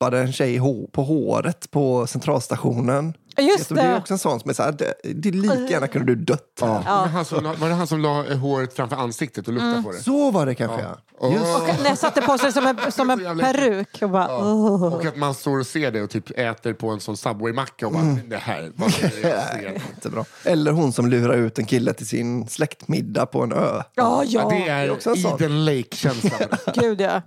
klappade 0.06 0.20
en 0.28 0.34
tjej 0.34 0.60
på 0.92 1.04
håret 1.04 1.72
på 1.72 2.08
centralstationen. 2.08 3.14
Ja, 3.38 3.44
Just 3.44 3.70
du, 3.70 3.76
det 3.76 3.82
är 3.82 3.92
det! 3.92 3.98
också 3.98 4.14
en 4.14 4.18
sån 4.18 4.40
som 4.40 4.50
är 4.50 4.54
så 4.54 4.64
här, 4.64 4.72
det, 4.72 4.94
det 5.04 5.30
är 5.30 5.34
lika 5.34 5.56
gärna 5.74 5.88
kunde 5.88 6.16
du 6.16 6.24
dött. 6.24 6.58
Ja. 6.62 6.82
Men 6.86 7.10
han 7.10 7.26
som, 7.26 7.44
la- 7.44 7.54
var 7.54 7.70
det 7.70 7.76
han 7.76 7.88
som 7.88 8.00
la 8.02 8.26
eh, 8.26 8.38
håret 8.38 8.74
framför 8.76 8.96
ansiktet 8.96 9.48
och 9.48 9.54
luktade 9.54 9.72
Mm. 9.72 9.84
på 9.84 9.92
det? 9.92 9.98
Så 10.00 10.32
var 10.32 10.46
det 10.46 10.56
kanske 10.56 10.82
ja. 10.82 10.98
Åh. 11.20 11.34
Just. 11.34 11.56
Och 11.56 11.84
när 11.84 11.90
jag 11.90 11.98
satte 11.98 12.22
på 12.22 12.38
sig 12.38 12.52
som 12.54 12.66
en, 12.68 12.92
som 12.92 13.10
en 13.10 13.20
peruk 13.40 14.02
och 14.02 14.10
bara... 14.10 14.38
"Åh." 14.38 14.94
Och 14.94 15.06
att 15.06 15.16
man 15.18 15.34
står 15.34 15.60
och 15.60 15.68
ser 15.68 15.92
det 15.92 16.02
och 16.02 16.10
typ 16.10 16.30
äter 16.40 16.74
på 16.74 16.90
en 16.90 17.00
sån 17.00 17.16
Subway-macka 17.18 17.86
och 17.86 17.92
bara, 17.94 18.18
det 18.28 18.38
här, 18.38 18.72
vad 18.76 18.90
är 18.90 19.12
det 19.22 19.30
jag 19.30 19.44
ser? 19.48 19.82
Inte 19.96 20.10
bra. 20.10 20.26
Eller 20.44 20.72
hon 20.72 20.94
som 20.94 21.08
lurar 21.08 21.34
ut 21.36 21.60
en 21.60 21.66
kille 21.66 21.94
till 21.94 22.08
sin 22.08 22.48
släktmiddag 22.48 23.26
på 23.26 23.44
en 23.44 23.52
ö. 23.52 23.82
Ja, 23.96 24.24
Ja, 24.24 24.24
ja. 24.26 24.50
det 24.50 24.68
är 24.72 24.92
också 24.92 25.10
en 25.10 25.16
sån. 25.18 25.34
Eden 25.36 25.66
Lake-känslan. 25.66 26.50
Gud 26.76 27.02
ja. 27.02 27.22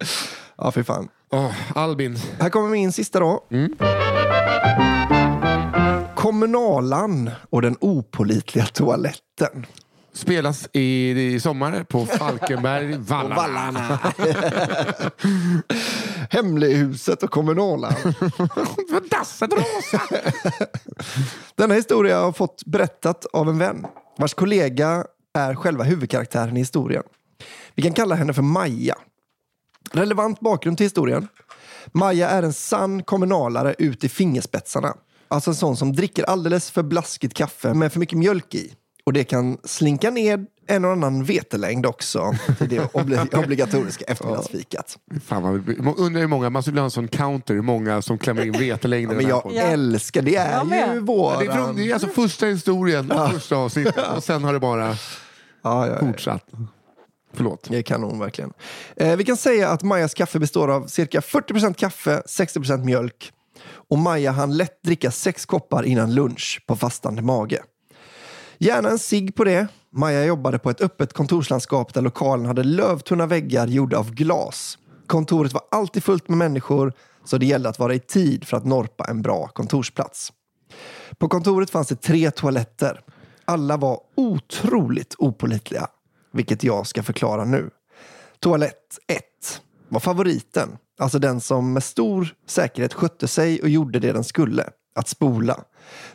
Ja, 0.59 0.71
fy 0.73 0.85
fan. 0.85 1.09
Åh, 1.31 1.55
Albin, 1.75 2.17
Här 2.41 2.51
kommer 2.51 2.69
min 2.69 2.93
sista 2.93 3.21
då. 3.21 3.45
Kommunalan 6.17 7.31
och 7.51 7.63
den 7.63 7.77
opolitliga 7.81 8.67
toaletten. 8.67 9.67
spelas 10.13 10.69
i, 10.73 11.11
i 11.11 11.41
sommar 11.41 11.85
på 11.85 12.07
Falkenberg, 12.19 12.97
Vallarna. 12.99 13.37
Vallarna. 13.37 13.99
Hemlighuset 16.31 17.23
och 17.23 17.31
kommunalan. 17.31 17.93
Dasset 19.11 19.51
rosa! 19.53 20.03
Denna 21.55 21.75
historia 21.75 22.17
har 22.17 22.25
jag 22.25 22.37
fått 22.37 22.63
berättat 22.67 23.27
av 23.33 23.49
en 23.49 23.59
vän 23.59 23.87
vars 24.19 24.35
kollega 24.35 25.05
är 25.35 25.55
själva 25.55 25.85
huvudkaraktären 25.85 26.57
i 26.57 26.61
historien. 26.61 27.03
Vi 27.75 27.83
kan 27.83 27.93
kalla 27.93 28.15
henne 28.15 28.35
för 28.35 28.43
Maja. 28.43 28.95
Relevant 29.93 30.41
bakgrund 30.41 30.77
till 30.77 30.87
historien. 30.87 31.29
Maja 31.93 32.29
är 32.29 32.43
en 32.43 32.53
sann 32.53 33.03
kommunalare 33.03 33.75
ut 33.79 34.05
i 34.05 34.09
fingerspetsarna. 34.09 34.95
Alltså 35.29 35.51
en 35.51 35.55
sån 35.55 35.77
som 35.77 35.93
dricker 35.93 36.25
alldeles 36.25 36.71
för 36.71 36.83
blaskigt 36.83 37.35
kaffe 37.35 37.75
med 37.75 37.93
för 37.93 38.01
mycket 38.01 38.19
mjölk 38.19 38.55
i. 38.55 38.75
Och 39.05 39.13
det 39.13 39.25
kan 39.25 39.59
slinka 39.65 40.11
ner 40.11 40.47
en 40.67 40.85
och 40.85 40.93
annan 40.93 41.25
vetelängd 41.25 41.87
också 41.87 42.33
till 42.59 42.69
det 42.69 42.79
obli- 42.93 43.39
obligatoriska 43.45 44.05
eftermiddagsfikat. 44.05 44.99
Fan 45.27 45.43
vad, 45.43 45.99
undrar 45.99 46.21
hur 46.21 46.27
många, 46.29 46.51
man 46.51 46.63
skulle 46.63 46.73
vilja 46.73 46.83
ha 46.83 46.87
en 46.87 46.91
sån 46.91 47.09
counter, 47.09 47.55
hur 47.55 47.63
många 47.63 48.03
som 48.03 48.19
klämmer 48.19 48.47
in 48.47 48.53
vetelängder 48.53 49.09
Men 49.09 49.17
den 49.17 49.25
här 49.25 49.31
jag 49.31 49.43
podden. 49.43 49.59
Ja. 49.59 49.65
älskar, 49.65 50.23
det 50.23 50.37
är 50.37 50.95
ju 50.95 51.01
våran... 51.01 51.33
Ja, 51.33 51.39
det, 51.41 51.47
är 51.47 51.65
från, 51.65 51.77
det 51.77 51.91
är 51.91 51.93
alltså 51.95 52.09
första 52.09 52.47
historien, 52.47 53.13
första 53.33 53.57
avsnittet 53.57 54.17
och 54.17 54.25
sen 54.25 54.45
har 54.45 54.53
det 54.53 54.61
bara 54.61 54.87
Ja, 54.89 54.97
ja, 55.63 55.87
ja. 55.87 55.99
fortsatt. 56.01 56.45
Förlåt. 57.39 57.67
Det 57.69 57.79
är 57.79 57.83
kanon 57.83 58.19
verkligen. 58.19 58.53
Eh, 58.97 59.17
vi 59.17 59.25
kan 59.25 59.37
säga 59.37 59.69
att 59.69 59.83
Majas 59.83 60.15
kaffe 60.15 60.39
består 60.39 60.71
av 60.71 60.87
cirka 60.87 61.21
40% 61.21 61.75
kaffe, 61.75 62.23
60% 62.27 62.85
mjölk. 62.85 63.33
Och 63.89 63.99
Maja 63.99 64.33
hann 64.33 64.57
lätt 64.57 64.83
dricka 64.83 65.11
sex 65.11 65.47
koppar 65.47 65.83
innan 65.83 66.15
lunch 66.15 66.63
på 66.67 66.77
fastande 66.77 67.23
mage. 67.23 67.63
Gärna 68.59 68.89
en 68.89 68.99
cigg 68.99 69.35
på 69.35 69.45
det. 69.45 69.67
Maja 69.93 70.25
jobbade 70.25 70.59
på 70.59 70.71
ett 70.71 70.81
öppet 70.81 71.13
kontorslandskap 71.13 71.95
där 71.95 72.03
lokalen 72.03 72.47
hade 72.47 72.65
lövtunna 72.65 73.27
väggar 73.27 73.67
gjorda 73.67 73.99
av 73.99 74.15
glas. 74.15 74.79
Kontoret 75.07 75.53
var 75.53 75.63
alltid 75.71 76.05
fullt 76.05 76.29
med 76.29 76.39
människor 76.39 76.93
så 77.25 77.39
det 77.39 77.47
gällde 77.47 77.69
att 77.69 77.79
vara 77.79 77.95
i 77.95 77.99
tid 77.99 78.45
för 78.45 78.57
att 78.57 78.65
norpa 78.65 79.05
en 79.05 79.23
bra 79.23 79.49
kontorsplats. 79.49 80.33
På 81.19 81.29
kontoret 81.29 81.71
fanns 81.71 81.89
det 81.89 81.97
tre 81.97 82.31
toaletter. 82.31 83.01
Alla 83.45 83.77
var 83.77 84.01
otroligt 84.17 85.15
opålitliga, 85.19 85.89
vilket 86.33 86.65
jag 86.65 86.87
ska 86.87 87.03
förklara 87.03 87.45
nu. 87.45 87.71
Toalett 88.41 88.99
1 89.07 89.23
var 89.89 90.01
favoriten, 90.01 90.79
alltså 90.99 91.19
den 91.19 91.41
som 91.41 91.73
med 91.73 91.83
stor 91.83 92.35
säkerhet 92.47 92.95
skötte 92.95 93.29
sig 93.29 93.63
och 93.63 93.69
gjorde 93.69 93.99
det 93.99 94.13
den 94.13 94.25
skulle, 94.25 94.65
att 94.95 95.09
spola. 95.09 95.65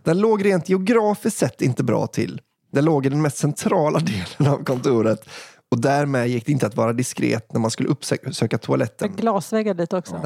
Den 0.03 0.20
låg 0.20 0.45
rent 0.45 0.70
geografiskt 0.70 1.38
sett 1.38 1.61
inte 1.61 1.84
bra 1.84 2.07
till. 2.07 2.41
Den 2.72 2.86
låg 2.86 3.05
i 3.05 3.09
den 3.09 3.22
mest 3.22 3.38
centrala 3.38 3.99
delen 4.39 4.53
av 4.53 4.64
kontoret 4.64 5.30
och 5.72 5.82
därmed 5.82 6.28
gick 6.28 6.45
det 6.45 6.51
inte 6.51 6.68
att 6.68 6.76
vara 6.76 6.93
diskret 6.93 7.53
när 7.53 7.59
man 7.59 7.72
skulle 7.72 7.89
uppsöka 7.89 8.57
toaletten. 8.57 9.09
Med 9.11 9.20
glasväggar 9.20 9.74
dit 9.74 9.93
också. 9.93 10.14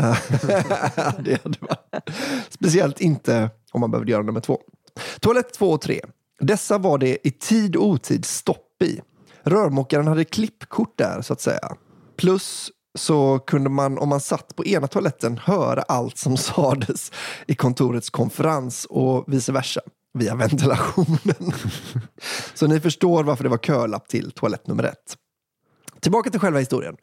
det 1.20 1.44
hade 1.44 1.58
varit. 1.60 2.10
Speciellt 2.50 3.02
inte 3.02 3.50
om 3.72 3.82
man 3.82 3.92
behövde 3.92 4.12
göra 4.12 4.24
nummer 4.24 4.40
två. 4.40 4.60
Toalett 5.20 5.54
två 5.54 5.72
och 5.72 5.82
tre. 5.82 6.02
Dessa 6.40 6.78
var 6.78 6.98
det 6.98 7.28
i 7.28 7.32
tid 7.32 7.76
och 7.76 7.86
otid 7.86 8.26
stopp 8.26 8.84
i. 8.84 9.02
Rörmokaren 9.50 10.08
hade 10.08 10.26
klippkort 10.26 10.98
där 10.98 11.22
så 11.22 11.34
att 11.34 11.42
säga. 11.42 11.76
Plus 12.18 12.72
så 12.98 13.40
kunde 13.40 13.70
man 13.70 13.98
om 13.98 14.10
man 14.10 14.20
satt 14.20 14.56
på 14.56 14.66
ena 14.66 14.88
toaletten 14.88 15.38
höra 15.38 15.82
allt 15.82 16.18
som 16.18 16.38
sades 16.38 17.12
i 17.48 17.56
kontorets 17.56 18.10
konferens 18.10 18.86
och 18.90 19.24
vice 19.28 19.52
versa 19.52 19.82
via 20.14 20.36
ventilationen. 20.36 21.54
så 22.54 22.68
ni 22.68 22.80
förstår 22.80 23.24
varför 23.24 23.44
det 23.44 23.50
var 23.50 23.58
kölapp 23.58 24.08
till 24.08 24.32
toalett 24.32 24.68
nummer 24.68 24.84
ett. 24.84 25.18
Tillbaka 26.00 26.30
till 26.30 26.40
själva 26.40 26.60
historien. 26.60 26.98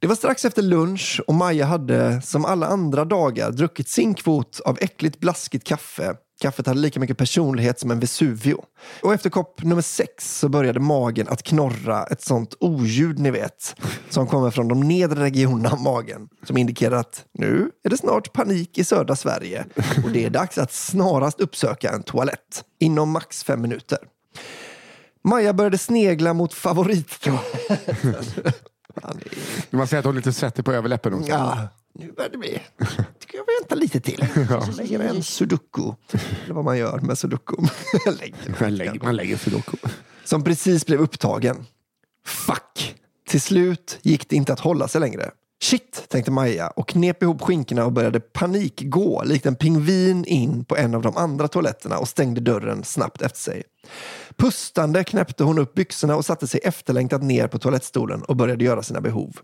Det 0.00 0.06
var 0.06 0.14
strax 0.14 0.44
efter 0.44 0.62
lunch 0.62 1.20
och 1.26 1.34
Maja 1.34 1.66
hade 1.66 2.22
som 2.22 2.44
alla 2.44 2.66
andra 2.66 3.04
dagar 3.04 3.50
druckit 3.50 3.88
sin 3.88 4.14
kvot 4.14 4.60
av 4.64 4.78
äckligt 4.80 5.20
blaskigt 5.20 5.66
kaffe. 5.66 6.14
Kaffet 6.40 6.66
hade 6.66 6.80
lika 6.80 7.00
mycket 7.00 7.18
personlighet 7.18 7.80
som 7.80 7.90
en 7.90 8.00
Vesuvio. 8.00 8.56
Och 9.02 9.14
efter 9.14 9.30
kopp 9.30 9.62
nummer 9.62 9.82
sex 9.82 10.38
så 10.38 10.48
började 10.48 10.80
magen 10.80 11.28
att 11.28 11.42
knorra 11.42 12.04
ett 12.04 12.22
sånt 12.22 12.54
oljud 12.60 13.18
ni 13.18 13.30
vet. 13.30 13.76
Som 14.08 14.26
kommer 14.26 14.50
från 14.50 14.68
de 14.68 14.80
nedre 14.80 15.24
regionerna 15.24 15.70
av 15.70 15.80
magen. 15.80 16.28
Som 16.46 16.56
indikerar 16.56 16.96
att 16.96 17.24
nu 17.32 17.70
är 17.84 17.90
det 17.90 17.96
snart 17.96 18.32
panik 18.32 18.78
i 18.78 18.84
södra 18.84 19.16
Sverige. 19.16 19.64
Och 20.04 20.10
det 20.10 20.24
är 20.24 20.30
dags 20.30 20.58
att 20.58 20.72
snarast 20.72 21.40
uppsöka 21.40 21.90
en 21.90 22.02
toalett. 22.02 22.64
Inom 22.80 23.10
max 23.10 23.44
fem 23.44 23.62
minuter. 23.62 23.98
Maja 25.24 25.52
började 25.52 25.78
snegla 25.78 26.34
mot 26.34 26.54
favorittoaletten. 26.54 28.44
Man 29.70 29.86
säger 29.86 29.98
att 29.98 30.04
hon 30.04 30.14
är 30.14 30.16
lite 30.16 30.32
svettig 30.32 30.64
på 30.64 30.72
överläppen 30.72 31.14
också. 31.14 31.28
Ja, 31.28 31.68
nu 31.98 32.12
börjar 32.12 32.30
det 32.30 32.38
bli. 32.38 32.62
Tycker 33.18 33.38
jag 33.38 33.44
väntar 33.60 33.76
lite 33.76 34.00
till. 34.00 34.26
Så 34.66 34.72
lägger 34.72 35.00
en 35.00 35.22
sudoku. 35.22 35.92
Eller 36.44 36.54
vad 36.54 36.64
man 36.64 36.78
gör 36.78 36.98
med 36.98 37.18
sudoku. 37.18 37.56
Lägger. 38.20 38.60
Man 38.60 38.74
lägger, 38.74 39.00
man 39.00 39.16
lägger 39.16 39.36
sudoku. 39.36 39.76
Som 40.24 40.44
precis 40.44 40.86
blev 40.86 41.00
upptagen. 41.00 41.66
Fuck! 42.26 42.94
Till 43.28 43.40
slut 43.40 43.98
gick 44.02 44.28
det 44.28 44.36
inte 44.36 44.52
att 44.52 44.60
hålla 44.60 44.88
sig 44.88 45.00
längre. 45.00 45.30
Shit, 45.62 46.04
tänkte 46.08 46.30
Maja 46.30 46.68
och 46.68 46.88
knep 46.88 47.22
ihop 47.22 47.42
skinkorna 47.42 47.84
och 47.84 47.92
började 47.92 48.20
panikgå 48.20 49.22
likt 49.24 49.46
en 49.46 49.56
pingvin 49.56 50.24
in 50.24 50.64
på 50.64 50.76
en 50.76 50.94
av 50.94 51.02
de 51.02 51.16
andra 51.16 51.48
toaletterna 51.48 51.98
och 51.98 52.08
stängde 52.08 52.40
dörren 52.40 52.84
snabbt 52.84 53.22
efter 53.22 53.38
sig. 53.38 53.62
Pustande 54.36 55.04
knäppte 55.04 55.44
hon 55.44 55.58
upp 55.58 55.74
byxorna 55.74 56.16
och 56.16 56.24
satte 56.24 56.46
sig 56.46 56.60
efterlängtat 56.64 57.22
ner 57.22 57.48
på 57.48 57.58
toalettstolen 57.58 58.22
och 58.22 58.36
började 58.36 58.64
göra 58.64 58.82
sina 58.82 59.00
behov. 59.00 59.36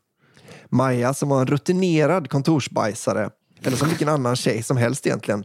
Maja 0.72 1.14
som 1.14 1.28
var 1.28 1.40
en 1.40 1.46
rutinerad 1.46 2.30
kontorsbajsare, 2.30 3.30
eller 3.62 3.76
som 3.76 3.88
vilken 3.88 4.08
annan 4.08 4.36
tjej 4.36 4.62
som 4.62 4.76
helst 4.76 5.06
egentligen, 5.06 5.44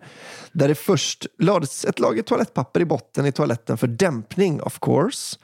där 0.51 0.67
det 0.67 0.75
först 0.75 1.25
lades 1.39 1.85
ett 1.85 1.99
lager 1.99 2.23
toalettpapper 2.23 2.79
i 2.79 2.85
botten 2.85 3.25
i 3.25 3.31
toaletten 3.31 3.77
för 3.77 3.87
dämpning 3.87 4.61
of 4.61 4.79
course. 4.79 5.37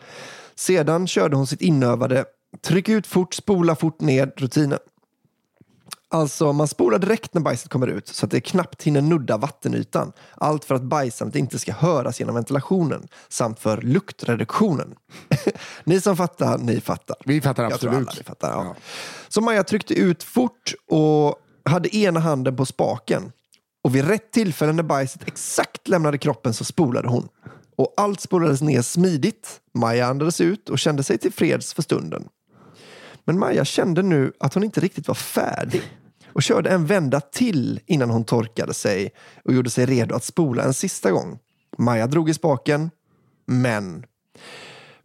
Sedan 0.56 1.08
körde 1.08 1.36
hon 1.36 1.48
sitt 1.48 1.62
inövade 1.62 2.26
tryck 2.62 2.90
ut 2.90 3.08
fort, 3.08 3.34
spola 3.34 3.76
fort 3.76 4.02
ned 4.02 4.32
rutinen. 4.38 4.80
Alltså, 6.14 6.54
man 6.54 6.68
spolar 6.68 7.00
direkt 7.00 7.34
när 7.34 7.42
bajset 7.42 7.70
kommer 7.70 7.88
ut 7.88 8.08
så 8.08 8.26
att 8.26 8.32
det 8.32 8.42
knappt 8.42 8.84
hinner 8.84 9.02
nudda 9.02 9.38
vattenytan. 9.38 10.12
Allt 10.36 10.66
för 10.66 10.76
att 10.76 10.82
bajsandet 10.82 11.36
inte 11.36 11.60
ska 11.60 11.74
höras 11.74 12.20
genom 12.20 12.36
ventilationen 12.36 13.08
samt 13.30 13.60
för 13.60 13.82
luktreduktionen. 13.82 14.96
ni 15.84 16.02
som 16.02 16.18
fattar, 16.18 16.58
ni 16.58 16.82
fattar. 16.82 17.16
Vi 17.26 17.42
fattar 17.42 17.64
Jag 17.64 17.74
absolut. 17.74 17.96
alla 17.96 18.12
fattar. 18.26 18.52
Ja. 18.52 18.64
Ja. 18.64 18.76
Så 19.28 19.42
Maja 19.42 19.64
tryckte 19.64 19.94
ut 19.94 20.24
fort 20.24 20.74
och 20.90 21.36
hade 21.66 21.96
ena 21.96 22.20
handen 22.20 22.56
på 22.56 22.66
spaken. 22.66 23.32
Och 23.84 23.96
vid 23.96 24.08
rätt 24.08 24.32
tillfälle 24.32 24.74
när 24.74 24.84
bajset 24.84 25.28
exakt 25.28 25.88
lämnade 25.88 26.18
kroppen 26.18 26.54
så 26.54 26.64
spolade 26.64 27.08
hon. 27.08 27.28
Och 27.76 27.94
allt 27.98 28.22
spolades 28.22 28.62
ner 28.62 28.82
smidigt. 28.82 29.62
Maja 29.74 30.08
andades 30.08 30.42
ut 30.42 30.70
och 30.70 30.80
kände 30.80 31.04
sig 31.04 31.18
tillfreds 31.18 31.74
för 31.74 31.82
stunden. 31.82 32.28
Men 33.26 33.40
Maja 33.40 33.66
kände 33.66 34.02
nu 34.02 34.34
att 34.40 34.54
hon 34.54 34.64
inte 34.64 34.82
riktigt 34.82 35.08
var 35.08 35.16
färdig 35.16 35.82
och 36.34 36.44
körde 36.44 36.70
en 36.70 36.86
vända 36.86 37.22
till 37.22 37.80
innan 37.86 38.10
hon 38.10 38.24
torkade 38.24 38.74
sig 38.74 39.12
och 39.46 39.54
gjorde 39.54 39.70
sig 39.70 39.86
redo 39.86 40.16
att 40.16 40.24
spola 40.24 40.64
en 40.64 40.74
sista 40.74 41.12
gång. 41.12 41.40
Maja 41.78 42.08
drog 42.08 42.30
i 42.30 42.34
spaken, 42.34 42.92
men 43.46 44.06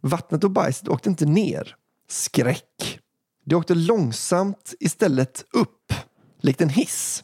vattnet 0.01 0.43
och 0.43 0.51
bajset 0.51 0.87
åkte 0.87 1.09
inte 1.09 1.25
ner. 1.25 1.75
Skräck. 2.09 2.99
Det 3.45 3.55
åkte 3.55 3.75
långsamt 3.75 4.73
istället 4.79 5.45
upp, 5.53 5.93
likt 6.41 6.61
en 6.61 6.69
hiss. 6.69 7.23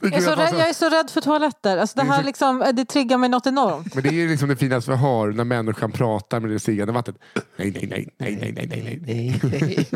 Jag 0.00 0.14
är, 0.14 0.20
så 0.20 0.30
rädd, 0.30 0.54
jag 0.54 0.68
är 0.68 0.72
så 0.72 0.88
rädd 0.88 1.10
för 1.10 1.20
toaletter. 1.20 1.76
Alltså 1.76 1.98
det, 1.98 2.04
här 2.04 2.22
liksom, 2.22 2.72
det 2.74 2.84
triggar 2.84 3.18
mig 3.18 3.28
något 3.28 3.46
enormt. 3.46 3.94
Men 3.94 4.02
det 4.02 4.08
är 4.08 4.12
ju 4.12 4.28
liksom 4.28 4.48
det 4.48 4.56
finaste 4.56 4.90
vi 4.90 4.96
har 4.96 5.28
när 5.28 5.44
människan 5.44 5.92
pratar 5.92 6.40
med 6.40 6.50
det 6.50 6.60
stigande 6.60 6.92
vattnet. 6.92 7.16
Nej, 7.56 7.70
nej, 7.70 7.86
nej, 8.18 8.36
nej, 8.40 8.52
nej, 8.56 8.68
nej, 8.68 9.00
nej, 9.06 9.38
nej. 9.42 9.88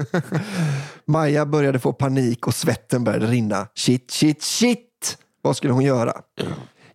Maja 1.05 1.47
började 1.47 1.78
få 1.78 1.93
panik 1.93 2.47
och 2.47 2.55
svetten 2.55 3.05
började 3.05 3.26
rinna. 3.26 3.66
Shit, 3.74 4.11
shit, 4.11 4.43
shit! 4.43 5.18
Vad 5.43 5.57
skulle 5.57 5.72
hon 5.72 5.84
göra? 5.84 6.12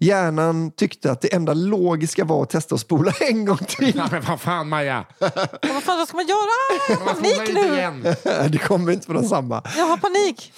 Hjärnan 0.04 0.72
tyckte 0.72 1.12
att 1.12 1.22
det 1.22 1.34
enda 1.34 1.54
logiska 1.54 2.26
var 2.26 2.44
att 2.44 2.50
testa 2.50 2.76
att 2.76 2.82
spola 2.82 3.14
en 3.20 3.46
gång 3.46 3.58
till. 3.58 3.96
Ja, 3.96 4.08
men 4.12 4.22
vad 4.22 4.42
fan 4.42 4.70
Maja! 4.70 5.06
Vad 5.20 5.84
fan 5.84 5.98
vad 5.98 6.08
ska 6.08 6.18
man 6.18 6.28
göra? 6.28 6.50
Jag 6.90 6.96
har 6.96 7.14
panik 7.14 7.54
nu. 8.34 8.50
Det 8.50 8.58
kommer 8.58 8.92
inte 8.92 9.06
från 9.06 9.30
samma. 9.30 9.64
Jag 9.78 9.86
har 9.86 9.98
panik. 9.98 10.54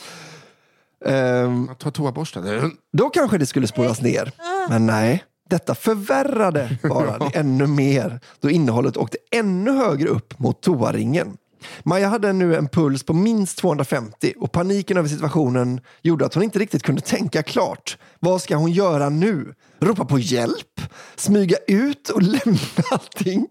Ehm, 1.06 1.70
Ta 1.80 1.92
toaborsten. 1.92 2.72
då 2.94 3.10
kanske 3.10 3.38
det 3.38 3.46
skulle 3.46 3.68
spolas 3.68 4.02
ner. 4.02 4.32
Men 4.70 4.86
nej, 4.86 5.24
detta 5.50 5.76
förvärrade 5.76 6.78
bara 6.90 7.18
det 7.18 7.32
ännu 7.40 7.68
mer 7.68 8.20
då 8.42 8.50
innehållet 8.50 8.98
åkte 8.98 9.18
ännu 9.32 9.72
högre 9.72 10.10
upp 10.10 10.40
mot 10.40 10.62
toaringen. 10.62 11.38
Maja 11.84 12.08
hade 12.08 12.34
nu 12.34 12.56
en 12.56 12.68
puls 12.68 13.04
på 13.04 13.14
minst 13.14 13.58
250 13.58 14.34
och 14.40 14.52
paniken 14.52 14.98
över 14.98 15.10
situationen 15.10 15.82
gjorde 16.02 16.26
att 16.26 16.34
hon 16.34 16.44
inte 16.44 16.60
riktigt 16.60 16.84
kunde 16.84 17.02
tänka 17.02 17.44
klart. 17.44 17.98
Vad 18.20 18.42
ska 18.42 18.56
hon 18.56 18.72
göra 18.72 19.10
nu? 19.10 19.54
Ropa 19.80 20.06
på 20.06 20.20
hjälp? 20.20 20.82
Smyga 21.16 21.58
ut 21.68 22.10
och 22.10 22.22
lämna 22.22 22.60
allting? 22.92 23.48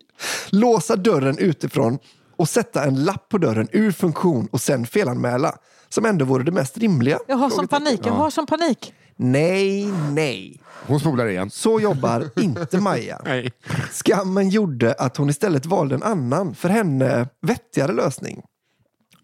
Låsa 0.51 0.97
dörren 0.97 1.39
utifrån 1.39 1.99
och 2.37 2.49
sätta 2.49 2.85
en 2.85 3.05
lapp 3.05 3.29
på 3.29 3.39
dörren 3.39 3.69
ur 3.73 3.93
funktion 3.93 4.49
och 4.53 4.61
sen 4.61 4.87
felanmäla? 4.87 5.55
Som 5.93 6.05
ändå 6.05 6.25
vore 6.25 6.45
det 6.45 6.53
mest 6.53 6.79
rimliga. 6.79 7.19
Jag 7.29 7.37
har 7.37 7.51
som 7.51 7.69
panik. 7.69 8.01
Jag 8.05 8.13
har 8.13 8.31
som 8.31 8.47
panik. 8.47 8.95
Nej, 9.17 9.87
nej. 9.87 10.61
Hon 10.87 11.01
spolar 11.01 11.27
igen. 11.27 11.51
Så 11.51 11.81
jobbar 11.81 12.31
inte 12.37 12.81
Maja. 12.81 13.21
Nej. 13.25 13.53
Skammen 13.91 14.49
gjorde 14.49 14.95
att 14.95 15.17
hon 15.17 15.31
istället 15.31 15.67
valde 15.67 15.95
en 15.95 16.03
annan, 16.03 16.55
för 16.55 16.69
henne 16.69 17.29
vettigare 17.41 17.93
lösning. 17.93 18.43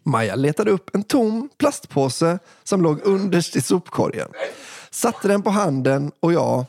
Maja 0.05 0.35
letade 0.35 0.71
upp 0.71 0.95
en 0.95 1.03
tom 1.03 1.49
plastpåse 1.59 2.39
som 2.65 2.83
låg 2.83 3.01
underst 3.05 3.57
i 3.57 3.61
sopkorgen. 3.61 4.29
Satte 4.91 5.29
den 5.29 5.43
på 5.43 5.51
handen 5.51 6.13
och 6.21 6.33
ja, 6.33 6.67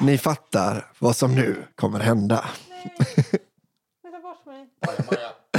ni 0.00 0.18
fattar 0.18 0.90
vad 0.98 1.16
som 1.16 1.34
nu 1.34 1.56
kommer 1.74 2.00
hända. 2.00 2.44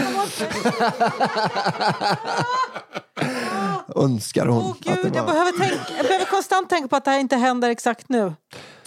Önskar 3.95 4.45
hon 4.45 4.63
Åh 4.63 4.69
att 4.71 4.83
det 4.83 5.01
gud, 5.03 5.15
jag 5.15 5.23
var... 5.23 5.31
behöver, 5.33 5.51
tänka, 5.51 5.75
jag 5.97 6.05
behöver 6.05 6.25
konstant 6.25 6.69
tänka 6.69 6.87
på 6.87 6.95
att 6.95 7.05
det 7.05 7.11
här 7.11 7.19
inte 7.19 7.35
händer 7.35 7.69
exakt 7.69 8.09
nu. 8.09 8.33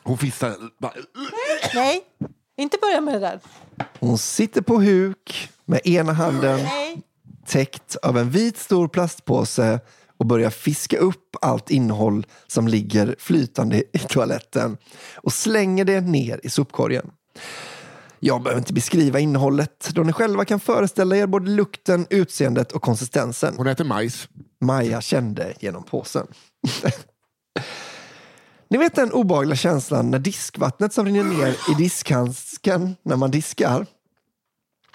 Hon 0.02 0.18
fissar. 0.18 0.54
bara- 0.80 0.92
Nej, 1.74 2.00
inte 2.56 2.78
börja 2.80 3.00
med 3.00 3.14
det 3.14 3.20
där. 3.20 3.40
Hon 4.00 4.18
sitter 4.18 4.60
på 4.62 4.80
huk 4.80 5.48
med 5.64 5.80
ena 5.86 6.12
handen 6.12 6.60
Nej. 6.62 7.02
täckt 7.46 7.96
av 7.96 8.18
en 8.18 8.30
vit 8.30 8.58
stor 8.58 8.88
plastpåse 8.88 9.80
och 10.18 10.26
börjar 10.26 10.50
fiska 10.50 10.98
upp 10.98 11.36
allt 11.40 11.70
innehåll 11.70 12.26
som 12.46 12.68
ligger 12.68 13.16
flytande 13.18 13.82
i 13.92 13.98
toaletten 13.98 14.76
och 15.14 15.32
slänger 15.32 15.84
det 15.84 16.00
ner 16.00 16.40
i 16.42 16.50
sopkorgen. 16.50 17.10
Jag 18.22 18.42
behöver 18.42 18.60
inte 18.60 18.72
beskriva 18.72 19.20
innehållet 19.20 19.90
då 19.94 20.02
ni 20.02 20.12
själva 20.12 20.44
kan 20.44 20.60
föreställa 20.60 21.16
er 21.16 21.26
både 21.26 21.50
lukten, 21.50 22.06
utseendet 22.10 22.72
och 22.72 22.82
konsistensen. 22.82 23.54
Hon 23.56 23.66
äter 23.66 23.84
majs. 23.84 24.28
Maja 24.60 25.00
kände 25.00 25.54
genom 25.60 25.82
påsen. 25.82 26.26
Ni 28.70 28.78
vet 28.78 28.94
den 28.94 29.12
obehagliga 29.12 29.56
känslan 29.56 30.10
när 30.10 30.18
diskvattnet 30.18 30.92
som 30.92 31.06
rinner 31.06 31.24
ner 31.24 31.48
i 31.48 31.74
diskhandsken 31.78 32.96
när 33.02 33.16
man 33.16 33.30
diskar? 33.30 33.86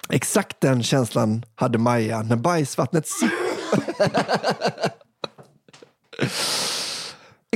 Exakt 0.08 0.60
den 0.60 0.82
känslan 0.82 1.44
hade 1.54 1.78
Maja 1.78 2.22
när 2.22 2.36
bajsvattnet 2.36 3.08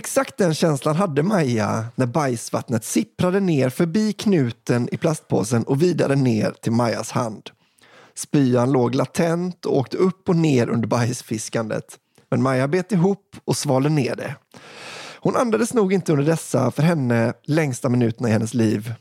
Exakt 0.01 0.36
den 0.36 0.55
känslan 0.55 0.96
hade 0.96 1.22
Maja 1.22 1.84
när 1.94 2.07
bajsvattnet 2.07 2.84
sipprade 2.84 3.40
ner 3.40 3.68
förbi 3.68 4.12
knuten 4.12 4.88
i 4.92 4.96
plastpåsen 4.96 5.62
och 5.62 5.82
vidare 5.82 6.16
ner 6.16 6.55
till 6.62 6.72
Majas 6.72 7.11
hand. 7.11 7.51
Spyan 8.14 8.72
låg 8.72 8.94
latent 8.94 9.66
och 9.66 9.76
åkte 9.76 9.96
upp 9.96 10.28
och 10.28 10.36
ner 10.36 10.68
under 10.68 10.88
bajsfiskandet. 10.88 11.98
Men 12.30 12.42
Maja 12.42 12.68
bet 12.68 12.92
ihop 12.92 13.36
och 13.44 13.57
svalde 13.57 13.88
ner 13.88 14.16
det. 14.16 14.34
Hon 15.20 15.36
andades 15.36 15.74
nog 15.74 15.92
inte 15.92 16.12
under 16.12 16.24
dessa, 16.24 16.70
för 16.70 16.82
henne, 16.82 17.32
längsta 17.44 17.88
minuterna 17.88 18.28
i 18.28 18.32
hennes 18.32 18.55
liv. 18.55 18.94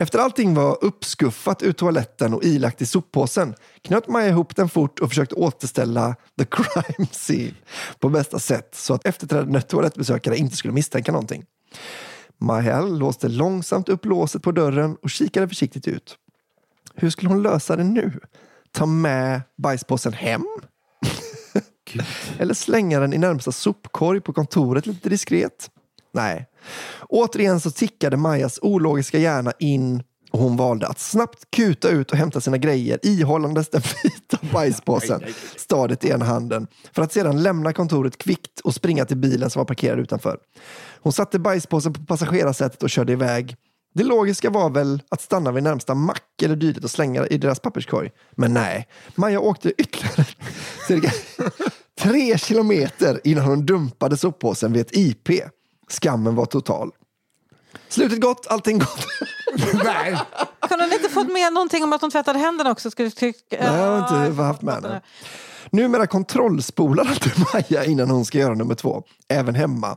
Efter 0.00 0.18
allting 0.18 0.54
var 0.54 0.84
uppskuffat 0.84 1.62
ur 1.62 1.72
toaletten 1.72 2.34
och 2.34 2.44
ilagt 2.44 2.82
i 2.82 2.86
soppåsen 2.86 3.54
knöt 3.82 4.08
Maja 4.08 4.28
ihop 4.28 4.56
den 4.56 4.68
fort 4.68 4.98
och 4.98 5.08
försökte 5.08 5.34
återställa 5.34 6.16
the 6.38 6.44
crime 6.50 7.06
scene 7.12 7.54
på 7.98 8.08
bästa 8.08 8.38
sätt 8.38 8.74
så 8.74 8.94
att 8.94 9.06
efterträdande 9.06 9.60
toalettbesökare 9.60 10.36
inte 10.36 10.56
skulle 10.56 10.74
misstänka 10.74 11.12
någonting. 11.12 11.44
Maja 12.38 12.80
låste 12.80 13.28
långsamt 13.28 13.88
upp 13.88 14.04
låset 14.04 14.42
på 14.42 14.52
dörren 14.52 14.96
och 15.02 15.10
kikade 15.10 15.48
försiktigt 15.48 15.88
ut. 15.88 16.16
Hur 16.94 17.10
skulle 17.10 17.28
hon 17.28 17.42
lösa 17.42 17.76
det 17.76 17.84
nu? 17.84 18.20
Ta 18.72 18.86
med 18.86 19.42
bajspåsen 19.56 20.12
hem? 20.12 20.46
Eller 22.38 22.54
slänga 22.54 23.00
den 23.00 23.12
i 23.12 23.18
närmsta 23.18 23.52
sopkorg 23.52 24.20
på 24.20 24.32
kontoret 24.32 24.86
lite 24.86 25.08
diskret? 25.08 25.70
Nej. 26.12 26.46
Återigen 27.08 27.60
så 27.60 27.70
tickade 27.70 28.16
Majas 28.16 28.58
ologiska 28.62 29.18
hjärna 29.18 29.52
in 29.58 30.02
och 30.30 30.38
hon 30.38 30.56
valde 30.56 30.86
att 30.86 30.98
snabbt 30.98 31.50
kuta 31.50 31.88
ut 31.88 32.10
och 32.10 32.18
hämta 32.18 32.40
sina 32.40 32.58
grejer 32.58 32.98
ihållandes 33.02 33.68
den 33.68 33.82
vita 34.02 34.38
bajspåsen 34.52 35.22
stadigt 35.56 36.04
i 36.04 36.08
ena 36.08 36.24
handen 36.24 36.66
för 36.92 37.02
att 37.02 37.12
sedan 37.12 37.42
lämna 37.42 37.72
kontoret 37.72 38.18
kvickt 38.18 38.60
och 38.60 38.74
springa 38.74 39.04
till 39.04 39.16
bilen 39.16 39.50
som 39.50 39.60
var 39.60 39.64
parkerad 39.64 39.98
utanför. 39.98 40.38
Hon 41.00 41.12
satte 41.12 41.38
bajspåsen 41.38 41.92
på 41.92 42.04
passagerarsätet 42.04 42.82
och 42.82 42.90
körde 42.90 43.12
iväg. 43.12 43.56
Det 43.94 44.04
logiska 44.04 44.50
var 44.50 44.70
väl 44.70 45.02
att 45.08 45.20
stanna 45.20 45.52
vid 45.52 45.62
närmsta 45.62 45.94
mack 45.94 46.42
eller 46.42 46.56
dylikt 46.56 46.84
och 46.84 46.90
slänga 46.90 47.26
i 47.26 47.38
deras 47.38 47.60
papperskorg. 47.60 48.10
Men 48.36 48.54
nej, 48.54 48.88
Maja 49.14 49.40
åkte 49.40 49.72
ytterligare 49.78 50.26
cirka 50.88 51.10
tre 52.00 52.38
kilometer 52.38 53.20
innan 53.24 53.44
hon 53.44 53.66
dumpade 53.66 54.16
soppåsen 54.16 54.72
vid 54.72 54.82
ett 54.82 54.96
IP. 54.96 55.28
Skammen 55.88 56.34
var 56.34 56.46
total. 56.46 56.90
Slutet 57.88 58.20
gott, 58.20 58.46
allting 58.50 58.78
gott. 58.78 59.06
Nej. 59.84 60.18
Kunde 60.68 60.84
hon 60.84 60.92
inte 60.92 61.08
fått 61.08 61.32
med 61.32 61.52
någonting 61.52 61.84
om 61.84 61.92
att 61.92 62.00
hon 62.00 62.10
tvättade 62.10 62.38
händerna 62.38 62.70
också? 62.70 62.90
Skulle 62.90 63.10
tycka, 63.10 63.56
Nej, 63.60 63.80
jag 63.80 64.02
har 64.02 64.26
inte 64.26 64.42
haft 64.42 64.62
med 64.62 64.82
det. 64.82 65.00
Numera 65.70 66.06
kontrollspolar 66.06 67.04
alltid 67.04 67.32
Maja 67.52 67.84
innan 67.84 68.10
hon 68.10 68.24
ska 68.24 68.38
göra 68.38 68.54
nummer 68.54 68.74
två. 68.74 69.02
Även 69.28 69.54
hemma. 69.54 69.96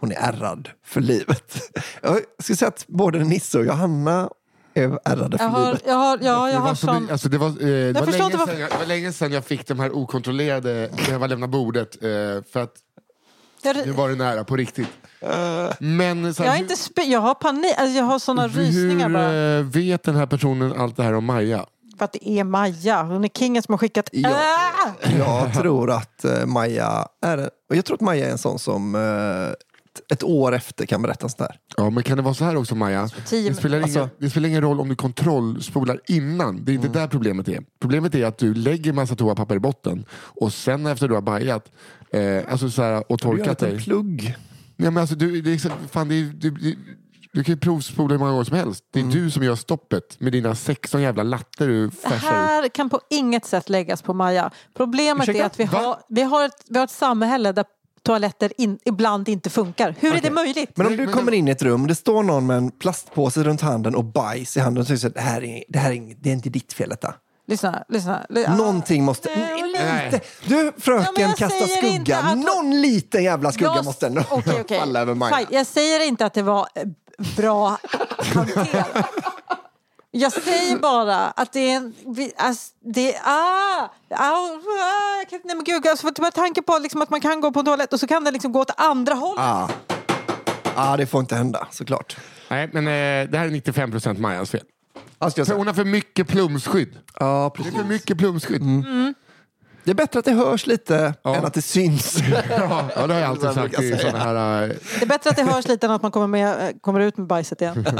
Hon 0.00 0.12
är 0.12 0.16
ärrad 0.16 0.68
för 0.84 1.00
livet. 1.00 1.72
Jag 2.02 2.20
skulle 2.42 2.56
säga 2.56 2.68
att 2.68 2.86
både 2.86 3.18
Nisse 3.18 3.58
och 3.58 3.64
Johanna 3.64 4.30
är 4.74 4.98
ärrade 5.04 5.38
för 5.38 5.44
Jag 5.44 5.50
har, 5.50 5.66
livet. 5.66 5.82
jag 5.86 5.94
har, 5.94 6.18
ja, 6.22 6.50
jag 6.50 6.60
har 6.60 6.74
sån... 6.74 7.10
alltså 7.10 7.28
det, 7.28 7.38
var, 7.38 7.48
eh, 7.48 7.54
det, 7.54 7.92
var 7.92 8.06
länge 8.06 8.30
sedan 8.30 8.60
jag, 8.60 8.70
det 8.70 8.78
var 8.78 8.86
länge 8.86 9.12
sedan 9.12 9.32
jag 9.32 9.44
fick 9.44 9.66
de 9.66 9.80
här 9.80 9.96
okontrollerade, 9.96 10.90
var 11.18 11.28
lämna 11.28 11.48
bordet. 11.48 12.02
Eh, 12.02 12.08
för 12.52 12.60
att 12.62 12.74
Jag, 13.66 13.86
nu 13.86 13.92
var 13.92 14.08
det 14.08 14.14
nära 14.14 14.44
på 14.44 14.56
riktigt. 14.56 14.88
Men 15.78 16.34
så 16.34 16.42
här, 16.42 16.50
jag, 16.50 16.52
har 16.52 16.58
inte 16.58 16.74
spe- 16.74 17.02
jag 17.06 17.20
har 17.20 17.34
panik, 17.34 17.74
alltså 17.78 17.96
jag 17.98 18.04
har 18.04 18.18
såna 18.18 18.42
hur, 18.46 18.60
rysningar 18.62 19.08
hur 19.08 19.14
bara. 19.14 19.58
eh, 19.58 19.64
vet 19.64 20.02
den 20.02 20.16
här 20.16 20.26
personen 20.26 20.72
allt 20.80 20.96
det 20.96 21.02
här 21.02 21.12
om 21.12 21.24
Maja? 21.24 21.66
För 21.98 22.04
att 22.04 22.12
det 22.12 22.28
är 22.28 22.44
Maja. 22.44 23.02
Hon 23.02 23.24
är 23.24 23.28
kingen 23.28 23.62
som 23.62 23.72
har 23.72 23.78
skickat... 23.78 24.08
Ja. 24.12 24.30
Ah! 24.30 25.08
Jag 25.18 25.54
tror 25.54 25.90
att 25.90 26.24
eh, 26.24 26.46
Maja 26.46 27.08
är, 27.22 27.38
och 27.70 27.76
jag 27.76 27.84
tror 27.84 27.94
att 27.94 28.00
Maja 28.00 28.26
är 28.26 28.30
en 28.30 28.38
sån 28.38 28.58
som 28.58 28.94
eh, 28.94 30.12
ett 30.12 30.22
år 30.22 30.54
efter 30.54 30.86
kan 30.86 31.02
berätta 31.02 31.28
sånt 31.28 31.40
här. 31.40 31.58
Ja, 31.76 31.90
men 31.90 32.02
kan 32.02 32.16
det 32.16 32.22
vara 32.22 32.34
så 32.34 32.44
här 32.44 32.56
också 32.56 32.74
Maja? 32.74 33.08
tio- 33.26 33.48
Det 33.48 33.54
spelar, 33.54 33.80
alltså- 33.82 33.98
ingen, 33.98 34.10
det 34.18 34.30
spelar 34.30 34.48
ingen 34.48 34.62
roll 34.62 34.80
om 34.80 34.88
du 34.88 34.96
kontrollspolar 34.96 36.00
innan. 36.08 36.64
Det 36.64 36.72
är 36.72 36.74
inte 36.74 36.88
där 36.88 37.06
problemet 37.08 37.48
är. 37.48 37.60
Problemet 37.80 38.14
är 38.14 38.26
att 38.26 38.38
du 38.38 38.54
lägger 38.54 38.92
massa 38.92 39.14
toapapper 39.16 39.56
i 39.56 39.58
botten 39.58 40.04
och 40.10 40.52
sen 40.52 40.86
efter 40.86 41.08
du 41.08 41.14
har 41.14 41.20
bajat 41.22 41.64
eh, 42.12 42.52
alltså 42.52 42.70
så 42.70 42.82
här, 42.82 43.12
och 43.12 43.18
Du 43.18 43.22
torkat 43.22 43.62
en 43.62 43.70
dig. 43.70 43.84
plugg. 43.84 44.34
Ja, 44.76 44.90
men 44.90 44.96
alltså, 45.00 45.16
du, 45.16 45.40
det 45.42 45.52
är, 45.52 45.58
så- 45.58 45.70
fan, 45.90 46.08
det 46.08 46.14
är, 46.14 46.22
du, 46.24 46.50
du, 46.50 46.78
du 47.32 47.44
kan 47.44 47.54
ju 47.54 47.60
provspola 47.60 48.12
hur 48.12 48.18
många 48.18 48.30
gånger 48.30 48.44
som 48.44 48.56
helst. 48.56 48.84
Det 48.92 49.00
är 49.00 49.04
du 49.04 49.30
som 49.30 49.42
gör 49.42 49.54
stoppet 49.54 50.20
med 50.20 50.32
dina 50.32 50.54
16 50.54 51.02
jävla 51.02 51.22
latter 51.22 51.66
du 51.68 51.86
Det 51.88 51.96
färsar 51.96 52.16
ut. 52.16 52.22
här 52.22 52.68
kan 52.68 52.90
på 52.90 53.00
inget 53.10 53.44
sätt 53.44 53.68
läggas 53.68 54.02
på 54.02 54.14
Maja. 54.14 54.50
Problemet 54.76 55.22
Ursäkta? 55.28 55.42
är 55.42 55.46
att 55.46 55.60
vi 55.60 55.64
Va? 55.64 55.78
har, 55.78 55.96
vi, 56.08 56.22
har 56.22 56.44
ett, 56.46 56.64
vi 56.68 56.78
har 56.78 56.84
ett 56.84 56.90
samhälle 56.90 57.52
där 57.52 57.64
toaletter 58.02 58.52
in, 58.58 58.78
ibland 58.84 59.28
inte 59.28 59.50
funkar. 59.50 59.94
Hur 60.00 60.14
är 60.16 60.20
det 60.20 60.30
möjligt? 60.30 60.76
Men 60.76 60.86
om 60.86 60.96
du 60.96 61.06
kommer 61.06 61.32
in 61.32 61.48
i 61.48 61.50
ett 61.50 61.62
rum, 61.62 61.86
det 61.86 61.94
står 61.94 62.22
någon 62.22 62.46
med 62.46 62.56
en 62.56 62.70
plastpåse 62.70 63.42
runt 63.42 63.60
handen 63.60 63.94
och 63.94 64.04
bajs 64.04 64.56
i 64.56 64.60
handen 64.60 64.80
och 64.80 64.86
säger 64.86 64.98
så 64.98 65.06
här, 65.06 65.14
det 65.14 65.20
här 65.20 65.44
är, 65.44 65.64
det 65.68 65.78
här 65.78 65.90
är, 65.90 65.94
inget- 65.94 66.18
det 66.22 66.28
är 66.28 66.32
inte 66.34 66.48
ditt 66.50 66.72
fel 66.72 66.88
detta. 66.88 67.14
Lyssna, 67.48 67.84
lyssna. 67.88 68.26
Li- 68.28 68.46
Någonting 68.48 69.04
måste... 69.04 69.28
Nej, 69.36 70.10
Lite. 70.12 70.24
Du 70.46 70.72
fröken 70.78 71.12
Ja, 71.16 71.34
kasta 71.38 71.66
skugga. 71.66 72.18
att- 72.18 72.38
Någon 72.38 72.80
liten 72.80 73.24
jävla 73.24 73.52
skugga 73.52 73.72
Jag- 73.74 73.84
måste 73.84 74.06
ändå 74.06 74.22
Okej, 74.30 74.60
okej. 74.60 74.78
falla 74.78 75.00
över 75.00 75.14
Maja. 75.14 75.36
Fine. 75.36 75.46
Jag 75.50 75.66
säger 75.66 76.06
inte 76.06 76.26
att 76.26 76.34
det 76.34 76.42
var 76.42 76.68
eh, 76.74 76.82
bra 77.36 77.78
hanterat. 78.34 78.88
Jag 80.10 80.32
säger 80.32 80.76
bara 80.78 81.16
att 81.16 81.52
det 81.52 81.60
är 81.72 81.76
en... 81.76 81.94
Alltså, 82.36 82.72
det 82.94 83.14
är... 83.14 83.20
Ah, 83.24 83.88
ah, 84.10 84.18
ah, 84.18 85.24
nej 85.30 85.56
men 85.56 85.64
gud, 85.64 85.86
alltså, 85.86 86.06
för 86.06 86.30
tanke 86.30 86.62
på 86.62 86.78
liksom 86.78 87.02
att 87.02 87.10
man 87.10 87.20
kan 87.20 87.40
gå 87.40 87.50
på 87.52 87.58
en 87.60 87.66
toalett 87.66 87.92
och 87.92 88.00
så 88.00 88.06
kan 88.06 88.24
det 88.24 88.30
liksom 88.30 88.52
gå 88.52 88.60
åt 88.60 88.70
andra 88.76 89.14
hållet. 89.14 89.44
Ah. 89.44 89.68
ah, 90.74 90.96
det 90.96 91.06
får 91.06 91.20
inte 91.20 91.36
hända 91.36 91.68
såklart. 91.70 92.16
Nej, 92.50 92.70
men 92.72 92.86
eh, 92.86 93.30
det 93.30 93.38
här 93.38 93.44
är 93.46 93.50
95% 93.50 94.18
Majas 94.18 94.50
fel. 94.50 94.62
Ska 95.30 95.40
jag 95.40 95.46
hon 95.56 95.66
har 95.66 95.74
för 95.74 95.84
mycket 95.84 96.28
plumsskydd. 96.28 96.98
Ja, 97.20 97.52
Det 97.56 97.60
är 97.60 97.64
precis. 97.64 97.80
för 97.80 97.84
mycket 97.88 98.18
plumsskydd. 98.18 98.62
Det 99.84 99.90
är 99.90 99.94
bättre 99.94 100.18
att 100.18 100.24
det 100.24 100.32
hörs 100.32 100.66
lite 100.66 101.14
Ja. 101.22 101.36
än 101.36 101.44
att 101.44 101.54
det 101.54 101.62
syns. 101.62 102.18
Ja, 102.50 102.88
ja, 102.96 103.06
det 103.06 103.14
har 103.14 103.20
jag 103.20 103.28
alltid 103.30 103.42
sagt 103.44 103.56
brukar 103.60 103.82
i 103.82 103.98
såna 103.98 104.18
här... 104.18 104.62
eh, 104.62 104.68
Det 104.98 105.02
är 105.02 105.06
bättre 105.06 105.30
att 105.30 105.36
det 105.36 105.42
hörs 105.42 105.68
lite 105.68 105.86
än 105.86 105.92
att 105.92 106.02
man 106.02 106.10
kommer, 106.10 106.26
med, 106.26 106.68
eh, 106.68 106.74
kommer 106.80 107.00
ut 107.00 107.16
med 107.16 107.26
bajset 107.26 107.60
igen. 107.60 107.86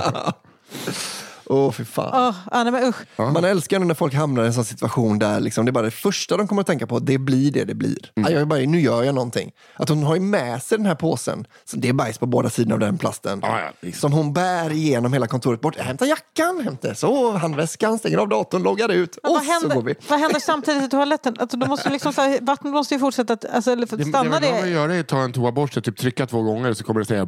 Åh, 1.46 1.72
fy 1.72 1.84
fan. 1.84 2.28
Oh, 2.30 2.34
ah, 2.52 2.62
nej, 2.64 2.72
men 2.72 2.84
usch. 2.88 2.96
Man 3.16 3.44
älskar 3.44 3.78
när 3.78 3.94
folk 3.94 4.14
hamnar 4.14 4.44
i 4.44 4.46
en 4.46 4.54
sån 4.54 4.64
situation 4.64 5.18
där 5.18 5.40
liksom, 5.40 5.64
det 5.64 5.70
är 5.70 5.72
bara 5.72 5.84
det 5.84 5.90
första 5.90 6.36
de 6.36 6.48
kommer 6.48 6.60
att 6.60 6.66
tänka 6.66 6.86
på. 6.86 6.98
Det 6.98 7.18
blir 7.18 7.50
det 7.52 7.64
det 7.64 7.74
blir. 7.74 7.96
Ah, 8.24 8.30
jag 8.30 8.40
är 8.40 8.44
bara, 8.44 8.60
nu 8.60 8.80
gör 8.80 9.02
jag 9.02 9.14
någonting. 9.14 9.52
Att 9.74 9.88
hon 9.88 10.02
har 10.02 10.14
ju 10.14 10.20
med 10.20 10.62
sig 10.62 10.78
den 10.78 10.86
här 10.86 10.94
påsen. 10.94 11.44
Så 11.64 11.76
det 11.76 11.88
är 11.88 11.92
bajs 11.92 12.18
på 12.18 12.26
båda 12.26 12.50
sidorna 12.50 12.74
av 12.74 12.80
den 12.80 12.98
plasten. 12.98 13.38
Ja, 13.42 13.60
ja, 13.60 13.70
visst. 13.80 14.00
som 14.00 14.12
hon 14.12 14.32
bär 14.32 14.72
igenom 14.72 15.12
hela 15.12 15.26
kontoret. 15.26 15.60
Bort. 15.60 15.76
Hämta 15.78 16.06
jackan, 16.06 16.60
hämta 16.64 16.94
så 16.94 17.32
handväskan, 17.32 17.98
stänger 17.98 18.18
av 18.18 18.28
datorn, 18.28 18.62
loggar 18.62 18.88
ut. 18.88 19.18
Men 19.22 19.30
och 19.32 19.36
vad, 19.36 19.60
så 19.60 19.68
går 19.68 19.82
vi. 19.82 19.90
händer, 19.92 20.08
vad 20.08 20.18
händer 20.20 20.40
samtidigt 20.40 20.82
i 20.82 20.88
toaletten? 20.88 21.36
Alltså, 21.38 21.56
de 21.56 21.68
måste 21.68 21.90
liksom, 21.90 22.12
så 22.12 22.20
här, 22.22 22.38
vattnet 22.42 22.72
måste 22.72 22.94
ju 22.94 23.00
fortsätta, 23.00 23.32
att- 23.32 23.44
alltså, 23.44 23.70
eller 23.70 23.86
för- 23.86 23.96
Det, 23.96 24.04
det 24.04 24.08
stanna 24.10 24.30
man 24.30 24.40
behöver 24.40 24.68
göra 24.68 24.94
är 24.94 25.00
att 25.00 25.08
ta 25.08 25.18
en 25.22 25.32
toaborste, 25.32 25.80
typ 25.82 25.96
trycka 25.98 26.26
två 26.26 26.42
gånger 26.42 26.72
så 26.74 26.84
kommer 26.84 27.00
det 27.00 27.06
säga. 27.06 27.26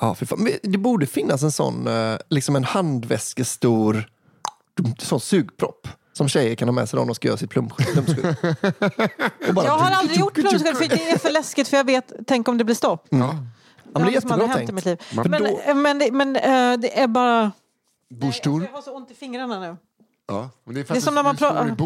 Ja, 0.00 0.14
fy 0.14 0.26
fan. 0.26 0.42
Men 0.42 0.52
Det 0.62 0.78
borde 0.78 1.06
finnas 1.06 1.42
en 1.42 1.52
sån, 1.52 1.86
eh, 1.86 2.16
liksom 2.28 2.56
en 2.56 2.64
handväskestor 2.64 4.04
sån 4.98 5.20
sugpropp. 5.20 5.88
Som 6.12 6.28
tjejer 6.28 6.54
kan 6.54 6.68
ha 6.68 6.72
med 6.72 6.88
sig 6.88 6.98
när 6.98 7.06
de 7.06 7.14
ska 7.14 7.28
göra 7.28 7.38
sitt 7.38 7.50
plumskydd. 7.50 7.86
plumskydd. 7.92 8.26
Och 9.48 9.54
bara- 9.54 9.66
Jag 9.66 9.72
har 9.78 9.90
aldrig 9.90 10.18
gjort 10.18 10.34
plumskydd 10.34 10.76
för 10.76 10.88
det 10.88 11.10
är 11.10 11.18
för 11.18 11.30
läskigt 11.30 11.68
för 11.68 11.76
jag 11.76 11.84
vet, 11.84 12.12
tänk 12.26 12.48
om 12.48 12.58
det 12.58 12.64
blir 12.64 12.74
stopp. 12.74 13.06
Ja. 13.10 13.18
Ja, 13.18 13.28
men 13.28 13.92
det 13.92 14.00
är 14.00 14.04
har 14.04 14.10
liksom 14.10 14.30
aldrig 14.32 14.48
jättebra 14.48 14.58
hänt 14.58 14.70
i 14.70 14.72
mitt 14.72 14.84
liv. 14.84 14.96
För 15.00 15.28
Men, 15.28 15.42
då- 15.42 15.60
eh, 15.66 15.74
men, 15.74 15.98
det, 15.98 16.12
men 16.12 16.36
eh, 16.36 16.78
det 16.80 17.00
är 17.00 17.06
bara... 17.06 17.52
Borstor. 18.10 18.62
Jag 18.64 18.72
har 18.72 18.82
så 18.82 18.96
ont 18.96 19.10
i 19.10 19.14
fingrarna 19.14 19.60
nu. 19.60 19.76
Ja. 20.28 20.50
Men 20.64 20.74
det 20.74 20.80
är 20.80 20.84
för 20.84 20.94
Det 20.94 20.98
är 20.98 21.02
som 21.02 21.14
när 21.14 21.22
man 21.22 21.34
du 21.34 21.38
slår 21.38 21.50
pra- 21.50 21.76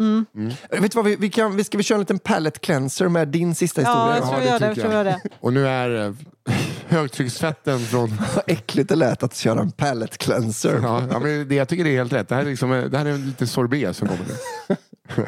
i 0.00 0.24
bordet. 0.34 0.82
Vet 0.82 0.92
du 0.92 0.96
vad, 0.96 1.04
vi, 1.04 1.16
vi 1.16 1.30
kan, 1.30 1.56
vi 1.56 1.64
ska 1.64 1.78
vi 1.78 1.84
köra 1.84 1.96
en 1.96 2.00
liten 2.00 2.18
palette 2.18 2.58
cleanser 2.58 3.08
med 3.08 3.28
din 3.28 3.54
sista 3.54 3.82
Ja, 3.82 4.12
historia? 4.14 4.16
jag 4.16 4.28
tror 4.28 4.42
jag 4.42 4.46
gör 4.46 4.58
det. 4.60 4.66
Jag 4.66 4.76
tror 4.76 4.92
jag 4.94 5.06
det. 5.06 5.20
Och 5.40 5.52
nu 5.52 5.68
är 5.68 6.06
eh, 6.06 6.12
högtryckstvätten 6.88 7.78
från... 7.80 8.16
Vad 8.34 8.44
äckligt 8.46 8.88
det 8.88 8.96
lät 8.96 9.22
att 9.22 9.36
köra 9.36 9.60
en 9.60 9.70
palette 9.72 10.16
cleanser. 10.16 10.80
Ja, 10.82 11.02
ja, 11.10 11.18
men 11.18 11.48
det, 11.48 11.54
jag 11.54 11.68
tycker 11.68 11.84
det 11.84 11.90
är 11.90 11.96
helt 11.98 12.12
rätt. 12.12 12.28
Det 12.28 12.34
här 12.34 12.42
är, 12.42 12.46
liksom, 12.46 12.72
eh, 12.72 12.84
det 12.84 12.98
här 12.98 13.06
är 13.06 13.18
lite 13.18 13.46
sorbet 13.46 13.96
som 13.96 14.08
kommer 14.08 14.24
nu. 14.28 15.26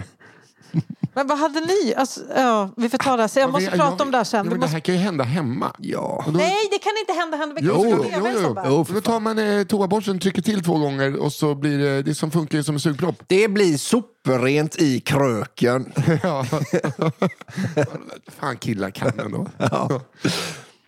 Men 1.17 1.27
vad 1.27 1.39
hade 1.39 1.61
ni? 1.61 1.95
Alltså, 1.97 2.21
ja, 2.37 2.71
vi 2.77 2.89
får 2.89 2.99
ta 2.99 3.17
det 3.17 3.23
här. 3.23 3.29
sen. 3.29 3.41
Jag 3.41 3.53
måste 3.53 3.71
men 3.71 3.79
prata 3.79 4.03
om 4.05 4.11
det 4.11 4.17
här 4.17 4.25
sen. 4.25 4.45
Ja, 4.45 4.51
men 4.51 4.61
det 4.61 4.67
här 4.67 4.81
kan 4.81 4.95
ju 4.95 5.01
hända 5.01 5.25
hemma. 5.25 5.73
Ja. 5.79 6.25
Nej, 6.29 6.69
det 6.71 6.79
kan 6.79 6.93
inte 7.01 7.13
hända. 7.13 7.39
kan 7.39 7.57
Jo, 7.61 7.85
jo, 7.91 8.05
jo, 8.17 8.29
jo. 8.43 8.57
Jo, 8.67 8.85
för 8.85 8.95
Då 8.95 9.01
tar 9.01 9.21
man 9.21 9.39
eh, 9.39 9.65
toaborsten, 9.65 10.19
trycker 10.19 10.43
till 10.43 10.65
två 10.65 10.79
gånger 10.79 11.17
och 11.17 11.33
så 11.33 11.55
blir 11.55 11.79
det, 11.79 12.03
det 12.03 12.15
som 12.15 12.31
funkar 12.31 12.63
som 12.63 12.75
en 12.75 12.81
sugpropp. 12.81 13.23
Det 13.27 13.49
blir 13.49 13.79
superrent 13.79 14.77
i 14.77 15.01
kröken. 15.01 15.93
Ja. 16.23 16.47
Fan 18.41 18.57
killar 18.57 18.91
kan 18.91 19.21
ändå. 19.21 19.49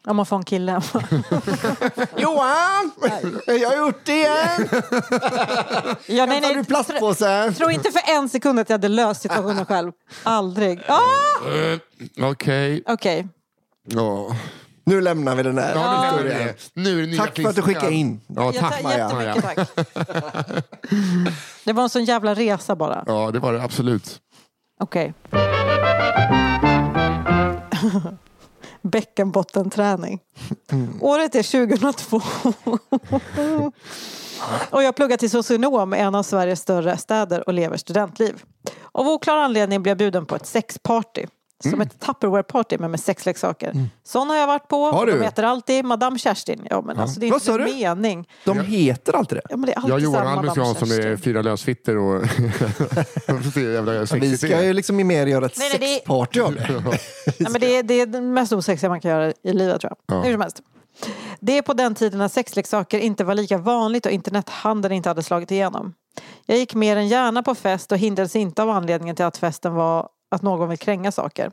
Om 0.09 0.17
man 0.17 0.27
får 0.27 0.37
en 0.37 0.45
kille. 0.45 0.73
Johan! 2.17 2.91
Jag 3.47 3.69
har 3.71 3.77
gjort 3.77 4.01
det 4.05 4.13
igen! 4.13 4.69
ja, 6.07 6.27
nej, 6.27 6.41
Tar 6.43 6.49
du 6.49 6.55
nej. 6.55 6.65
plastpåsen? 6.65 7.55
Tro 7.55 7.71
inte 7.71 7.91
för 7.93 8.03
en 8.17 8.29
sekund 8.29 8.59
att 8.61 8.69
jag 8.71 8.75
hade 8.75 8.89
löst 8.89 9.21
situationen 9.23 9.67
själv. 9.67 9.93
Aldrig. 10.23 10.81
Ah! 10.89 10.99
Eh, 11.55 11.79
Okej. 12.31 12.83
Okej. 12.87 13.29
Ja. 13.85 14.37
Nu 14.85 15.01
lämnar 15.01 15.35
vi 15.37 15.43
den 15.43 15.59
här 15.59 15.75
Ja, 15.75 16.01
nu, 16.01 16.07
är 16.07 16.13
historien. 16.13 16.55
det, 16.75 16.81
nu 16.83 16.99
är 16.99 17.01
det 17.03 17.07
nya 17.09 17.23
Tack 17.25 17.37
för 17.37 17.49
att 17.49 17.57
du 17.57 17.63
friska. 17.63 17.81
skickade 17.81 17.95
in. 17.97 18.21
Ja, 18.27 18.53
Jätte- 18.53 18.59
tack 18.69 18.83
Maja. 18.83 18.99
Jättemycket 18.99 19.43
tack. 19.43 19.87
Det 21.65 21.73
var 21.73 21.83
en 21.83 21.89
sån 21.89 22.05
jävla 22.05 22.35
resa 22.35 22.77
bara. 22.77 23.05
Ja, 23.07 23.31
det 23.31 23.39
var 23.39 23.53
det 23.53 23.63
absolut. 23.63 24.19
Okej. 24.81 25.15
Bäckenbottenträning. 28.83 30.21
Året 31.01 31.35
är 31.35 31.69
2002. 31.69 32.21
och 34.71 34.83
jag 34.83 34.97
pluggar 34.97 35.17
till 35.17 35.31
socionom 35.31 35.95
i 35.95 35.99
en 35.99 36.15
av 36.15 36.23
Sveriges 36.23 36.61
större 36.61 36.97
städer 36.97 37.49
och 37.49 37.55
lever 37.55 37.77
studentliv. 37.77 38.43
Av 38.93 39.09
oklar 39.09 39.37
anledning 39.37 39.83
blev 39.83 39.91
jag 39.91 39.99
bjuden 39.99 40.27
på 40.27 40.37
ett 40.37 40.47
sexparty. 40.47 41.27
Som 41.65 41.81
ett 41.81 42.01
Tupperware-party 42.01 42.77
men 42.79 42.91
med 42.91 43.01
sexleksaker. 43.01 43.89
Sån 44.05 44.29
har 44.31 44.37
jag 44.37 44.47
varit 44.47 44.69
på. 44.69 44.85
Har 44.91 45.07
De 45.07 45.13
du? 45.13 45.25
heter 45.25 45.43
alltid 45.43 45.85
Madame 45.85 46.19
Kerstin. 46.19 46.67
Ja, 46.71 46.83
men 46.83 46.99
alltså, 46.99 47.21
det 47.21 47.27
är 47.27 47.31
Vad 47.31 47.41
inte 47.43 47.59
du? 47.59 47.75
mening. 47.75 48.29
De 48.45 48.61
heter 48.61 49.13
alltid 49.13 49.39
det. 49.39 49.43
Ja, 49.51 49.57
men 49.57 49.67
det 49.67 49.73
är 49.73 49.77
alltid 49.77 49.91
Jag 49.91 49.97
och 49.97 50.01
Johan 50.01 50.27
Alves 50.27 50.57
Madame 50.57 50.69
jag 50.69 50.89
som 50.89 50.91
är 50.91 51.17
fyra 51.17 51.43
lösfitter 51.43 51.97
och... 51.97 52.23
Vi 54.21 54.37
ska 54.37 54.47
är. 54.47 54.63
ju 54.63 54.73
liksom 54.73 54.97
mer 54.97 55.27
göra 55.27 55.47
ett 55.47 55.59
Nej, 55.59 55.77
nej, 55.81 55.95
sexparty 55.95 56.41
av 56.41 56.55
det. 56.55 56.69
Nej, 57.39 57.53
men 57.53 57.61
det, 57.61 57.77
är, 57.77 57.83
det 57.83 57.95
är 58.01 58.07
det 58.07 58.21
mest 58.21 58.53
osexiga 58.53 58.91
man 58.91 59.01
kan 59.01 59.11
göra 59.11 59.33
i 59.43 59.53
livet 59.53 59.81
tror 59.81 59.93
jag. 60.07 60.17
Ja. 60.19 60.23
Hur 60.23 60.33
som 60.33 60.41
helst. 60.41 60.61
Det 61.41 61.59
är 61.59 61.63
på 61.63 61.73
den 61.75 61.95
tiden 61.95 62.19
när 62.19 62.29
sexleksaker 62.29 62.99
inte 62.99 63.25
var 63.25 63.35
lika 63.35 63.59
vanligt 63.59 64.07
och 64.07 64.13
internethandeln 64.13 64.95
inte 64.95 65.09
hade 65.09 65.23
slagit 65.23 65.51
igenom. 65.51 65.95
Jag 66.47 66.59
gick 66.59 66.75
mer 66.75 66.97
än 66.97 67.09
gärna 67.09 67.43
på 67.43 67.55
fest 67.55 67.93
och 67.93 67.99
hindrades 67.99 68.37
inte 68.37 68.63
av 68.63 68.71
anledningen 68.71 69.17
till 69.17 69.25
att 69.25 69.37
festen 69.37 69.75
var 69.75 70.09
att 70.29 70.43
någon 70.43 70.69
vill 70.69 70.79
kränga 70.79 71.13
saker. 71.13 71.51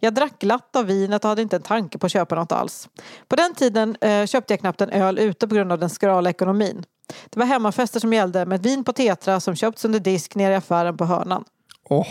Jag 0.00 0.14
drack 0.14 0.38
glatt 0.38 0.76
av 0.76 0.84
vinet 0.84 1.24
och 1.24 1.28
hade 1.28 1.42
inte 1.42 1.56
en 1.56 1.62
tanke 1.62 1.98
på 1.98 2.06
att 2.06 2.12
köpa 2.12 2.34
något 2.34 2.52
alls. 2.52 2.88
På 3.28 3.36
den 3.36 3.54
tiden 3.54 3.96
eh, 4.00 4.26
köpte 4.26 4.52
jag 4.52 4.60
knappt 4.60 4.80
en 4.80 4.90
öl 4.90 5.18
ute 5.18 5.48
på 5.48 5.54
grund 5.54 5.72
av 5.72 5.78
den 5.78 5.90
skrala 5.90 6.30
ekonomin. 6.30 6.84
Det 7.30 7.38
var 7.38 7.46
hemmafester 7.46 8.00
som 8.00 8.12
gällde 8.12 8.46
med 8.46 8.62
vin 8.62 8.84
på 8.84 8.92
tetra 8.92 9.40
som 9.40 9.54
köpts 9.56 9.84
under 9.84 10.00
disk 10.00 10.34
nere 10.34 10.52
i 10.52 10.56
affären 10.56 10.96
på 10.96 11.04
hörnan. 11.04 11.44
Åh, 11.84 12.06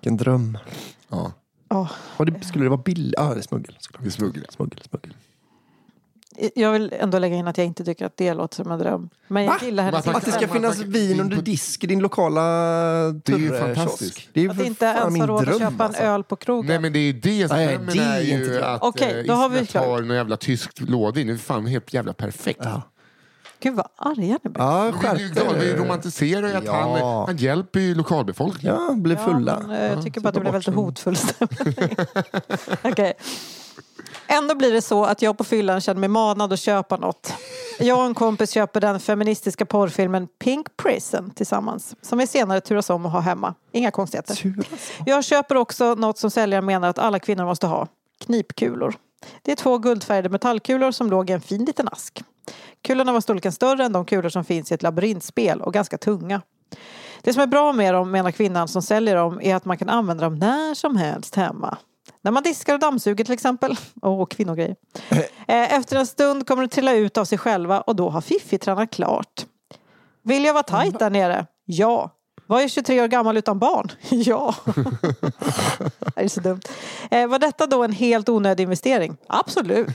vilken 0.00 0.16
dröm. 0.16 0.58
Ja, 1.08 1.32
Och 2.16 2.26
det, 2.26 2.44
skulle 2.44 2.64
det 2.64 2.68
vara 2.70 2.82
billigt? 2.82 3.14
Ja, 3.16 3.34
det 3.34 3.40
är 3.40 3.42
smuggel. 3.42 3.76
såklart. 3.80 4.02
vi 4.02 4.10
smugglar. 4.10 4.46
Smuggel, 4.50 4.82
smuggel. 4.90 5.14
Jag 6.54 6.72
vill 6.72 6.94
ändå 6.98 7.18
lägga 7.18 7.36
in 7.36 7.48
att 7.48 7.58
jag 7.58 7.66
inte 7.66 7.84
tycker 7.84 8.06
att 8.06 8.16
det 8.16 8.34
låter 8.34 8.56
som 8.56 8.70
en 8.72 8.78
dröm. 8.78 9.08
Men 9.28 9.44
jag 9.44 9.50
Va? 9.52 9.58
gillar 9.62 9.84
hennes 9.84 10.08
Att 10.08 10.24
det 10.24 10.32
ska 10.32 10.48
finnas 10.48 10.78
vin 10.78 11.20
under 11.20 11.36
disk 11.36 11.84
i 11.84 11.86
din 11.86 11.98
lokala 11.98 12.40
Det 13.24 13.32
är 13.32 13.38
ju 13.38 13.58
fantastiskt. 13.58 14.28
Det 14.32 14.40
är 14.40 14.44
ju 14.44 14.50
Att 14.50 14.60
inte 14.66 14.84
ens 14.84 15.18
ha 15.18 15.26
råd 15.26 15.40
att 15.40 15.46
dröm, 15.46 15.58
köpa 15.58 15.74
en 15.74 15.80
alltså. 15.80 16.02
öl 16.02 16.24
på 16.24 16.36
krogen. 16.36 16.66
Nej 16.68 16.78
men 16.78 16.92
det 16.92 16.98
är 16.98 17.02
ju 17.02 17.12
det 17.12 17.48
som 17.48 17.56
Nej, 17.56 17.78
det 17.92 17.98
är 17.98 18.16
är 18.16 18.20
inte 18.20 18.50
ju 18.50 18.62
att 18.62 18.82
Okej, 18.82 19.20
eh, 19.20 19.26
då 19.26 19.32
har 19.34 19.48
vi 19.48 19.56
Ismet 19.56 19.70
klart. 19.70 19.84
har 19.86 20.00
någon 20.02 20.16
jävla 20.16 20.36
tysk 20.36 20.70
lådvin. 20.80 21.26
Det 21.26 21.32
är 21.32 21.36
fan 21.36 21.66
helt 21.66 21.94
jävla 21.94 22.12
perfekt. 22.12 22.60
Ja, 22.64 22.82
Gud 23.60 23.74
vad 23.74 23.86
arga 23.96 24.38
ni 24.42 24.50
blir. 24.50 24.62
ja 24.62 24.92
Det 25.02 25.08
är 25.08 25.16
ju 25.18 25.28
skärp 25.34 25.62
Vi 25.62 25.70
er. 25.70 25.76
romantiserar 25.76 26.48
ju 26.48 26.54
att 26.54 26.64
Ja. 26.64 26.72
han, 27.00 27.26
han 27.26 27.36
hjälper 27.36 27.80
ju 27.80 27.94
lokalbefolkningen. 27.94 28.76
Ja, 28.88 28.94
bli 28.94 29.14
Ja, 29.14 29.24
fulla. 29.32 29.60
men, 29.66 29.70
eh, 29.70 29.82
jag 29.92 30.02
tycker 30.04 30.20
bara 30.20 30.28
att 30.28 30.34
det 30.34 30.40
blev 30.40 30.52
väldigt 30.52 30.74
hotfull 30.74 31.16
stämning. 31.16 31.74
Okej. 32.82 33.12
Ändå 34.32 34.54
blir 34.54 34.72
det 34.72 34.82
så 34.82 35.04
att 35.04 35.22
jag 35.22 35.38
på 35.38 35.44
fyllan 35.44 35.80
känner 35.80 36.00
mig 36.00 36.08
manad 36.08 36.52
att 36.52 36.60
köpa 36.60 36.96
något. 36.96 37.32
Jag 37.78 37.98
och 37.98 38.04
en 38.04 38.14
kompis 38.14 38.50
köper 38.50 38.80
den 38.80 39.00
feministiska 39.00 39.66
porrfilmen 39.66 40.28
Pink 40.38 40.76
Prison 40.76 41.30
tillsammans. 41.30 41.96
Som 42.02 42.18
vi 42.18 42.26
senare 42.26 42.60
turas 42.60 42.90
om 42.90 43.06
att 43.06 43.12
ha 43.12 43.20
hemma. 43.20 43.54
Inga 43.72 43.90
konstigheter. 43.90 44.54
Jag 45.06 45.24
köper 45.24 45.54
också 45.54 45.94
något 45.94 46.18
som 46.18 46.30
säljaren 46.30 46.66
menar 46.66 46.88
att 46.88 46.98
alla 46.98 47.18
kvinnor 47.18 47.44
måste 47.44 47.66
ha. 47.66 47.86
Knipkulor. 48.24 48.94
Det 49.42 49.52
är 49.52 49.56
två 49.56 49.78
guldfärgade 49.78 50.28
metallkulor 50.28 50.90
som 50.90 51.10
låg 51.10 51.30
i 51.30 51.32
en 51.32 51.40
fin 51.40 51.64
liten 51.64 51.88
ask. 51.88 52.22
Kulorna 52.82 53.12
var 53.12 53.20
storleken 53.20 53.52
större 53.52 53.84
än 53.84 53.92
de 53.92 54.04
kulor 54.04 54.28
som 54.28 54.44
finns 54.44 54.70
i 54.70 54.74
ett 54.74 54.82
labyrintspel 54.82 55.60
och 55.60 55.72
ganska 55.72 55.98
tunga. 55.98 56.42
Det 57.22 57.32
som 57.32 57.42
är 57.42 57.46
bra 57.46 57.72
med 57.72 57.94
dem, 57.94 58.10
menar 58.10 58.30
kvinnan 58.30 58.68
som 58.68 58.82
säljer 58.82 59.16
dem, 59.16 59.40
är 59.42 59.54
att 59.54 59.64
man 59.64 59.78
kan 59.78 59.88
använda 59.88 60.24
dem 60.24 60.38
när 60.38 60.74
som 60.74 60.96
helst 60.96 61.34
hemma. 61.34 61.78
När 62.24 62.30
man 62.32 62.42
diskar 62.42 62.74
och 62.74 62.80
dammsuger 62.80 63.24
till 63.24 63.34
exempel. 63.34 63.76
Åh, 64.02 64.26
kvinnogrej. 64.26 64.76
Eh, 65.48 65.74
Efter 65.74 65.96
en 65.96 66.06
stund 66.06 66.46
kommer 66.46 66.62
de 66.62 66.68
trilla 66.68 66.92
ut 66.92 67.18
av 67.18 67.24
sig 67.24 67.38
själva 67.38 67.80
och 67.80 67.96
då 67.96 68.10
har 68.10 68.20
Fiffi 68.20 68.58
tränat 68.58 68.90
klart. 68.90 69.46
Vill 70.24 70.44
jag 70.44 70.52
vara 70.54 70.62
tajt 70.62 70.98
där 70.98 71.10
nere? 71.10 71.46
Ja. 71.64 72.10
Var 72.46 72.60
jag 72.60 72.70
23 72.70 73.02
år 73.02 73.08
gammal 73.08 73.36
utan 73.36 73.58
barn? 73.58 73.88
Ja. 74.10 74.54
det 76.14 76.20
är 76.22 76.28
så 76.28 76.40
dumt. 76.40 76.60
Eh, 77.10 77.26
var 77.28 77.38
detta 77.38 77.66
då 77.66 77.84
en 77.84 77.92
helt 77.92 78.28
onödig 78.28 78.62
investering? 78.64 79.16
Absolut. 79.26 79.88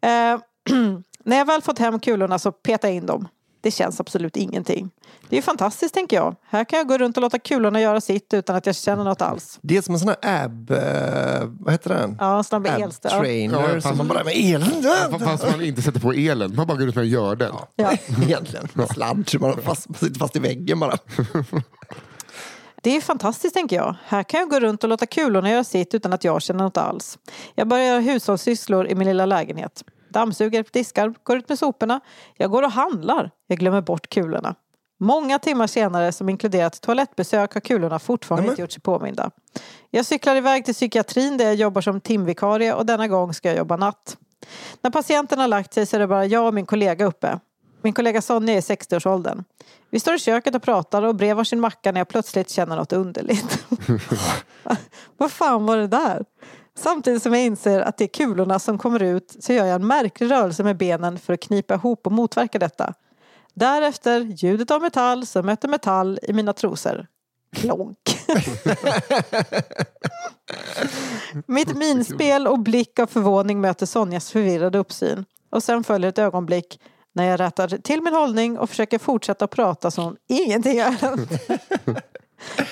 Eh, 0.00 0.38
när 1.24 1.36
jag 1.36 1.44
väl 1.44 1.62
fått 1.62 1.78
hem 1.78 2.00
kulorna 2.00 2.38
så 2.38 2.52
petar 2.52 2.88
jag 2.88 2.94
in 2.96 3.06
dem. 3.06 3.28
Det 3.64 3.70
känns 3.70 4.00
absolut 4.00 4.36
ingenting. 4.36 4.90
Det 5.28 5.34
är 5.36 5.38
ju 5.38 5.42
fantastiskt 5.42 5.94
tänker 5.94 6.16
jag. 6.16 6.36
Här 6.48 6.64
kan 6.64 6.78
jag 6.78 6.88
gå 6.88 6.98
runt 6.98 7.16
och 7.16 7.20
låta 7.20 7.38
kulorna 7.38 7.80
göra 7.80 8.00
sitt 8.00 8.34
utan 8.34 8.56
att 8.56 8.66
jag 8.66 8.74
känner 8.76 9.04
något 9.04 9.22
alls. 9.22 9.58
Det 9.62 9.76
är 9.76 9.82
som 9.82 9.94
en 9.94 10.00
sån 10.00 10.08
här 10.08 10.44
ab... 10.44 10.70
eh, 10.70 11.48
vad 11.60 11.72
heter 11.74 11.90
den? 11.90 12.16
Ja, 12.20 12.42
snabb 12.42 12.66
ab 12.66 12.82
elstöd. 12.82 13.12
Ja. 13.12 13.18
trainer. 13.20 13.60
Ja, 13.60 13.68
som 13.68 13.80
fast- 13.80 13.96
man 13.96 14.08
bara, 14.08 14.24
men 14.24 14.32
elen! 14.36 14.68
Fa- 14.82 15.18
Fast 15.24 15.50
man 15.50 15.62
inte 15.64 15.82
sätter 15.82 16.00
på 16.00 16.12
elen, 16.12 16.54
man 16.56 16.66
bara 16.66 16.78
går 16.78 16.88
ut 16.88 16.94
med 16.94 17.02
en 17.04 17.10
gördel. 17.10 17.52
Ja. 17.76 17.92
Egentligen. 18.22 18.68
Sladd, 18.94 19.28
så 19.28 19.38
man 19.38 19.56
fast, 19.62 19.88
man 19.88 19.98
sitter 19.98 20.18
fast 20.18 20.36
i 20.36 20.38
väggen 20.38 20.80
bara. 20.80 20.96
Det 22.82 22.96
är 22.96 23.00
fantastiskt 23.00 23.54
tänker 23.54 23.76
jag. 23.76 23.94
Här 24.06 24.22
kan 24.22 24.40
jag 24.40 24.50
gå 24.50 24.60
runt 24.60 24.82
och 24.84 24.90
låta 24.90 25.06
kulorna 25.06 25.50
göra 25.50 25.64
sitt 25.64 25.94
utan 25.94 26.12
att 26.12 26.24
jag 26.24 26.42
känner 26.42 26.64
något 26.64 26.76
alls. 26.76 27.18
Jag 27.54 27.68
börjar 27.68 27.84
göra 27.86 28.00
hushållssysslor 28.00 28.86
i 28.86 28.94
min 28.94 29.08
lilla 29.08 29.26
lägenhet. 29.26 29.84
Dammsuger, 30.14 30.64
diskar, 30.72 31.14
går 31.22 31.36
ut 31.36 31.48
med 31.48 31.58
soporna. 31.58 32.00
Jag 32.36 32.50
går 32.50 32.62
och 32.62 32.70
handlar. 32.70 33.30
Jag 33.46 33.58
glömmer 33.58 33.80
bort 33.80 34.08
kulorna. 34.08 34.54
Många 35.00 35.38
timmar 35.38 35.66
senare 35.66 36.12
som 36.12 36.28
inkluderat 36.28 36.80
toalettbesök 36.80 37.54
har 37.54 37.60
kulorna 37.60 37.98
fortfarande 37.98 38.48
inte 38.48 38.62
gjort 38.62 38.72
sig 38.72 38.82
påminda. 38.82 39.30
Jag 39.90 40.06
cyklar 40.06 40.36
iväg 40.36 40.64
till 40.64 40.74
psykiatrin 40.74 41.36
där 41.36 41.44
jag 41.44 41.54
jobbar 41.54 41.80
som 41.80 42.00
timvikarie 42.00 42.74
och 42.74 42.86
denna 42.86 43.08
gång 43.08 43.34
ska 43.34 43.48
jag 43.48 43.58
jobba 43.58 43.76
natt. 43.76 44.16
När 44.80 44.90
patienten 44.90 45.38
har 45.38 45.48
lagt 45.48 45.74
sig 45.74 45.86
så 45.86 45.96
är 45.96 46.00
det 46.00 46.06
bara 46.06 46.26
jag 46.26 46.46
och 46.46 46.54
min 46.54 46.66
kollega 46.66 47.04
uppe. 47.04 47.38
Min 47.82 47.92
kollega 47.92 48.22
Sonja 48.22 48.54
är 48.54 48.58
i 48.58 48.60
60-årsåldern. 48.60 49.44
Vi 49.90 50.00
står 50.00 50.14
i 50.14 50.18
köket 50.18 50.54
och 50.54 50.62
pratar 50.62 51.02
och 51.02 51.14
bredvid 51.14 51.36
varsin 51.36 51.60
macka 51.60 51.92
när 51.92 52.00
jag 52.00 52.08
plötsligt 52.08 52.50
känner 52.50 52.76
något 52.76 52.92
underligt. 52.92 53.64
Vad 55.16 55.32
fan 55.32 55.66
var 55.66 55.76
det 55.76 55.86
där? 55.86 56.24
Samtidigt 56.78 57.22
som 57.22 57.34
jag 57.34 57.42
inser 57.42 57.80
att 57.80 57.96
det 57.96 58.04
är 58.04 58.08
kulorna 58.08 58.58
som 58.58 58.78
kommer 58.78 59.02
ut 59.02 59.36
så 59.40 59.52
gör 59.52 59.66
jag 59.66 59.74
en 59.74 59.86
märklig 59.86 60.30
rörelse 60.30 60.64
med 60.64 60.76
benen 60.76 61.18
för 61.18 61.32
att 61.32 61.40
knipa 61.40 61.74
ihop 61.74 62.06
och 62.06 62.12
motverka 62.12 62.58
detta. 62.58 62.94
Därefter 63.54 64.20
ljudet 64.20 64.70
av 64.70 64.82
metall 64.82 65.26
som 65.26 65.46
möter 65.46 65.68
metall 65.68 66.18
i 66.22 66.32
mina 66.32 66.52
trosor. 66.52 67.06
Klonk. 67.56 68.18
Mitt 71.46 71.76
minspel 71.76 72.46
och 72.46 72.58
blick 72.58 72.98
av 72.98 73.06
förvåning 73.06 73.60
möter 73.60 73.86
Sonjas 73.86 74.30
förvirrade 74.30 74.78
uppsyn. 74.78 75.24
Och 75.50 75.62
sen 75.62 75.84
följer 75.84 76.08
ett 76.08 76.18
ögonblick 76.18 76.80
när 77.12 77.24
jag 77.24 77.40
rättar 77.40 77.68
till 77.68 78.02
min 78.02 78.14
hållning 78.14 78.58
och 78.58 78.70
försöker 78.70 78.98
fortsätta 78.98 79.46
prata 79.46 79.90
som 79.90 80.16
ingenting 80.28 80.82
har 80.82 80.90
hänt. 80.90 81.30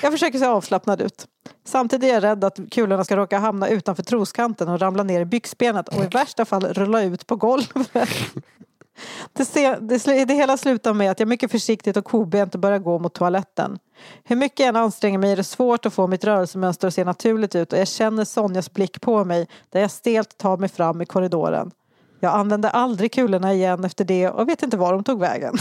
Jag 0.02 0.12
försöker 0.12 0.38
se 0.38 0.46
avslappnad 0.46 1.00
ut. 1.00 1.26
Samtidigt 1.64 2.10
är 2.10 2.14
jag 2.14 2.22
rädd 2.22 2.44
att 2.44 2.58
kulorna 2.70 3.04
ska 3.04 3.16
råka 3.16 3.38
hamna 3.38 3.68
utanför 3.68 4.02
troskanten 4.02 4.68
och 4.68 4.80
ramla 4.80 5.02
ner 5.02 5.20
i 5.20 5.24
byxbenet 5.24 5.88
och 5.88 6.04
i 6.04 6.06
värsta 6.06 6.44
fall 6.44 6.64
rulla 6.64 7.02
ut 7.02 7.26
på 7.26 7.36
golvet. 7.36 8.08
Det, 9.32 9.44
se, 9.44 9.76
det, 9.80 10.24
det 10.24 10.34
hela 10.34 10.56
slutar 10.56 10.92
med 10.92 11.10
att 11.10 11.20
jag 11.20 11.28
mycket 11.28 11.50
försiktigt 11.50 11.96
och 11.96 12.04
kobent 12.04 12.56
börjar 12.56 12.78
gå 12.78 12.98
mot 12.98 13.14
toaletten. 13.14 13.78
Hur 14.24 14.36
mycket 14.36 14.60
jag 14.60 14.68
än 14.68 14.76
anstränger 14.76 15.18
mig 15.18 15.32
är 15.32 15.36
det 15.36 15.44
svårt 15.44 15.86
att 15.86 15.94
få 15.94 16.06
mitt 16.06 16.24
rörelsemönster 16.24 16.88
att 16.88 16.94
se 16.94 17.04
naturligt 17.04 17.54
ut 17.54 17.72
och 17.72 17.78
jag 17.78 17.88
känner 17.88 18.24
Sonjas 18.24 18.72
blick 18.72 19.00
på 19.00 19.24
mig 19.24 19.48
där 19.70 19.80
jag 19.80 19.90
stelt 19.90 20.38
tar 20.38 20.56
mig 20.56 20.68
fram 20.68 21.00
i 21.00 21.06
korridoren. 21.06 21.70
Jag 22.24 22.34
använde 22.34 22.70
aldrig 22.70 23.12
kulorna 23.12 23.54
igen 23.54 23.84
efter 23.84 24.04
det 24.04 24.28
och 24.28 24.48
vet 24.48 24.62
inte 24.62 24.76
var 24.76 24.92
de 24.92 25.04
tog 25.04 25.20
vägen. 25.20 25.58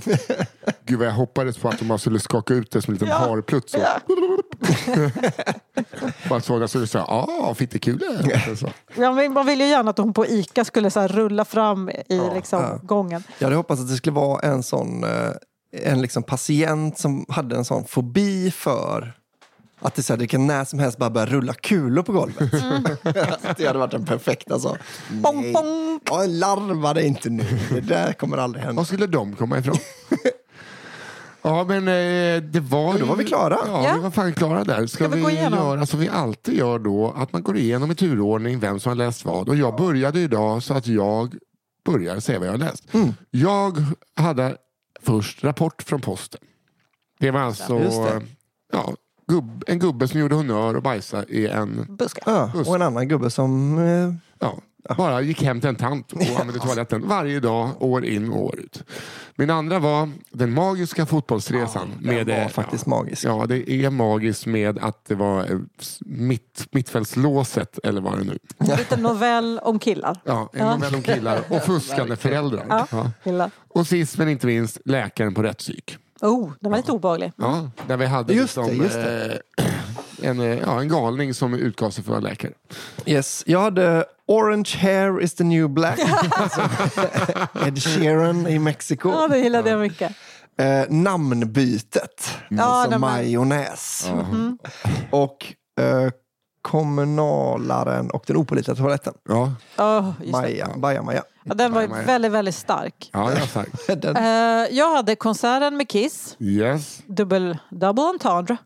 Gud 0.86 0.98
vad 0.98 1.08
jag 1.08 1.12
hoppades 1.12 1.58
på 1.58 1.68
att 1.68 1.78
de 1.78 1.88
bara 1.88 1.98
skulle 1.98 2.20
skaka 2.20 2.54
ut 2.54 2.70
det 2.70 2.82
som 2.82 2.90
en 2.90 2.94
liten 2.94 3.08
Ja. 3.08 3.14
harplutt. 3.14 3.70
Så. 3.70 3.78
Ja. 3.78 4.00
Bara 6.28 6.40
så 6.40 6.58
när 6.58 6.80
du 6.80 6.86
sa, 6.86 6.98
ja, 6.98 7.54
fittekule. 7.54 8.00
Så. 8.56 8.68
Ja, 8.96 9.12
men 9.12 9.32
man 9.32 9.46
vill 9.46 9.60
ju 9.60 9.66
gärna 9.66 9.90
att 9.90 9.98
hon 9.98 10.12
på 10.12 10.26
ICA 10.26 10.64
skulle 10.64 10.90
så 10.90 11.00
här 11.00 11.08
rulla 11.08 11.44
fram 11.44 11.88
i 11.88 12.20
liksom, 12.34 12.80
gången. 12.82 13.22
Jag 13.38 13.46
hade 13.46 13.56
hoppats 13.56 13.80
att 13.80 13.88
det 13.88 13.96
skulle 13.96 14.14
vara 14.14 14.40
en 14.40 14.62
sån 14.62 15.04
eh, 15.04 15.30
en 15.82 16.02
liksom 16.02 16.22
patient 16.22 16.98
som 16.98 17.24
hade 17.28 17.56
en 17.56 17.64
sån 17.64 17.84
fobi 17.84 18.50
för 18.50 19.12
att 19.80 19.94
det, 19.94 20.02
så 20.02 20.12
här, 20.12 20.18
det 20.18 20.26
kan 20.26 20.46
när 20.46 20.64
som 20.64 20.78
helst 20.78 20.98
bara 20.98 21.10
börja 21.10 21.26
rulla 21.26 21.52
kulor 21.54 22.02
på 22.02 22.12
golvet. 22.12 22.50
det 23.56 23.66
hade 23.66 23.78
varit 23.78 23.90
den 23.90 24.04
perfekta 24.06 24.58
så. 24.58 24.76
Bong, 25.10 25.42
Nej, 25.42 25.52
bong. 25.52 26.00
ja, 26.04 26.24
larva 26.26 26.94
dig 26.94 27.06
inte 27.06 27.30
nu. 27.30 27.44
Det 27.70 27.80
där 27.80 28.12
kommer 28.12 28.36
aldrig 28.38 28.64
hända. 28.64 28.76
Var 28.80 28.84
skulle 28.84 29.06
de 29.06 29.36
komma 29.36 29.58
ifrån? 29.58 29.76
Ja, 31.42 31.64
men 31.64 31.88
eh, 31.88 32.42
det 32.42 32.60
var 32.60 32.92
då 32.92 32.98
ju... 32.98 33.04
var 33.04 33.16
vi 33.16 33.24
klara. 33.24 33.58
Ja, 33.66 33.84
Ja. 33.86 33.94
vi 33.94 34.00
var 34.00 34.10
fan 34.10 34.32
klara 34.34 34.64
där. 34.64 34.86
Ska, 34.86 35.04
Ska 35.04 35.08
vi 35.16 35.26
vi, 35.26 35.40
göra 35.40 35.86
som 35.86 36.00
vi 36.00 36.08
alltid 36.08 36.54
gör 36.54 36.78
då, 36.78 37.14
att 37.16 37.32
man 37.32 37.42
går 37.42 37.56
igenom 37.56 37.90
i 37.90 37.94
turordning 37.94 38.58
vem 38.58 38.80
som 38.80 38.90
har 38.90 38.96
läst 38.96 39.24
vad. 39.24 39.48
Och 39.48 39.56
jag 39.56 39.76
började 39.76 40.20
idag 40.20 40.62
så 40.62 40.74
att 40.74 40.86
jag 40.86 41.34
börjar 41.84 42.20
säga 42.20 42.38
vad 42.38 42.48
jag 42.48 42.52
har 42.52 42.58
läst. 42.58 42.94
Mm. 42.94 43.14
Jag 43.30 43.84
hade 44.16 44.56
först 45.02 45.44
rapport 45.44 45.82
från 45.82 46.00
posten. 46.00 46.40
Det 47.20 47.30
var 47.30 47.40
alltså. 47.40 47.80
Ja, 48.72 48.94
gubb, 49.30 49.64
en 49.66 49.78
gubbe 49.78 50.08
som 50.08 50.20
gjorde 50.20 50.34
honör 50.34 50.76
och 50.76 50.82
bajsa 50.82 51.24
i 51.24 51.46
en... 51.46 51.86
Buskar. 51.88 52.22
Ja, 52.26 52.52
och 52.66 52.74
en 52.74 52.82
annan 52.82 53.08
gubbe 53.08 53.30
som... 53.30 53.78
Eh, 53.78 54.14
Ja, 54.88 54.94
bara 54.96 55.20
gick 55.20 55.42
hem 55.42 55.60
till 55.60 55.68
en 55.68 55.76
tant 55.76 56.12
och 56.12 56.20
använde 56.40 56.60
toaletten 56.60 57.08
varje 57.08 57.40
dag, 57.40 57.70
år 57.82 58.04
in 58.04 58.32
och 58.32 58.44
år 58.44 58.58
ut. 58.60 58.82
Min 59.36 59.50
andra 59.50 59.78
var 59.78 60.10
den 60.30 60.54
magiska 60.54 61.06
fotbollsresan. 61.06 61.88
med, 62.00 62.26
var 62.26 62.34
eh, 62.34 62.48
faktiskt 62.48 62.84
ja, 62.86 62.90
magisk. 62.90 63.24
Ja, 63.24 63.46
det 63.48 63.70
är 63.70 63.90
magiskt 63.90 64.46
med 64.46 64.78
att 64.78 65.04
det 65.04 65.14
var 65.14 65.52
eh, 65.52 65.58
mitt, 66.00 66.66
mittfältslåset 66.70 67.78
eller 67.84 68.00
vad 68.00 68.18
det 68.18 68.24
nu 68.24 68.38
En 68.58 68.66
liten 68.66 69.02
novell 69.02 69.60
om 69.62 69.78
killar. 69.78 70.20
Ja, 70.24 70.50
en 70.52 70.66
Ja. 70.66 70.76
novell 70.76 70.94
om 70.94 71.02
killar 71.02 71.40
och 71.48 71.62
fuskande 71.62 72.16
föräldrar. 72.26 72.86
Ja. 72.90 73.10
Ja. 73.22 73.50
Och 73.68 73.86
sist 73.86 74.18
men 74.18 74.28
inte 74.28 74.46
minst 74.46 74.78
läkaren 74.84 75.34
på 75.34 75.42
rättspsyk. 75.42 75.98
Oh, 76.22 76.50
den 76.60 76.70
var 76.70 76.78
lite 76.78 76.92
obehaglig. 76.92 77.32
Ja, 77.36 77.70
där 77.86 77.96
vi 77.96 78.06
hade 78.06 78.32
Just 78.32 78.54
det, 78.54 78.60
liksom, 78.62 78.84
just 78.84 78.94
det. 78.94 79.40
eh, 79.58 80.28
en, 80.30 80.40
eh, 80.40 80.58
ja, 80.58 80.80
en 80.80 80.88
galning 80.88 81.34
som 81.34 81.54
utgav 81.54 81.90
sig 81.90 82.04
för 82.04 82.12
att 82.16 82.22
vara 82.22 82.30
läkare. 82.30 82.52
Yes, 83.06 83.42
jag 83.46 83.60
hade 83.60 84.04
Orange 84.26 84.76
hair 84.80 85.20
is 85.22 85.34
the 85.34 85.44
new 85.44 85.68
black. 85.70 86.00
Alltså, 86.30 86.60
Ed 87.66 87.82
Sheeran 87.82 88.46
i 88.46 88.58
Mexiko. 88.58 89.10
Ja, 89.10 89.28
det 89.28 89.38
gillade 89.38 89.70
jag 89.70 89.80
mycket. 89.80 90.12
Eh, 90.58 90.82
namnbytet, 90.88 92.30
Ja, 92.48 92.62
alltså 92.62 92.90
men- 92.90 93.00
majonnäs. 93.00 94.10
Och 95.10 95.54
eh, 95.80 96.10
kommunalaren 96.62 98.10
och 98.10 98.24
den 98.26 98.36
opålitliga 98.36 98.74
toaletten. 98.76 99.14
Ja, 99.28 99.52
Oh, 99.78 100.10
just 100.22 100.32
det. 100.42 100.76
Maja. 101.02 101.22
Ja, 101.44 101.54
den 101.54 101.72
var 101.72 101.88
Maja. 101.88 102.02
väldigt, 102.06 102.32
väldigt 102.32 102.54
stark. 102.54 103.10
ja 103.12 103.36
starkt. 103.46 103.86
Den, 104.02 104.16
Eh, 104.16 104.68
jag 104.76 104.96
hade 104.96 105.16
konserten 105.16 105.76
med 105.76 105.88
Kiss, 105.88 106.36
Yes. 106.38 107.02
dubbel, 107.06 107.58
double 107.70 108.04
entendre. 108.04 108.56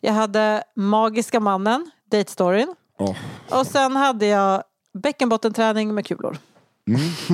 Jag 0.00 0.12
hade 0.12 0.62
Magiska 0.76 1.40
mannen, 1.40 1.90
date 2.10 2.30
storyn. 2.32 2.74
Oh. 2.98 3.16
Och 3.50 3.66
sen 3.66 3.96
hade 3.96 4.26
jag 4.26 4.62
bäckenbottenträning 5.02 5.94
med 5.94 6.06
kulor. 6.06 6.36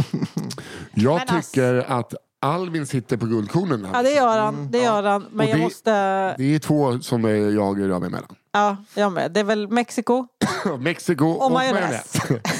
Jag 0.95 1.23
Men 1.29 1.37
ass- 1.39 1.51
tycker 1.51 1.75
att 1.89 2.15
Alvin 2.43 2.87
sitter 2.87 3.17
på 3.17 3.27
guldkornen. 3.27 3.89
Ja, 3.93 4.03
det 4.03 4.11
gör 4.11 4.39
han. 4.39 4.69
Det 4.71 4.79
gör 4.79 5.03
han. 5.03 5.27
Men 5.33 5.47
Och 5.47 5.51
jag 5.51 5.59
det- 5.59 5.63
måste... 5.65 5.91
Det 6.39 6.55
är 6.55 6.59
två 6.59 7.01
som 7.01 7.25
jag 7.25 7.81
rör 7.81 7.99
mig 8.01 8.11
mellan. 8.11 8.35
Ja, 8.53 8.77
jag 8.95 9.13
med. 9.13 9.33
Det 9.33 9.41
är 9.41 9.45
väl 9.45 9.69
Mexiko. 9.69 10.27
Mexiko 10.81 11.25
och, 11.27 11.45
Och 11.47 11.53
majonnäs. 11.53 12.13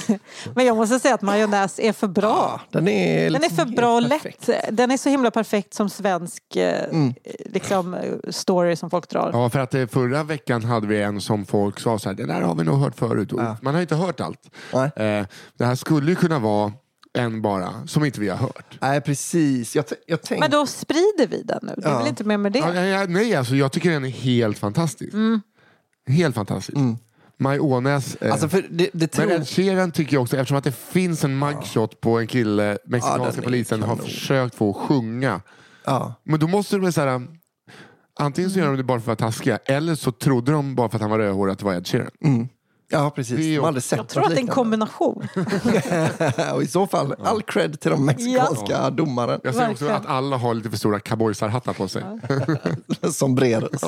Men 0.55 0.67
jag 0.67 0.77
måste 0.77 0.99
säga 1.01 1.15
att 1.15 1.23
majonnäs 1.23 1.79
är 1.79 1.93
för 1.93 2.09
bra. 2.09 2.61
den 2.71 2.89
är, 2.89 3.25
Den 3.25 3.35
är 3.35 3.41
liksom 3.41 3.57
för 3.69 3.77
bra 3.77 3.89
och 3.97 4.01
helt 4.01 4.09
lätt. 4.09 4.23
perfekt. 4.23 4.77
Den 4.77 4.91
är 4.91 4.97
så 4.97 5.09
himla 5.09 5.31
perfekt 5.31 5.75
som 5.75 5.91
svensk 5.91 6.57
eh, 6.57 6.93
liksom, 7.45 7.95
eh, 7.95 8.01
story 8.31 8.77
som 8.77 8.91
folk 8.91 9.09
drar. 9.11 9.31
Ja, 9.33 9.51
för 9.51 9.59
att 9.59 9.75
eh, 9.75 9.87
förra 9.87 10.23
veckan 10.23 10.65
hade 10.65 10.87
vi 10.87 11.03
en 11.03 11.21
som 11.21 11.47
folk 11.47 11.81
sa 11.81 11.99
så 11.99 12.09
här, 12.09 12.17
det 12.17 12.27
där 12.27 12.41
har 12.41 12.55
vi 12.55 12.65
nog 12.65 12.79
hört 12.79 12.95
förut. 12.99 13.33
Och 13.33 13.41
Man 13.63 13.75
har 13.75 13.81
inte 13.81 13.95
hört 13.97 14.21
allt. 14.21 14.51
Nej. 14.75 14.91
Eh, 14.97 15.27
det 15.59 15.65
här 15.65 15.75
skulle 15.75 16.11
ju 16.11 16.17
kunna 16.17 16.39
vara 16.39 16.73
en 17.19 17.43
bara, 17.43 17.87
som 17.87 18.05
inte 18.05 18.21
vi 18.21 18.29
har 18.29 18.37
hört. 18.37 18.79
Nej, 18.81 19.01
precis. 19.01 19.77
Jag, 19.77 19.85
jag 20.07 20.23
tänkte... 20.23 20.41
Men 20.41 20.51
då 20.51 20.67
sprider 20.67 21.27
vi 21.27 21.43
den 21.43 21.59
nu. 21.63 21.75
Det 21.77 21.87
är 21.87 21.91
Ja. 21.93 21.99
väl 21.99 22.09
inte 22.09 22.25
mer 22.25 22.37
med 22.37 22.53
det. 22.53 22.59
Ja, 22.59 22.75
ja, 22.75 23.07
nej, 23.09 23.35
alltså, 23.35 23.55
jag 23.57 23.73
tycker 23.73 23.91
den 23.91 24.05
är 24.05 24.09
helt 24.09 24.59
fantastisk. 24.59 25.13
Helt 26.09 26.35
fantastisk. 26.35 26.79
Majonnäs. 27.39 28.15
Eh, 28.17 28.33
Alltså, 28.33 28.49
för 28.49 28.67
det, 28.71 28.91
det 28.93 29.07
tror... 29.07 29.27
men 29.27 29.37
Ed 29.41 29.49
Sheeran 29.49 29.93
tycker 29.93 30.17
jag 30.17 30.23
också, 30.23 30.37
eftersom 30.37 30.57
att 30.59 30.65
det 30.65 30.77
finns 30.77 31.25
en 31.25 31.39
mugshot 31.39 32.01
på 32.01 32.19
en 32.19 32.27
kille, 32.27 32.79
mexikanska 32.87 33.43
polisen 33.43 33.83
har 33.83 33.97
försökt 33.97 34.55
få 34.55 34.73
sjunga. 34.73 35.41
Ja. 35.85 36.15
Men 36.25 36.41
då 36.41 36.47
måste 36.47 36.77
de 36.77 36.83
väl 36.83 36.93
säga 36.93 37.23
Antingen 38.19 38.51
så 38.51 38.59
gör 38.59 38.67
de 38.67 38.77
det 38.77 38.83
bara 38.83 39.01
för 39.01 39.13
att 39.13 39.21
vara 39.21 39.31
taskiga 39.31 39.57
eller 39.57 39.95
så 39.95 40.13
trodde 40.13 40.53
de 40.53 40.75
bara 40.75 40.89
för 40.89 40.97
att 40.97 41.03
han 41.03 41.11
var 41.11 41.19
rödhårig 41.19 41.53
att 41.53 41.59
det 41.59 41.65
var 41.65 41.75
Ed 41.75 41.87
Sheeran. 41.87 42.11
Ja, 42.91 43.11
precis. 43.11 43.37
De 43.39 43.59
har 43.59 43.67
aldrig 43.67 43.83
sett 43.83 43.97
Jag 43.97 44.09
tror 44.09 44.23
att 44.25 44.31
det 44.31 44.37
är 44.37 44.41
en 44.41 44.47
kombination. 44.47 45.29
Och 46.55 46.63
i 46.63 46.67
så 46.67 46.87
fall, 46.87 47.15
all 47.25 47.43
cred 47.43 47.81
till 47.81 47.91
de 47.91 48.05
mexikanska 48.07 48.91
domaren 48.91 49.41
Jag 49.45 49.55
ser 49.55 49.71
också 49.71 49.87
att 49.89 50.07
alla 50.07 50.37
har 50.37 50.55
lite 50.55 50.71
för 50.71 50.77
stora 50.77 51.01
cowboysarhattar 51.01 51.73
på 51.73 51.89
sig. 51.89 52.03
som 53.13 53.35
bredes. 53.35 53.83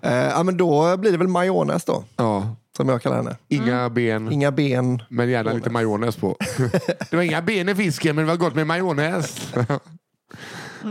Eh, 0.00 0.12
ja, 0.14 0.42
men 0.42 0.56
då 0.56 0.96
blir 0.96 1.12
det 1.12 1.18
väl 1.18 1.28
majonnäs 1.28 1.84
då, 1.84 2.04
Ja. 2.16 2.54
som 2.76 2.88
jag 2.88 3.02
kallar 3.02 3.16
henne. 3.16 3.36
Inga 3.48 3.90
ben, 3.90 4.32
Inga 4.32 4.50
ben. 4.52 5.02
men 5.08 5.28
gärna 5.28 5.52
lite 5.52 5.70
majonnäs 5.70 6.16
på. 6.16 6.36
det 7.10 7.12
var 7.16 7.22
inga 7.22 7.42
ben 7.42 7.68
i 7.68 7.74
fisken, 7.74 8.16
men 8.16 8.24
det 8.24 8.30
var 8.30 8.36
gott 8.38 8.54
med 8.54 8.66
majonnäs. 8.66 9.52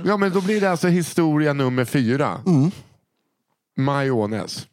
ja, 0.06 0.18
men 0.18 0.32
då 0.32 0.42
blir 0.42 0.62
det 0.62 0.72
alltså 0.72 0.88
historia 0.88 1.54
nummer 1.54 1.86
fyra. 1.86 2.40
Majonnäs. 3.78 4.68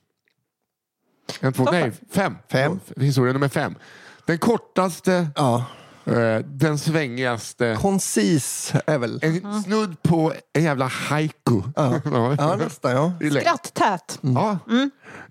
En, 1.40 1.52
två, 1.52 1.64
nej, 1.64 1.92
fem. 2.12 2.36
Fem. 2.50 2.80
Historia 2.96 3.32
nummer 3.32 3.48
fem. 3.48 3.74
Den 4.26 4.38
kortaste, 4.38 5.28
Ja. 5.36 5.64
eh, 6.04 6.38
den 6.44 6.78
svängigaste. 6.78 7.76
Koncis 7.80 8.72
är 8.86 8.98
väl... 8.98 9.18
En 9.22 9.62
snudd 9.62 10.02
på 10.02 10.32
en 10.52 10.64
jävla 10.64 10.86
haiku. 10.86 11.62
Ja, 11.76 12.56
nästan 12.58 12.90
ja. 12.92 13.12
Är 13.20 13.30
lätt. 13.30 13.42
Skratttät. 13.42 14.18
Ja. 14.20 14.58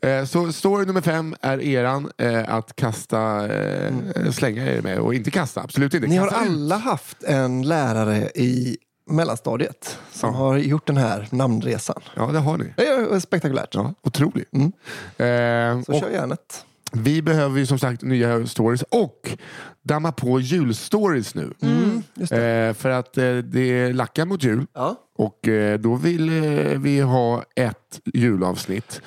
Eh, 0.09 0.26
Så 0.26 0.51
story 0.53 0.85
nummer 0.85 1.01
fem 1.01 1.35
är 1.41 1.61
eran 1.61 2.11
eh, 2.18 2.53
att 2.53 2.76
kasta, 2.76 3.47
eh, 3.55 3.93
slänga 4.31 4.65
er 4.72 4.81
med 4.81 4.99
och 4.99 5.13
inte 5.13 5.31
kasta, 5.31 5.61
absolut 5.61 5.93
inte. 5.93 6.07
Ni 6.07 6.18
har 6.18 6.27
Kasta 6.30 6.43
ut. 6.45 6.49
alla 6.49 6.77
haft 6.77 7.23
en 7.23 7.61
lärare 7.68 8.18
i 8.35 8.77
mellanstadiet 9.11 9.97
som 10.11 10.29
Ja. 10.33 10.38
har 10.39 10.57
gjort 10.57 10.88
den 10.88 10.97
här 10.97 11.27
namnresan. 11.31 12.01
Ja, 12.15 12.25
det 12.25 12.39
har 12.39 12.57
ni. 12.57 12.73
Det 12.77 12.88
är 12.88 13.19
spektakulärt. 13.19 13.75
Ja, 13.75 13.93
otroligt. 14.03 14.49
Mm. 14.53 14.71
Eh, 15.17 15.83
Så 15.83 15.93
och 15.93 15.99
kör 15.99 16.09
järnet. 16.09 16.65
vi 16.93 17.21
behöver 17.21 17.59
ju 17.59 17.65
som 17.65 17.79
sagt 17.79 18.01
nya 18.01 18.47
stories 18.47 18.81
och 18.89 19.38
damma 19.83 20.11
på 20.11 20.39
julstories 20.39 21.35
nu. 21.35 21.53
Mm. 21.61 22.03
Eh, 22.19 22.73
för 22.73 22.89
att 22.89 23.17
eh, 23.17 23.35
det 23.38 23.93
lackar 23.93 24.25
mot 24.25 24.43
jul 24.43 24.65
Ja. 24.73 24.95
och 25.17 25.47
eh, 25.47 25.79
då 25.79 25.95
vill 25.95 26.29
eh, 26.29 26.79
vi 26.79 26.99
ha 26.99 27.43
ett 27.55 27.99
julavsnitt. 28.13 29.01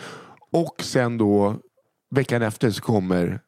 Och 0.53 0.75
sen 0.83 1.19
då 1.19 1.57
veckan 2.15 2.43
efter 2.43 2.71
så 2.71 2.83
kommer 2.83 3.41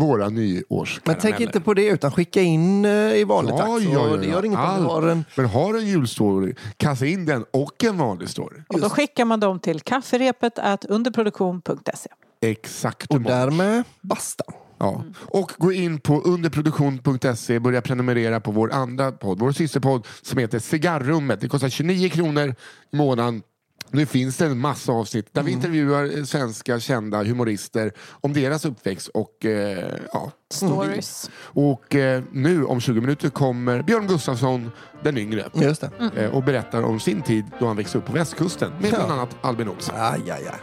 våra 0.00 0.28
nyårskarameller. 0.28 1.02
Men 1.04 1.16
tänk 1.20 1.40
inte 1.40 1.60
på 1.60 1.74
det 1.74 1.86
utan 1.86 2.12
skicka 2.12 2.42
in 2.42 2.84
eh, 2.84 2.90
i 2.90 3.24
vanlig 3.24 3.56
takt. 3.56 3.68
så 3.68 3.78
Det 4.16 4.26
gör 4.26 4.44
inget 4.44 4.58
du 4.58 4.84
har 4.84 5.02
en... 5.02 5.24
Men 5.34 5.46
har 5.46 5.74
en 5.74 5.86
julstory, 5.86 6.54
kasta 6.76 7.06
in 7.06 7.26
den 7.26 7.44
och 7.50 7.84
en 7.84 7.98
vanlig 7.98 8.28
story. 8.28 8.56
Och 8.68 8.80
då 8.80 8.88
skickar 8.88 9.24
man 9.24 9.40
dem 9.40 9.58
till 9.58 9.80
kafferepet 9.80 10.58
underproduktion.se. 10.88 12.10
Exakt. 12.40 13.14
Och 13.14 13.20
därmed 13.20 13.84
basta. 14.00 14.44
Ja. 14.78 15.04
Och 15.16 15.52
gå 15.58 15.72
in 15.72 16.00
på 16.00 16.20
underproduktion.se 16.20 17.58
börja 17.58 17.82
prenumerera 17.82 18.40
på 18.40 18.50
vår 18.50 18.72
andra 18.72 19.12
podd, 19.12 19.38
vår 19.38 19.52
systerpodd 19.52 20.06
som 20.22 20.38
heter 20.38 20.58
Cigarrummet. 20.58 21.40
Det 21.40 21.48
kostar 21.48 21.68
29 21.68 22.08
kronor 22.08 22.54
i 22.92 22.96
månaden. 22.96 23.42
Nu 23.92 24.06
finns 24.06 24.36
det 24.36 24.46
en 24.46 24.58
massa 24.58 24.92
avsnitt 24.92 25.28
där 25.32 25.42
vi 25.42 25.52
intervjuar 25.52 26.24
svenska 26.24 26.80
kända 26.80 27.24
humorister 27.24 27.92
om 28.20 28.32
deras 28.32 28.64
uppväxt 28.64 29.08
och 29.08 29.44
eh, 29.44 29.94
ja. 30.12 30.30
Stories. 30.52 31.30
Och 31.42 31.94
eh, 31.94 32.22
nu 32.32 32.64
om 32.64 32.80
20 32.80 33.00
minuter 33.00 33.28
kommer 33.28 33.82
Björn 33.82 34.06
Gustafsson 34.06 34.70
den 35.02 35.18
yngre 35.18 35.44
Just 35.54 35.80
det. 35.80 36.10
eh, 36.16 36.30
och 36.30 36.42
berättar 36.44 36.82
om 36.82 37.00
sin 37.00 37.22
tid 37.22 37.44
då 37.58 37.66
han 37.66 37.76
växte 37.76 37.98
upp 37.98 38.06
på 38.06 38.12
västkusten 38.12 38.72
med 38.80 38.90
bland 38.90 39.12
annat 39.12 39.36
Albin 39.40 39.68
Olsson. 39.68 39.94
Aj, 39.98 40.20
aj, 40.30 40.48
aj. 40.48 40.60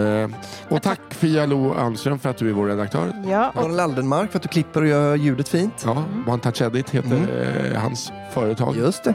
Eh, 0.00 0.28
och 0.68 0.82
tack 0.82 1.00
Fia 1.10 1.46
Lo 1.46 1.74
Almström 1.74 2.18
för 2.18 2.30
att 2.30 2.36
du 2.36 2.48
är 2.48 2.52
vår 2.52 2.66
redaktör. 2.66 3.12
Ja, 3.26 3.48
och 3.48 3.62
Daniel 3.62 3.80
Aldenmark 3.80 4.30
för 4.30 4.38
att 4.38 4.42
du 4.42 4.48
klipper 4.48 4.82
och 4.82 4.88
gör 4.88 5.16
ljudet 5.16 5.48
fint. 5.48 5.82
Ja, 5.84 6.04
One 6.26 6.38
Touch 6.42 6.62
Edit 6.62 6.90
heter 6.90 7.70
eh, 7.74 7.80
hans 7.80 8.12
företag. 8.34 8.76
Just 8.76 9.04
det. 9.04 9.14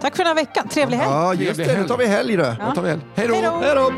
Tack 0.00 0.16
för 0.16 0.24
den 0.24 0.26
här 0.26 0.34
veckan. 0.34 0.68
Trevlig 0.68 0.96
helg. 0.96 1.10
Ja, 1.10 1.34
just 1.34 1.56
det. 1.58 1.66
Nu 1.66 1.72
helg. 1.72 1.88
tar 1.88 1.96
vi 1.96 2.06
helg 2.06 2.36
då. 2.36 2.54
Då 2.66 2.74
tar 2.74 2.82
vi 2.82 2.88
helg. 2.88 3.02
Hej 3.14 3.28
då. 3.28 3.34
Hej 3.34 3.74
då! 3.74 3.92